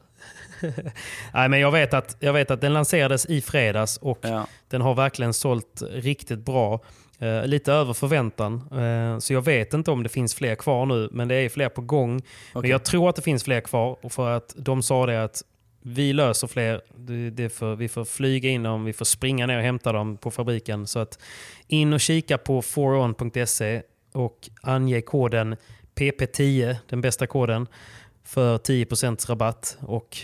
Nej, 1.34 1.48
men 1.48 1.60
jag 1.60 1.70
vet, 1.72 1.94
att, 1.94 2.16
jag 2.20 2.32
vet 2.32 2.50
att 2.50 2.60
den 2.60 2.72
lanserades 2.72 3.26
i 3.26 3.40
fredags 3.40 3.96
och 3.96 4.18
Ja. 4.22 4.46
den 4.68 4.80
har 4.80 4.94
verkligen 4.94 5.32
sålt 5.34 5.82
riktigt 5.92 6.38
bra. 6.38 6.80
Eh, 7.18 7.46
lite 7.46 7.72
över 7.72 7.92
förväntan. 7.92 8.54
Eh, 8.72 9.18
så 9.18 9.32
jag 9.32 9.44
vet 9.44 9.74
inte 9.74 9.90
om 9.90 10.02
det 10.02 10.08
finns 10.08 10.34
fler 10.34 10.54
kvar 10.54 10.86
nu, 10.86 11.08
men 11.12 11.28
det 11.28 11.34
är 11.34 11.48
fler 11.48 11.68
på 11.68 11.80
gång. 11.80 12.12
Men 12.12 12.22
Okej. 12.54 12.70
jag 12.70 12.84
tror 12.84 13.08
att 13.08 13.16
det 13.16 13.22
finns 13.22 13.44
fler 13.44 13.60
kvar. 13.60 14.08
För 14.10 14.30
att 14.30 14.54
de 14.56 14.82
sa 14.82 15.06
det 15.06 15.24
att 15.24 15.42
vi 15.82 16.12
löser 16.12 16.46
fler. 16.46 16.80
Det, 16.96 17.30
det 17.30 17.62
vi 17.78 17.88
får 17.88 18.04
flyga 18.04 18.50
in 18.50 18.62
dem, 18.62 18.84
vi 18.84 18.92
får 18.92 19.04
springa 19.04 19.46
ner 19.46 19.56
och 19.56 19.62
hämta 19.62 19.92
dem 19.92 20.16
på 20.16 20.30
fabriken. 20.30 20.86
Så 20.86 20.98
att 20.98 21.18
in 21.66 21.92
och 21.92 22.00
kika 22.00 22.38
på 22.38 22.60
4on.se 22.60 23.82
och 24.12 24.50
ange 24.62 25.00
koden 25.00 25.56
PP10, 25.94 26.76
den 26.88 27.00
bästa 27.00 27.26
koden, 27.26 27.66
för 28.24 28.58
10% 28.58 29.28
rabatt. 29.28 29.78
Och 29.80 30.18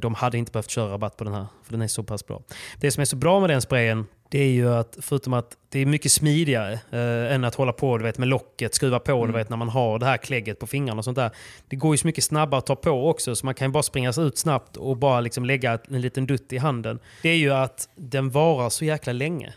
de 0.00 0.14
hade 0.14 0.38
inte 0.38 0.52
behövt 0.52 0.70
köra 0.70 0.92
rabatt 0.92 1.16
på 1.16 1.24
den 1.24 1.34
här, 1.34 1.46
för 1.64 1.72
den 1.72 1.82
är 1.82 1.86
så 1.86 2.02
pass 2.02 2.26
bra. 2.26 2.42
Det 2.80 2.90
som 2.90 3.00
är 3.00 3.04
så 3.04 3.16
bra 3.16 3.40
med 3.40 3.50
den 3.50 3.62
sprayen, 3.62 4.06
det 4.28 4.38
är 4.38 4.50
ju 4.50 4.74
att 4.74 4.98
förutom 5.00 5.32
att 5.32 5.56
det 5.68 5.78
är 5.78 5.86
mycket 5.86 6.12
smidigare 6.12 6.72
eh, 6.72 7.34
än 7.34 7.44
att 7.44 7.54
hålla 7.54 7.72
på 7.72 7.98
du 7.98 8.04
vet, 8.04 8.18
med 8.18 8.28
locket, 8.28 8.74
skruva 8.74 8.98
på 8.98 9.26
du 9.26 9.32
vet, 9.32 9.48
när 9.48 9.56
man 9.56 9.68
har 9.68 9.98
det 9.98 10.06
här 10.06 10.16
klägget 10.16 10.58
på 10.58 10.66
fingrarna 10.66 10.98
och 10.98 11.04
sånt 11.04 11.16
där. 11.16 11.30
Det 11.68 11.76
går 11.76 11.94
ju 11.94 11.98
så 11.98 12.06
mycket 12.06 12.24
snabbare 12.24 12.58
att 12.58 12.66
ta 12.66 12.76
på 12.76 13.10
också, 13.10 13.36
så 13.36 13.46
man 13.46 13.54
kan 13.54 13.68
ju 13.68 13.72
bara 13.72 13.82
springa 13.82 14.12
sig 14.12 14.24
ut 14.24 14.38
snabbt 14.38 14.76
och 14.76 14.96
bara 14.96 15.20
liksom 15.20 15.44
lägga 15.44 15.78
en 15.88 16.00
liten 16.00 16.26
dutt 16.26 16.52
i 16.52 16.58
handen. 16.58 16.98
Det 17.22 17.28
är 17.28 17.36
ju 17.36 17.52
att 17.52 17.88
den 17.96 18.30
varar 18.30 18.70
så 18.70 18.84
jäkla 18.84 19.12
länge. 19.12 19.54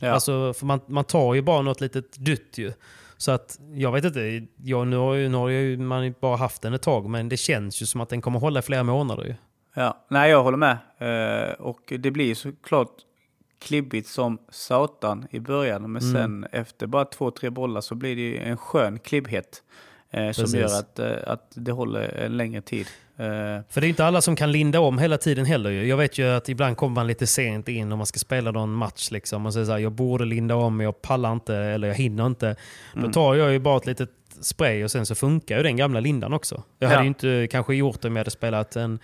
Ja. 0.00 0.10
Alltså, 0.10 0.52
för 0.52 0.66
man, 0.66 0.80
man 0.86 1.04
tar 1.04 1.34
ju 1.34 1.42
bara 1.42 1.62
något 1.62 1.80
litet 1.80 2.16
dutt 2.16 2.58
ju. 2.58 2.72
Så 3.16 3.30
att, 3.30 3.58
jag 3.74 3.92
vet 3.92 4.04
inte, 4.04 4.46
jag, 4.56 4.86
nu 4.86 4.96
har, 4.96 5.14
ju, 5.14 5.28
nu 5.28 5.36
har 5.36 5.48
ju 5.48 5.76
man 5.76 6.14
bara 6.20 6.36
haft 6.36 6.62
den 6.62 6.74
ett 6.74 6.82
tag, 6.82 7.10
men 7.10 7.28
det 7.28 7.36
känns 7.36 7.82
ju 7.82 7.86
som 7.86 8.00
att 8.00 8.08
den 8.08 8.20
kommer 8.20 8.38
hålla 8.38 8.58
i 8.58 8.62
flera 8.62 8.82
månader 8.82 9.24
ju. 9.24 9.34
Ja, 9.78 10.04
nej 10.08 10.30
jag 10.30 10.42
håller 10.42 10.58
med. 10.58 10.78
Eh, 10.98 11.52
och 11.52 11.92
det 11.98 12.10
blir 12.10 12.34
såklart 12.34 12.92
klibbigt 13.60 14.08
som 14.08 14.38
satan 14.48 15.26
i 15.30 15.40
början. 15.40 15.92
Men 15.92 16.02
Mm. 16.02 16.14
sen 16.14 16.46
efter 16.52 16.86
bara 16.86 17.04
två, 17.04 17.30
tre 17.30 17.50
bollar 17.50 17.80
så 17.80 17.94
blir 17.94 18.16
det 18.16 18.38
en 18.38 18.56
skön 18.56 18.98
klibbhet. 18.98 19.62
Eh, 20.10 20.30
som 20.30 20.58
gör 20.58 20.64
att, 20.78 20.98
eh, 20.98 21.12
att 21.26 21.52
det 21.54 21.72
håller 21.72 22.00
en 22.00 22.36
längre 22.36 22.60
tid. 22.60 22.86
Eh, 23.16 23.24
För 23.68 23.80
det 23.80 23.86
är 23.86 23.88
inte 23.88 24.04
alla 24.04 24.20
som 24.20 24.36
kan 24.36 24.52
linda 24.52 24.80
om 24.80 24.98
hela 24.98 25.18
tiden 25.18 25.44
heller. 25.44 25.70
Jag 25.70 25.96
vet 25.96 26.18
ju 26.18 26.24
att 26.30 26.48
ibland 26.48 26.76
kommer 26.76 26.94
man 26.94 27.06
lite 27.06 27.26
sent 27.26 27.68
in 27.68 27.92
om 27.92 27.98
man 27.98 28.06
ska 28.06 28.18
spela 28.18 28.50
någon 28.50 28.72
match 28.72 29.10
liksom 29.10 29.46
och 29.46 29.52
säger 29.52 29.66
så 29.66 29.72
här, 29.72 29.78
jag 29.78 29.92
borde 29.92 30.24
linda 30.24 30.54
om 30.54 30.76
men 30.76 30.84
jag 30.84 31.02
pallar 31.02 31.32
inte 31.32 31.56
eller 31.56 31.88
jag 31.88 31.94
hinner 31.94 32.26
inte. 32.26 32.56
Då 32.94 32.98
Mm. 33.00 33.12
tar 33.12 33.34
jag 33.34 33.52
ju 33.52 33.58
bara 33.58 33.76
ett 33.76 33.86
litet 33.86 34.10
spray 34.40 34.84
och 34.84 34.90
sen 34.90 35.06
så 35.06 35.14
funkar 35.14 35.56
ju 35.56 35.62
den 35.62 35.76
gamla 35.76 36.00
lindan 36.00 36.32
också. 36.32 36.62
Jag 36.78 36.88
Ja. 36.90 36.94
hade 36.94 37.02
ju 37.04 37.08
inte 37.08 37.48
kanske 37.50 37.74
gjort 37.74 38.00
det 38.00 38.08
om 38.08 38.16
jag 38.16 38.20
hade 38.20 38.30
spelat 38.30 38.76
en, 38.76 38.98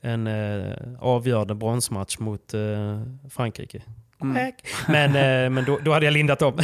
en 0.00 0.26
eh, 0.26 0.72
avgörande 1.00 1.54
bronsmatch 1.54 2.18
mot 2.18 2.54
eh, 2.54 3.02
Frankrike. 3.30 3.82
Mm. 4.22 4.52
Men, 4.88 5.16
eh, 5.16 5.50
men 5.50 5.64
då, 5.64 5.78
då 5.84 5.92
hade 5.92 6.04
jag 6.06 6.12
lindat 6.12 6.42
om. 6.42 6.58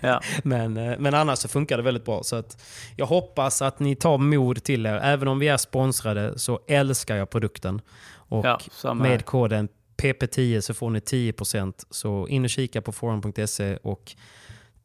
ja. 0.00 0.20
Men, 0.42 0.76
eh, 0.76 0.98
men 0.98 1.14
annars 1.14 1.38
så 1.38 1.48
funkar 1.48 1.76
det 1.76 1.82
väldigt 1.82 2.04
bra. 2.04 2.22
Så 2.22 2.36
att 2.36 2.62
jag 2.96 3.06
hoppas 3.06 3.62
att 3.62 3.78
ni 3.80 3.94
tar 3.96 4.18
mod 4.18 4.62
till 4.64 4.86
er. 4.86 4.94
Även 5.02 5.28
om 5.28 5.38
vi 5.38 5.48
är 5.48 5.56
sponsrade 5.56 6.38
så 6.38 6.60
älskar 6.68 7.16
jag 7.16 7.30
produkten. 7.30 7.80
Och 8.28 8.46
Ja, 8.82 8.94
med 8.94 9.24
koden 9.24 9.68
PP10 9.96 10.60
så 10.60 10.74
får 10.74 10.90
ni 10.90 10.98
10%. 10.98 11.72
Så 11.90 12.28
in 12.28 12.44
och 12.44 12.50
kika 12.50 12.82
på 12.82 12.92
forum.se 12.92 13.76
och 13.76 14.12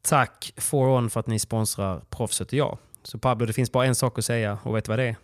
tack 0.02 0.52
Foron 0.56 1.10
för 1.10 1.20
att 1.20 1.26
ni 1.26 1.38
sponsrar 1.38 2.00
Proffset 2.10 2.48
och 2.48 2.54
jag. 2.54 2.78
Så 3.02 3.18
Pablo, 3.18 3.46
det 3.46 3.52
finns 3.52 3.72
bara 3.72 3.86
en 3.86 3.94
sak 3.94 4.18
att 4.18 4.24
säga 4.24 4.58
och 4.62 4.76
vet 4.76 4.84
du 4.84 4.88
vad 4.88 4.98
det 4.98 5.04
är? 5.08 5.16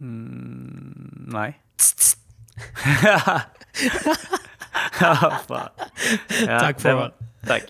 Mm, 0.00 1.26
nej. 1.28 1.60
ja. 3.02 3.40
Ja, 5.00 5.40
Tack, 6.60 6.76
det 6.76 6.82
Fabian. 6.82 6.98
var- 6.98 7.12
Tack. 7.46 7.62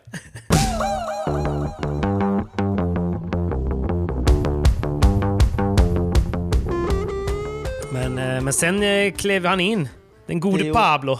Men, 7.92 8.18
eh, 8.18 8.40
men 8.42 8.52
sen 8.52 8.82
eh, 8.82 9.12
klev 9.12 9.46
han 9.46 9.60
in, 9.60 9.88
den 10.26 10.40
gode 10.40 10.72
Pablo. 10.72 11.18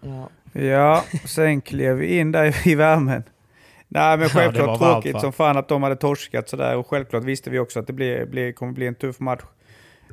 Ja. 0.00 0.28
Ja, 0.60 1.04
sen 1.24 1.60
klev 1.60 1.96
vi 1.96 2.18
in 2.18 2.32
där 2.32 2.68
i 2.68 2.74
värmen. 2.74 3.22
Nej 3.88 4.16
men 4.16 4.22
Ja, 4.22 4.28
självklart 4.28 4.80
varmt, 4.80 4.80
tråkigt 5.02 5.14
va? 5.14 5.20
som 5.20 5.32
fan 5.32 5.56
att 5.56 5.68
de 5.68 5.82
hade 5.82 5.96
torskat 5.96 6.48
sådär 6.48 6.76
och 6.76 6.86
självklart 6.86 7.24
visste 7.24 7.50
vi 7.50 7.58
också 7.58 7.80
att 7.80 7.86
det 7.86 7.92
blir, 7.92 8.24
blir, 8.26 8.52
kommer 8.52 8.72
bli 8.72 8.86
en 8.86 8.94
tuff 8.94 9.20
match. 9.20 9.42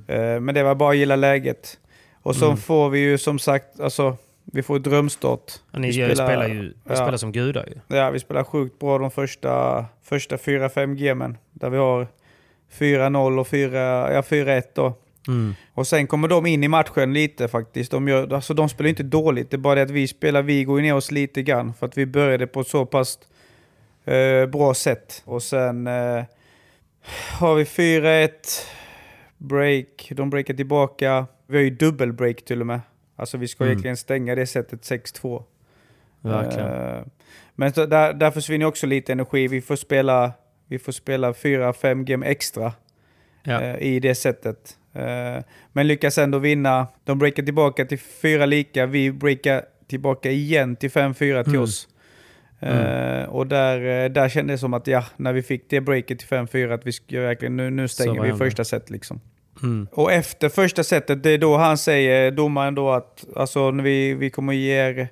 Eh, 0.07 0.39
men 0.39 0.55
det 0.55 0.63
var 0.63 0.75
bara 0.75 0.89
att 0.89 0.97
gilla 0.97 1.15
läget. 1.15 1.79
Och 2.21 2.35
så 2.35 2.45
Mm. 2.45 2.57
får 2.57 2.89
vi 2.89 2.99
ju 2.99 3.17
som 3.17 3.39
sagt, 3.39 3.79
alltså 3.79 4.17
vi 4.45 4.63
får 4.63 4.79
drömstart. 4.79 5.51
Ja, 5.71 5.79
Ni 5.79 5.87
Vi 5.87 5.93
spelar, 5.93 6.15
spelar 6.27 6.47
ju 6.47 6.59
vi 6.61 6.73
ja. 6.89 6.95
spelar 6.95 7.17
som 7.17 7.31
gudar 7.31 7.65
ju. 7.67 7.97
Ja, 7.97 8.09
vi 8.09 8.19
spelar 8.19 8.43
sjukt 8.43 8.79
bra 8.79 8.97
de 8.97 9.11
första, 9.11 9.85
första 10.03 10.35
4-5 10.37 10.95
gamen. 10.95 11.37
Där 11.51 11.69
vi 11.69 11.77
har 11.77 12.07
4-0 12.79 13.39
och 13.39 13.47
4, 13.47 14.13
ja, 14.13 14.21
4-1 14.21 14.63
då. 14.75 14.93
Mm. 15.27 15.55
Och 15.73 15.87
sen 15.87 16.07
kommer 16.07 16.27
de 16.27 16.45
in 16.45 16.63
i 16.63 16.67
matchen 16.67 17.13
lite 17.13 17.47
faktiskt. 17.47 17.91
De, 17.91 18.07
gör, 18.07 18.33
alltså 18.33 18.53
de 18.53 18.69
spelar 18.69 18.89
inte 18.89 19.03
dåligt, 19.03 19.49
det 19.51 19.55
är 19.55 19.59
bara 19.59 19.75
det 19.75 19.81
att 19.81 19.89
vi 19.91 20.07
spelar, 20.07 20.41
vi 20.41 20.63
går 20.63 20.81
ner 20.81 20.95
oss 20.95 21.11
lite 21.11 21.41
grann. 21.43 21.73
För 21.73 21.85
att 21.85 21.97
vi 21.97 22.05
började 22.05 22.47
på 22.47 22.63
så 22.63 22.85
pass 22.85 23.19
eh, 24.05 24.45
bra 24.45 24.73
sätt. 24.73 25.21
Och 25.25 25.43
sen 25.43 25.87
eh, 25.87 26.23
har 27.39 27.55
vi 27.55 27.63
4-1, 27.63 28.29
break, 29.37 30.11
de 30.11 30.29
breakar 30.29 30.53
tillbaka. 30.53 31.27
Vi 31.47 31.57
har 31.57 31.63
ju 31.63 31.69
dubbelbreak 31.69 32.45
till 32.45 32.61
och 32.61 32.67
med. 32.67 32.81
Alltså 33.15 33.37
vi 33.37 33.47
ska 33.47 33.63
Mm. 33.63 33.71
egentligen 33.71 33.97
stänga 33.97 34.35
det 34.35 34.47
sättet 34.47 34.81
6-2. 34.81 35.43
Verkligen. 36.21 36.67
Eh, 36.97 37.03
men 37.55 37.71
där, 37.71 38.13
där 38.13 38.31
försvinner 38.31 38.65
också 38.65 38.87
lite 38.87 39.11
energi. 39.11 39.47
Vi 39.47 39.61
får 39.61 39.75
spela, 39.75 40.31
vi 40.67 40.79
får 40.79 40.91
spela 40.91 41.31
4-5 41.33 42.03
game 42.03 42.25
extra 42.25 42.73
Ja. 43.43 43.61
eh, 43.61 43.77
i 43.77 43.99
det 43.99 44.15
sättet. 44.15 44.77
Eh, 44.93 45.43
men 45.71 45.87
lyckas 45.87 46.17
ändå 46.17 46.37
vinna. 46.37 46.87
De 47.03 47.19
breakar 47.19 47.43
tillbaka 47.43 47.85
till 47.85 47.99
fyra 47.99 48.45
lika, 48.45 48.85
vi 48.85 49.11
breakar 49.11 49.65
tillbaka 49.87 50.31
igen 50.31 50.75
till 50.75 50.89
5-4 50.91 51.43
till 51.43 51.51
Mm. 51.53 51.63
oss. 51.63 51.87
Eh, 52.63 53.23
och 53.29 53.47
där, 53.47 54.03
eh, 54.03 54.09
där 54.09 54.29
kändes 54.29 54.53
det 54.53 54.57
som 54.61 54.73
att 54.73 54.87
ja, 54.87 55.05
när 55.17 55.33
vi 55.33 55.43
fick 55.43 55.69
det 55.69 55.81
breaket 55.81 56.19
till 56.19 56.27
5-4, 56.27 56.73
att 56.73 56.85
vi 56.85 57.17
verkligen, 57.19 57.57
nu, 57.57 57.69
nu 57.69 57.87
stänger 57.87 58.21
vi 58.21 58.31
det. 58.31 58.37
första 58.37 58.63
set 58.63 58.89
liksom. 58.89 59.21
Mm. 59.63 59.87
Och 59.91 60.11
efter 60.11 60.49
första 60.49 60.83
setet, 60.83 61.23
det 61.23 61.29
är 61.29 61.37
då 61.37 61.57
han 61.57 61.77
säger, 61.77 62.31
domaren 62.31 62.75
då 62.75 62.91
att 62.91 63.25
alltså, 63.35 63.71
vi, 63.71 64.13
vi 64.13 64.29
kommer 64.29 64.53
ge 64.53 64.73
er 64.73 65.07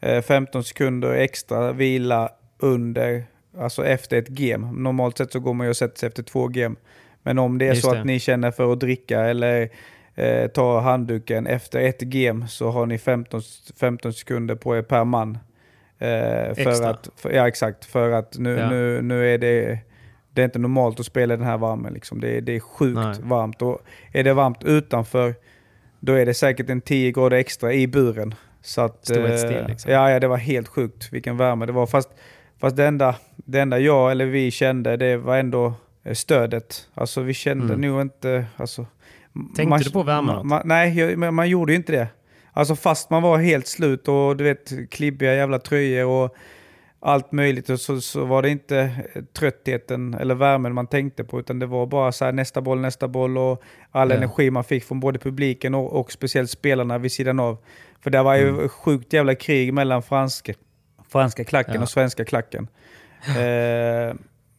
eh, 0.00 0.22
15 0.22 0.64
sekunder 0.64 1.12
extra 1.12 1.72
vila 1.72 2.28
under, 2.58 3.24
alltså 3.58 3.86
efter 3.86 4.18
ett 4.18 4.28
game. 4.28 4.72
Normalt 4.72 5.18
sett 5.18 5.32
så 5.32 5.40
går 5.40 5.54
man 5.54 5.66
ju 5.66 5.70
och 5.70 5.76
sätter 5.76 5.98
sig 5.98 6.06
efter 6.06 6.22
två 6.22 6.48
game. 6.48 6.76
Men 7.22 7.38
om 7.38 7.58
det 7.58 7.64
är 7.64 7.68
Just 7.68 7.82
så 7.82 7.92
det. 7.92 8.00
att 8.00 8.06
ni 8.06 8.20
känner 8.20 8.50
för 8.50 8.72
att 8.72 8.80
dricka 8.80 9.20
eller 9.20 9.68
eh, 10.14 10.46
ta 10.46 10.80
handduken 10.80 11.46
efter 11.46 11.80
ett 11.80 12.00
game 12.00 12.48
så 12.48 12.70
har 12.70 12.86
ni 12.86 12.98
15, 12.98 13.40
15 13.80 14.12
sekunder 14.12 14.54
på 14.54 14.76
er 14.76 14.82
per 14.82 15.04
man. 15.04 15.38
Eh, 15.98 16.54
för 16.54 16.68
Extra. 16.70 16.90
att, 16.90 17.08
för, 17.16 17.30
ja 17.30 17.48
exakt, 17.48 17.84
för 17.84 18.10
att 18.12 18.38
nu, 18.38 18.50
Ja. 18.56 18.70
nu, 18.70 19.02
nu 19.02 19.34
är 19.34 19.38
det 19.38 19.78
det 20.32 20.42
är 20.42 20.44
inte 20.44 20.58
normalt 20.58 21.00
att 21.00 21.06
spela 21.06 21.34
i 21.34 21.36
den 21.36 21.46
här 21.46 21.58
värmen. 21.58 21.92
Liksom. 21.94 22.20
Det, 22.20 22.36
är, 22.36 22.40
det 22.40 22.56
är 22.56 22.60
sjukt 22.60 22.94
Nej. 23.00 23.14
varmt. 23.22 23.62
Och 23.62 23.78
är 24.12 24.24
det 24.24 24.34
varmt 24.34 24.64
utanför, 24.64 25.34
då 26.00 26.12
är 26.12 26.26
det 26.26 26.34
säkert 26.34 26.70
en 26.70 26.80
10 26.80 27.12
grader 27.12 27.36
extra 27.36 27.72
i 27.72 27.86
buren. 27.86 28.34
Så 28.62 28.80
att, 28.80 29.08
helt 29.14 29.30
eh, 29.30 29.36
still, 29.36 29.64
liksom. 29.68 29.92
ja, 29.92 30.10
ja, 30.10 30.20
det 30.20 30.28
var 30.28 30.36
helt 30.36 30.68
sjukt 30.68 31.12
vilken 31.12 31.36
värme 31.36 31.66
det 31.66 31.72
var. 31.72 31.86
Fast, 31.86 32.08
fast 32.60 32.76
det, 32.76 32.86
enda, 32.86 33.14
det 33.36 33.60
enda 33.60 33.78
jag 33.78 34.10
eller 34.10 34.26
vi 34.26 34.50
kände, 34.50 34.96
det 34.96 35.16
var 35.16 35.36
ändå 35.36 35.72
eh, 36.04 36.12
stödet. 36.14 36.88
Alltså 36.94 37.20
vi 37.20 37.34
kände 37.34 37.74
Mm. 37.74 37.80
nog 37.80 38.00
inte... 38.00 38.46
Alltså, 38.56 38.86
Tänkte 39.56 39.84
du 39.84 39.90
på 39.90 40.02
värmen 40.02 40.36
ma- 40.36 40.42
ma- 40.44 40.62
Nej, 40.64 41.16
man 41.16 41.48
gjorde 41.48 41.72
ju 41.72 41.76
inte 41.76 41.92
det. 41.92 42.08
Alltså 42.58 42.76
fast 42.76 43.10
man 43.10 43.22
var 43.22 43.38
helt 43.38 43.66
slut 43.66 44.08
och 44.08 44.36
du 44.36 44.44
vet 44.44 44.90
klibbiga 44.90 45.34
jävla 45.34 45.58
tröjor 45.58 46.06
och 46.06 46.34
allt 47.00 47.32
möjligt 47.32 47.70
och 47.70 47.80
så, 47.80 48.00
så 48.00 48.24
var 48.24 48.42
det 48.42 48.50
inte 48.50 48.78
eh, 49.14 49.22
tröttheten 49.38 50.14
eller 50.14 50.34
värmen 50.34 50.74
man 50.74 50.86
tänkte 50.86 51.24
på 51.24 51.40
utan 51.40 51.58
det 51.58 51.66
var 51.66 51.86
bara 51.86 52.12
så 52.12 52.24
här 52.24 52.32
nästa 52.32 52.60
boll, 52.60 52.80
nästa 52.80 53.08
boll 53.08 53.38
och 53.38 53.62
all 53.90 54.10
Ja. 54.10 54.16
energi 54.16 54.50
man 54.50 54.64
fick 54.64 54.84
från 54.84 55.00
både 55.00 55.18
publiken 55.18 55.74
och, 55.74 56.00
och 56.00 56.12
speciellt 56.12 56.50
spelarna 56.50 56.98
vid 56.98 57.12
sidan 57.12 57.40
av. 57.40 57.58
För 58.00 58.10
det 58.10 58.22
var 58.22 58.34
ju 58.36 58.48
Mm. 58.48 58.68
sjukt 58.68 59.12
jävla 59.12 59.34
krig 59.34 59.72
mellan 59.74 60.02
franska, 60.02 60.52
franska 61.08 61.44
klacken 61.44 61.74
Ja. 61.74 61.82
och 61.82 61.88
svenska 61.88 62.24
klacken. 62.24 62.68
Eh, 63.28 64.14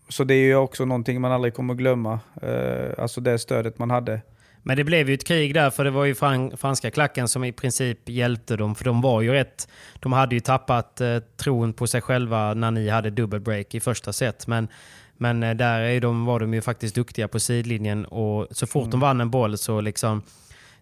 så 0.09 0.23
det 0.23 0.33
är 0.33 0.45
ju 0.45 0.55
också 0.55 0.85
någonting 0.85 1.21
man 1.21 1.31
aldrig 1.31 1.53
kommer 1.53 1.73
glömma. 1.73 2.19
Eh, 2.41 2.89
alltså 3.03 3.21
det 3.21 3.39
stödet 3.39 3.79
man 3.79 3.89
hade. 3.91 4.21
Men 4.63 4.77
det 4.77 4.83
blev 4.83 5.09
ju 5.09 5.13
ett 5.13 5.27
krig 5.27 5.53
där, 5.53 5.69
för 5.69 5.83
det 5.83 5.91
var 5.91 6.05
ju 6.05 6.15
fran 6.15 6.57
franska 6.57 6.91
klacken 6.91 7.27
som 7.27 7.43
i 7.43 7.51
princip 7.51 8.09
hjälpte 8.09 8.55
dem. 8.55 8.75
För 8.75 8.85
de 8.85 9.01
var 9.01 9.21
ju 9.21 9.31
rätt... 9.31 9.67
De 9.99 10.13
hade 10.13 10.35
ju 10.35 10.41
tappat 10.41 11.01
eh, 11.01 11.17
tron 11.19 11.73
på 11.73 11.87
sig 11.87 12.01
själva 12.01 12.53
när 12.53 12.71
ni 12.71 12.89
hade 12.89 13.09
dubbelbreak 13.09 13.75
i 13.75 13.79
första 13.79 14.13
set. 14.13 14.47
Men, 14.47 14.67
men 15.17 15.43
eh, 15.43 15.55
där 15.55 15.79
är 15.79 16.01
de, 16.01 16.25
var 16.25 16.39
de 16.39 16.53
ju 16.53 16.61
faktiskt 16.61 16.95
duktiga 16.95 17.27
på 17.27 17.39
sidlinjen. 17.39 18.05
Och 18.05 18.47
så 18.51 18.67
fort 18.67 18.91
de 18.91 18.99
vann 18.99 19.21
en 19.21 19.29
boll 19.29 19.57
så 19.57 19.81
liksom... 19.81 20.21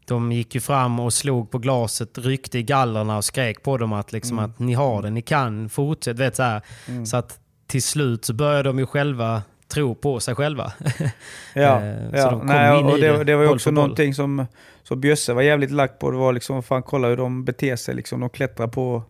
De 0.06 0.32
gick 0.32 0.56
ju 0.56 0.62
fram 0.62 1.00
och 1.00 1.14
slog 1.14 1.52
på 1.52 1.58
glaset, 1.58 2.18
ryckte 2.18 2.60
i 2.60 2.64
gallerna 2.64 3.18
och 3.18 3.26
skrek 3.26 3.64
på 3.64 3.78
dem 3.78 3.94
att, 3.94 4.12
liksom, 4.12 4.40
att 4.40 4.60
ni 4.60 4.74
har 4.74 5.02
det, 5.02 5.10
ni 5.10 5.22
kan, 5.22 5.70
fortsätt. 5.70 6.20
Vet, 6.20 6.36
så, 6.36 6.44
här. 6.44 6.62
så 7.06 7.18
att 7.18 7.40
till 7.68 7.84
slut 7.84 8.26
så 8.26 8.34
började 8.34 8.70
de 8.70 8.80
ju 8.80 8.86
själva 8.86 9.42
tro 9.68 9.96
på 9.96 10.20
sig 10.20 10.36
själva. 10.36 10.74
Ja, 11.54 11.82
Eh, 11.82 11.96
ja. 12.14 12.30
de 12.32 12.46
Nej, 12.46 12.72
och 12.84 13.00
det, 13.00 13.18
det, 13.18 13.24
det 13.24 13.36
var 13.36 13.44
ju 13.44 13.50
också 13.50 13.70
boll. 13.70 13.74
någonting 13.76 14.14
som 14.14 14.46
så 14.84 14.96
Bjösse 14.96 15.34
var 15.34 15.42
jävligt 15.42 15.72
lack 15.72 16.00
på. 16.00 16.12
Det 16.12 16.18
var 16.18 16.34
liksom, 16.34 16.64
fan 16.64 16.84
kolla 16.84 17.08
hur 17.08 17.18
de 17.18 17.46
beter 17.46 17.76
sig. 17.76 17.96
Liksom. 17.96 18.20
De 18.20 18.30
klättrar 18.30 18.68
på, 18.68 19.04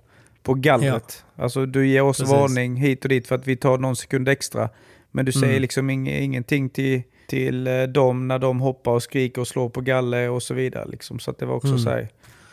på 0.43 0.53
gallret. 0.53 1.23
Alltså 1.35 1.65
du 1.65 1.87
ger 1.87 2.01
oss 2.01 2.17
Precis. 2.17 2.33
varning 2.33 2.75
hit 2.75 3.03
och 3.05 3.09
dit 3.09 3.27
för 3.27 3.35
att 3.35 3.47
vi 3.47 3.55
tar 3.55 3.77
någon 3.77 3.95
sekund 3.95 4.29
extra. 4.29 4.69
Men 5.11 5.25
du 5.25 5.31
säger 5.31 5.47
Mm. 5.47 5.61
liksom 5.61 5.89
ing, 5.89 6.09
ingenting 6.09 6.69
till, 6.69 7.01
till 7.27 7.67
eh, 7.67 7.83
dem 7.83 8.27
när 8.27 8.39
de 8.39 8.59
hoppar 8.59 8.91
och 8.91 9.03
skriker 9.03 9.41
och 9.41 9.47
slår 9.47 9.69
på 9.69 9.81
galler 9.81 10.29
och 10.29 10.43
så 10.43 10.53
vidare. 10.53 10.85
Liksom. 10.91 11.19
Så 11.19 11.31
att 11.31 11.39
det 11.39 11.45
var 11.45 11.55
också 11.55 11.67
Mm. 11.67 11.79
så 11.79 11.89
här, 11.89 12.07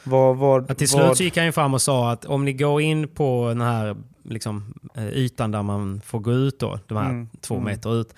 vad, 0.04 0.36
vad, 0.36 0.64
Ja, 0.68 0.74
till 0.74 0.88
slut 0.88 1.16
så 1.16 1.22
gick 1.22 1.36
han 1.36 1.46
ju 1.46 1.52
fram 1.52 1.74
och 1.74 1.82
sa 1.82 2.10
att 2.12 2.24
om 2.24 2.44
ni 2.44 2.52
går 2.52 2.80
in 2.80 3.08
på 3.08 3.48
den 3.48 3.60
här 3.60 3.96
liksom, 4.24 4.74
eh, 4.94 5.08
ytan 5.08 5.50
där 5.50 5.62
man 5.62 6.00
får 6.04 6.20
gå 6.20 6.32
ut, 6.32 6.58
då, 6.58 6.78
de 6.86 6.96
här 6.96 7.10
Mm, 7.10 7.28
två 7.40 7.54
mm. 7.54 7.64
meter 7.64 8.00
ut, 8.00 8.14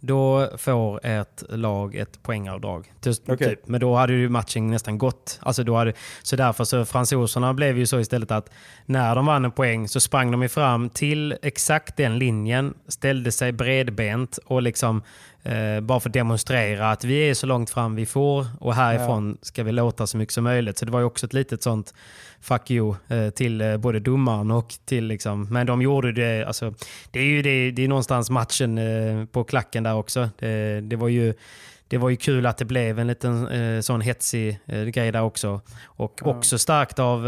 då 0.00 0.50
får 0.58 1.06
ett 1.06 1.42
lag 1.48 1.94
ett 1.94 2.22
poängavdrag. 2.22 2.92
Typ, 3.00 3.38
typ. 3.38 3.68
Men 3.68 3.80
då 3.80 3.96
hade 3.96 4.12
ju 4.12 4.28
matchen 4.28 4.66
nästan 4.66 4.98
gått. 4.98 5.38
Alltså 5.42 5.64
då 5.64 5.76
hade, 5.76 5.92
så 6.22 6.36
därför 6.36 6.64
så 6.64 6.84
fransoserna 6.84 7.54
blev 7.54 7.78
ju 7.78 7.86
så 7.86 8.00
istället 8.00 8.30
att 8.30 8.50
när 8.86 9.14
de 9.14 9.26
vann 9.26 9.44
en 9.44 9.50
poäng 9.50 9.88
så 9.88 10.00
sprang 10.00 10.30
de 10.30 10.48
fram 10.48 10.90
till 10.90 11.36
exakt 11.42 11.96
den 11.96 12.18
linjen, 12.18 12.74
ställde 12.88 13.32
sig 13.32 13.52
bredbent 13.52 14.38
och 14.46 14.62
liksom 14.62 15.02
eh, 15.46 15.80
bara 15.80 16.00
för 16.00 16.08
att 16.08 16.12
demonstrera 16.12 16.90
att 16.90 17.04
vi 17.04 17.30
är 17.30 17.34
så 17.34 17.46
långt 17.46 17.70
fram 17.70 17.94
vi 17.94 18.06
får 18.06 18.46
och 18.60 18.74
härifrån 18.74 19.38
ska 19.42 19.62
vi 19.62 19.72
låta 19.72 20.06
så 20.06 20.16
mycket 20.16 20.34
som 20.34 20.44
möjligt. 20.44 20.78
Så 20.78 20.84
det 20.84 20.92
var 20.92 21.00
ju 21.00 21.06
också 21.06 21.26
ett 21.26 21.32
litet 21.32 21.62
sånt 21.62 21.94
fuck 22.40 22.70
you 22.70 22.94
eh, 23.08 23.30
till 23.30 23.60
eh, 23.60 23.76
både 23.76 24.00
domaren 24.00 24.50
och 24.50 24.74
till 24.84 25.06
liksom, 25.06 25.48
men 25.50 25.66
de 25.66 25.82
gjorde 25.82 26.12
det, 26.12 26.44
alltså 26.44 26.74
det 27.10 27.20
är 27.20 27.24
ju 27.24 27.42
det, 27.42 27.70
det 27.70 27.84
är 27.84 27.88
någonstans 27.88 28.30
matchen 28.30 28.78
eh, 28.78 29.24
på 29.24 29.44
klacken 29.44 29.82
där 29.82 29.94
också. 29.94 30.28
Det, 30.38 30.80
det 30.80 30.96
var 30.96 31.08
ju 31.08 31.34
det 31.88 31.98
var 31.98 32.08
ju 32.08 32.16
kul 32.16 32.46
att 32.46 32.58
det 32.58 32.64
blev 32.64 32.98
en 32.98 33.06
liten 33.06 33.48
eh, 33.48 33.80
sån 33.80 34.00
hetsig 34.00 34.58
eh, 34.66 34.82
grej 34.82 35.12
där 35.12 35.22
också. 35.22 35.60
Och 35.84 36.26
också 36.26 36.58
starkt 36.58 36.98
av, 36.98 37.26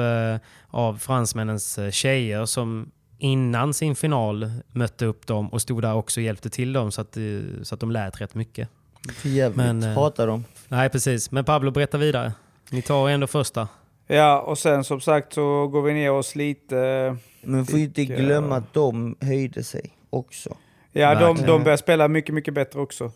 av 0.69 0.97
fransmännens 0.99 1.79
eh, 1.79 1.91
tjejer 1.91 2.45
som 2.45 2.91
innan 3.19 3.75
sin 3.75 3.97
final 3.97 4.51
mötte 4.73 5.07
upp 5.07 5.27
dem 5.27 5.49
och 5.49 5.63
stod 5.63 5.83
där 5.83 5.95
också 5.95 6.21
och 6.21 6.25
hjälpte 6.25 6.51
till 6.51 6.73
dem 6.73 6.93
så 6.93 7.01
att, 7.01 7.17
eh, 7.17 7.23
så 7.63 7.75
att 7.75 7.81
de 7.81 7.91
lät 7.91 8.21
rätt 8.21 8.35
mycket. 8.35 8.69
För 9.15 9.29
jävligt. 9.29 9.57
Men, 9.57 9.83
eh, 9.83 9.89
Hatar 9.89 10.27
dem. 10.27 10.45
Nej, 10.69 10.89
precis. 10.91 11.31
Men 11.31 11.45
Pablo, 11.45 11.71
berätta 11.71 11.99
vidare. 11.99 12.33
Ni 12.71 12.83
tar 12.83 13.09
ändå 13.09 13.27
första. 13.27 13.69
Ja, 14.07 14.41
och 14.41 14.59
sen 14.59 14.85
som 14.85 15.01
sagt 15.01 15.33
så 15.33 15.67
går 15.69 15.83
vi 15.83 15.93
ner 15.95 16.11
oss 16.13 16.35
lite. 16.37 17.17
Men 17.43 17.67
får 17.67 17.79
ju 17.79 17.85
inte 17.85 18.03
eh, 18.03 18.07
glömma 18.09 18.57
att 18.57 18.73
de 18.75 19.17
höjde 19.21 19.65
sig 19.65 19.91
också. 20.11 20.57
Ja, 20.93 21.15
de, 21.15 21.37
de 21.47 21.65
börjar 21.65 21.77
spela 21.77 22.09
mycket, 22.09 22.35
mycket 22.35 22.55
bättre 22.55 22.81
också. 22.81 23.13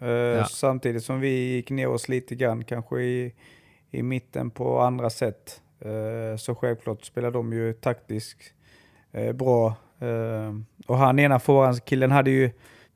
Eh, 0.00 0.08
Ja. 0.08 0.44
Samtidigt 0.44 1.04
som 1.04 1.20
vi 1.20 1.28
gick 1.54 1.70
ner 1.70 1.88
oss 1.88 2.08
lite 2.08 2.34
grann, 2.34 2.64
kanske 2.64 3.00
i, 3.02 3.32
i 3.90 4.02
mitten 4.02 4.50
på 4.50 4.80
andra 4.80 5.10
sätt. 5.10 5.60
Eh, 5.80 6.36
så 6.38 6.54
självklart 6.54 7.04
spelar 7.04 7.30
de 7.30 7.52
ju 7.52 7.72
taktiskt 7.72 8.38
eh, 8.40 8.46
bra. 9.34 9.74
Eh, 9.98 10.54
och 10.86 10.98
han 10.98 11.18
ena 11.18 11.40
killen 11.84 12.10
hade 12.10 12.30
ju... 12.30 12.50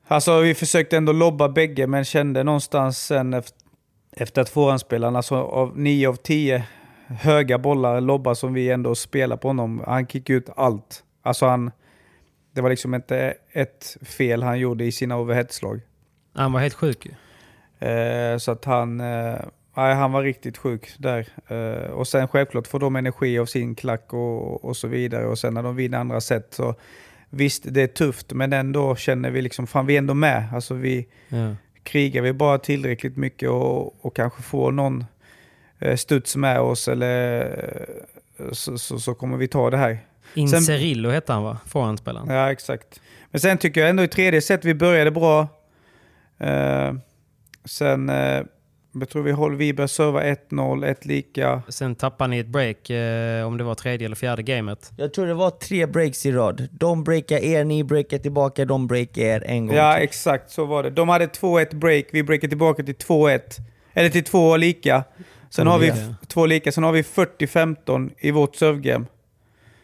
Alltså 0.07 0.39
vi 0.39 0.55
försökte 0.55 0.97
ändå 0.97 1.11
lobba 1.11 1.49
bägge, 1.49 1.87
men 1.87 2.05
kände 2.05 2.43
någonstans 2.43 3.05
sen 3.05 3.33
efter, 4.11 4.41
att 4.41 4.49
forehandspelaren, 4.49 5.15
alltså 5.15 5.35
av 5.35 5.79
9 5.79 6.09
av 6.09 6.15
10 6.15 6.63
höga 7.07 7.57
bollar, 7.57 8.01
lobbar 8.01 8.33
som 8.33 8.53
vi 8.53 8.69
ändå 8.69 8.95
spelar 8.95 9.37
på 9.37 9.47
honom, 9.47 9.83
han 9.87 10.07
kickade 10.07 10.37
ut 10.37 10.49
allt. 10.55 11.03
Alltså 11.21 11.45
han... 11.45 11.71
Det 12.51 12.61
var 12.61 12.69
liksom 12.69 12.95
inte 12.95 13.33
ett 13.51 13.97
fel 14.01 14.43
han 14.43 14.59
gjorde 14.59 14.85
i 14.85 14.91
sina 14.91 15.17
overheadslag. 15.17 15.81
Han 16.33 16.53
var 16.53 16.59
helt 16.59 16.73
sjuk 16.73 17.05
ju. 17.05 17.11
Eh, 17.87 18.37
så 18.37 18.51
att 18.51 18.65
han, 18.65 18.99
eh, 18.99 19.39
nej, 19.79 19.95
han 19.95 20.11
var 20.11 20.23
riktigt 20.23 20.57
sjuk 20.57 20.89
där. 20.97 21.27
Eh, 21.47 21.91
och 21.91 22.07
sen 22.07 22.27
självklart 22.27 22.67
får 22.67 22.79
de 22.79 22.95
energi 22.95 23.39
av 23.39 23.45
sin 23.45 23.75
klack 23.75 24.13
och, 24.13 24.65
och 24.65 24.77
så 24.77 24.87
vidare. 24.87 25.25
Och 25.27 25.39
sen 25.39 25.53
när 25.53 25.63
de 25.63 25.75
vinner 25.75 25.97
andra 25.97 26.21
set 26.21 26.53
så 26.53 26.75
visst, 27.29 27.63
det 27.67 27.81
är 27.81 27.87
tufft, 27.87 28.33
men 28.33 28.53
ändå 28.53 28.95
känner 28.95 29.31
vi 29.31 29.41
liksom, 29.41 29.67
fan 29.67 29.85
vi 29.85 29.93
är 29.93 29.97
ändå 29.97 30.13
med. 30.13 30.43
Alltså 30.53 30.73
vi 30.73 31.07
Ja. 31.29 31.55
krigar 31.83 32.21
vi 32.21 32.33
bara 32.33 32.57
tillräckligt 32.57 33.17
mycket 33.17 33.49
och, 33.49 34.05
och 34.05 34.15
kanske 34.15 34.41
får 34.41 34.71
någon 34.71 35.05
eh, 35.79 35.95
studs 35.95 36.35
med 36.35 36.59
oss 36.59 36.87
eller 36.87 37.41
eh, 38.37 38.51
så, 38.51 38.77
så, 38.77 38.99
så 38.99 39.13
kommer 39.13 39.37
vi 39.37 39.47
ta 39.47 39.69
det 39.69 39.77
här. 39.77 39.99
Incerillo 40.33 41.09
hette 41.09 41.33
han 41.33 41.43
va? 41.43 41.57
Forehandspelaren. 41.65 42.27
Ja, 42.29 42.51
exakt. 42.51 43.01
Men 43.31 43.41
sen 43.41 43.57
tycker 43.57 43.81
jag 43.81 43.89
ändå 43.89 44.03
i 44.03 44.07
tredje 44.07 44.41
set 44.41 44.65
vi 44.65 44.73
började 44.73 45.11
bra. 45.11 45.47
Sen, 47.65 48.11
jag 48.91 49.09
tror 49.09 49.23
vi, 49.23 49.31
håller, 49.31 49.55
vi 49.57 49.73
började 49.73 49.87
serva 49.93 50.23
1-0, 50.23 50.85
ett 50.87 51.05
lika. 51.05 51.61
Sen 51.69 51.95
tappade 51.95 52.29
ni 52.29 52.39
ett 52.39 52.47
break, 52.47 52.89
eh, 52.89 53.47
om 53.47 53.57
det 53.57 53.63
var 53.63 53.75
tredje 53.75 54.05
eller 54.05 54.15
fjärde 54.15 54.43
gamet. 54.43 54.91
Jag 54.97 55.13
tror 55.13 55.27
det 55.27 55.33
var 55.33 55.49
tre 55.49 55.85
breaks 55.85 56.25
i 56.25 56.31
rad. 56.31 56.67
De 56.71 57.03
breakar 57.03 57.37
er, 57.37 57.63
ni 57.63 57.83
breakar 57.83 58.17
tillbaka, 58.17 58.65
de 58.65 58.87
breakar 58.87 59.21
er 59.21 59.43
en 59.47 59.67
gång 59.67 59.75
Ja, 59.77 59.93
till. 59.95 60.03
exakt 60.03 60.51
så 60.51 60.65
var 60.65 60.83
det. 60.83 60.89
De 60.89 61.09
hade 61.09 61.25
2-1 61.27 61.75
break, 61.75 62.05
vi 62.11 62.23
breakade 62.23 62.49
tillbaka 62.49 62.83
till 62.83 62.95
2-1. 62.95 63.39
Eller 63.93 64.09
till 64.09 64.23
två 64.23 64.57
lika. 64.57 65.03
Sen 65.49 65.65
Två 65.65 65.71
har 65.71 65.79
vi 65.79 65.87
f- 65.87 65.97
två 66.27 66.45
lika, 66.45 66.71
sen 66.71 66.83
har 66.83 66.91
vi 66.91 67.01
40-15 67.01 68.09
i 68.17 68.31
vårt 68.31 68.55
servegame. 68.55 69.05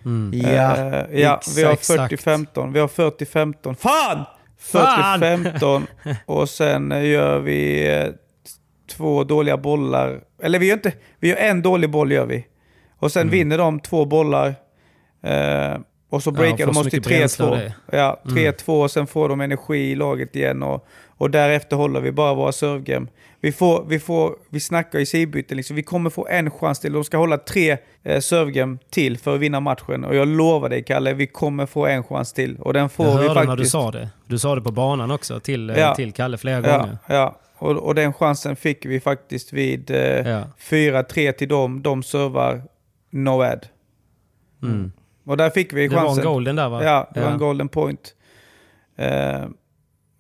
Mm. 0.06 0.40
Ja, 0.40 0.78
Eh, 0.78 1.20
ja 1.22 1.42
vi 1.56 1.64
har 1.64 1.74
exakt. 1.74 2.14
40-15. 2.14 2.74
Vi 2.74 2.80
har 2.80 2.88
40-15. 2.88 3.76
Fan! 3.76 4.24
Fan! 4.60 5.22
40-15. 5.24 5.82
och 6.26 6.50
sen 6.50 6.90
gör 7.10 7.40
vi 7.40 7.88
eh, 7.98 8.08
två 8.88 9.24
dåliga 9.24 9.58
bollar. 9.58 10.22
Eller 10.44 10.60
vi 10.60 10.66
gör 10.66 10.74
inte, 10.74 10.94
vi 11.20 11.30
gör 11.30 11.38
en 11.38 11.62
dålig 11.62 11.90
boll 11.90 12.12
gör 12.12 12.26
vi. 12.26 12.46
Och 13.00 13.12
sen 13.12 13.30
vinner 13.30 13.58
de 13.58 13.80
två 13.80 14.06
bollar. 14.06 14.48
Eh, 15.24 15.78
och 16.10 16.24
så 16.24 16.30
Mm. 16.30 16.42
Ja, 16.44 16.48
breakar 16.56 16.66
får 16.66 16.74
de 16.74 16.80
oss 16.80 16.90
till 16.90 17.00
mycket 17.00 17.04
bränsle 17.20 17.46
av 17.46 17.52
3-2. 17.56 17.56
det. 17.58 17.62
Mm. 17.62 17.74
Ja, 18.04 18.22
3-2 18.26 18.82
och 18.84 18.92
sen 18.92 19.08
får 19.08 19.30
de 19.30 19.42
energi 19.42 19.78
i 19.92 19.96
laget 19.96 20.36
igen. 20.36 20.64
Och, 20.64 20.88
och 21.18 21.32
därefter 21.32 21.76
håller 21.76 22.02
vi 22.02 22.12
bara 22.12 22.34
våra 22.34 22.52
servegame. 22.52 23.08
Vi, 23.42 23.52
får, 23.52 23.86
vi, 23.88 24.00
får, 24.00 24.36
vi 24.50 24.60
snackar 24.60 25.00
i 25.00 25.06
sidbyten, 25.06 25.58
liksom. 25.58 25.76
vi 25.76 25.84
kommer 25.84 26.10
få 26.10 26.28
en 26.28 26.52
chans 26.52 26.80
till. 26.80 26.94
De 26.94 27.04
ska 27.04 27.18
hålla 27.18 27.38
tre 27.38 27.78
eh, 28.04 28.20
servegame 28.20 28.78
till 28.90 29.18
för 29.18 29.36
att 29.36 29.40
vinna 29.42 29.60
matchen. 29.60 30.04
Och 30.06 30.16
jag 30.16 30.28
lovar 30.28 30.70
dig 30.70 30.84
Kalle, 30.84 31.14
vi 31.14 31.28
kommer 31.28 31.66
få 31.66 31.86
en 31.86 32.04
chans 32.04 32.34
till. 32.34 32.58
Och 32.60 32.74
den 32.74 32.90
får 32.90 33.06
Jag 33.06 33.12
vi 33.18 33.28
hörde 33.28 33.34
faktiskt. 33.34 33.48
när 33.50 33.56
du 33.58 33.66
sa 33.66 33.92
det. 33.92 34.10
Du 34.28 34.40
sa 34.40 34.56
det 34.56 34.62
på 34.62 34.72
banan 34.72 35.12
också 35.12 35.40
till, 35.40 35.70
eh, 35.70 35.80
Ja. 35.80 35.96
till 35.96 36.12
Kalle 36.14 36.38
flera 36.38 36.68
Ja, 36.70 36.78
gånger. 36.78 36.98
ja. 37.08 37.36
Och, 37.58 37.72
och 37.72 37.96
den 37.96 38.14
chansen 38.14 38.56
fick 38.56 38.86
vi 38.86 39.00
faktiskt 39.00 39.54
vid 39.54 39.92
eh, 39.92 39.98
Ja. 40.00 40.44
4-3 40.60 41.32
till 41.32 41.48
dem. 41.48 41.82
De 41.82 42.04
servar 42.04 42.62
no 43.10 43.42
ad. 43.42 43.60
Mm. 44.64 44.92
Och 45.26 45.38
där 45.38 45.50
fick 45.50 45.74
vi 45.74 45.88
Det 45.88 45.96
var 45.96 46.02
chansen. 46.06 46.26
en 46.26 46.32
golden 46.32 46.56
där 46.56 46.70
va? 46.70 46.84
Ja, 46.84 47.12
det 47.14 47.20
var 47.20 47.28
Ja. 47.28 47.34
en 47.34 47.40
golden 47.40 47.68
point. 47.70 48.16
Eh, 48.98 49.46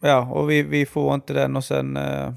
ja, 0.02 0.20
och 0.32 0.50
vi, 0.50 0.64
vi 0.64 0.86
får 0.86 1.14
inte 1.16 1.34
den 1.34 1.56
och 1.56 1.64
sen, 1.64 1.98
eh, 1.98 2.32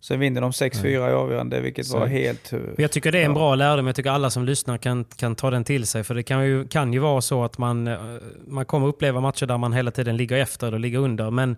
sen 0.00 0.20
vinner 0.20 0.40
de 0.40 0.50
6-4 0.52 0.86
i 1.10 1.12
avgörande, 1.12 1.60
vilket 1.60 1.86
Så- 1.86 1.98
var 1.98 2.06
helt... 2.06 2.52
eh, 2.52 2.58
Jag 2.78 2.90
tycker 2.90 3.12
det 3.12 3.18
är 3.20 3.24
en 3.24 3.34
bra 3.34 3.54
lärdom. 3.54 3.86
Jag 3.86 3.96
tycker 3.96 4.10
alla 4.10 4.30
som 4.30 4.44
lyssnar 4.44 4.78
kan, 4.78 5.04
kan 5.04 5.34
ta 5.34 5.50
den 5.50 5.64
till 5.64 5.86
sig. 5.86 6.04
För 6.04 6.14
det 6.14 6.22
kan 6.22 6.46
ju, 6.46 6.68
kan 6.68 6.92
ju 6.92 6.98
vara 6.98 7.20
så 7.20 7.44
att 7.44 7.58
man, 7.58 7.86
eh, 7.88 7.98
man 8.46 8.64
kommer 8.64 8.86
uppleva 8.86 9.20
matcher 9.20 9.46
där 9.46 9.58
man 9.58 9.72
hela 9.72 9.90
tiden 9.90 10.16
ligger 10.16 10.36
efter 10.36 10.66
eller 10.66 10.78
ligger 10.78 10.98
under. 10.98 11.30
Men 11.30 11.56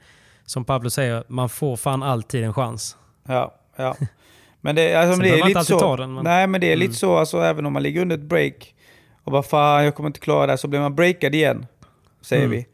som 0.50 0.64
Pablo 0.64 0.90
säger, 0.90 1.24
man 1.28 1.48
får 1.48 1.76
fan 1.76 2.02
alltid 2.02 2.44
en 2.44 2.54
chans. 2.54 2.96
Ja, 3.28 3.54
ja. 3.76 3.96
Men 4.60 4.74
det, 4.76 4.94
alltså, 4.94 5.18
men 5.22 5.30
det 5.30 5.38
är 5.40 5.44
lite 5.48 5.64
så. 5.64 5.96
den, 5.96 6.14
men- 6.14 6.24
Nej, 6.24 6.46
men 6.46 6.60
det 6.60 6.72
är 6.72 6.76
lite 6.76 6.86
Mm. 6.86 6.94
så, 6.94 7.16
alltså, 7.16 7.38
även 7.40 7.66
om 7.66 7.72
man 7.72 7.82
ligger 7.82 8.02
under 8.02 8.16
ett 8.16 8.22
break 8.22 8.74
och 9.24 9.32
bara 9.32 9.42
fan, 9.42 9.84
jag 9.84 9.94
kommer 9.94 10.06
inte 10.08 10.20
klara 10.20 10.46
det 10.46 10.52
här, 10.52 10.56
så 10.56 10.68
blir 10.68 10.80
man 10.80 10.94
breakad 10.94 11.34
igen, 11.34 11.66
säger 12.22 12.44
Mm. 12.44 12.56
vi. 12.56 12.66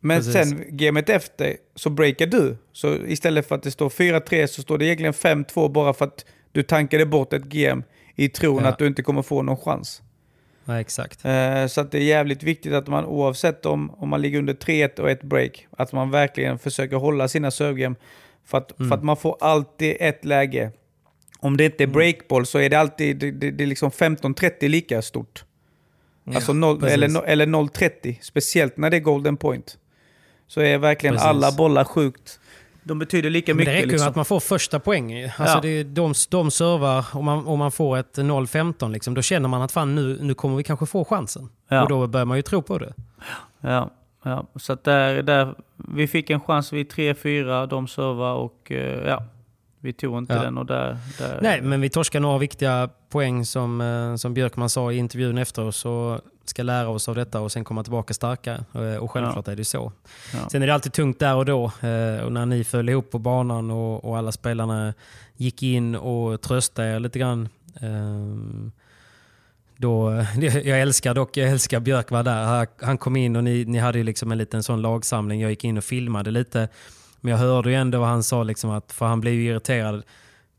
Men 0.00 0.18
Precis. 0.18 0.32
sen 0.32 0.64
gamet 0.68 1.08
efter 1.08 1.56
så 1.74 1.90
breakar 1.90 2.26
du. 2.26 2.56
Så 2.72 2.94
istället 2.94 3.48
för 3.48 3.54
att 3.54 3.62
det 3.62 3.70
står 3.70 3.88
4-3 3.88 4.46
så 4.46 4.62
står 4.62 4.78
det 4.78 4.84
egentligen 4.84 5.12
5-2 5.14 5.68
bara 5.68 5.92
för 5.92 6.04
att 6.04 6.24
du 6.52 6.62
tankade 6.62 7.06
bort 7.06 7.32
ett 7.32 7.44
game 7.44 7.82
i 8.14 8.28
tron 8.28 8.60
Ja. 8.62 8.68
att 8.68 8.78
du 8.78 8.86
inte 8.86 9.02
kommer 9.02 9.22
få 9.22 9.42
någon 9.42 9.56
chans. 9.56 10.02
Ja, 10.68 10.80
exakt. 10.80 11.24
Eh, 11.24 11.66
Så 11.66 11.80
att 11.80 11.90
det 11.90 11.98
är 11.98 12.02
jävligt 12.02 12.42
viktigt 12.42 12.72
att 12.72 12.86
man 12.86 13.04
oavsett 13.04 13.66
om, 13.66 13.90
om 13.90 14.08
man 14.08 14.22
ligger 14.22 14.38
under 14.38 14.54
3-1 14.54 15.00
och 15.00 15.10
ett 15.10 15.22
break, 15.22 15.66
att 15.70 15.92
man 15.92 16.10
verkligen 16.10 16.58
försöker 16.58 16.96
hålla 16.96 17.28
sina 17.28 17.50
servegame. 17.50 17.96
För 18.44 18.58
att, 18.58 18.78
Mm. 18.80 18.88
för 18.90 18.96
att 18.96 19.04
man 19.04 19.16
får 19.16 19.36
alltid 19.40 19.96
ett 20.00 20.24
läge. 20.24 20.70
Om 21.38 21.56
det 21.56 21.64
inte 21.64 21.82
är 21.82 21.86
breakboll 21.86 22.46
så 22.46 22.58
är 22.58 22.70
det 22.70 22.78
alltid 22.78 23.16
det, 23.16 23.30
det, 23.30 23.50
det 23.50 23.64
är 23.64 23.68
liksom 23.68 23.90
15-30 23.90 24.68
lika 24.68 25.02
stort. 25.02 25.44
alltså 26.34 26.52
noll, 26.52 26.80
precis. 26.80 26.94
eller, 26.94 27.08
no- 27.08 27.24
eller 27.26 27.46
0-30, 27.46 28.18
speciellt 28.22 28.76
när 28.76 28.90
det 28.90 28.96
är 28.96 29.00
golden 29.00 29.36
point. 29.36 29.78
Så 30.46 30.60
är 30.60 30.78
verkligen 30.78 31.14
Precis. 31.14 31.26
alla 31.26 31.52
bollar 31.52 31.84
sjukt. 31.84 32.40
De 32.86 32.98
betyder 32.98 33.30
lika 33.30 33.54
Men 33.54 33.64
det 33.64 33.70
mycket. 33.70 33.74
räcker 33.84 33.88
liksom. 33.92 34.08
att 34.08 34.16
man 34.16 34.24
får 34.24 34.40
första 34.40 34.80
poäng. 34.80 35.10
ju. 35.18 35.24
Alltså 35.24 35.56
Ja. 35.56 35.60
det 35.60 35.82
de, 35.82 36.14
de 36.30 36.50
servar 36.50 37.06
och 37.12 37.24
man, 37.24 37.46
och 37.46 37.58
man 37.58 37.72
får 37.72 37.96
ett 37.98 38.18
0-15, 38.18 38.90
liksom, 38.92 39.14
då 39.14 39.22
känner 39.22 39.48
man 39.48 39.62
att 39.62 39.72
fan 39.72 39.94
nu, 39.94 40.18
nu 40.20 40.34
kommer 40.34 40.56
vi 40.56 40.62
kanske 40.62 40.86
få 40.86 41.04
chansen. 41.04 41.48
Ja. 41.68 41.82
Och 41.82 41.88
då 41.88 42.06
börjar 42.06 42.24
man 42.24 42.36
ju 42.38 42.42
tro 42.42 42.62
på 42.62 42.78
det. 42.78 42.92
Ja, 43.60 43.90
ja. 44.22 44.46
så 44.56 44.72
att 44.72 44.84
där, 44.84 45.22
där, 45.22 45.54
vi 45.76 46.08
fick 46.08 46.30
en 46.30 46.40
chans 46.40 46.72
vid 46.72 46.92
3-4, 46.92 47.66
de 47.66 47.88
servar 47.88 48.34
och 48.34 48.72
eh, 48.72 49.08
ja, 49.08 49.24
vi 49.80 49.92
tog 49.92 50.18
inte 50.18 50.34
Ja. 50.34 50.42
den 50.42 50.58
och 50.58 50.66
där... 50.66 50.96
där 51.18 51.38
Nej, 51.42 51.60
men 51.62 51.80
vi 51.80 51.88
torskar 51.90 52.20
några 52.20 52.38
viktiga 52.38 52.88
poäng 53.10 53.44
som, 53.44 53.80
eh, 53.80 54.16
som 54.16 54.34
Björkman 54.34 54.68
sa 54.70 54.92
i 54.92 54.96
intervjun 54.96 55.38
efter 55.38 55.64
oss. 55.64 55.84
Ska 56.50 56.62
lära 56.62 56.88
oss 56.88 57.08
av 57.08 57.14
detta 57.14 57.40
och 57.40 57.52
sen 57.52 57.64
komma 57.64 57.82
tillbaka 57.82 58.14
starka. 58.14 58.64
Eh, 58.74 58.96
Och 58.96 59.10
självklart 59.10 59.48
är 59.48 59.56
det 59.56 59.64
så. 59.64 59.92
Ja. 60.34 60.48
Sen 60.48 60.62
är 60.62 60.66
det 60.66 60.74
alltid 60.74 60.92
tungt 60.92 61.18
där 61.18 61.34
och 61.34 61.44
då. 61.44 61.64
eh, 61.64 62.24
Och 62.24 62.32
när 62.32 62.46
ni 62.46 62.64
föll 62.64 62.88
ihop 62.88 63.10
på 63.10 63.18
banan 63.18 63.70
och, 63.70 64.04
och 64.04 64.18
alla 64.18 64.32
spelarna 64.32 64.94
gick 65.36 65.62
in 65.62 65.94
och 65.96 66.40
tröstade 66.40 66.88
er 66.88 67.00
lite 67.00 67.18
grann. 67.18 67.48
ehm, 67.80 68.72
Då, 69.76 70.12
jag 70.64 70.80
älskar 70.80 71.14
dock 71.14 71.36
jag 71.36 71.48
älskar 71.50 71.80
Björkman 71.80 72.24
där. 72.24 72.66
Han- 72.82 72.98
kom 72.98 73.16
in 73.16 73.36
och 73.36 73.44
ni, 73.44 73.64
ni 73.64 73.78
hade 73.78 74.02
liksom 74.02 74.32
en 74.32 74.38
liten 74.38 74.62
sån 74.62 74.82
lagsamling. 74.82 75.40
Jag 75.40 75.50
gick 75.50 75.64
in 75.64 75.78
och 75.78 75.84
filmade 75.84 76.30
lite. 76.30 76.68
Men 77.20 77.30
jag 77.30 77.38
hörde 77.38 77.70
ju 77.70 77.76
ändå 77.76 77.98
vad 77.98 78.08
han 78.08 78.22
sa, 78.22 78.42
liksom 78.42 78.70
att, 78.70 78.92
för 78.92 79.06
han 79.06 79.20
blev 79.20 79.34
ju 79.34 79.44
irriterad 79.50 80.02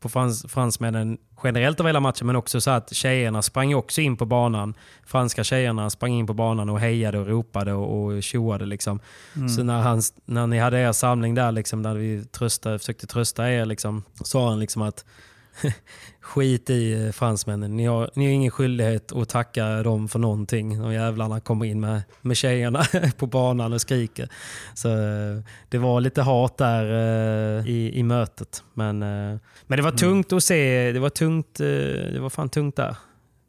på 0.00 0.08
frans, 0.08 0.46
fransmännen 0.48 1.18
generellt 1.44 1.80
av 1.80 1.86
hela 1.86 2.00
matchen, 2.00 2.26
men 2.26 2.36
också 2.36 2.60
så 2.60 2.70
att 2.70 2.94
tjejerna 2.94 3.42
sprang 3.42 3.74
också 3.74 4.00
in 4.00 4.16
på 4.16 4.26
banan. 4.26 4.74
Franska 5.06 5.44
tjejerna 5.44 5.90
sprang 5.90 6.12
in 6.12 6.26
på 6.26 6.34
banan 6.34 6.68
och 6.68 6.80
hejade 6.80 7.18
och 7.18 7.26
ropade 7.26 7.72
och, 7.72 8.04
och 8.04 8.22
tjoade. 8.22 8.66
Liksom. 8.66 9.00
Så 9.56 9.62
när, 9.62 9.80
han, 9.80 10.02
när 10.24 10.46
ni 10.46 10.58
hade 10.58 10.78
er 10.78 10.92
samling 10.92 11.34
där, 11.34 11.52
liksom, 11.52 11.82
där 11.82 11.94
vi 11.94 12.24
tröstade, 12.24 12.78
försökte 12.78 13.06
trösta 13.06 13.52
er, 13.52 13.66
liksom, 13.66 14.02
sa 14.24 14.48
han 14.48 14.58
liksom 14.58 14.82
att 14.82 15.04
skit 16.20 16.70
i 16.70 17.06
eh, 17.06 17.12
fransmännen. 17.12 17.76
Ni 17.76 17.86
har, 17.86 18.10
ni 18.14 18.24
har 18.24 18.32
ingen 18.32 18.50
skyldighet 18.50 19.12
att 19.12 19.28
tacka 19.28 19.82
dem 19.82 20.08
för 20.08 20.18
någonting. 20.18 20.82
De 20.82 20.92
jävlarna 20.92 21.40
kommer 21.40 21.64
in 21.64 21.80
med, 21.80 22.02
med 22.20 22.36
tjejerna 22.36 22.82
på 23.18 23.26
banan 23.26 23.72
och 23.72 23.80
skriker. 23.80 24.28
Så 24.74 24.88
eh, 24.88 25.42
det 25.68 25.78
var 25.78 26.00
lite 26.00 26.22
hat 26.22 26.58
där 26.58 26.84
eh, 26.84 27.68
i, 27.68 27.92
i 27.94 28.02
mötet. 28.02 28.64
Men, 28.74 28.98
men 28.98 29.76
det 29.76 29.82
var 29.82 29.90
tungt 29.90 30.32
att 30.32 30.44
se. 30.44 30.92
Det 30.92 31.00
var 31.00 31.10
tungt. 31.10 31.54
Det 31.54 32.20
var 32.20 32.30
fan 32.30 32.48
tungt 32.48 32.76
där. 32.76 32.96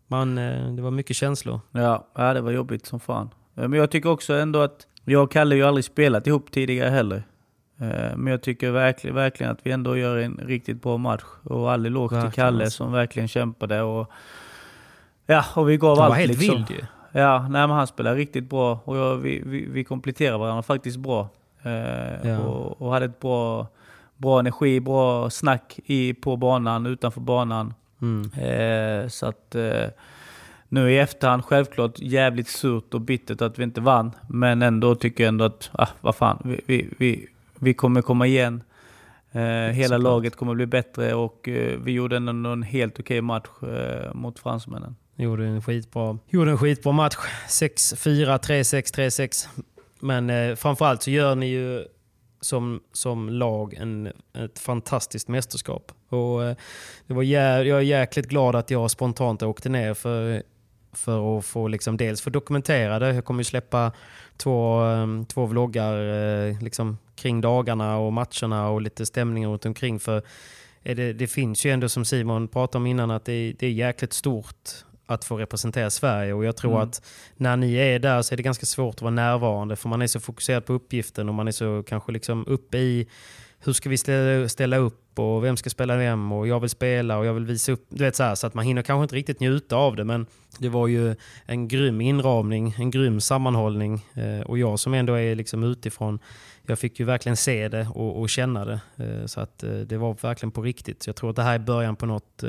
Man, 0.08 0.36
det 0.76 0.82
var 0.82 0.92
mycket 0.92 1.16
känslor. 1.16 1.60
Ja, 1.72 2.08
det 2.16 2.42
var 2.42 2.52
jobbigt 2.52 2.86
som 2.86 3.00
fan. 3.00 3.30
Men 3.54 3.74
jag 3.74 3.92
tycker 3.92 4.10
också 4.10 4.34
ändå 4.34 4.62
att, 4.62 4.88
jag 5.06 5.24
och 5.24 5.32
Kalle 5.32 5.56
ju 5.56 5.64
aldrig 5.64 5.86
spelat 5.86 6.28
ihop 6.28 6.52
tidigare 6.52 6.90
heller. 6.90 7.24
Eh, 7.80 8.16
Men 8.18 8.28
jag 8.28 8.42
tycker 8.42 8.72
verkligen, 8.72 9.16
verkligen 9.16 9.52
att 9.52 9.60
vi 9.64 9.72
ändå 9.72 9.98
gör 9.98 10.18
en 10.18 10.40
riktigt 10.44 10.82
bra 10.82 10.98
match. 10.98 11.24
Och 11.44 11.72
all 11.72 11.86
eloge 11.86 12.22
till 12.22 12.32
Kalle 12.32 12.64
alltså. 12.64 12.78
som 12.84 12.92
verkligen 12.92 13.28
kämpade. 13.28 13.82
Och, 13.82 14.12
ja, 15.26 15.46
och 15.56 15.70
vi 15.70 15.78
gav 15.78 15.98
Han 15.98 16.06
allt 16.06 16.10
var 16.12 16.18
helt 16.18 16.40
liksom. 16.40 16.56
vild 16.56 16.72
ju. 16.72 16.86
Ja, 17.12 17.42
nej, 17.42 17.68
men 17.68 17.70
han 17.70 17.88
spelar 17.88 18.16
riktigt 18.16 18.50
bra 18.50 18.80
och 18.84 18.98
jag, 18.98 19.16
vi, 19.18 19.42
vi, 19.46 19.66
vi 19.66 19.84
kompletterar 19.84 20.38
varandra 20.38 20.64
faktiskt 20.64 20.98
bra. 20.98 21.30
Eh, 21.64 22.30
Ja. 22.30 22.40
och, 22.40 22.82
och 22.82 22.94
hade 22.94 23.06
ett 23.06 23.20
bra, 23.20 23.68
bra 24.18 24.40
energi, 24.40 24.80
bra 24.80 25.30
snack 25.30 25.80
i, 25.86 26.14
på 26.14 26.38
banan, 26.38 26.86
utanför 26.86 27.22
banan. 27.22 27.74
Mm. 28.02 28.32
Eh, 28.34 29.08
så 29.08 29.26
att 29.26 29.56
eh, 29.56 29.86
nu 30.70 30.92
i 30.92 31.00
efterhand 31.00 31.46
självklart 31.46 32.00
jävligt 32.00 32.48
surt 32.48 32.94
och 32.94 33.02
bittert 33.02 33.42
att 33.42 33.60
vi 33.60 33.64
inte 33.64 33.82
vann. 33.82 34.12
Men 34.28 34.62
ändå 34.62 34.96
tycker 34.96 35.24
jag 35.24 35.28
ändå 35.28 35.46
att, 35.46 35.70
ah, 35.74 35.88
vad 36.02 36.16
fan, 36.16 36.42
vi, 36.46 36.62
vi, 36.66 36.90
vi, 36.98 37.28
vi 37.60 37.74
kommer 37.74 38.02
komma 38.02 38.28
igen. 38.28 38.64
Eh, 39.32 39.42
hela 39.42 39.74
Såklart. 39.84 40.02
laget 40.02 40.36
kommer 40.36 40.54
bli 40.54 40.66
bättre 40.66 41.14
och 41.14 41.48
eh, 41.48 41.80
vi 41.80 41.92
gjorde 41.92 42.18
ändå 42.18 42.50
en 42.50 42.64
helt 42.64 43.00
okej 43.00 43.22
match 43.22 43.48
eh, 43.64 44.14
mot 44.14 44.40
fransmännen. 44.40 44.96
Gjorde 45.16 45.46
en 45.46 45.62
skitbra, 45.62 46.18
gjorde 46.30 46.52
en 46.52 46.58
skitbra 46.58 46.92
match. 46.92 47.16
6-4, 47.48 48.40
3-6, 48.40 48.96
3-6. 48.96 49.48
Men 50.00 50.30
eh, 50.30 50.56
framförallt 50.56 51.04
så 51.04 51.12
gör 51.12 51.36
ni 51.36 51.46
ju 51.48 51.86
som, 52.42 52.82
som 52.94 53.30
lag 53.30 53.74
en, 53.74 54.08
ett 54.38 54.60
fantastiskt 54.60 55.28
mästerskap. 55.28 55.92
Och, 56.10 56.44
eh, 56.44 56.56
det 57.08 57.14
var 57.14 57.24
jä, 57.24 57.64
jag 57.64 57.78
är 57.78 57.82
jäkligt 57.82 58.28
glad 58.28 58.56
att 58.56 58.72
jag 58.72 58.92
spontant 58.92 59.44
åkte 59.44 59.70
ner 59.70 59.94
för, 59.94 60.44
för 60.94 61.38
att 61.38 61.46
få 61.46 61.68
liksom 61.68 61.98
dels 61.98 62.22
få 62.22 62.30
dokumentera 62.30 63.00
det. 63.00 63.14
Jag 63.14 63.26
kommer 63.26 63.40
ju 63.40 63.44
släppa 63.46 63.92
två, 64.40 64.86
eh, 64.86 65.24
två 65.28 65.46
vloggar 65.46 65.94
eh, 66.48 66.62
liksom, 66.62 66.98
kring 67.16 67.42
dagarna 67.42 67.98
och 67.98 68.14
matcherna 68.14 68.70
och 68.70 68.82
lite 68.82 69.06
stämningar 69.06 69.50
runt 69.50 69.66
omkring. 69.66 70.00
För 70.00 70.22
är 70.84 70.96
det, 70.96 71.14
det 71.14 71.28
finns 71.28 71.66
ju 71.66 71.72
ändå 71.72 71.90
som 71.90 72.06
Simon 72.06 72.48
pratade 72.48 72.78
om 72.78 72.86
innan 72.88 73.12
att 73.12 73.26
det, 73.26 73.54
det 73.60 73.68
är 73.68 73.72
jäkligt 73.72 74.14
stort 74.14 74.70
att 75.06 75.26
få 75.26 75.38
representera 75.38 75.90
Sverige 75.90 76.34
och 76.34 76.46
jag 76.46 76.58
tror 76.58 76.72
Mm. 76.76 76.84
att 76.90 77.02
när 77.36 77.58
ni 77.58 77.76
är 77.76 78.00
där 78.00 78.22
så 78.22 78.36
är 78.36 78.38
det 78.38 78.44
ganska 78.44 78.66
svårt 78.66 78.96
att 78.96 79.02
vara 79.02 79.12
närvarande 79.12 79.76
för 79.76 79.90
man 79.90 80.02
är 80.02 80.08
så 80.08 80.20
fokuserad 80.20 80.66
på 80.66 80.74
uppgiften 80.74 81.30
och 81.30 81.36
man 81.36 81.48
är 81.48 81.52
så 81.52 81.84
kanske 81.88 82.12
liksom 82.12 82.46
uppe 82.48 82.78
i 82.78 83.08
hur 83.60 83.74
ska 83.74 83.90
vi 83.90 83.98
ställa, 84.50 84.78
upp 84.78 85.20
och 85.20 85.44
vem 85.44 85.58
ska 85.58 85.70
spela 85.70 85.98
vem 85.98 86.32
och 86.32 86.48
jag 86.48 86.60
vill 86.60 86.70
spela 86.70 87.18
och 87.18 87.26
jag 87.26 87.34
vill 87.34 87.46
visa 87.46 87.72
upp. 87.72 87.86
Du 87.90 88.04
vet 88.04 88.16
så, 88.16 88.24
här, 88.24 88.36
så 88.36 88.48
att 88.48 88.54
man 88.54 88.66
hinner 88.66 88.82
kanske 88.82 89.04
inte 89.04 89.16
riktigt 89.16 89.40
njuta 89.40 89.76
av 89.76 89.96
det 89.96 90.04
men 90.04 90.26
det 90.60 90.70
var 90.70 90.88
ju 90.88 91.16
en 91.46 91.68
grym 91.68 92.02
inramning, 92.02 92.76
en 92.78 92.92
grym 92.92 93.22
sammanhållning 93.22 94.06
eh, 94.14 94.42
och 94.42 94.58
jag 94.58 94.80
som 94.80 94.94
ändå 94.94 95.14
är 95.14 95.36
liksom 95.36 95.64
utifrån 95.64 96.20
jag 96.66 96.80
fick 96.80 97.00
ju 97.00 97.06
verkligen 97.06 97.38
se 97.38 97.68
det 97.70 97.88
och, 97.94 98.20
och 98.22 98.30
känna 98.30 98.66
det. 98.66 98.80
Eh, 98.98 99.26
så 99.26 99.40
att 99.42 99.64
eh, 99.64 99.72
det 99.72 99.98
var 99.98 100.16
verkligen 100.22 100.52
på 100.52 100.62
riktigt. 100.62 101.08
Jag 101.08 101.16
tror 101.16 101.30
att 101.30 101.36
det 101.36 101.44
här 101.44 101.56
är 101.56 101.60
början 101.60 101.96
på 101.96 102.06
något 102.06 102.44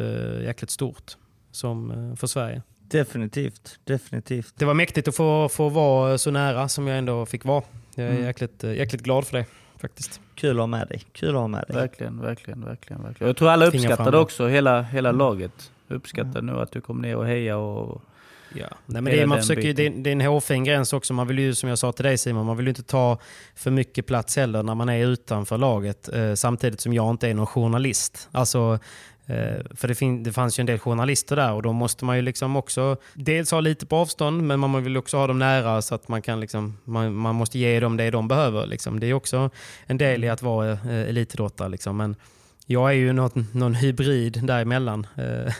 jäkligt 0.44 0.70
stort 0.70 1.16
som, 1.52 2.16
för 2.20 2.26
Sverige. 2.26 2.62
Definitivt, 2.80 3.78
definitivt. 3.84 4.54
Det 4.56 4.64
var 4.64 4.74
mäktigt 4.74 5.08
att 5.08 5.16
få, 5.16 5.48
få 5.48 5.68
vara 5.68 6.18
så 6.18 6.30
nära 6.30 6.68
som 6.68 6.86
jag 6.86 6.98
ändå 6.98 7.26
fick 7.26 7.44
vara. 7.44 7.62
Jag 7.94 8.06
är 8.06 8.10
Mm. 8.10 8.24
jäkligt, 8.24 8.62
jäkligt 8.62 9.02
glad 9.02 9.26
för 9.26 9.38
det 9.38 9.46
faktiskt. 9.80 10.20
Kul 10.40 10.50
att 10.56 10.62
ha 10.62 10.66
med 10.66 10.88
dig. 10.88 11.02
Kul 11.12 11.28
att 11.28 11.34
ha 11.34 11.48
med 11.48 11.64
dig. 11.68 11.76
Verkligen, 11.76 12.20
verkligen, 12.20 12.64
verkligen. 12.64 13.02
verkligen. 13.02 13.28
Jag 13.28 13.36
tror 13.36 13.50
alla 13.50 13.70
det. 14.10 14.18
också, 14.18 14.46
hela, 14.48 14.82
hela 14.82 15.12
laget. 15.12 15.72
Uppskattar 15.88 16.42
nu 16.42 16.52
att 16.60 16.72
du 16.72 16.80
kom 16.80 17.00
ner 17.02 17.16
och 17.16 17.26
heja 17.26 17.56
och... 17.56 18.02
Ja. 18.54 18.66
Nej, 18.86 19.02
men 19.02 19.04
det, 19.04 19.26
man 19.26 19.36
den 19.36 19.42
försöker, 19.42 19.62
ju- 19.62 19.72
det, 19.72 19.86
är- 19.86 19.90
det 19.90 20.10
är 20.10 20.12
en 20.12 20.20
hårfin 20.20 20.64
gräns 20.64 20.92
också. 20.92 21.14
Man 21.14 21.26
vill 21.26 21.38
ju, 21.38 21.54
som 21.54 21.68
jag 21.68 21.78
sa 21.78 21.92
till 21.92 22.04
dig 22.04 22.18
Simon, 22.18 22.46
man 22.46 22.56
vill 22.56 22.66
ju 22.66 22.70
inte 22.70 22.82
ta 22.82 23.18
för 23.54 23.70
mycket 23.70 24.06
plats 24.06 24.36
heller 24.36 24.62
när 24.62 24.74
man 24.74 24.88
är 24.88 25.06
utanför 25.06 25.58
laget. 25.58 26.08
Eh, 26.08 26.34
samtidigt 26.34 26.80
som 26.80 26.92
jag 26.92 27.10
inte 27.10 27.28
är 27.28 27.34
någon 27.34 27.46
journalist. 27.46 28.28
Alltså, 28.32 28.78
för 29.74 29.88
det, 29.88 29.94
fin- 29.94 30.22
det 30.22 30.32
fanns 30.32 30.58
ju 30.58 30.60
en 30.60 30.66
del 30.66 30.78
journalister 30.78 31.36
där 31.36 31.52
och 31.52 31.62
då 31.62 31.72
måste 31.72 32.04
man 32.04 32.16
ju 32.16 32.22
liksom 32.22 32.56
också 32.56 32.96
dels 33.14 33.50
ha 33.50 33.60
lite 33.60 33.86
på 33.86 33.96
avstånd 33.96 34.42
men 34.42 34.60
man 34.60 34.84
vill 34.84 34.96
också 34.96 35.16
ha 35.16 35.26
dem 35.26 35.38
nära 35.38 35.82
så 35.82 35.94
att 35.94 36.08
man 36.08 36.22
kan 36.22 36.40
liksom, 36.40 36.78
man, 36.84 37.14
man 37.14 37.34
måste 37.34 37.58
ge 37.58 37.80
dem 37.80 37.96
det 37.96 38.10
de 38.10 38.28
behöver. 38.28 38.66
Liksom. 38.66 39.00
Det 39.00 39.06
är 39.06 39.14
också 39.14 39.50
en 39.86 39.98
del 39.98 40.24
i 40.24 40.28
att 40.28 40.42
vara 40.42 40.70
eh, 40.72 41.08
elitidrottare. 41.08 41.68
Liksom. 41.68 41.96
Men 41.96 42.16
jag 42.66 42.90
är 42.90 42.94
ju 42.94 43.12
något, 43.12 43.34
någon 43.54 43.74
hybrid 43.74 44.40
däremellan. 44.42 45.06
Eh, 45.16 45.24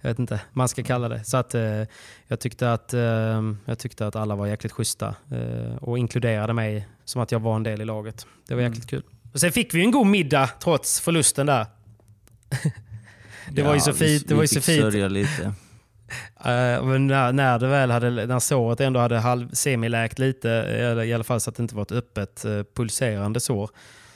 jag 0.00 0.10
vet 0.10 0.18
inte, 0.18 0.40
man 0.52 0.68
ska 0.68 0.82
kalla 0.82 1.08
det. 1.08 1.24
Så 1.24 1.36
att, 1.36 1.54
eh, 1.54 1.82
jag, 2.26 2.40
tyckte 2.40 2.72
att, 2.72 2.94
eh, 2.94 3.42
jag 3.64 3.78
tyckte 3.78 4.06
att 4.06 4.16
alla 4.16 4.36
var 4.36 4.46
jäkligt 4.46 4.72
schyssta 4.72 5.14
eh, 5.30 5.76
och 5.80 5.98
inkluderade 5.98 6.52
mig 6.52 6.88
som 7.04 7.22
att 7.22 7.32
jag 7.32 7.40
var 7.40 7.56
en 7.56 7.62
del 7.62 7.80
i 7.80 7.84
laget. 7.84 8.26
Det 8.48 8.54
var 8.54 8.62
jäkligt 8.62 8.86
kul. 8.90 9.02
Och 9.32 9.40
sen 9.40 9.52
fick 9.52 9.74
vi 9.74 9.84
en 9.84 9.90
god 9.90 10.06
middag 10.06 10.50
trots 10.60 11.00
förlusten 11.00 11.46
där. 11.46 11.66
Det 13.50 13.62
var 13.62 13.74
ju 13.74 13.80
så 13.80 13.92
fint. 13.92 14.28
Det 14.28 14.34
var 14.34 14.42
ju 14.42 14.48
så 14.48 14.60
fint. 14.60 14.82
sörja 14.82 15.08
lite. 15.08 15.52
Eh, 16.44 16.84
men 16.84 17.06
när, 17.06 17.32
när 17.32 17.58
det 17.58 17.66
väl 17.66 17.90
hade, 17.90 18.26
när 18.26 18.38
såret 18.38 18.80
ändå 18.80 19.00
hade 19.00 19.18
halv, 19.18 19.50
semiläkt 19.52 20.18
lite, 20.18 20.50
eller 20.50 21.02
i 21.02 21.14
alla 21.14 21.24
fall 21.24 21.40
så 21.40 21.50
att 21.50 21.56
det 21.56 21.62
inte 21.62 21.76
var 21.76 21.82
ett 21.82 21.92
öppet 21.92 22.44
eh, 22.44 22.62
pulserande 22.74 23.40
sår, 23.40 23.70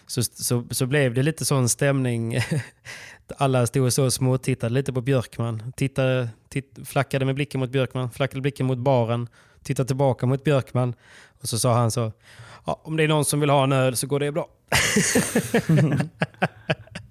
så, 0.06 0.22
så, 0.22 0.64
så 0.70 0.86
blev 0.86 1.14
det 1.14 1.22
lite 1.22 1.44
sån 1.44 1.68
stämning. 1.68 2.38
Alla 3.36 3.66
stod 3.66 3.84
och 3.84 3.92
så 3.92 4.05
och 4.05 4.12
småtittade 4.12 4.74
lite 4.74 4.92
på 4.92 5.00
Björkman. 5.00 5.72
Tittade, 5.76 6.28
titt, 6.48 6.78
flackade 6.84 7.24
med 7.24 7.34
blicken 7.34 7.60
mot 7.60 7.70
Björkman, 7.70 8.10
flackade 8.10 8.40
blicken 8.40 8.66
mot 8.66 8.78
baren, 8.78 9.28
tittade 9.62 9.86
tillbaka 9.86 10.26
mot 10.26 10.44
Björkman. 10.44 10.94
Och 11.40 11.48
så 11.48 11.59
sa 11.59 11.74
han 11.74 11.90
så, 11.90 12.12
ja, 12.66 12.80
om 12.84 12.96
det 12.96 13.02
är 13.02 13.09
någon 13.09 13.24
som 13.24 13.40
vill 13.40 13.50
ha 13.50 13.64
en 13.64 13.72
öl 13.72 13.96
så 13.96 14.06
går 14.06 14.20
det 14.20 14.32
bra. 14.32 14.48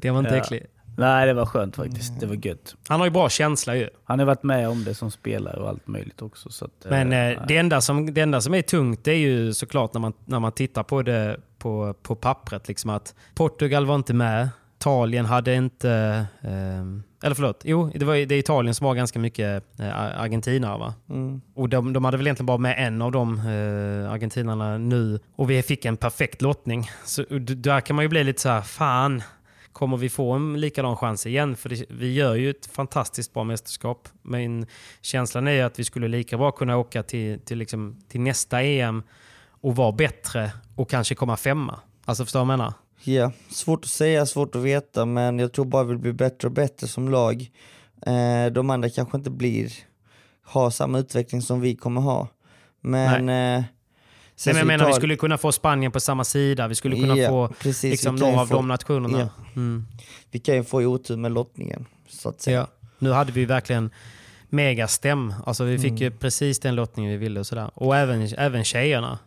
det 0.00 0.10
var 0.10 0.18
inte 0.18 0.34
Ja. 0.34 0.40
äckligt. 0.40 0.66
Nej, 0.96 1.26
det 1.26 1.32
var 1.32 1.46
skönt 1.46 1.76
faktiskt. 1.76 2.20
Det 2.20 2.26
var 2.26 2.46
gött. 2.46 2.74
Han 2.88 3.00
har 3.00 3.06
ju 3.06 3.10
bra 3.10 3.28
känsla 3.28 3.76
ju. 3.76 3.88
Han 4.04 4.18
har 4.18 4.26
varit 4.26 4.42
med 4.42 4.68
om 4.68 4.84
det 4.84 4.94
som 4.94 5.10
spelare 5.10 5.60
och 5.60 5.68
allt 5.68 5.86
möjligt 5.86 6.22
också. 6.22 6.50
Så 6.50 6.64
att, 6.64 6.86
Men 6.90 7.12
eh, 7.12 7.18
eh, 7.28 7.42
det, 7.48 7.56
enda 7.56 7.80
som, 7.80 8.14
det 8.14 8.20
enda 8.20 8.40
som 8.40 8.54
är 8.54 8.62
tungt 8.62 9.08
är 9.08 9.12
ju 9.12 9.54
såklart 9.54 9.94
när 9.94 10.00
man, 10.00 10.12
när 10.24 10.40
man 10.40 10.52
tittar 10.52 10.82
på 10.82 11.02
det 11.02 11.36
på, 11.58 11.94
på 12.02 12.14
pappret. 12.14 12.68
Liksom 12.68 12.90
att 12.90 13.14
Portugal 13.34 13.86
var 13.86 13.94
inte 13.94 14.14
med. 14.14 14.48
Italien 14.78 15.26
hade 15.26 15.54
inte... 15.54 15.90
Eh, 16.40 16.80
eller 17.22 17.34
förlåt, 17.34 17.60
jo 17.64 17.90
det 17.94 18.04
var 18.04 18.14
det 18.14 18.34
är 18.34 18.38
Italien 18.38 18.74
som 18.74 18.86
har 18.86 18.94
ganska 18.94 19.18
mycket 19.18 19.80
eh, 19.80 19.98
argentinare 20.20 20.78
va? 20.78 20.94
Mm. 21.10 21.40
Och 21.54 21.68
de, 21.68 21.92
de 21.92 22.04
hade 22.04 22.16
väl 22.16 22.26
egentligen 22.26 22.46
bara 22.46 22.58
med 22.58 22.86
en 22.86 23.02
av 23.02 23.12
de 23.12 23.38
eh, 23.38 24.12
argentinarna 24.12 24.78
nu. 24.78 25.18
Och 25.36 25.50
vi 25.50 25.62
fick 25.62 25.84
en 25.84 25.96
perfekt 25.96 26.42
lottning. 26.42 26.90
Så 27.04 27.24
där 27.40 27.80
kan 27.80 27.96
man 27.96 28.04
ju 28.04 28.08
bli 28.08 28.24
lite 28.24 28.42
så 28.42 28.48
här, 28.48 28.60
fan, 28.62 29.22
kommer 29.72 29.96
vi 29.96 30.08
få 30.08 30.32
en 30.32 30.60
likadan 30.60 30.96
chans 30.96 31.26
igen? 31.26 31.56
För 31.56 31.68
det, 31.68 31.84
vi 31.88 32.14
gör 32.14 32.34
ju 32.34 32.50
ett 32.50 32.66
fantastiskt 32.66 33.34
bra 33.34 33.44
mästerskap. 33.44 34.08
Men 34.22 34.66
känslan 35.00 35.48
är 35.48 35.52
ju 35.52 35.60
att 35.60 35.78
vi 35.78 35.84
skulle 35.84 36.08
lika 36.08 36.38
bra 36.38 36.50
kunna 36.50 36.76
åka 36.76 37.02
till, 37.02 37.40
till, 37.40 37.58
liksom, 37.58 38.00
till 38.08 38.20
nästa 38.20 38.62
EM 38.62 39.02
och 39.60 39.76
vara 39.76 39.92
bättre 39.92 40.52
och 40.74 40.90
kanske 40.90 41.14
komma 41.14 41.36
femma. 41.36 41.80
Alltså 42.04 42.24
förstår 42.24 42.40
du 42.40 42.46
vad 42.46 42.52
jag 42.52 42.58
menar? 42.58 42.72
Ja, 43.04 43.32
svårt 43.50 43.84
att 43.84 43.90
säga, 43.90 44.26
svårt 44.26 44.54
att 44.54 44.62
veta, 44.62 45.04
men 45.04 45.38
jag 45.38 45.52
tror 45.52 45.64
bara 45.64 45.84
vi 45.84 45.96
blir 45.96 46.12
bättre 46.12 46.48
och 46.48 46.54
bättre 46.54 46.86
som 46.86 47.08
lag. 47.08 47.50
Eh, 48.06 48.52
de 48.52 48.70
andra 48.70 48.90
kanske 48.90 49.16
inte 49.16 49.30
blir, 49.30 49.72
har 50.42 50.70
samma 50.70 50.98
utveckling 50.98 51.42
som 51.42 51.60
vi 51.60 51.76
kommer 51.76 52.00
ha. 52.00 52.28
Men... 52.80 53.28
Eh, 53.28 53.64
Nej, 54.46 54.54
men 54.54 54.58
jag 54.58 54.66
menar, 54.66 54.86
vi 54.86 54.92
skulle 54.92 55.16
kunna 55.16 55.38
få 55.38 55.52
Spanien 55.52 55.92
på 55.92 56.00
samma 56.00 56.24
sida. 56.24 56.68
Vi 56.68 56.74
skulle 56.74 56.96
kunna 56.96 57.16
Ja, 57.16 57.28
få 57.28 57.48
precis, 57.62 57.90
liksom, 57.90 58.16
några 58.16 58.40
av 58.40 58.46
få- 58.46 58.54
de 58.54 58.68
nationerna. 58.68 59.18
ja. 59.20 59.28
Mm. 59.56 59.86
Vi 60.30 60.38
kan 60.38 60.54
ju 60.54 60.64
få 60.64 60.78
otur 60.82 61.16
med 61.16 61.32
lottningen, 61.32 61.86
så 62.08 62.28
att 62.28 62.40
säga. 62.40 62.58
Ja. 62.58 62.66
Nu 62.98 63.10
hade 63.12 63.32
vi 63.32 63.44
verkligen 63.44 63.90
megastäm. 64.48 65.34
Alltså 65.46 65.64
vi 65.64 65.78
fick 65.78 65.90
Mm. 65.90 66.02
ju 66.02 66.10
precis 66.10 66.58
den 66.58 66.74
lottningen 66.74 67.10
vi 67.12 67.16
ville. 67.18 67.40
Och, 67.40 67.46
sådär. 67.46 67.70
och 67.74 67.96
även, 67.96 68.28
även 68.38 68.64
tjejerna. 68.64 69.18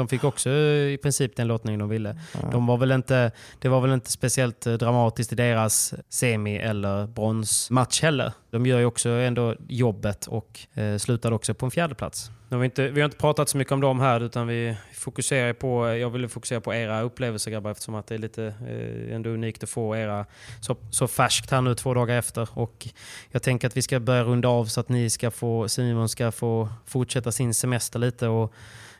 De 0.00 0.08
fick 0.08 0.24
också 0.24 0.50
i 0.50 0.98
princip 1.02 1.36
den 1.36 1.46
lottningen 1.46 1.80
de 1.80 1.88
ville. 1.88 2.16
De 2.52 2.66
var 2.66 2.76
väl 2.76 2.92
inte, 2.92 3.32
det 3.58 3.68
var 3.68 3.80
väl 3.80 3.92
inte 3.92 4.10
speciellt 4.10 4.66
eh, 4.66 4.74
dramatiskt 4.74 5.32
i 5.32 5.36
deras 5.36 5.94
semi 6.08 6.56
eller 6.56 7.06
bronsmatch 7.06 8.02
heller. 8.02 8.32
De 8.50 8.66
gör 8.66 8.78
ju 8.78 8.84
också 8.84 9.08
ändå 9.08 9.54
jobbet 9.68 10.26
och 10.26 10.60
eh, 10.74 10.96
slutade 10.96 11.34
också 11.34 11.54
på 11.54 11.66
en 11.66 11.70
fjärde 11.70 11.94
plats. 11.94 12.30
Nu 12.48 12.56
har 12.56 12.60
vi, 12.60 12.64
inte, 12.64 12.88
vi 12.88 13.00
har 13.00 13.04
inte 13.04 13.16
pratat 13.16 13.48
så 13.48 13.56
mycket 13.56 13.72
om 13.72 13.80
dem 13.80 14.00
här 14.00 14.20
utan 14.20 14.46
vi 14.46 14.76
fokuserar 14.94 15.52
på, 15.52 15.88
jag 15.88 16.10
ville 16.10 16.28
fokusera 16.28 16.60
på 16.60 16.74
era 16.74 17.00
upplevelser 17.00 17.50
grabbar 17.50 17.70
eftersom 17.70 17.94
att 17.94 18.06
det 18.06 18.14
är 18.14 18.18
lite 18.18 18.44
eh, 18.44 19.14
ändå 19.14 19.30
unikt 19.30 19.62
att 19.62 19.70
få 19.70 19.96
era 19.96 20.26
så, 20.60 20.76
så 20.90 21.08
färskt 21.08 21.50
här 21.50 21.60
nu 21.60 21.74
två 21.74 21.94
dagar 21.94 22.18
efter. 22.18 22.48
Och 22.52 22.88
jag 23.30 23.42
tänker 23.42 23.68
att 23.68 23.76
vi 23.76 23.82
ska 23.82 24.00
börja 24.00 24.24
runda 24.24 24.48
av 24.48 24.64
så 24.64 24.80
att 24.80 24.88
ni 24.88 25.10
ska 25.10 25.30
få, 25.30 25.68
Simon 25.68 26.08
ska 26.08 26.32
få 26.32 26.68
fortsätta 26.86 27.32
sin 27.32 27.54
semester 27.54 27.98
lite 27.98 28.28
och 28.28 28.54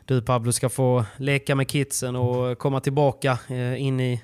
du 0.05 0.21
Pablo 0.21 0.51
ska 0.51 0.69
få 0.69 1.05
leka 1.17 1.55
med 1.55 1.67
kidsen 1.67 2.15
och 2.15 2.57
komma 2.57 2.79
tillbaka 2.79 3.39
eh, 3.49 3.81
in 3.81 3.99
i 3.99 4.21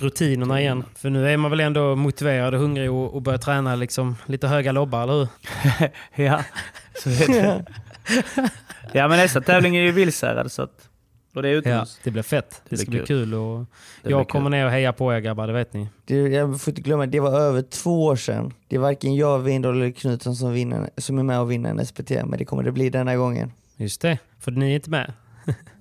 rutinerna 0.00 0.60
igen. 0.60 0.84
För 0.94 1.10
nu 1.10 1.28
är 1.28 1.36
man 1.36 1.50
väl 1.50 1.60
ändå 1.60 1.96
motiverad 1.96 2.54
och 2.54 2.60
hungrig 2.60 2.90
och, 2.92 3.14
och 3.14 3.22
börjar 3.22 3.38
träna 3.38 3.74
liksom 3.76 4.16
lite 4.26 4.48
höga 4.48 4.72
lobbar, 4.72 5.02
eller 5.02 5.14
hur? 5.14 5.28
ja, 6.24 6.44
så 7.02 7.10
är 7.10 7.28
det. 7.42 7.64
ja, 8.92 9.08
men 9.08 9.18
nästa 9.18 9.40
tävling 9.40 9.76
är 9.76 9.82
ju 9.82 9.92
Vilshärad 9.92 10.52
så 10.52 10.62
att... 10.62 10.88
Och 11.34 11.42
det 11.42 11.48
är 11.48 11.52
Ja, 11.52 11.58
utomhus. 11.58 12.00
det 12.04 12.10
blir 12.10 12.22
fett. 12.22 12.62
Det, 12.64 12.68
blir 12.68 12.78
ska 12.78 12.90
bli 12.90 12.98
kul. 12.98 13.06
kul. 13.06 13.34
Och 13.34 13.58
blir 14.02 14.12
jag 14.12 14.26
kul. 14.28 14.32
kommer 14.32 14.50
ner 14.50 14.64
och 14.64 14.70
hejar 14.70 14.92
på 14.92 15.14
er 15.14 15.18
grabbar, 15.20 15.46
det 15.46 15.52
vet 15.52 15.72
ni. 15.72 15.88
Det, 16.04 16.14
jag 16.14 16.60
får 16.60 16.70
inte 16.70 16.82
glömma, 16.82 17.06
det 17.06 17.20
var 17.20 17.40
över 17.40 17.62
två 17.62 18.04
år 18.04 18.16
sedan. 18.16 18.52
Det 18.68 18.76
är 18.76 18.80
varken 18.80 19.16
jag, 19.16 19.38
Windahl 19.38 19.76
eller 19.76 19.90
Knutsson 19.90 20.36
som, 20.36 20.52
vinner, 20.52 20.90
som 20.96 21.18
är 21.18 21.22
med 21.22 21.40
och 21.40 21.50
vinner 21.50 21.70
en 21.70 21.86
SPT, 21.86 22.10
men 22.10 22.38
det 22.38 22.44
kommer 22.44 22.62
det 22.62 22.72
bli 22.72 22.90
denna 22.90 23.16
gången. 23.16 23.52
Just 23.80 24.00
det, 24.00 24.18
för 24.40 24.50
ni 24.50 24.70
är 24.70 24.74
inte 24.74 24.90
med. 24.90 25.12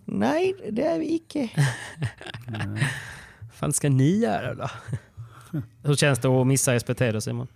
Nej, 0.05 0.53
det 0.71 0.83
är 0.83 0.99
vi 0.99 1.13
icke. 1.15 1.49
fan 3.53 3.73
ska 3.73 3.89
ni 3.89 4.17
göra 4.19 4.53
då? 4.53 4.69
Hur 5.83 5.95
känns 5.95 6.19
det 6.19 6.27
att 6.27 6.47
missa 6.47 6.79
SPT 6.79 6.99
då 6.99 7.21
Simon? 7.21 7.47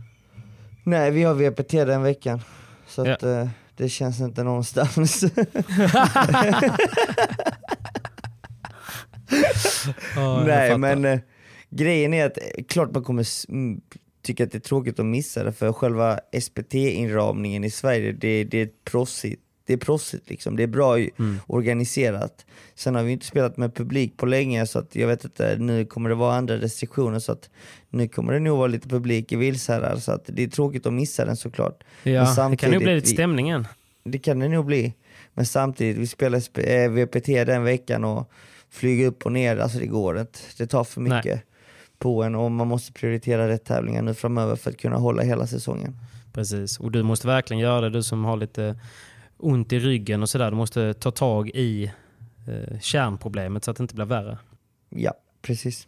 Nej, 0.83 1.11
vi 1.11 1.23
har 1.23 1.33
VPT 1.33 1.71
den 1.71 2.03
veckan. 2.03 2.41
Så 2.87 3.05
Ja. 3.05 3.13
att, 3.13 3.23
eh, 3.23 3.49
det 3.75 3.89
känns 3.89 4.19
inte 4.19 4.43
någonstans. 4.43 5.23
Nej, 10.45 10.77
men 10.77 11.05
eh, 11.05 11.19
grejen 11.69 12.13
är 12.13 12.25
att 12.25 12.37
eh, 12.37 12.63
klart 12.69 12.91
man 12.93 13.03
kommer 13.03 13.27
mm, 13.49 13.81
tycka 14.23 14.43
att 14.43 14.51
det 14.51 14.57
är 14.57 14.59
tråkigt 14.59 14.99
att 14.99 15.05
missa 15.05 15.43
det, 15.43 15.53
för 15.53 15.73
själva 15.73 16.19
SPT-inramningen 16.41 17.63
i 17.63 17.69
Sverige, 17.69 18.11
det, 18.11 18.43
det 18.43 18.57
är 18.57 18.63
ett 18.63 18.83
proffsigt. 18.85 19.41
Det 19.71 19.75
är 19.75 19.77
proffsigt 19.77 20.29
liksom, 20.29 20.55
det 20.55 20.63
är 20.63 20.67
bra 20.67 20.99
ju- 20.99 21.09
organiserat. 21.47 22.45
Sen 22.75 22.95
har 22.95 23.03
vi 23.03 23.11
inte 23.11 23.25
spelat 23.25 23.57
med 23.57 23.75
publik 23.75 24.17
på 24.17 24.25
länge 24.25 24.65
så 24.67 24.79
att 24.79 24.95
jag 24.95 25.07
vet 25.07 25.23
inte, 25.25 25.55
nu 25.59 25.85
kommer 25.85 26.09
det 26.09 26.15
vara 26.15 26.35
andra 26.35 26.57
restriktioner 26.57 27.19
så 27.19 27.31
att 27.31 27.49
nu 27.89 28.07
kommer 28.07 28.33
det 28.33 28.39
nog 28.39 28.57
vara 28.57 28.67
lite 28.67 28.87
publik 28.89 29.31
i 29.31 29.35
Vilshärad 29.35 30.03
så 30.03 30.11
att 30.11 30.23
det 30.27 30.43
är 30.43 30.47
tråkigt 30.47 30.85
att 30.85 30.93
missa 30.93 31.25
den 31.25 31.35
såklart. 31.37 31.83
Ja, 32.03 32.47
det 32.49 32.57
kan 32.57 32.71
nog 32.71 32.83
bli 32.83 32.95
lite 32.95 33.07
stämningen. 33.07 33.67
det 34.03 34.19
kan 34.19 34.39
det 34.39 34.47
nog 34.47 34.65
bli. 34.65 34.93
Men 35.33 35.45
samtidigt, 35.45 35.97
vi 35.97 36.07
spelar 36.07 36.39
sp- 36.39 36.83
eh, 36.85 36.89
VPT 36.91 37.27
den 37.45 37.63
veckan 37.63 38.03
och 38.03 38.31
flyger 38.69 39.07
upp 39.07 39.25
och 39.25 39.31
ner, 39.31 39.57
alltså 39.57 39.79
det 39.79 39.85
går 39.87 40.19
inte. 40.19 40.39
Det 40.57 40.67
tar 40.67 40.83
för 40.83 41.01
Nej. 41.01 41.17
mycket 41.17 41.41
på 41.99 42.23
en 42.23 42.35
och 42.35 42.51
man 42.51 42.67
måste 42.67 42.93
prioritera 42.93 43.47
rätt 43.47 43.65
tävlingar 43.65 44.01
nu 44.01 44.13
framöver 44.13 44.55
för 44.55 44.69
att 44.69 44.77
kunna 44.77 44.97
hålla 44.97 45.23
hela 45.23 45.47
säsongen. 45.47 45.97
Precis, 46.33 46.79
och 46.79 46.91
du 46.91 47.03
måste 47.03 47.27
verkligen 47.27 47.59
göra 47.61 47.81
det, 47.81 47.89
du 47.89 48.03
som 48.03 48.25
har 48.25 48.37
lite 48.37 48.75
ont 49.41 49.73
i 49.73 49.79
ryggen 49.79 50.21
och 50.21 50.29
sådär. 50.29 50.51
Du 50.51 50.57
måste 50.57 50.93
ta 50.93 51.11
tag 51.11 51.49
i 51.49 51.91
eh, 52.47 52.79
kärnproblemet 52.79 53.63
så 53.63 53.71
att 53.71 53.77
det 53.77 53.81
inte 53.81 53.95
blir 53.95 54.05
värre. 54.05 54.37
Ja, 54.89 55.13
precis. 55.41 55.87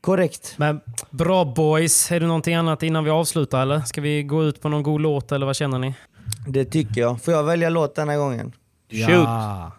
Korrekt. 0.00 0.54
Men 0.56 0.80
bra 1.10 1.44
boys. 1.44 2.12
Är 2.12 2.20
det 2.20 2.26
någonting 2.26 2.54
annat 2.54 2.82
innan 2.82 3.04
vi 3.04 3.10
avslutar 3.10 3.62
eller? 3.62 3.80
Ska 3.80 4.00
vi 4.00 4.22
gå 4.22 4.44
ut 4.44 4.60
på 4.60 4.68
någon 4.68 4.82
god 4.82 5.00
låt 5.00 5.32
eller 5.32 5.46
vad 5.46 5.56
känner 5.56 5.78
ni? 5.78 5.94
Det 6.46 6.64
tycker 6.64 7.00
jag. 7.00 7.22
Får 7.22 7.34
jag 7.34 7.44
välja 7.44 7.70
låt 7.70 7.94
denna 7.94 8.16
gången? 8.16 8.52
Ja. 8.88 9.72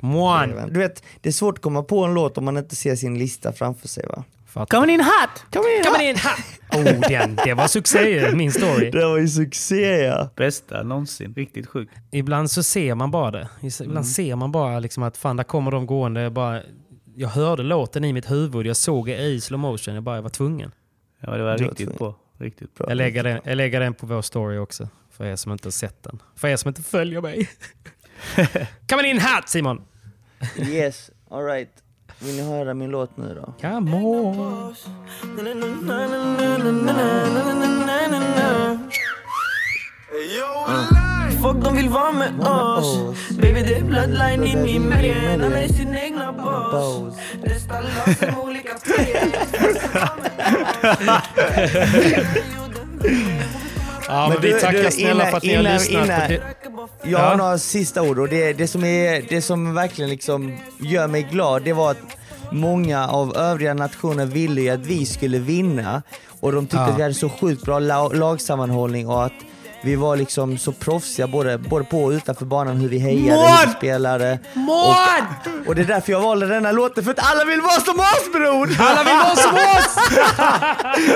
Come 0.00 0.18
on! 0.18 0.72
Du 0.72 0.78
vet, 0.78 1.02
det 1.20 1.28
är 1.28 1.32
svårt 1.32 1.58
att 1.58 1.62
komma 1.62 1.82
på 1.82 2.04
en 2.04 2.14
låt 2.14 2.38
om 2.38 2.44
man 2.44 2.56
inte 2.56 2.76
ser 2.76 2.96
sin 2.96 3.18
lista 3.18 3.52
framför 3.52 3.88
sig 3.88 4.06
va? 4.06 4.24
Coming 4.54 4.90
in 4.94 5.00
hot! 5.00 5.44
Coming 5.52 5.76
in 5.78 5.84
Coming 5.84 6.08
in 6.08 6.16
hot! 6.16 6.38
Oh, 6.72 7.00
den, 7.08 7.36
det 7.44 7.54
var 7.54 7.66
succé 7.66 8.32
min 8.34 8.52
story. 8.52 8.90
Det 8.90 9.04
var 9.06 9.18
ju 9.18 9.28
succé 9.28 10.04
ja. 10.04 10.30
Bästa 10.36 10.82
någonsin. 10.82 11.34
Riktigt 11.34 11.66
sjukt. 11.66 11.92
Ibland 12.10 12.50
så 12.50 12.62
ser 12.62 12.94
man 12.94 13.10
bara 13.10 13.30
det. 13.30 13.48
Ibland 13.62 13.90
Mm. 13.90 14.04
ser 14.04 14.36
man 14.36 14.52
bara 14.52 14.78
liksom 14.80 15.02
att 15.02 15.16
fan, 15.16 15.36
där 15.36 15.44
kommer 15.44 15.70
de 15.70 15.86
gående. 15.86 16.20
Jag, 16.20 16.32
bara, 16.32 16.60
jag 17.16 17.28
hörde 17.28 17.62
låten 17.62 18.04
i 18.04 18.12
mitt 18.12 18.30
huvud, 18.30 18.66
jag 18.66 18.76
såg 18.76 19.06
det 19.06 19.16
i 19.18 19.40
slow 19.40 19.60
motion. 19.60 19.94
Jag 19.94 20.02
bara 20.04 20.16
jag 20.16 20.22
var 20.22 20.30
tvungen. 20.30 20.72
Ja, 21.20 21.30
det 21.36 21.42
var 21.44 21.58
Du 21.58 21.64
riktigt 21.64 21.98
bra. 21.98 22.18
Riktigt 22.38 22.74
bra. 22.74 22.88
Jag 22.88 22.96
lägger, 22.96 23.22
den, 23.24 23.40
jag 23.44 23.56
lägger 23.56 23.80
den 23.80 23.94
på 23.94 24.06
vår 24.06 24.22
story 24.22 24.58
också. 24.58 24.88
För 25.10 25.24
er 25.24 25.36
som 25.36 25.52
inte 25.52 25.66
har 25.66 25.72
sett 25.72 26.02
den. 26.02 26.22
För 26.36 26.48
er 26.48 26.56
som 26.56 26.68
inte 26.68 26.82
följer 26.82 27.20
mig. 27.20 27.48
Coming 28.90 29.06
in 29.10 29.20
hot 29.20 29.48
Simon! 29.48 29.82
Yes, 30.58 31.10
alright. 31.30 31.68
Vill 32.18 32.36
ni 32.36 32.42
höra 32.42 32.74
min 32.74 32.90
låt 32.90 33.16
nu 33.16 33.34
då? 33.34 33.54
Come 33.60 33.96
on! 33.96 34.74
Folk 41.42 41.64
de 41.64 41.76
vill 41.76 41.88
vara 41.88 42.12
med 42.12 42.40
oss 42.40 42.98
Baby 43.30 43.62
det 43.62 43.74
är 43.76 43.82
bloodline 43.84 44.44
in 44.44 44.66
i 44.68 44.78
märgen 44.78 45.44
Alla 45.44 45.58
är 45.58 45.68
sin 45.68 45.94
egna 45.96 46.32
boss 46.32 47.14
Det 47.44 47.60
stallar 47.60 48.14
som 48.32 48.40
olika 48.40 48.70
Ja, 54.08 54.28
men, 54.28 54.40
du- 54.40 54.48
vi 54.54 54.60
tackar 54.60 54.82
du, 54.82 54.90
snälla 54.90 55.10
innan- 55.14 55.30
för 55.30 55.36
att 55.36 55.42
ni 55.42 55.54
har 55.54 55.62
lyssnat. 55.62 56.30
innan-. 56.30 56.40
Jag 57.02 57.18
har 57.18 57.30
Ja. 57.30 57.36
några 57.36 57.58
sista 57.58 58.02
ord 58.02 58.18
och 58.18 58.28
det, 58.28 58.52
det, 58.52 58.68
som 58.68 58.84
är, 58.84 59.24
det 59.28 59.42
som 59.42 59.74
verkligen 59.74 60.10
liksom 60.10 60.56
gör 60.80 61.06
mig 61.06 61.22
glad 61.22 61.62
det 61.62 61.72
var 61.72 61.90
att 61.90 61.98
många 62.52 63.08
av 63.08 63.36
övriga 63.36 63.74
nationer 63.74 64.26
ville 64.26 64.60
ju 64.60 64.70
att 64.70 64.86
vi 64.86 65.06
skulle 65.06 65.38
vinna 65.38 66.02
och 66.40 66.52
de 66.52 66.66
tyckte 66.66 66.76
Ja. 66.76 66.82
att 66.92 66.98
vi 66.98 67.02
hade 67.02 67.14
så 67.14 67.28
sjukt 67.28 67.62
bra 67.64 67.78
la, 67.78 68.08
lagsammanhållning 68.08 69.08
och 69.08 69.24
att 69.24 69.32
vi 69.82 69.96
var 69.96 70.16
liksom 70.16 70.58
så 70.58 70.72
proffsiga 70.72 71.26
både, 71.26 71.58
både 71.58 71.84
på 71.84 72.04
och 72.04 72.10
utanför 72.10 72.44
banan 72.44 72.76
hur 72.76 72.88
vi 72.88 72.98
hejade, 72.98 73.40
hur 73.40 73.66
vi 73.66 73.72
spelade. 73.72 74.38
Och, 74.54 75.68
och 75.68 75.74
det 75.74 75.82
är 75.82 75.86
därför 75.86 76.12
jag 76.12 76.20
valde 76.20 76.46
denna 76.46 76.72
låten 76.72 77.04
för 77.04 77.10
att 77.10 77.32
alla 77.32 77.44
vill 77.44 77.60
vara 77.60 77.80
som 77.80 78.00
oss 78.00 78.32
bror! 78.32 78.70
Alla 78.80 79.02
vill 79.04 79.14
vara 79.14 79.36
som 79.36 79.54
oss! 79.54 79.96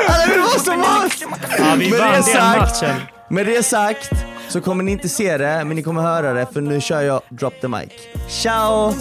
alla 0.08 0.26
vill 0.32 0.40
vara 0.40 0.58
som 0.58 0.80
oss! 0.80 1.24
Ja, 1.58 1.74
vi 1.78 1.90
vann 1.90 2.22
den 2.34 2.58
matchen. 2.58 2.96
Med 3.30 3.46
det 3.46 3.62
sagt 3.62 4.10
så 4.48 4.60
kommer 4.60 4.84
ni 4.84 4.92
inte 4.92 5.08
se 5.08 5.38
det, 5.38 5.64
men 5.64 5.76
ni 5.76 5.82
kommer 5.82 6.02
höra 6.02 6.32
det 6.32 6.46
för 6.52 6.60
nu 6.60 6.80
kör 6.80 7.02
jag 7.02 7.20
Drop 7.28 7.60
the 7.60 7.68
Mic. 7.68 7.92
Ciao! 8.28 8.92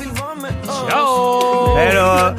Ciao! 0.89 1.75
Hej 1.75 1.95
då! 1.95 2.33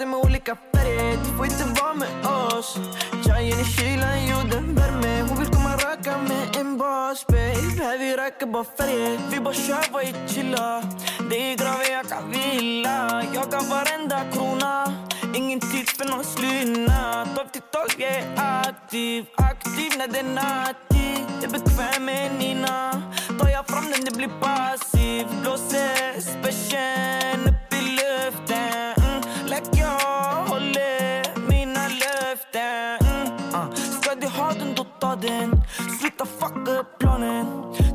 Sig 0.00 0.06
med 0.06 0.18
olika 0.18 0.56
färger 0.72 1.18
Du 1.24 1.36
får 1.36 1.46
inte 1.46 1.82
vara 1.82 1.94
med 1.94 2.08
oss 2.26 2.78
Tjejen 3.26 3.60
i 3.60 3.64
kylan 3.64 4.26
gjorde 4.26 4.56
värme 4.80 5.22
Hon 5.28 5.38
vill 5.38 5.48
komma 5.48 5.76
röka 5.76 6.18
med 6.18 6.56
en 6.60 6.78
boss 6.78 7.26
babe 7.26 7.84
Här 7.84 7.98
vi 7.98 8.16
röker 8.16 8.46
bara 8.46 8.64
färger 8.64 9.18
Vi 9.30 9.40
bara 9.40 9.54
kör, 9.54 9.92
vad 9.92 10.02
är 10.02 10.28
chilla 10.28 10.82
Det 11.30 11.52
är 11.52 11.56
graver 11.56 11.90
jag 11.92 12.08
kan 12.08 12.30
vila 12.30 13.24
Jag 13.34 13.50
kan 13.50 13.68
varenda 13.70 14.20
krona 14.32 14.92
Ingen 15.34 15.60
tid 15.60 15.88
för 15.88 16.04
någon 16.04 16.24
slynna 16.24 17.26
12 17.36 17.48
till 17.48 17.62
12 17.72 17.84
jag 17.98 18.10
är 18.10 18.24
aktiv 18.36 19.26
Aktiv 19.36 19.92
när 19.98 20.08
det 20.08 20.18
är 20.18 20.34
nattid 20.34 21.24
Jag 21.42 21.44
är 21.44 21.58
bekväm 21.58 22.04
med 22.04 22.38
Nina 22.38 23.02
Tar 23.38 23.48
jag 23.48 23.66
fram 23.66 23.84
den 23.90 24.04
det 24.04 24.16
blir 24.16 24.30
passiv 24.40 25.26
Blåser 25.42 26.20
special 26.20 27.40
upp 27.48 27.74
i 27.74 27.82
luften 27.98 28.94
mm. 29.04 29.22
Like 29.46 29.80
jag 29.80 30.44
håller 30.46 31.48
mina 31.50 31.88
löften 31.88 32.98
mm. 33.00 33.54
Uh. 33.54 33.74
Ska 33.74 34.14
du 34.14 34.26
ha 34.26 34.52
den 34.52 34.74
då 34.76 34.84
ta 34.84 35.16
den 35.16 35.62
Sluta 36.00 36.26
fucka 36.26 36.80
upp 36.80 36.98
planen 36.98 37.46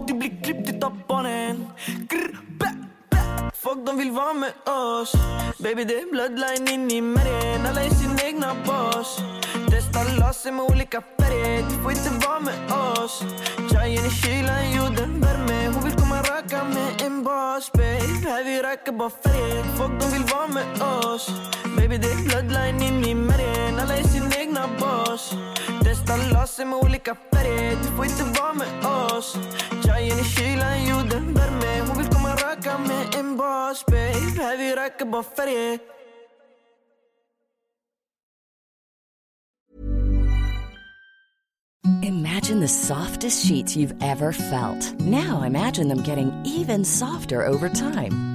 Du 0.08 0.14
blir 0.14 0.44
klippt 0.44 0.70
utav 0.70 1.02
barnen 1.08 1.68
Grr. 2.10 2.35
Folk 3.66 3.86
de 3.86 3.98
vill 3.98 4.12
vara 4.12 4.34
med 4.34 4.54
oss. 4.66 5.12
Baby 5.58 5.84
det 5.84 5.94
är 5.94 6.12
bloodline 6.12 6.68
in 6.74 6.92
i 6.92 7.02
märgen 7.02 7.66
Alla 7.66 7.82
är 7.82 7.90
sin 7.90 8.20
egna 8.28 8.56
boss. 8.66 9.20
Testar 9.70 10.20
laser 10.20 10.52
med 10.52 10.66
olika 10.66 11.02
färger 11.20 11.64
Du 11.70 11.84
får 11.84 11.92
inte 11.92 12.28
vara 12.28 12.40
med 12.40 12.72
oss. 12.72 13.24
Tjejen 13.72 14.06
i 14.06 14.10
kylan 14.10 14.72
jorden 14.78 15.22
värme 15.22 15.68
Hon 15.74 15.84
vill 15.84 15.94
komma 15.94 16.22
röka 16.22 16.64
med 16.64 17.02
en 17.06 17.24
boss. 17.24 17.72
Babe 17.72 18.30
Här 18.30 18.44
vi 18.44 18.62
röker 18.62 18.92
bara 18.92 19.10
färger 19.10 19.64
Folk 19.78 19.94
de 20.02 20.06
vill 20.16 20.26
vara 20.34 20.48
med 20.48 20.68
oss. 20.82 21.30
Baby 21.78 21.98
det 21.98 22.12
är 22.12 22.22
bloodline 22.28 22.82
in 22.88 23.06
i 23.06 23.16
märgen 23.16 23.80
Alla 23.80 23.98
är 23.98 24.04
sin 24.04 24.34
egna 24.42 24.64
boss. 24.80 25.34
Testar 25.84 26.34
laser 26.34 26.66
med 26.66 26.80
olika 26.80 27.16
färger 27.34 27.78
Du 27.84 27.90
får 27.96 28.06
inte 28.06 28.24
vara 28.42 28.54
med 28.54 28.72
oss. 28.86 29.38
Tjejen 29.86 30.20
i 30.20 30.24
kylan 30.24 30.86
jorden 30.90 31.34
värme 31.34 31.72
Hon 31.88 31.98
vill 31.98 32.15
med 32.66 33.16
en 33.20 33.38
boss 33.38 33.86
babe 33.86 34.76
röker 34.76 35.06
bara 35.06 35.24
färger 35.24 35.80
Imagine 42.02 42.60
the 42.60 42.68
softest 42.68 43.46
sheets 43.46 43.76
you've 43.76 43.96
ever 44.02 44.32
felt. 44.32 45.00
Now 45.00 45.44
imagine 45.44 45.88
them 45.88 46.02
getting 46.02 46.32
even 46.46 46.86
softer 46.86 47.46
over 47.46 47.70
time. 47.70 48.35